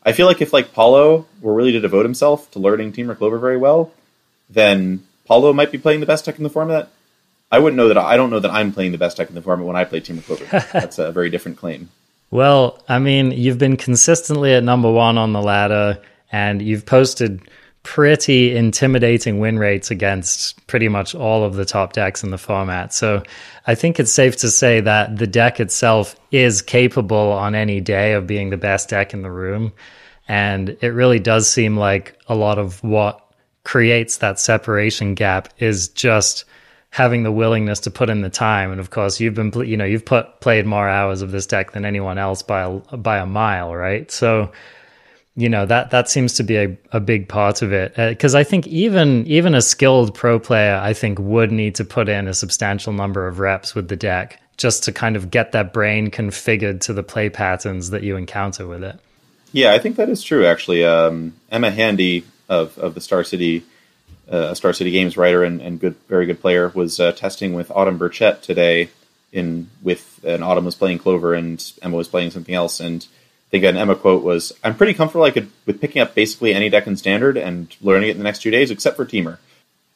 I 0.04 0.12
feel 0.12 0.26
like 0.26 0.40
if 0.40 0.52
like 0.52 0.72
Paulo 0.72 1.26
were 1.40 1.52
really 1.52 1.72
to 1.72 1.80
devote 1.80 2.04
himself 2.04 2.50
to 2.52 2.58
learning 2.58 2.92
Temur 2.92 3.16
Clover 3.16 3.38
very 3.38 3.56
well, 3.56 3.92
then 4.48 5.04
Paulo 5.28 5.52
might 5.52 5.70
be 5.70 5.78
playing 5.78 6.00
the 6.00 6.06
best 6.06 6.24
deck 6.24 6.38
in 6.38 6.42
the 6.42 6.50
format 6.50 6.90
I 7.50 7.58
wouldn't 7.58 7.76
know 7.76 7.88
that. 7.88 7.96
I 7.96 8.16
don't 8.16 8.30
know 8.30 8.40
that 8.40 8.50
I'm 8.50 8.72
playing 8.72 8.92
the 8.92 8.98
best 8.98 9.16
deck 9.16 9.28
in 9.28 9.34
the 9.34 9.42
format 9.42 9.66
when 9.66 9.76
I 9.76 9.84
play 9.84 10.00
Temur 10.00 10.24
Clover. 10.24 10.44
That's 10.72 10.98
a 10.98 11.12
very 11.12 11.30
different 11.30 11.56
claim. 11.56 11.88
Well, 12.30 12.82
I 12.88 12.98
mean, 12.98 13.30
you've 13.30 13.58
been 13.58 13.78
consistently 13.78 14.52
at 14.52 14.62
number 14.62 14.90
one 14.90 15.16
on 15.16 15.32
the 15.32 15.40
ladder, 15.40 15.98
and 16.30 16.60
you've 16.60 16.84
posted 16.84 17.40
pretty 17.84 18.54
intimidating 18.54 19.38
win 19.38 19.58
rates 19.58 19.90
against 19.90 20.66
pretty 20.66 20.88
much 20.88 21.14
all 21.14 21.42
of 21.42 21.54
the 21.54 21.64
top 21.64 21.94
decks 21.94 22.22
in 22.22 22.30
the 22.30 22.36
format. 22.36 22.92
So 22.92 23.22
I 23.66 23.74
think 23.74 23.98
it's 23.98 24.12
safe 24.12 24.36
to 24.38 24.50
say 24.50 24.80
that 24.80 25.16
the 25.16 25.26
deck 25.26 25.58
itself 25.58 26.16
is 26.30 26.60
capable 26.60 27.32
on 27.32 27.54
any 27.54 27.80
day 27.80 28.12
of 28.12 28.26
being 28.26 28.50
the 28.50 28.58
best 28.58 28.90
deck 28.90 29.14
in 29.14 29.22
the 29.22 29.30
room. 29.30 29.72
And 30.26 30.76
it 30.82 30.88
really 30.88 31.18
does 31.18 31.48
seem 31.48 31.78
like 31.78 32.18
a 32.28 32.34
lot 32.34 32.58
of 32.58 32.84
what 32.84 33.24
creates 33.68 34.16
that 34.16 34.40
separation 34.40 35.12
gap 35.12 35.50
is 35.58 35.88
just 35.88 36.46
having 36.88 37.22
the 37.22 37.30
willingness 37.30 37.80
to 37.80 37.90
put 37.90 38.08
in 38.08 38.22
the 38.22 38.30
time. 38.30 38.70
And 38.70 38.80
of 38.80 38.88
course, 38.88 39.20
you've 39.20 39.34
been, 39.34 39.52
you 39.66 39.76
know, 39.76 39.84
you've 39.84 40.06
put 40.06 40.40
played 40.40 40.64
more 40.64 40.88
hours 40.88 41.20
of 41.20 41.32
this 41.32 41.44
deck 41.44 41.72
than 41.72 41.84
anyone 41.84 42.16
else 42.16 42.42
by 42.42 42.62
a, 42.62 42.96
by 42.96 43.18
a 43.18 43.26
mile, 43.26 43.74
right? 43.74 44.10
So, 44.10 44.50
you 45.36 45.50
know 45.50 45.66
that 45.66 45.90
that 45.90 46.08
seems 46.08 46.32
to 46.34 46.42
be 46.42 46.56
a, 46.56 46.76
a 46.92 46.98
big 46.98 47.28
part 47.28 47.62
of 47.62 47.72
it 47.72 47.94
because 47.94 48.34
uh, 48.34 48.38
I 48.38 48.44
think 48.44 48.66
even 48.66 49.24
even 49.26 49.54
a 49.54 49.62
skilled 49.62 50.12
pro 50.12 50.40
player 50.40 50.80
I 50.82 50.94
think 50.94 51.18
would 51.20 51.52
need 51.52 51.76
to 51.76 51.84
put 51.84 52.08
in 52.08 52.26
a 52.26 52.34
substantial 52.34 52.92
number 52.92 53.28
of 53.28 53.38
reps 53.38 53.72
with 53.72 53.86
the 53.86 53.94
deck 53.94 54.40
just 54.56 54.82
to 54.84 54.92
kind 54.92 55.14
of 55.14 55.30
get 55.30 55.52
that 55.52 55.72
brain 55.72 56.10
configured 56.10 56.80
to 56.80 56.92
the 56.92 57.04
play 57.04 57.28
patterns 57.28 57.90
that 57.90 58.02
you 58.02 58.16
encounter 58.16 58.66
with 58.66 58.82
it. 58.82 58.98
Yeah, 59.52 59.74
I 59.74 59.78
think 59.78 59.94
that 59.94 60.08
is 60.08 60.24
true. 60.24 60.44
Actually, 60.44 60.84
um, 60.84 61.34
Emma 61.52 61.70
Handy 61.70 62.24
of 62.48 62.78
of 62.78 62.94
the 62.94 63.00
Star 63.00 63.24
City 63.24 63.64
a 64.28 64.54
Star 64.54 64.72
City 64.72 64.90
Games 64.90 65.16
writer 65.16 65.42
and, 65.42 65.60
and 65.60 65.80
good, 65.80 65.96
very 66.08 66.26
good 66.26 66.40
player, 66.40 66.70
was 66.74 67.00
uh, 67.00 67.12
testing 67.12 67.54
with 67.54 67.70
Autumn 67.70 67.98
Burchett 67.98 68.42
today. 68.42 68.90
In 69.30 69.68
with 69.82 70.20
and 70.24 70.42
Autumn 70.42 70.64
was 70.64 70.74
playing 70.74 71.00
Clover 71.00 71.34
and 71.34 71.62
Emma 71.82 71.96
was 71.96 72.08
playing 72.08 72.30
something 72.30 72.54
else. 72.54 72.80
And 72.80 73.06
I 73.06 73.50
think 73.50 73.64
an 73.64 73.76
Emma 73.76 73.94
quote 73.94 74.22
was, 74.22 74.54
"I'm 74.64 74.74
pretty 74.74 74.94
comfortable 74.94 75.24
I 75.24 75.30
could, 75.30 75.50
with 75.66 75.82
picking 75.82 76.00
up 76.00 76.14
basically 76.14 76.54
any 76.54 76.70
deck 76.70 76.86
in 76.86 76.96
Standard 76.96 77.36
and 77.36 77.74
learning 77.82 78.08
it 78.08 78.12
in 78.12 78.18
the 78.18 78.24
next 78.24 78.40
two 78.40 78.50
days, 78.50 78.70
except 78.70 78.96
for 78.96 79.04
Temur. 79.04 79.36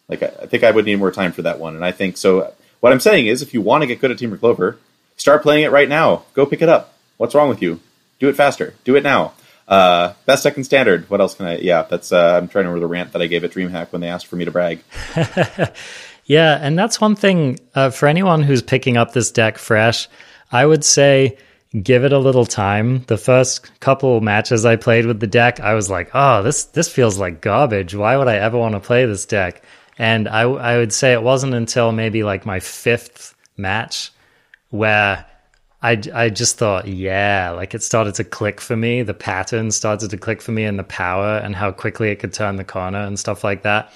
Like 0.07 0.23
I, 0.23 0.27
I 0.43 0.47
think 0.47 0.65
I 0.65 0.71
would 0.71 0.85
need 0.85 0.99
more 0.99 1.11
time 1.11 1.33
for 1.33 1.41
that 1.43 1.59
one. 1.59 1.75
And 1.77 1.85
I 1.85 1.93
think 1.93 2.19
so. 2.19 2.53
What 2.81 2.93
I'm 2.93 3.01
saying 3.01 3.27
is, 3.27 3.41
if 3.41 3.55
you 3.55 3.63
want 3.63 3.83
to 3.83 3.87
get 3.87 4.01
good 4.01 4.11
at 4.11 4.19
Temur 4.19 4.39
Clover, 4.39 4.79
start 5.17 5.43
playing 5.43 5.65
it 5.65 5.71
right 5.71 5.89
now. 5.89 6.25
Go 6.35 6.45
pick 6.45 6.61
it 6.61 6.69
up. 6.69 6.93
What's 7.17 7.35
wrong 7.35 7.49
with 7.49 7.63
you? 7.63 7.81
Do 8.19 8.29
it 8.29 8.37
faster. 8.37 8.75
Do 8.85 8.97
it 8.97 9.03
now. 9.03 9.33
Uh, 9.69 10.13
best 10.27 10.43
second 10.43 10.65
standard. 10.65 11.09
What 11.09 11.21
else 11.21 11.35
can 11.35 11.47
I? 11.47 11.59
Yeah, 11.59 11.83
that's. 11.83 12.13
Uh, 12.13 12.39
I'm 12.41 12.49
trying 12.49 12.65
to 12.65 12.71
remember 12.71 12.81
the 12.81 12.93
rant 12.93 13.13
that 13.13 13.23
I 13.23 13.27
gave 13.27 13.45
at 13.45 13.53
DreamHack 13.53 13.93
when 13.93 14.01
they 14.01 14.09
asked 14.09 14.27
for 14.27 14.37
me 14.37 14.45
to 14.45 14.51
brag. 14.51 14.83
yeah, 16.25 16.59
and 16.61 16.79
that's 16.79 17.01
one 17.01 17.17
thing 17.17 17.61
uh, 17.75 17.91
for 17.91 18.07
anyone 18.07 18.43
who's 18.43 18.63
picking 18.63 18.97
up 18.97 19.13
this 19.13 19.31
deck 19.31 19.59
fresh. 19.59 20.09
I 20.51 20.67
would 20.67 20.85
say 20.85 21.39
give 21.81 22.05
it 22.05 22.13
a 22.13 22.19
little 22.19 22.45
time. 22.45 23.05
The 23.05 23.17
first 23.17 23.81
couple 23.81 24.21
matches 24.21 24.67
I 24.67 24.77
played 24.77 25.07
with 25.07 25.21
the 25.21 25.27
deck, 25.27 25.61
I 25.61 25.75
was 25.75 25.89
like, 25.89 26.11
"Oh, 26.13 26.43
this 26.43 26.65
this 26.65 26.89
feels 26.89 27.19
like 27.19 27.41
garbage. 27.41 27.95
Why 27.95 28.17
would 28.17 28.29
I 28.29 28.37
ever 28.37 28.59
want 28.59 28.75
to 28.75 28.81
play 28.81 29.07
this 29.07 29.27
deck?" 29.27 29.63
And 29.99 30.29
I 30.29 30.43
I 30.43 30.77
would 30.77 30.93
say 30.93 31.13
it 31.13 31.23
wasn't 31.23 31.55
until 31.55 31.93
maybe 31.93 32.25
like 32.25 32.45
my 32.45 32.61
fifth 32.61 33.35
match 33.57 34.11
where 34.71 35.25
I, 35.83 36.01
I 36.15 36.31
just 36.31 36.59
thought, 36.59 36.87
yeah, 36.87 37.51
like 37.51 37.75
it 37.75 37.83
started 37.83 38.15
to 38.15 38.25
click 38.25 38.61
for 38.61 38.77
me. 38.77 39.03
The 39.03 39.15
pattern 39.15 39.73
started 39.73 40.11
to 40.11 40.17
click 40.17 40.41
for 40.41 40.53
me 40.53 40.65
and 40.65 40.79
the 40.79 40.85
power 40.85 41.39
and 41.39 41.57
how 41.57 41.73
quickly 41.73 42.11
it 42.11 42.21
could 42.21 42.33
turn 42.33 42.57
the 42.57 42.65
corner 42.65 43.01
and 43.01 43.19
stuff 43.19 43.43
like 43.43 43.63
that. 43.63 43.93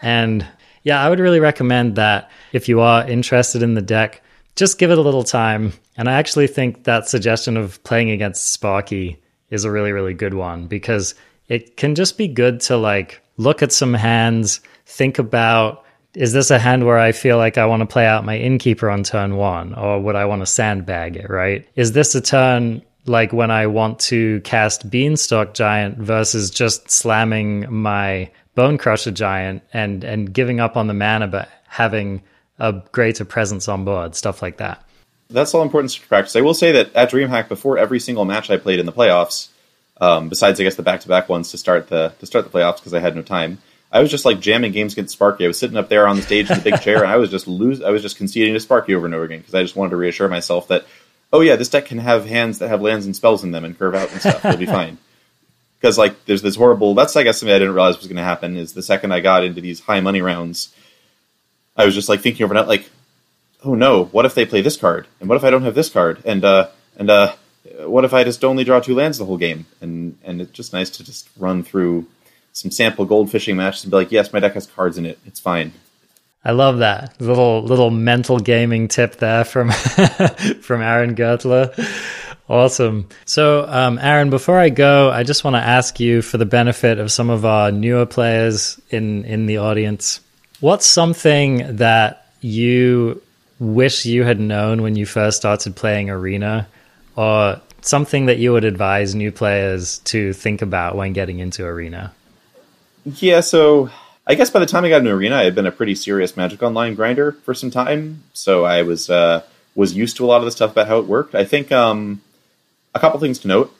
And 0.00 0.46
yeah, 0.84 1.02
I 1.02 1.10
would 1.10 1.20
really 1.20 1.40
recommend 1.40 1.96
that 1.96 2.30
if 2.52 2.68
you 2.68 2.80
are 2.80 3.06
interested 3.06 3.62
in 3.62 3.74
the 3.74 3.82
deck, 3.82 4.22
just 4.56 4.78
give 4.78 4.90
it 4.90 4.96
a 4.98 5.02
little 5.02 5.22
time. 5.22 5.74
And 5.98 6.08
I 6.08 6.14
actually 6.14 6.46
think 6.46 6.84
that 6.84 7.08
suggestion 7.08 7.58
of 7.58 7.82
playing 7.84 8.10
against 8.10 8.52
Sparky 8.52 9.20
is 9.50 9.64
a 9.64 9.70
really, 9.70 9.92
really 9.92 10.14
good 10.14 10.34
one 10.34 10.66
because 10.66 11.14
it 11.48 11.76
can 11.76 11.94
just 11.94 12.16
be 12.16 12.26
good 12.26 12.60
to 12.62 12.76
like 12.78 13.20
look 13.36 13.62
at 13.62 13.72
some 13.72 13.92
hands, 13.92 14.60
think 14.86 15.18
about 15.18 15.84
is 16.14 16.32
this 16.32 16.50
a 16.50 16.58
hand 16.58 16.84
where 16.86 16.98
I 16.98 17.12
feel 17.12 17.36
like 17.36 17.58
I 17.58 17.66
want 17.66 17.80
to 17.80 17.86
play 17.86 18.06
out 18.06 18.24
my 18.24 18.36
innkeeper 18.36 18.90
on 18.90 19.02
turn 19.04 19.36
one, 19.36 19.74
or 19.74 20.00
would 20.00 20.16
I 20.16 20.24
want 20.24 20.42
to 20.42 20.46
sandbag 20.46 21.16
it, 21.16 21.30
right? 21.30 21.68
Is 21.76 21.92
this 21.92 22.14
a 22.14 22.20
turn 22.20 22.82
like 23.06 23.32
when 23.32 23.50
I 23.50 23.66
want 23.66 23.98
to 24.00 24.40
cast 24.42 24.90
Beanstalk 24.90 25.54
Giant 25.54 25.98
versus 25.98 26.50
just 26.50 26.90
slamming 26.90 27.66
my 27.72 28.30
Bone 28.54 28.78
Crusher 28.78 29.10
Giant 29.10 29.62
and, 29.72 30.04
and 30.04 30.32
giving 30.32 30.60
up 30.60 30.76
on 30.76 30.86
the 30.86 30.94
mana, 30.94 31.28
but 31.28 31.48
having 31.66 32.22
a 32.58 32.72
greater 32.92 33.24
presence 33.24 33.68
on 33.68 33.84
board, 33.84 34.14
stuff 34.14 34.42
like 34.42 34.56
that? 34.58 34.84
That's 35.30 35.54
all 35.54 35.62
important 35.62 35.92
to 35.92 36.06
practice. 36.06 36.34
I 36.36 36.40
will 36.40 36.54
say 36.54 36.72
that 36.72 36.94
at 36.94 37.10
DreamHack, 37.10 37.48
before 37.48 37.78
every 37.78 38.00
single 38.00 38.24
match 38.24 38.50
I 38.50 38.56
played 38.56 38.80
in 38.80 38.86
the 38.86 38.92
playoffs, 38.92 39.48
um, 40.00 40.28
besides 40.28 40.58
I 40.58 40.64
guess 40.64 40.76
the 40.76 40.82
back-to-back 40.82 41.28
ones 41.28 41.50
to 41.50 41.58
start 41.58 41.88
the 41.88 42.14
to 42.20 42.26
start 42.26 42.44
the 42.44 42.56
playoffs 42.56 42.76
because 42.76 42.94
I 42.94 43.00
had 43.00 43.14
no 43.14 43.22
time. 43.22 43.58
I 43.90 44.00
was 44.00 44.10
just 44.10 44.24
like 44.24 44.40
jamming 44.40 44.72
games 44.72 44.92
against 44.92 45.14
Sparky. 45.14 45.44
I 45.44 45.48
was 45.48 45.58
sitting 45.58 45.76
up 45.76 45.88
there 45.88 46.06
on 46.06 46.16
the 46.16 46.22
stage 46.22 46.50
in 46.50 46.58
the 46.58 46.70
big 46.70 46.80
chair, 46.82 47.02
and 47.02 47.10
I 47.10 47.16
was 47.16 47.30
just 47.30 47.48
lose. 47.48 47.82
I 47.82 47.90
was 47.90 48.02
just 48.02 48.16
conceding 48.16 48.54
to 48.54 48.60
Sparky 48.60 48.94
over 48.94 49.06
and 49.06 49.14
over 49.14 49.24
again 49.24 49.38
because 49.38 49.54
I 49.54 49.62
just 49.62 49.76
wanted 49.76 49.90
to 49.90 49.96
reassure 49.96 50.28
myself 50.28 50.68
that, 50.68 50.84
oh 51.32 51.40
yeah, 51.40 51.56
this 51.56 51.70
deck 51.70 51.86
can 51.86 51.98
have 51.98 52.26
hands 52.26 52.58
that 52.58 52.68
have 52.68 52.82
lands 52.82 53.06
and 53.06 53.16
spells 53.16 53.44
in 53.44 53.52
them 53.52 53.64
and 53.64 53.78
curve 53.78 53.94
out 53.94 54.10
and 54.12 54.20
stuff. 54.20 54.44
It'll 54.44 54.58
be 54.58 54.66
fine. 54.80 54.98
Because 55.80 55.96
like 55.96 56.24
there's 56.26 56.42
this 56.42 56.56
horrible. 56.56 56.94
That's 56.94 57.16
I 57.16 57.22
guess 57.22 57.38
something 57.38 57.54
I 57.54 57.58
didn't 57.58 57.74
realize 57.74 57.96
was 57.96 58.08
going 58.08 58.16
to 58.16 58.22
happen. 58.22 58.56
Is 58.56 58.74
the 58.74 58.82
second 58.82 59.12
I 59.12 59.20
got 59.20 59.44
into 59.44 59.60
these 59.60 59.80
high 59.80 60.00
money 60.00 60.20
rounds, 60.20 60.74
I 61.76 61.86
was 61.86 61.94
just 61.94 62.08
like 62.08 62.20
thinking 62.20 62.44
overnight, 62.44 62.68
like, 62.68 62.90
oh 63.64 63.74
no, 63.74 64.04
what 64.06 64.26
if 64.26 64.34
they 64.34 64.44
play 64.44 64.60
this 64.60 64.76
card, 64.76 65.06
and 65.20 65.28
what 65.28 65.36
if 65.36 65.44
I 65.44 65.50
don't 65.50 65.62
have 65.62 65.76
this 65.76 65.88
card, 65.88 66.20
and 66.26 66.44
uh, 66.44 66.68
and 66.96 67.08
uh, 67.08 67.34
what 67.80 68.04
if 68.04 68.12
I 68.12 68.24
just 68.24 68.44
only 68.44 68.64
draw 68.64 68.80
two 68.80 68.94
lands 68.94 69.18
the 69.18 69.24
whole 69.24 69.38
game, 69.38 69.66
and 69.80 70.18
and 70.24 70.42
it's 70.42 70.50
just 70.50 70.72
nice 70.72 70.90
to 70.90 71.04
just 71.04 71.30
run 71.38 71.62
through 71.62 72.06
some 72.58 72.72
sample 72.72 73.04
gold 73.04 73.30
fishing 73.30 73.56
matches 73.56 73.84
and 73.84 73.92
be 73.92 73.96
like, 73.96 74.10
yes, 74.10 74.32
my 74.32 74.40
deck 74.40 74.54
has 74.54 74.66
cards 74.66 74.98
in 74.98 75.06
it. 75.06 75.16
It's 75.24 75.38
fine. 75.38 75.72
I 76.44 76.50
love 76.50 76.78
that 76.78 77.20
little 77.20 77.62
little 77.62 77.90
mental 77.90 78.38
gaming 78.38 78.88
tip 78.88 79.16
there 79.16 79.44
from 79.44 79.70
from 80.60 80.82
Aaron 80.82 81.14
Gertler. 81.14 81.72
Awesome. 82.48 83.08
So, 83.26 83.66
um, 83.68 83.98
Aaron, 84.00 84.30
before 84.30 84.58
I 84.58 84.70
go, 84.70 85.10
I 85.10 85.22
just 85.22 85.44
want 85.44 85.54
to 85.54 85.60
ask 85.60 86.00
you, 86.00 86.22
for 86.22 86.38
the 86.38 86.46
benefit 86.46 86.98
of 86.98 87.12
some 87.12 87.28
of 87.28 87.44
our 87.44 87.70
newer 87.70 88.06
players 88.06 88.80
in 88.90 89.24
in 89.24 89.46
the 89.46 89.58
audience, 89.58 90.20
what's 90.58 90.86
something 90.86 91.76
that 91.76 92.26
you 92.40 93.22
wish 93.60 94.04
you 94.04 94.24
had 94.24 94.40
known 94.40 94.82
when 94.82 94.96
you 94.96 95.06
first 95.06 95.36
started 95.36 95.76
playing 95.76 96.10
Arena, 96.10 96.66
or 97.14 97.60
something 97.82 98.26
that 98.26 98.38
you 98.38 98.52
would 98.52 98.64
advise 98.64 99.14
new 99.14 99.30
players 99.30 99.98
to 100.00 100.32
think 100.32 100.62
about 100.62 100.96
when 100.96 101.12
getting 101.12 101.38
into 101.38 101.64
Arena? 101.64 102.12
Yeah, 103.16 103.40
so 103.40 103.90
I 104.26 104.34
guess 104.34 104.50
by 104.50 104.60
the 104.60 104.66
time 104.66 104.84
I 104.84 104.90
got 104.90 104.98
into 104.98 105.12
Arena, 105.12 105.36
I 105.36 105.44
had 105.44 105.54
been 105.54 105.66
a 105.66 105.72
pretty 105.72 105.94
serious 105.94 106.36
Magic 106.36 106.62
Online 106.62 106.94
grinder 106.94 107.32
for 107.32 107.54
some 107.54 107.70
time, 107.70 108.22
so 108.34 108.64
I 108.64 108.82
was 108.82 109.08
uh, 109.08 109.42
was 109.74 109.94
used 109.94 110.18
to 110.18 110.24
a 110.24 110.28
lot 110.28 110.38
of 110.38 110.44
the 110.44 110.50
stuff 110.50 110.72
about 110.72 110.88
how 110.88 110.98
it 110.98 111.06
worked. 111.06 111.34
I 111.34 111.44
think 111.44 111.72
um, 111.72 112.20
a 112.94 113.00
couple 113.00 113.18
things 113.20 113.38
to 113.40 113.48
note. 113.48 113.74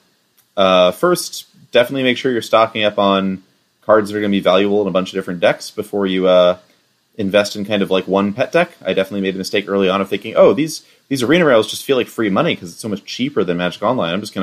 Uh, 0.57 0.91
first, 0.91 1.45
definitely 1.71 2.03
make 2.03 2.17
sure 2.17 2.31
you're 2.31 2.41
stocking 2.41 2.83
up 2.83 2.97
on 2.97 3.43
cards 3.81 4.09
that 4.09 4.17
are 4.17 4.19
going 4.19 4.31
to 4.31 4.35
be 4.35 4.41
valuable 4.41 4.81
in 4.81 4.87
a 4.87 4.91
bunch 4.91 5.09
of 5.09 5.13
different 5.13 5.41
decks 5.41 5.69
before 5.69 6.07
you 6.07 6.27
uh, 6.27 6.57
invest 7.17 7.55
in 7.55 7.65
kind 7.65 7.83
of 7.83 7.91
like 7.91 8.07
one 8.07 8.33
pet 8.33 8.51
deck. 8.51 8.71
I 8.81 8.93
definitely 8.93 9.21
made 9.21 9.35
a 9.35 9.37
mistake 9.37 9.65
early 9.67 9.89
on 9.89 10.01
of 10.01 10.09
thinking, 10.09 10.35
oh, 10.35 10.53
these 10.53 10.83
these 11.07 11.21
arena 11.21 11.45
rails 11.45 11.69
just 11.69 11.83
feel 11.83 11.97
like 11.97 12.07
free 12.07 12.29
money 12.29 12.55
because 12.55 12.71
it's 12.71 12.81
so 12.81 12.89
much 12.89 13.05
cheaper 13.05 13.43
than 13.43 13.57
Magic 13.57 13.83
Online. 13.83 14.13
I'm 14.13 14.21
just 14.21 14.33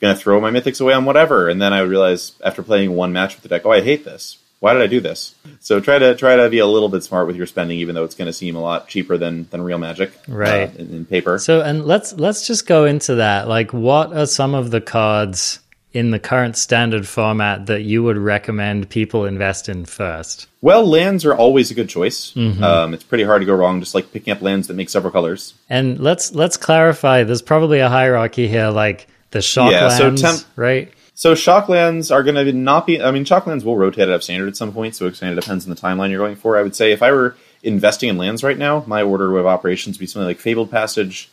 gonna 0.00 0.08
gonna 0.08 0.18
throw 0.18 0.40
my 0.40 0.50
mythics 0.50 0.80
away 0.80 0.94
on 0.94 1.04
whatever. 1.04 1.48
And 1.48 1.60
then 1.60 1.72
I 1.72 1.82
would 1.82 1.90
realize 1.90 2.32
after 2.44 2.62
playing 2.62 2.94
one 2.94 3.12
match 3.12 3.34
with 3.34 3.42
the 3.42 3.48
deck, 3.48 3.62
oh, 3.64 3.72
I 3.72 3.80
hate 3.80 4.04
this. 4.04 4.38
Why 4.60 4.72
did 4.72 4.82
I 4.82 4.88
do 4.88 5.00
this? 5.00 5.36
So 5.60 5.78
try 5.78 6.00
to 6.00 6.16
try 6.16 6.34
to 6.34 6.50
be 6.50 6.58
a 6.58 6.66
little 6.66 6.88
bit 6.88 7.04
smart 7.04 7.28
with 7.28 7.36
your 7.36 7.46
spending, 7.46 7.78
even 7.78 7.94
though 7.94 8.02
it's 8.02 8.16
going 8.16 8.26
to 8.26 8.32
seem 8.32 8.56
a 8.56 8.60
lot 8.60 8.88
cheaper 8.88 9.16
than 9.16 9.48
than 9.50 9.62
real 9.62 9.78
Magic, 9.78 10.12
right? 10.26 10.68
Uh, 10.68 10.78
in, 10.78 10.94
in 10.94 11.04
paper. 11.04 11.38
So 11.38 11.60
and 11.60 11.84
let's 11.84 12.12
let's 12.14 12.46
just 12.46 12.66
go 12.66 12.84
into 12.84 13.16
that. 13.16 13.46
Like, 13.46 13.72
what 13.72 14.12
are 14.12 14.26
some 14.26 14.54
of 14.54 14.70
the 14.70 14.80
cards? 14.80 15.60
in 15.94 16.10
the 16.10 16.18
current 16.18 16.54
standard 16.54 17.08
format 17.08 17.64
that 17.66 17.82
you 17.82 18.02
would 18.02 18.18
recommend 18.18 18.90
people 18.90 19.24
invest 19.24 19.70
in 19.70 19.86
first? 19.86 20.46
Well, 20.60 20.86
lands 20.86 21.24
are 21.24 21.34
always 21.34 21.70
a 21.70 21.74
good 21.74 21.88
choice. 21.88 22.32
Mm-hmm. 22.34 22.62
Um, 22.62 22.92
it's 22.92 23.02
pretty 23.02 23.24
hard 23.24 23.40
to 23.40 23.46
go 23.46 23.54
wrong, 23.54 23.80
just 23.80 23.94
like 23.94 24.12
picking 24.12 24.32
up 24.32 24.42
lands 24.42 24.68
that 24.68 24.74
make 24.74 24.90
several 24.90 25.10
colors. 25.10 25.54
And 25.70 25.98
let's 25.98 26.34
let's 26.34 26.58
clarify. 26.58 27.24
There's 27.24 27.42
probably 27.42 27.78
a 27.78 27.88
hierarchy 27.88 28.48
here, 28.48 28.68
like 28.68 29.08
the 29.30 29.42
shock 29.42 29.72
yeah, 29.72 29.86
lands, 29.86 30.20
so 30.20 30.28
temp- 30.28 30.46
right? 30.56 30.92
So 31.14 31.34
shock 31.34 31.68
lands 31.68 32.10
are 32.10 32.22
going 32.22 32.36
to 32.36 32.52
not 32.52 32.86
be. 32.86 33.02
I 33.02 33.10
mean, 33.10 33.24
shock 33.24 33.46
lands 33.46 33.64
will 33.64 33.76
rotate 33.76 34.08
out 34.08 34.14
of 34.14 34.22
standard 34.22 34.48
at 34.48 34.56
some 34.56 34.72
point, 34.72 34.94
so 34.94 35.06
it 35.06 35.18
kind 35.18 35.36
of 35.36 35.42
depends 35.42 35.64
on 35.64 35.70
the 35.70 35.80
timeline 35.80 36.10
you're 36.10 36.20
going 36.20 36.36
for. 36.36 36.56
I 36.56 36.62
would 36.62 36.76
say 36.76 36.92
if 36.92 37.02
I 37.02 37.10
were 37.12 37.36
investing 37.62 38.08
in 38.08 38.16
lands 38.16 38.44
right 38.44 38.56
now, 38.56 38.84
my 38.86 39.02
order 39.02 39.36
of 39.36 39.46
operations 39.46 39.96
would 39.96 40.00
be 40.00 40.06
something 40.06 40.26
like 40.26 40.38
Fabled 40.38 40.70
Passage, 40.70 41.28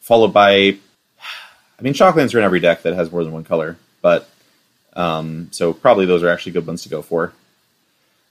followed 0.00 0.32
by. 0.32 0.78
I 1.78 1.82
mean, 1.82 1.94
shock 1.94 2.16
lands 2.16 2.34
are 2.34 2.38
in 2.38 2.44
every 2.44 2.58
deck 2.58 2.82
that 2.82 2.94
has 2.94 3.12
more 3.12 3.22
than 3.22 3.32
one 3.32 3.44
color. 3.44 3.76
But 4.02 4.28
um, 4.94 5.48
so 5.52 5.72
probably 5.72 6.06
those 6.06 6.24
are 6.24 6.28
actually 6.28 6.52
good 6.52 6.66
ones 6.66 6.82
to 6.82 6.88
go 6.88 7.02
for. 7.02 7.32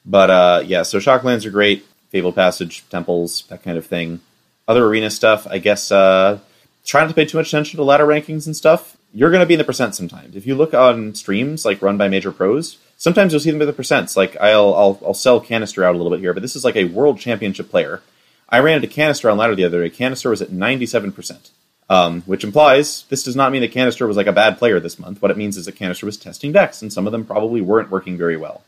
But 0.05 0.29
uh, 0.29 0.63
yeah, 0.65 0.83
so 0.83 0.99
Shocklands 0.99 1.45
are 1.45 1.51
great. 1.51 1.85
Fabled 2.09 2.35
Passage, 2.35 2.83
Temples, 2.89 3.43
that 3.49 3.63
kind 3.63 3.77
of 3.77 3.85
thing. 3.85 4.19
Other 4.67 4.85
arena 4.85 5.09
stuff, 5.09 5.47
I 5.49 5.57
guess. 5.59 5.91
Uh, 5.91 6.39
try 6.85 7.01
not 7.01 7.09
to 7.09 7.13
pay 7.13 7.25
too 7.25 7.37
much 7.37 7.47
attention 7.47 7.77
to 7.77 7.83
ladder 7.83 8.05
rankings 8.05 8.45
and 8.45 8.55
stuff. 8.55 8.96
You're 9.13 9.31
going 9.31 9.41
to 9.41 9.47
be 9.47 9.55
in 9.55 9.59
the 9.59 9.63
percent 9.63 9.95
sometimes. 9.95 10.35
If 10.35 10.45
you 10.45 10.55
look 10.55 10.73
on 10.73 11.15
streams 11.15 11.65
like 11.65 11.81
run 11.81 11.97
by 11.97 12.07
major 12.07 12.31
pros, 12.31 12.77
sometimes 12.97 13.33
you'll 13.33 13.39
see 13.39 13.51
them 13.51 13.61
in 13.61 13.67
the 13.67 13.73
percents. 13.73 14.15
Like 14.15 14.35
I'll, 14.37 14.73
I'll 14.75 15.01
I'll 15.05 15.13
sell 15.13 15.41
Kanister 15.41 15.83
out 15.83 15.95
a 15.95 15.97
little 15.97 16.11
bit 16.11 16.19
here, 16.19 16.33
but 16.33 16.41
this 16.41 16.55
is 16.55 16.63
like 16.63 16.75
a 16.75 16.85
world 16.85 17.19
championship 17.19 17.69
player. 17.69 18.01
I 18.49 18.59
ran 18.59 18.81
into 18.81 18.87
Kanister 18.87 19.31
on 19.31 19.37
ladder 19.37 19.55
the 19.55 19.65
other 19.65 19.87
day. 19.87 19.95
Kanister 19.95 20.29
was 20.29 20.41
at 20.41 20.51
97 20.51 21.11
percent 21.11 21.51
um, 21.89 22.21
which 22.23 22.43
implies 22.43 23.03
this 23.09 23.23
does 23.23 23.35
not 23.35 23.51
mean 23.51 23.61
that 23.61 23.73
Kanister 23.73 24.07
was 24.07 24.17
like 24.17 24.27
a 24.27 24.33
bad 24.33 24.57
player 24.57 24.79
this 24.79 24.99
month. 24.99 25.21
What 25.21 25.31
it 25.31 25.37
means 25.37 25.57
is 25.57 25.65
that 25.65 25.75
Kanister 25.75 26.03
was 26.03 26.17
testing 26.17 26.51
decks, 26.51 26.81
and 26.81 26.91
some 26.91 27.05
of 27.05 27.11
them 27.11 27.25
probably 27.25 27.61
weren't 27.61 27.91
working 27.91 28.17
very 28.17 28.37
well. 28.37 28.63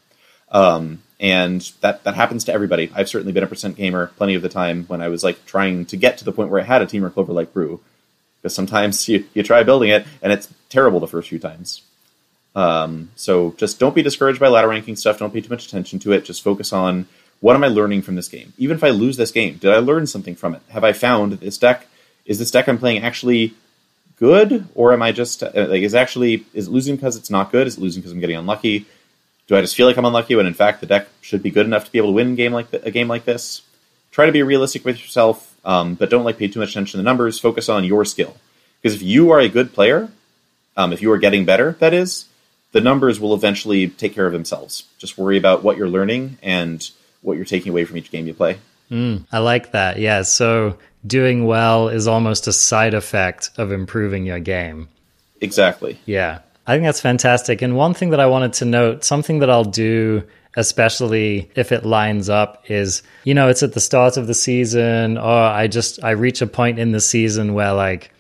Um, 0.52 1.04
and 1.20 1.62
that 1.82 2.04
that 2.06 2.16
happens 2.16 2.46
to 2.46 2.54
everybody. 2.54 2.92
I've 2.96 3.10
certainly 3.10 3.34
been 3.34 3.44
a 3.44 3.48
percent 3.48 3.76
gamer 3.76 4.08
plenty 4.18 4.36
of 4.36 4.42
the 4.42 4.50
time 4.50 4.86
when 4.86 5.02
I 5.02 5.10
was 5.10 5.24
like 5.24 5.46
trying 5.46 5.86
to 5.88 5.98
get 5.98 6.18
to 6.20 6.26
the 6.26 6.32
point 6.32 6.50
where 6.50 6.62
I 6.62 6.66
had 6.66 6.82
a 6.82 6.86
Temur 6.86 7.14
Clover 7.14 7.34
like 7.34 7.54
brew. 7.54 7.82
Because 8.42 8.56
sometimes 8.56 9.08
you, 9.08 9.26
you 9.34 9.44
try 9.44 9.64
building 9.64 9.90
it 9.90 10.06
and 10.22 10.32
it's 10.32 10.54
terrible 10.70 11.00
the 11.00 11.08
first 11.08 11.30
few 11.30 11.40
times. 11.40 11.82
Um, 12.56 13.12
so 13.16 13.54
just 13.58 13.80
don't 13.80 13.96
be 13.96 14.02
discouraged 14.02 14.40
by 14.40 14.48
ladder 14.48 14.68
ranking 14.68 14.96
stuff. 14.96 15.20
Don't 15.20 15.34
pay 15.34 15.42
too 15.42 15.50
much 15.50 15.68
attention 15.68 16.00
to 16.00 16.12
it. 16.14 16.26
Just 16.26 16.44
focus 16.44 16.74
on 16.74 17.06
what 17.42 17.56
am 17.56 17.64
I 17.64 17.68
learning 17.68 18.02
from 18.02 18.16
this 18.16 18.28
game. 18.28 18.54
Even 18.58 18.76
if 18.78 18.84
I 18.84 18.90
lose 18.90 19.18
this 19.18 19.32
game, 19.32 19.58
did 19.58 19.72
I 19.72 19.78
learn 19.78 20.08
something 20.08 20.36
from 20.36 20.56
it? 20.56 20.62
Have 20.70 20.84
I 20.84 20.94
found 20.94 21.34
this 21.34 21.58
deck 21.58 21.88
is 22.26 22.40
this 22.40 22.52
deck 22.52 22.68
I'm 22.68 22.78
playing 22.78 23.04
actually 23.04 23.56
good, 24.18 24.68
or 24.76 24.94
am 24.94 25.02
I 25.02 25.12
just 25.12 25.42
uh, 25.42 25.52
like 25.56 25.82
is 25.82 25.96
actually 25.96 26.46
is 26.54 26.68
it 26.68 26.72
losing 26.72 26.96
because 26.96 27.16
it's 27.16 27.30
not 27.30 27.52
good? 27.52 27.66
Is 27.68 27.78
it 27.78 27.82
losing 27.82 28.02
because 28.02 28.12
I'm 28.12 28.20
getting 28.20 28.36
unlucky? 28.36 28.86
Do 29.48 29.56
I 29.56 29.62
just 29.62 29.76
feel 29.76 29.88
like 29.88 29.98
I'm 29.98 30.06
unlucky 30.06 30.36
when 30.36 30.46
in 30.46 30.54
fact 30.54 30.82
the 30.82 30.86
deck 30.86 31.08
should 31.22 31.42
be 31.42 31.50
good 31.50 31.66
enough 31.66 31.86
to 31.86 31.92
be 31.92 31.98
able 31.98 32.10
to 32.10 32.14
win 32.14 32.36
game 32.36 32.54
like 32.54 32.72
a 32.72 32.92
game 32.92 33.08
like 33.08 33.26
this? 33.26 33.64
Try 34.12 34.26
to 34.26 34.32
be 34.32 34.44
realistic 34.44 34.86
with 34.86 35.00
yourself, 35.00 35.49
um, 35.66 35.96
but 35.96 36.10
don't 36.10 36.24
like 36.24 36.38
pay 36.38 36.48
too 36.48 36.60
much 36.60 36.72
attention 36.72 36.92
to 36.92 36.98
the 36.98 37.04
numbers. 37.04 37.40
Focus 37.40 37.70
on 37.70 37.84
your 37.84 38.06
skill 38.06 38.36
because 38.82 38.96
if 38.96 39.02
you 39.02 39.32
are 39.32 39.40
a 39.40 39.50
good 39.50 39.74
player, 39.74 40.10
um, 40.78 40.94
if 40.94 41.02
you 41.02 41.12
are 41.12 41.18
getting 41.18 41.46
better, 41.46 41.76
that 41.80 41.94
is, 41.94 42.26
the 42.72 42.82
numbers 42.82 43.20
will 43.20 43.34
eventually 43.34 43.88
take 43.88 44.14
care 44.14 44.26
of 44.26 44.34
themselves. 44.34 44.84
Just 44.98 45.18
worry 45.18 45.38
about 45.38 45.64
what 45.64 45.78
you're 45.78 45.90
learning 45.90 46.38
and 46.42 46.90
what 47.22 47.36
you're 47.36 47.46
taking 47.46 47.72
away 47.72 47.86
from 47.86 47.98
each 47.98 48.12
game 48.12 48.28
you 48.28 48.34
play. 48.34 48.60
Mm, 48.92 49.26
I 49.32 49.40
like 49.40 49.72
that. 49.72 50.00
Yeah. 50.00 50.22
So 50.22 50.78
doing 51.06 51.46
well 51.46 51.90
is 51.90 52.08
almost 52.08 52.48
a 52.48 52.54
side 52.54 52.94
effect 52.94 53.50
of 53.58 53.72
improving 53.72 54.26
your 54.26 54.40
game. 54.40 54.88
Exactly. 55.42 56.00
Yeah. 56.06 56.40
I 56.66 56.74
think 56.74 56.86
that's 56.86 57.02
fantastic. 57.02 57.62
And 57.62 57.76
one 57.76 57.94
thing 57.94 58.12
that 58.12 58.20
I 58.20 58.28
wanted 58.28 58.54
to 58.54 58.66
note, 58.66 59.04
something 59.04 59.40
that 59.40 59.50
I'll 59.50 59.64
do 59.64 60.24
especially 60.56 61.50
if 61.56 61.72
it 61.72 61.86
lines 61.86 62.30
up 62.30 62.64
is 62.70 63.04
you 63.24 63.34
know 63.34 63.50
it's 63.50 63.64
at 63.64 63.74
the 63.74 63.80
start 63.80 64.18
of 64.18 64.28
the 64.28 64.34
season 64.34 65.18
or 65.18 65.44
i 65.44 65.68
just 65.68 66.04
i 66.04 66.12
reach 66.12 66.42
a 66.42 66.48
point 66.48 66.80
in 66.80 66.92
the 66.92 67.00
season 67.00 67.54
where 67.54 67.74
like 67.74 68.12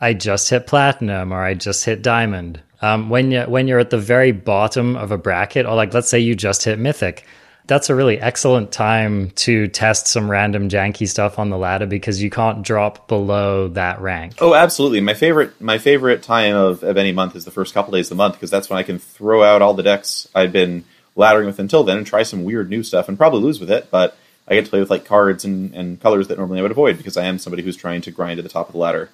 i 0.00 0.12
just 0.12 0.50
hit 0.50 0.66
platinum 0.66 1.32
or 1.32 1.42
i 1.42 1.54
just 1.54 1.84
hit 1.84 2.02
diamond 2.02 2.60
um, 2.80 3.10
when 3.10 3.30
you 3.30 3.42
when 3.42 3.66
you're 3.66 3.78
at 3.80 3.90
the 3.90 3.98
very 3.98 4.32
bottom 4.32 4.96
of 4.96 5.10
a 5.10 5.18
bracket 5.18 5.66
or 5.66 5.74
like 5.74 5.94
let's 5.94 6.08
say 6.08 6.18
you 6.18 6.34
just 6.34 6.64
hit 6.64 6.78
mythic 6.78 7.24
that's 7.68 7.90
a 7.90 7.94
really 7.94 8.18
excellent 8.18 8.72
time 8.72 9.30
to 9.32 9.68
test 9.68 10.08
some 10.08 10.28
random 10.28 10.70
janky 10.70 11.06
stuff 11.06 11.38
on 11.38 11.50
the 11.50 11.58
ladder 11.58 11.86
because 11.86 12.20
you 12.20 12.30
can't 12.30 12.62
drop 12.62 13.08
below 13.08 13.68
that 13.68 14.00
rank. 14.00 14.36
Oh, 14.40 14.54
absolutely. 14.54 15.02
My 15.02 15.12
favorite 15.12 15.60
my 15.60 15.76
favorite 15.76 16.22
time 16.22 16.56
of, 16.56 16.82
of 16.82 16.96
any 16.96 17.12
month 17.12 17.36
is 17.36 17.44
the 17.44 17.50
first 17.50 17.74
couple 17.74 17.92
days 17.92 18.06
of 18.06 18.16
the 18.16 18.22
month 18.22 18.34
because 18.34 18.50
that's 18.50 18.70
when 18.70 18.78
I 18.78 18.82
can 18.82 18.98
throw 18.98 19.42
out 19.42 19.60
all 19.60 19.74
the 19.74 19.82
decks 19.82 20.26
I've 20.34 20.50
been 20.50 20.84
laddering 21.18 21.46
with 21.46 21.58
until 21.58 21.84
then 21.84 21.98
and 21.98 22.06
try 22.06 22.22
some 22.22 22.44
weird 22.44 22.70
new 22.70 22.82
stuff 22.82 23.08
and 23.08 23.18
probably 23.18 23.40
lose 23.40 23.60
with 23.60 23.70
it, 23.70 23.90
but 23.90 24.16
I 24.46 24.54
get 24.54 24.64
to 24.64 24.70
play 24.70 24.80
with 24.80 24.90
like 24.90 25.04
cards 25.04 25.44
and, 25.44 25.74
and 25.74 26.00
colors 26.00 26.28
that 26.28 26.38
normally 26.38 26.60
I 26.60 26.62
would 26.62 26.70
avoid 26.70 26.96
because 26.96 27.16
I 27.16 27.24
am 27.24 27.38
somebody 27.38 27.62
who's 27.62 27.76
trying 27.76 28.00
to 28.02 28.10
grind 28.10 28.38
to 28.38 28.42
the 28.42 28.48
top 28.48 28.68
of 28.68 28.72
the 28.72 28.78
ladder. 28.78 29.10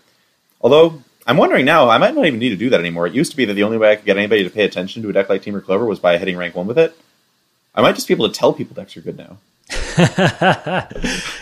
Although 0.61 1.03
I'm 1.27 1.39
wondering 1.39 1.65
now, 1.65 1.89
I 1.89 1.99
might 1.99 2.15
not 2.15 2.27
even 2.27 2.39
need 2.39 2.51
to 2.51 2.57
do 2.57 2.71
that 2.71 2.81
anymore. 2.81 3.07
It 3.07 3.15
used 3.15 3.31
to 3.33 3.37
be 3.37 3.47
that 3.47 3.55
the 3.55 3.65
only 3.65 3.79
way 3.79 3.91
I 3.91 3.97
could 3.97 4.05
get 4.05 4.17
anybody 4.17 4.45
to 4.45 4.51
pay 4.51 4.65
attention 4.65 5.03
to 5.03 5.09
a 5.09 5.13
deck 5.13 5.29
like 5.29 5.43
Temur 5.43 5.65
Clover 5.65 5.87
was 5.87 5.99
by 5.99 6.19
hitting 6.19 6.37
rank 6.37 6.55
one 6.55 6.67
with 6.67 6.79
it. 6.79 6.97
I 7.75 7.83
might 7.83 7.97
just 7.97 8.07
be 8.07 8.15
able 8.15 8.29
to 8.29 8.35
tell 8.35 8.53
people 8.53 8.75
decks 8.75 8.97
are 8.97 9.01
good 9.01 9.19
now. 9.19 9.39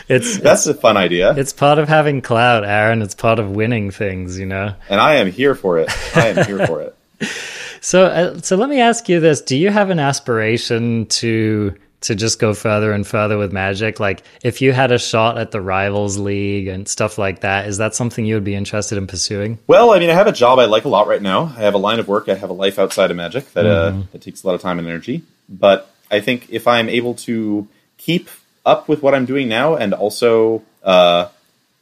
it's 0.09 0.39
that's 0.39 0.67
it's, 0.67 0.67
a 0.67 0.75
fun 0.75 0.97
idea. 0.97 1.35
It's 1.37 1.53
part 1.53 1.79
of 1.79 1.89
having 1.89 2.23
clout, 2.23 2.65
Aaron. 2.65 3.03
It's 3.03 3.15
part 3.15 3.39
of 3.39 3.51
winning 3.51 3.91
things, 3.91 4.39
you 4.39 4.47
know. 4.47 4.75
And 4.89 5.01
I 5.01 5.17
am 5.17 5.31
here 5.31 5.55
for 5.55 5.79
it. 5.79 5.91
I 6.17 6.29
am 6.29 6.47
here 6.47 6.67
for 6.67 6.83
it. 6.83 6.97
So, 7.83 8.07
uh, 8.07 8.39
so 8.41 8.57
let 8.57 8.69
me 8.69 8.81
ask 8.81 9.09
you 9.09 9.21
this: 9.21 9.41
Do 9.41 9.57
you 9.57 9.71
have 9.71 9.91
an 9.91 9.99
aspiration 9.99 11.07
to 11.07 11.75
to 12.03 12.15
just 12.15 12.39
go 12.39 12.55
further 12.55 12.93
and 12.93 13.07
further 13.07 13.37
with 13.37 13.53
Magic? 13.53 13.99
Like, 13.99 14.23
if 14.43 14.63
you 14.63 14.73
had 14.73 14.93
a 14.93 14.99
shot 14.99 15.37
at 15.37 15.51
the 15.51 15.61
Rivals 15.61 16.17
League 16.17 16.69
and 16.69 16.87
stuff 16.87 17.19
like 17.19 17.41
that, 17.41 17.67
is 17.67 17.79
that 17.79 17.95
something 17.95 18.25
you 18.25 18.37
would 18.37 18.45
be 18.45 18.55
interested 18.55 18.99
in 18.99 19.09
pursuing? 19.09 19.59
Well, 19.67 19.93
I 19.93 19.99
mean, 19.99 20.11
I 20.11 20.15
have 20.15 20.29
a 20.29 20.33
job 20.33 20.61
I 20.61 20.67
like 20.67 20.85
a 20.85 20.89
lot 20.89 21.09
right 21.09 21.21
now. 21.21 21.53
I 21.57 21.61
have 21.63 21.75
a 21.75 21.79
line 21.79 21.99
of 21.99 22.07
work. 22.07 22.29
I 22.29 22.35
have 22.35 22.51
a 22.51 22.55
life 22.55 22.79
outside 22.79 23.11
of 23.11 23.17
Magic 23.17 23.53
that 23.53 23.67
uh, 23.67 23.91
mm-hmm. 23.91 24.01
uh, 24.01 24.05
that 24.13 24.23
takes 24.23 24.45
a 24.45 24.47
lot 24.47 24.55
of 24.55 24.61
time 24.61 24.79
and 24.79 24.87
energy. 24.87 25.23
But 25.49 25.91
I 26.09 26.21
think 26.21 26.51
if 26.51 26.69
I'm 26.69 26.89
able 26.89 27.15
to 27.15 27.67
keep 27.99 28.31
up 28.65 28.89
with 28.89 29.03
what 29.03 29.13
I'm 29.13 29.27
doing 29.27 29.49
now, 29.49 29.75
and 29.75 29.93
also 29.93 30.63
uh, 30.85 31.29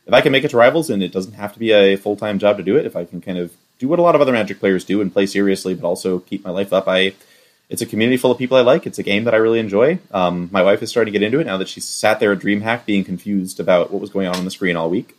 if 0.07 0.15
I 0.15 0.23
can 0.23 0.33
make 0.33 0.45
it 0.45 0.51
to 0.53 0.57
rivals, 0.57 0.89
and 0.89 1.03
it 1.03 1.13
doesn't 1.13 1.35
have 1.35 1.53
to 1.53 1.59
be 1.59 1.73
a 1.73 1.97
full 1.97 2.17
time 2.17 2.39
job 2.39 2.57
to 2.57 2.63
do 2.63 2.79
it, 2.79 2.87
if 2.87 2.97
I 2.97 3.05
can 3.05 3.21
kind 3.21 3.37
of 3.37 3.53
do 3.81 3.89
what 3.89 3.99
a 3.99 4.03
lot 4.03 4.15
of 4.15 4.21
other 4.21 4.33
Magic 4.33 4.61
players 4.61 4.85
do 4.85 5.01
and 5.01 5.13
play 5.13 5.27
seriously, 5.27 5.75
but 5.75 5.85
also 5.87 6.21
keep 6.21 6.45
my 6.45 6.51
life 6.51 6.73
up, 6.73 6.87
I 6.87 7.15
it's 7.69 7.83
a 7.83 7.87
community 7.87 8.17
full 8.17 8.31
of 8.31 8.39
people 8.39 8.57
I 8.57 8.61
like. 8.63 8.87
It's 8.87 8.99
a 8.99 9.03
game 9.03 9.25
that 9.25 9.35
I 9.35 9.39
really 9.39 9.59
enjoy. 9.59 9.99
Um, 10.13 10.49
my 10.53 10.63
wife 10.63 10.83
is 10.83 10.91
starting 10.91 11.13
to 11.13 11.19
get 11.19 11.25
into 11.25 11.41
it 11.41 11.47
now 11.47 11.57
that 11.57 11.69
she's 11.69 11.85
sat 11.85 12.21
there 12.21 12.33
at 12.33 12.39
DreamHack 12.39 12.85
being 12.85 13.05
confused 13.05 13.59
about 13.59 13.91
what 13.91 14.01
was 14.01 14.11
going 14.11 14.27
on 14.27 14.37
on 14.37 14.45
the 14.45 14.51
screen 14.51 14.77
all 14.77 14.91
week. 14.91 15.17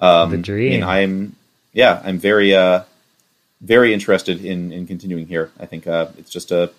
Um, 0.00 0.30
the 0.30 0.38
dream. 0.38 0.74
And 0.74 0.84
I'm, 0.84 1.36
yeah, 1.72 2.00
I'm 2.04 2.18
very, 2.18 2.54
uh, 2.54 2.84
very 3.60 3.94
interested 3.94 4.44
in 4.44 4.72
in 4.72 4.86
continuing 4.86 5.26
here. 5.26 5.50
I 5.58 5.66
think 5.66 5.86
uh, 5.86 6.08
it's 6.18 6.30
just 6.30 6.52
a 6.52 6.70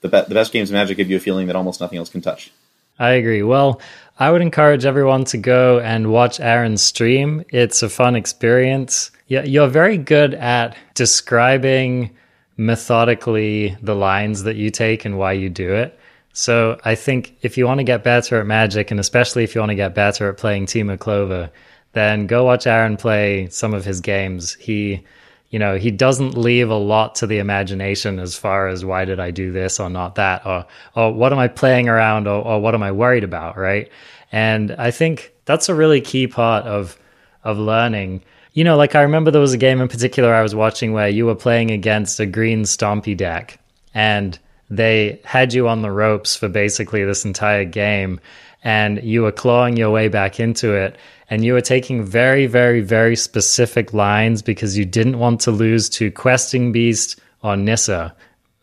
the, 0.00 0.08
be- 0.08 0.28
the 0.28 0.34
best 0.34 0.52
games 0.52 0.70
of 0.70 0.74
Magic 0.74 0.96
give 0.96 1.10
you 1.10 1.16
a 1.16 1.20
feeling 1.20 1.46
that 1.46 1.56
almost 1.56 1.80
nothing 1.80 1.98
else 1.98 2.08
can 2.08 2.20
touch. 2.20 2.52
I 2.98 3.10
agree. 3.12 3.42
Well, 3.42 3.80
I 4.18 4.30
would 4.30 4.42
encourage 4.42 4.84
everyone 4.84 5.24
to 5.26 5.38
go 5.38 5.80
and 5.80 6.12
watch 6.12 6.40
Aaron's 6.40 6.82
stream. 6.82 7.44
It's 7.50 7.82
a 7.82 7.88
fun 7.88 8.16
experience. 8.16 9.10
Yeah, 9.32 9.44
you're 9.44 9.68
very 9.68 9.96
good 9.96 10.34
at 10.34 10.76
describing 10.92 12.14
methodically 12.58 13.74
the 13.80 13.94
lines 13.94 14.42
that 14.42 14.56
you 14.56 14.68
take 14.68 15.06
and 15.06 15.16
why 15.16 15.32
you 15.32 15.48
do 15.48 15.72
it. 15.72 15.98
So 16.34 16.78
I 16.84 16.96
think 16.96 17.34
if 17.40 17.56
you 17.56 17.64
want 17.64 17.78
to 17.78 17.84
get 17.84 18.04
better 18.04 18.38
at 18.38 18.46
Magic, 18.46 18.90
and 18.90 19.00
especially 19.00 19.42
if 19.42 19.54
you 19.54 19.62
want 19.62 19.70
to 19.70 19.74
get 19.74 19.94
better 19.94 20.28
at 20.28 20.36
playing 20.36 20.66
Temur 20.66 20.98
Clover, 20.98 21.50
then 21.92 22.26
go 22.26 22.44
watch 22.44 22.66
Aaron 22.66 22.98
play 22.98 23.48
some 23.48 23.72
of 23.72 23.86
his 23.86 24.02
games. 24.02 24.52
He 24.56 25.02
you 25.48 25.58
know, 25.58 25.78
he 25.78 25.90
doesn't 25.90 26.36
leave 26.36 26.68
a 26.68 26.74
lot 26.74 27.14
to 27.14 27.26
the 27.26 27.38
imagination 27.38 28.18
as 28.18 28.36
far 28.36 28.68
as 28.68 28.84
why 28.84 29.06
did 29.06 29.18
I 29.18 29.30
do 29.30 29.50
this 29.50 29.80
or 29.80 29.88
not 29.88 30.16
that, 30.16 30.44
or, 30.44 30.66
or 30.94 31.10
what 31.10 31.32
am 31.32 31.38
I 31.38 31.48
playing 31.48 31.88
around 31.88 32.28
or, 32.28 32.44
or 32.44 32.60
what 32.60 32.74
am 32.74 32.82
I 32.82 32.92
worried 32.92 33.24
about, 33.24 33.56
right? 33.56 33.90
And 34.30 34.72
I 34.72 34.90
think 34.90 35.32
that's 35.46 35.70
a 35.70 35.74
really 35.74 36.02
key 36.02 36.26
part 36.26 36.66
of, 36.66 36.98
of 37.44 37.58
learning. 37.58 38.22
You 38.54 38.64
know, 38.64 38.76
like 38.76 38.94
I 38.94 39.02
remember 39.02 39.30
there 39.30 39.40
was 39.40 39.54
a 39.54 39.58
game 39.58 39.80
in 39.80 39.88
particular 39.88 40.34
I 40.34 40.42
was 40.42 40.54
watching 40.54 40.92
where 40.92 41.08
you 41.08 41.24
were 41.26 41.34
playing 41.34 41.70
against 41.70 42.20
a 42.20 42.26
green 42.26 42.62
Stompy 42.64 43.16
deck, 43.16 43.58
and 43.94 44.38
they 44.68 45.20
had 45.24 45.54
you 45.54 45.68
on 45.68 45.80
the 45.82 45.90
ropes 45.90 46.36
for 46.36 46.48
basically 46.48 47.04
this 47.04 47.24
entire 47.24 47.64
game, 47.64 48.20
and 48.62 49.02
you 49.02 49.22
were 49.22 49.32
clawing 49.32 49.76
your 49.76 49.90
way 49.90 50.08
back 50.08 50.38
into 50.38 50.72
it, 50.74 50.96
and 51.30 51.42
you 51.44 51.54
were 51.54 51.62
taking 51.62 52.04
very, 52.04 52.46
very, 52.46 52.82
very 52.82 53.16
specific 53.16 53.94
lines 53.94 54.42
because 54.42 54.76
you 54.76 54.84
didn't 54.84 55.18
want 55.18 55.40
to 55.40 55.50
lose 55.50 55.88
to 55.88 56.10
Questing 56.10 56.72
Beast 56.72 57.18
or 57.42 57.56
Nissa. 57.56 58.14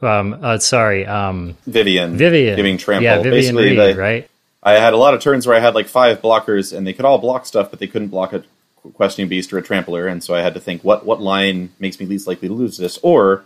Um, 0.04 0.38
uh, 0.42 0.60
sorry, 0.60 1.06
um, 1.08 1.58
Vivien. 1.66 2.16
Vivien 2.16 2.56
giving 2.56 2.78
trample. 2.78 3.04
Yeah, 3.06 3.18
Vivien 3.18 3.32
Basically, 3.56 3.70
Reid, 3.70 3.80
they- 3.80 3.94
right? 3.96 4.30
I 4.62 4.74
had 4.74 4.94
a 4.94 4.98
lot 4.98 5.14
of 5.14 5.22
turns 5.22 5.48
where 5.48 5.56
I 5.56 5.62
had 5.62 5.74
like 5.74 5.88
five 5.88 6.22
blockers, 6.22 6.76
and 6.78 6.86
they 6.86 6.94
could 6.94 7.06
all 7.06 7.18
block 7.18 7.46
stuff, 7.46 7.70
but 7.72 7.80
they 7.80 7.88
couldn't 7.88 8.10
block 8.10 8.34
a 8.34 8.44
questing 8.94 9.28
beast 9.28 9.52
or 9.54 9.58
a 9.58 9.62
trampler, 9.62 10.08
and 10.08 10.24
so 10.24 10.34
I 10.34 10.42
had 10.42 10.54
to 10.54 10.60
think 10.60 10.84
what 10.84 11.06
what 11.06 11.22
line 11.22 11.72
makes 11.80 12.00
me 12.00 12.06
least 12.06 12.28
likely 12.28 12.48
to 12.48 12.54
lose 12.54 12.78
this, 12.78 12.98
or 13.02 13.44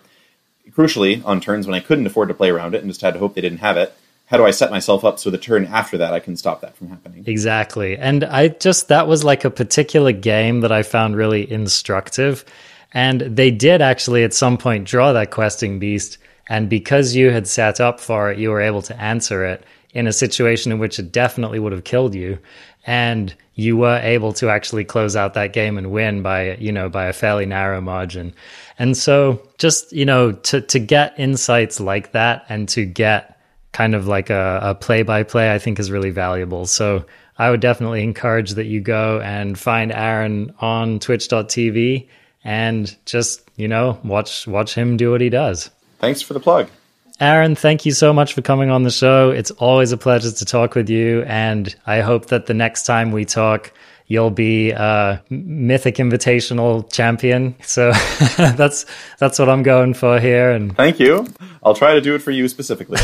crucially, 0.72 1.24
on 1.26 1.42
turns 1.42 1.68
when 1.68 1.76
I 1.76 1.80
couldn't 1.80 2.08
afford 2.08 2.30
to 2.30 2.34
play 2.34 2.50
around 2.50 2.76
it 2.76 2.82
and 2.82 2.90
just 2.90 3.02
had 3.02 3.14
to 3.14 3.20
hope 3.20 3.36
they 3.36 3.42
didn't 3.42 3.60
have 3.60 3.78
it, 3.78 3.94
how 4.28 4.38
do 4.38 4.46
I 4.46 4.52
set 4.52 4.72
myself 4.72 5.04
up 5.04 5.20
so 5.20 5.30
the 5.30 5.38
turn 5.38 5.66
after 5.66 5.98
that 5.98 6.14
I 6.14 6.20
can 6.20 6.38
stop 6.38 6.62
that 6.62 6.76
from 6.78 6.90
happening? 6.90 7.24
Exactly. 7.28 7.98
And 7.98 8.24
I 8.24 8.48
just, 8.48 8.88
that 8.88 9.08
was 9.08 9.24
like 9.24 9.46
a 9.46 9.52
particular 9.52 10.12
game 10.12 10.62
that 10.62 10.72
I 10.72 10.84
found 10.84 11.16
really 11.16 11.50
instructive. 11.52 12.46
And 12.94 13.22
they 13.22 13.52
did 13.52 13.82
actually 13.82 14.24
at 14.24 14.34
some 14.34 14.58
point 14.58 14.88
draw 14.88 15.14
that 15.14 15.32
questing 15.32 15.80
beast. 15.80 16.18
And 16.48 16.70
because 16.70 17.16
you 17.16 17.32
had 17.32 17.48
sat 17.48 17.80
up 17.80 18.00
for 18.00 18.32
it, 18.32 18.40
you 18.40 18.50
were 18.50 18.62
able 18.62 18.82
to 18.84 19.00
answer 19.00 19.44
it 19.46 19.66
in 19.94 20.08
a 20.08 20.14
situation 20.14 20.72
in 20.72 20.80
which 20.80 21.00
it 21.00 21.12
definitely 21.12 21.60
would 21.60 21.72
have 21.72 21.84
killed 21.84 22.16
you. 22.16 22.39
And 22.86 23.34
you 23.56 23.78
were 23.78 24.00
able 24.02 24.34
to 24.34 24.50
actually 24.50 24.84
close 24.84 25.16
out 25.16 25.36
that 25.36 25.54
game 25.54 25.78
and 25.78 25.91
win 25.91 26.22
by, 26.22 26.56
you 26.56 26.72
know, 26.72 26.89
by 26.89 27.06
a 27.06 27.14
fairly 27.14 27.46
narrow 27.46 27.80
margin. 27.80 28.34
And 28.78 28.98
so 28.98 29.48
just, 29.58 29.94
you 29.94 30.06
know, 30.06 30.32
to, 30.32 30.62
to 30.62 30.80
get 30.80 31.18
insights 31.20 31.80
like 31.80 32.12
that 32.12 32.46
and 32.50 32.68
to 32.70 32.86
get 32.86 33.39
kind 33.72 33.96
of 33.96 34.08
like 34.08 34.30
a, 34.30 34.60
a 34.62 34.76
play-by-play 34.76 35.52
i 35.52 35.58
think 35.58 35.80
is 35.80 35.89
really 35.89 36.12
valuable 36.12 36.68
so 36.68 37.04
i 37.39 37.50
would 37.50 37.60
definitely 37.60 38.04
encourage 38.04 38.52
that 38.52 38.66
you 38.66 38.80
go 38.80 39.20
and 39.22 39.58
find 39.58 39.91
aaron 39.91 40.54
on 40.60 41.00
twitch.tv 41.00 42.08
and 42.44 42.96
just 43.08 43.50
you 43.56 43.68
know 43.68 43.98
watch 44.04 44.46
watch 44.46 44.76
him 44.76 44.96
do 44.96 45.10
what 45.10 45.22
he 45.22 45.30
does 45.30 45.72
Thanks 46.04 46.22
for 46.22 46.34
the 46.34 46.41
plug. 46.41 46.68
Aaron 47.20 47.55
thank 47.55 47.86
you 47.86 47.91
so 47.91 48.11
much 48.11 48.34
for 48.34 48.41
coming 48.41 48.70
on 48.70 48.84
the 48.84 48.91
show 48.91 49.30
it's 49.30 49.51
always 49.51 49.91
a 49.91 49.97
pleasure 49.97 50.32
to 50.32 50.45
talk 50.45 50.76
with 50.76 50.89
you 50.89 51.24
and 51.24 51.76
i 51.86 52.01
hope 52.01 52.28
that 52.28 52.47
the 52.47 52.53
next 52.53 52.84
time 52.84 53.11
we 53.11 53.24
talk 53.24 53.72
you'll 54.07 54.30
be 54.32 54.72
a 54.72 55.24
mythic 55.30 55.95
invitational 55.95 56.91
champion 56.91 57.55
so 57.61 57.91
that's 58.38 58.86
that's 59.20 59.39
what 59.39 59.47
i'm 59.47 59.64
going 59.64 59.93
for 59.93 60.20
here 60.20 60.51
and 60.51 60.76
Thank 60.76 60.99
you. 60.99 61.26
I'll 61.64 61.76
try 61.76 61.93
to 61.93 62.01
do 62.01 62.14
it 62.16 62.20
for 62.22 62.32
you 62.32 62.47
specifically. 62.49 62.99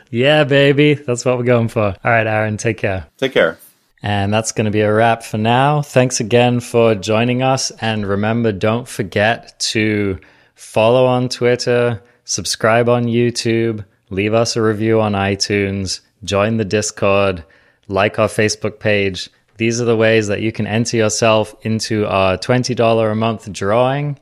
yeah 0.10 0.44
baby 0.44 0.94
that's 0.94 1.24
what 1.24 1.38
we're 1.38 1.44
going 1.44 1.68
for 1.68 1.84
all 2.04 2.10
right 2.10 2.26
aaron 2.26 2.56
take 2.56 2.78
care 2.78 3.06
Take 3.18 3.32
care. 3.32 3.58
And 4.02 4.32
that's 4.32 4.52
going 4.52 4.66
to 4.66 4.70
be 4.70 4.82
a 4.82 4.92
wrap 4.92 5.22
for 5.24 5.38
now. 5.38 5.82
Thanks 5.82 6.20
again 6.20 6.60
for 6.60 6.94
joining 6.94 7.42
us. 7.42 7.72
And 7.80 8.06
remember, 8.06 8.52
don't 8.52 8.86
forget 8.86 9.58
to 9.72 10.20
follow 10.54 11.06
on 11.06 11.28
Twitter, 11.28 12.02
subscribe 12.26 12.88
on 12.88 13.04
YouTube, 13.04 13.84
leave 14.10 14.34
us 14.34 14.56
a 14.56 14.62
review 14.62 15.00
on 15.00 15.12
iTunes, 15.12 16.00
join 16.24 16.58
the 16.58 16.64
Discord, 16.64 17.42
like 17.88 18.18
our 18.18 18.28
Facebook 18.28 18.80
page. 18.80 19.30
These 19.56 19.80
are 19.80 19.86
the 19.86 19.96
ways 19.96 20.26
that 20.26 20.42
you 20.42 20.52
can 20.52 20.66
enter 20.66 20.98
yourself 20.98 21.54
into 21.62 22.04
our 22.06 22.36
$20 22.36 23.12
a 23.12 23.14
month 23.14 23.50
drawing. 23.52 24.18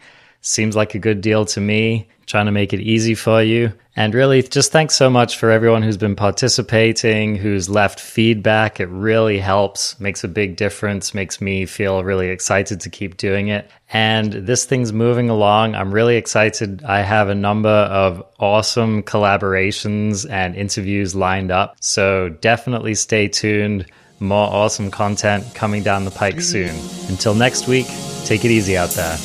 Seems 0.46 0.76
like 0.76 0.94
a 0.94 0.98
good 0.98 1.22
deal 1.22 1.46
to 1.46 1.60
me. 1.60 2.06
Trying 2.26 2.46
to 2.46 2.52
make 2.52 2.72
it 2.72 2.80
easy 2.80 3.14
for 3.14 3.42
you. 3.42 3.72
And 3.96 4.14
really, 4.14 4.42
just 4.42 4.72
thanks 4.72 4.94
so 4.94 5.08
much 5.08 5.38
for 5.38 5.50
everyone 5.50 5.82
who's 5.82 5.96
been 5.96 6.16
participating, 6.16 7.36
who's 7.36 7.68
left 7.68 7.98
feedback. 7.98 8.78
It 8.80 8.88
really 8.88 9.38
helps, 9.38 9.98
makes 10.00 10.22
a 10.22 10.28
big 10.28 10.56
difference, 10.56 11.14
makes 11.14 11.40
me 11.40 11.64
feel 11.64 12.04
really 12.04 12.28
excited 12.28 12.80
to 12.80 12.90
keep 12.90 13.16
doing 13.16 13.48
it. 13.48 13.70
And 13.90 14.32
this 14.32 14.64
thing's 14.66 14.92
moving 14.92 15.30
along. 15.30 15.74
I'm 15.74 15.92
really 15.92 16.16
excited. 16.16 16.82
I 16.84 17.00
have 17.00 17.28
a 17.28 17.34
number 17.34 17.68
of 17.68 18.22
awesome 18.38 19.02
collaborations 19.02 20.28
and 20.28 20.54
interviews 20.56 21.14
lined 21.14 21.50
up. 21.50 21.76
So 21.80 22.28
definitely 22.28 22.96
stay 22.96 23.28
tuned. 23.28 23.86
More 24.20 24.46
awesome 24.46 24.90
content 24.90 25.54
coming 25.54 25.82
down 25.82 26.04
the 26.04 26.10
pike 26.10 26.40
soon. 26.40 26.74
Until 27.08 27.34
next 27.34 27.66
week, 27.66 27.86
take 28.24 28.44
it 28.44 28.50
easy 28.50 28.76
out 28.76 28.90
there. 28.90 29.18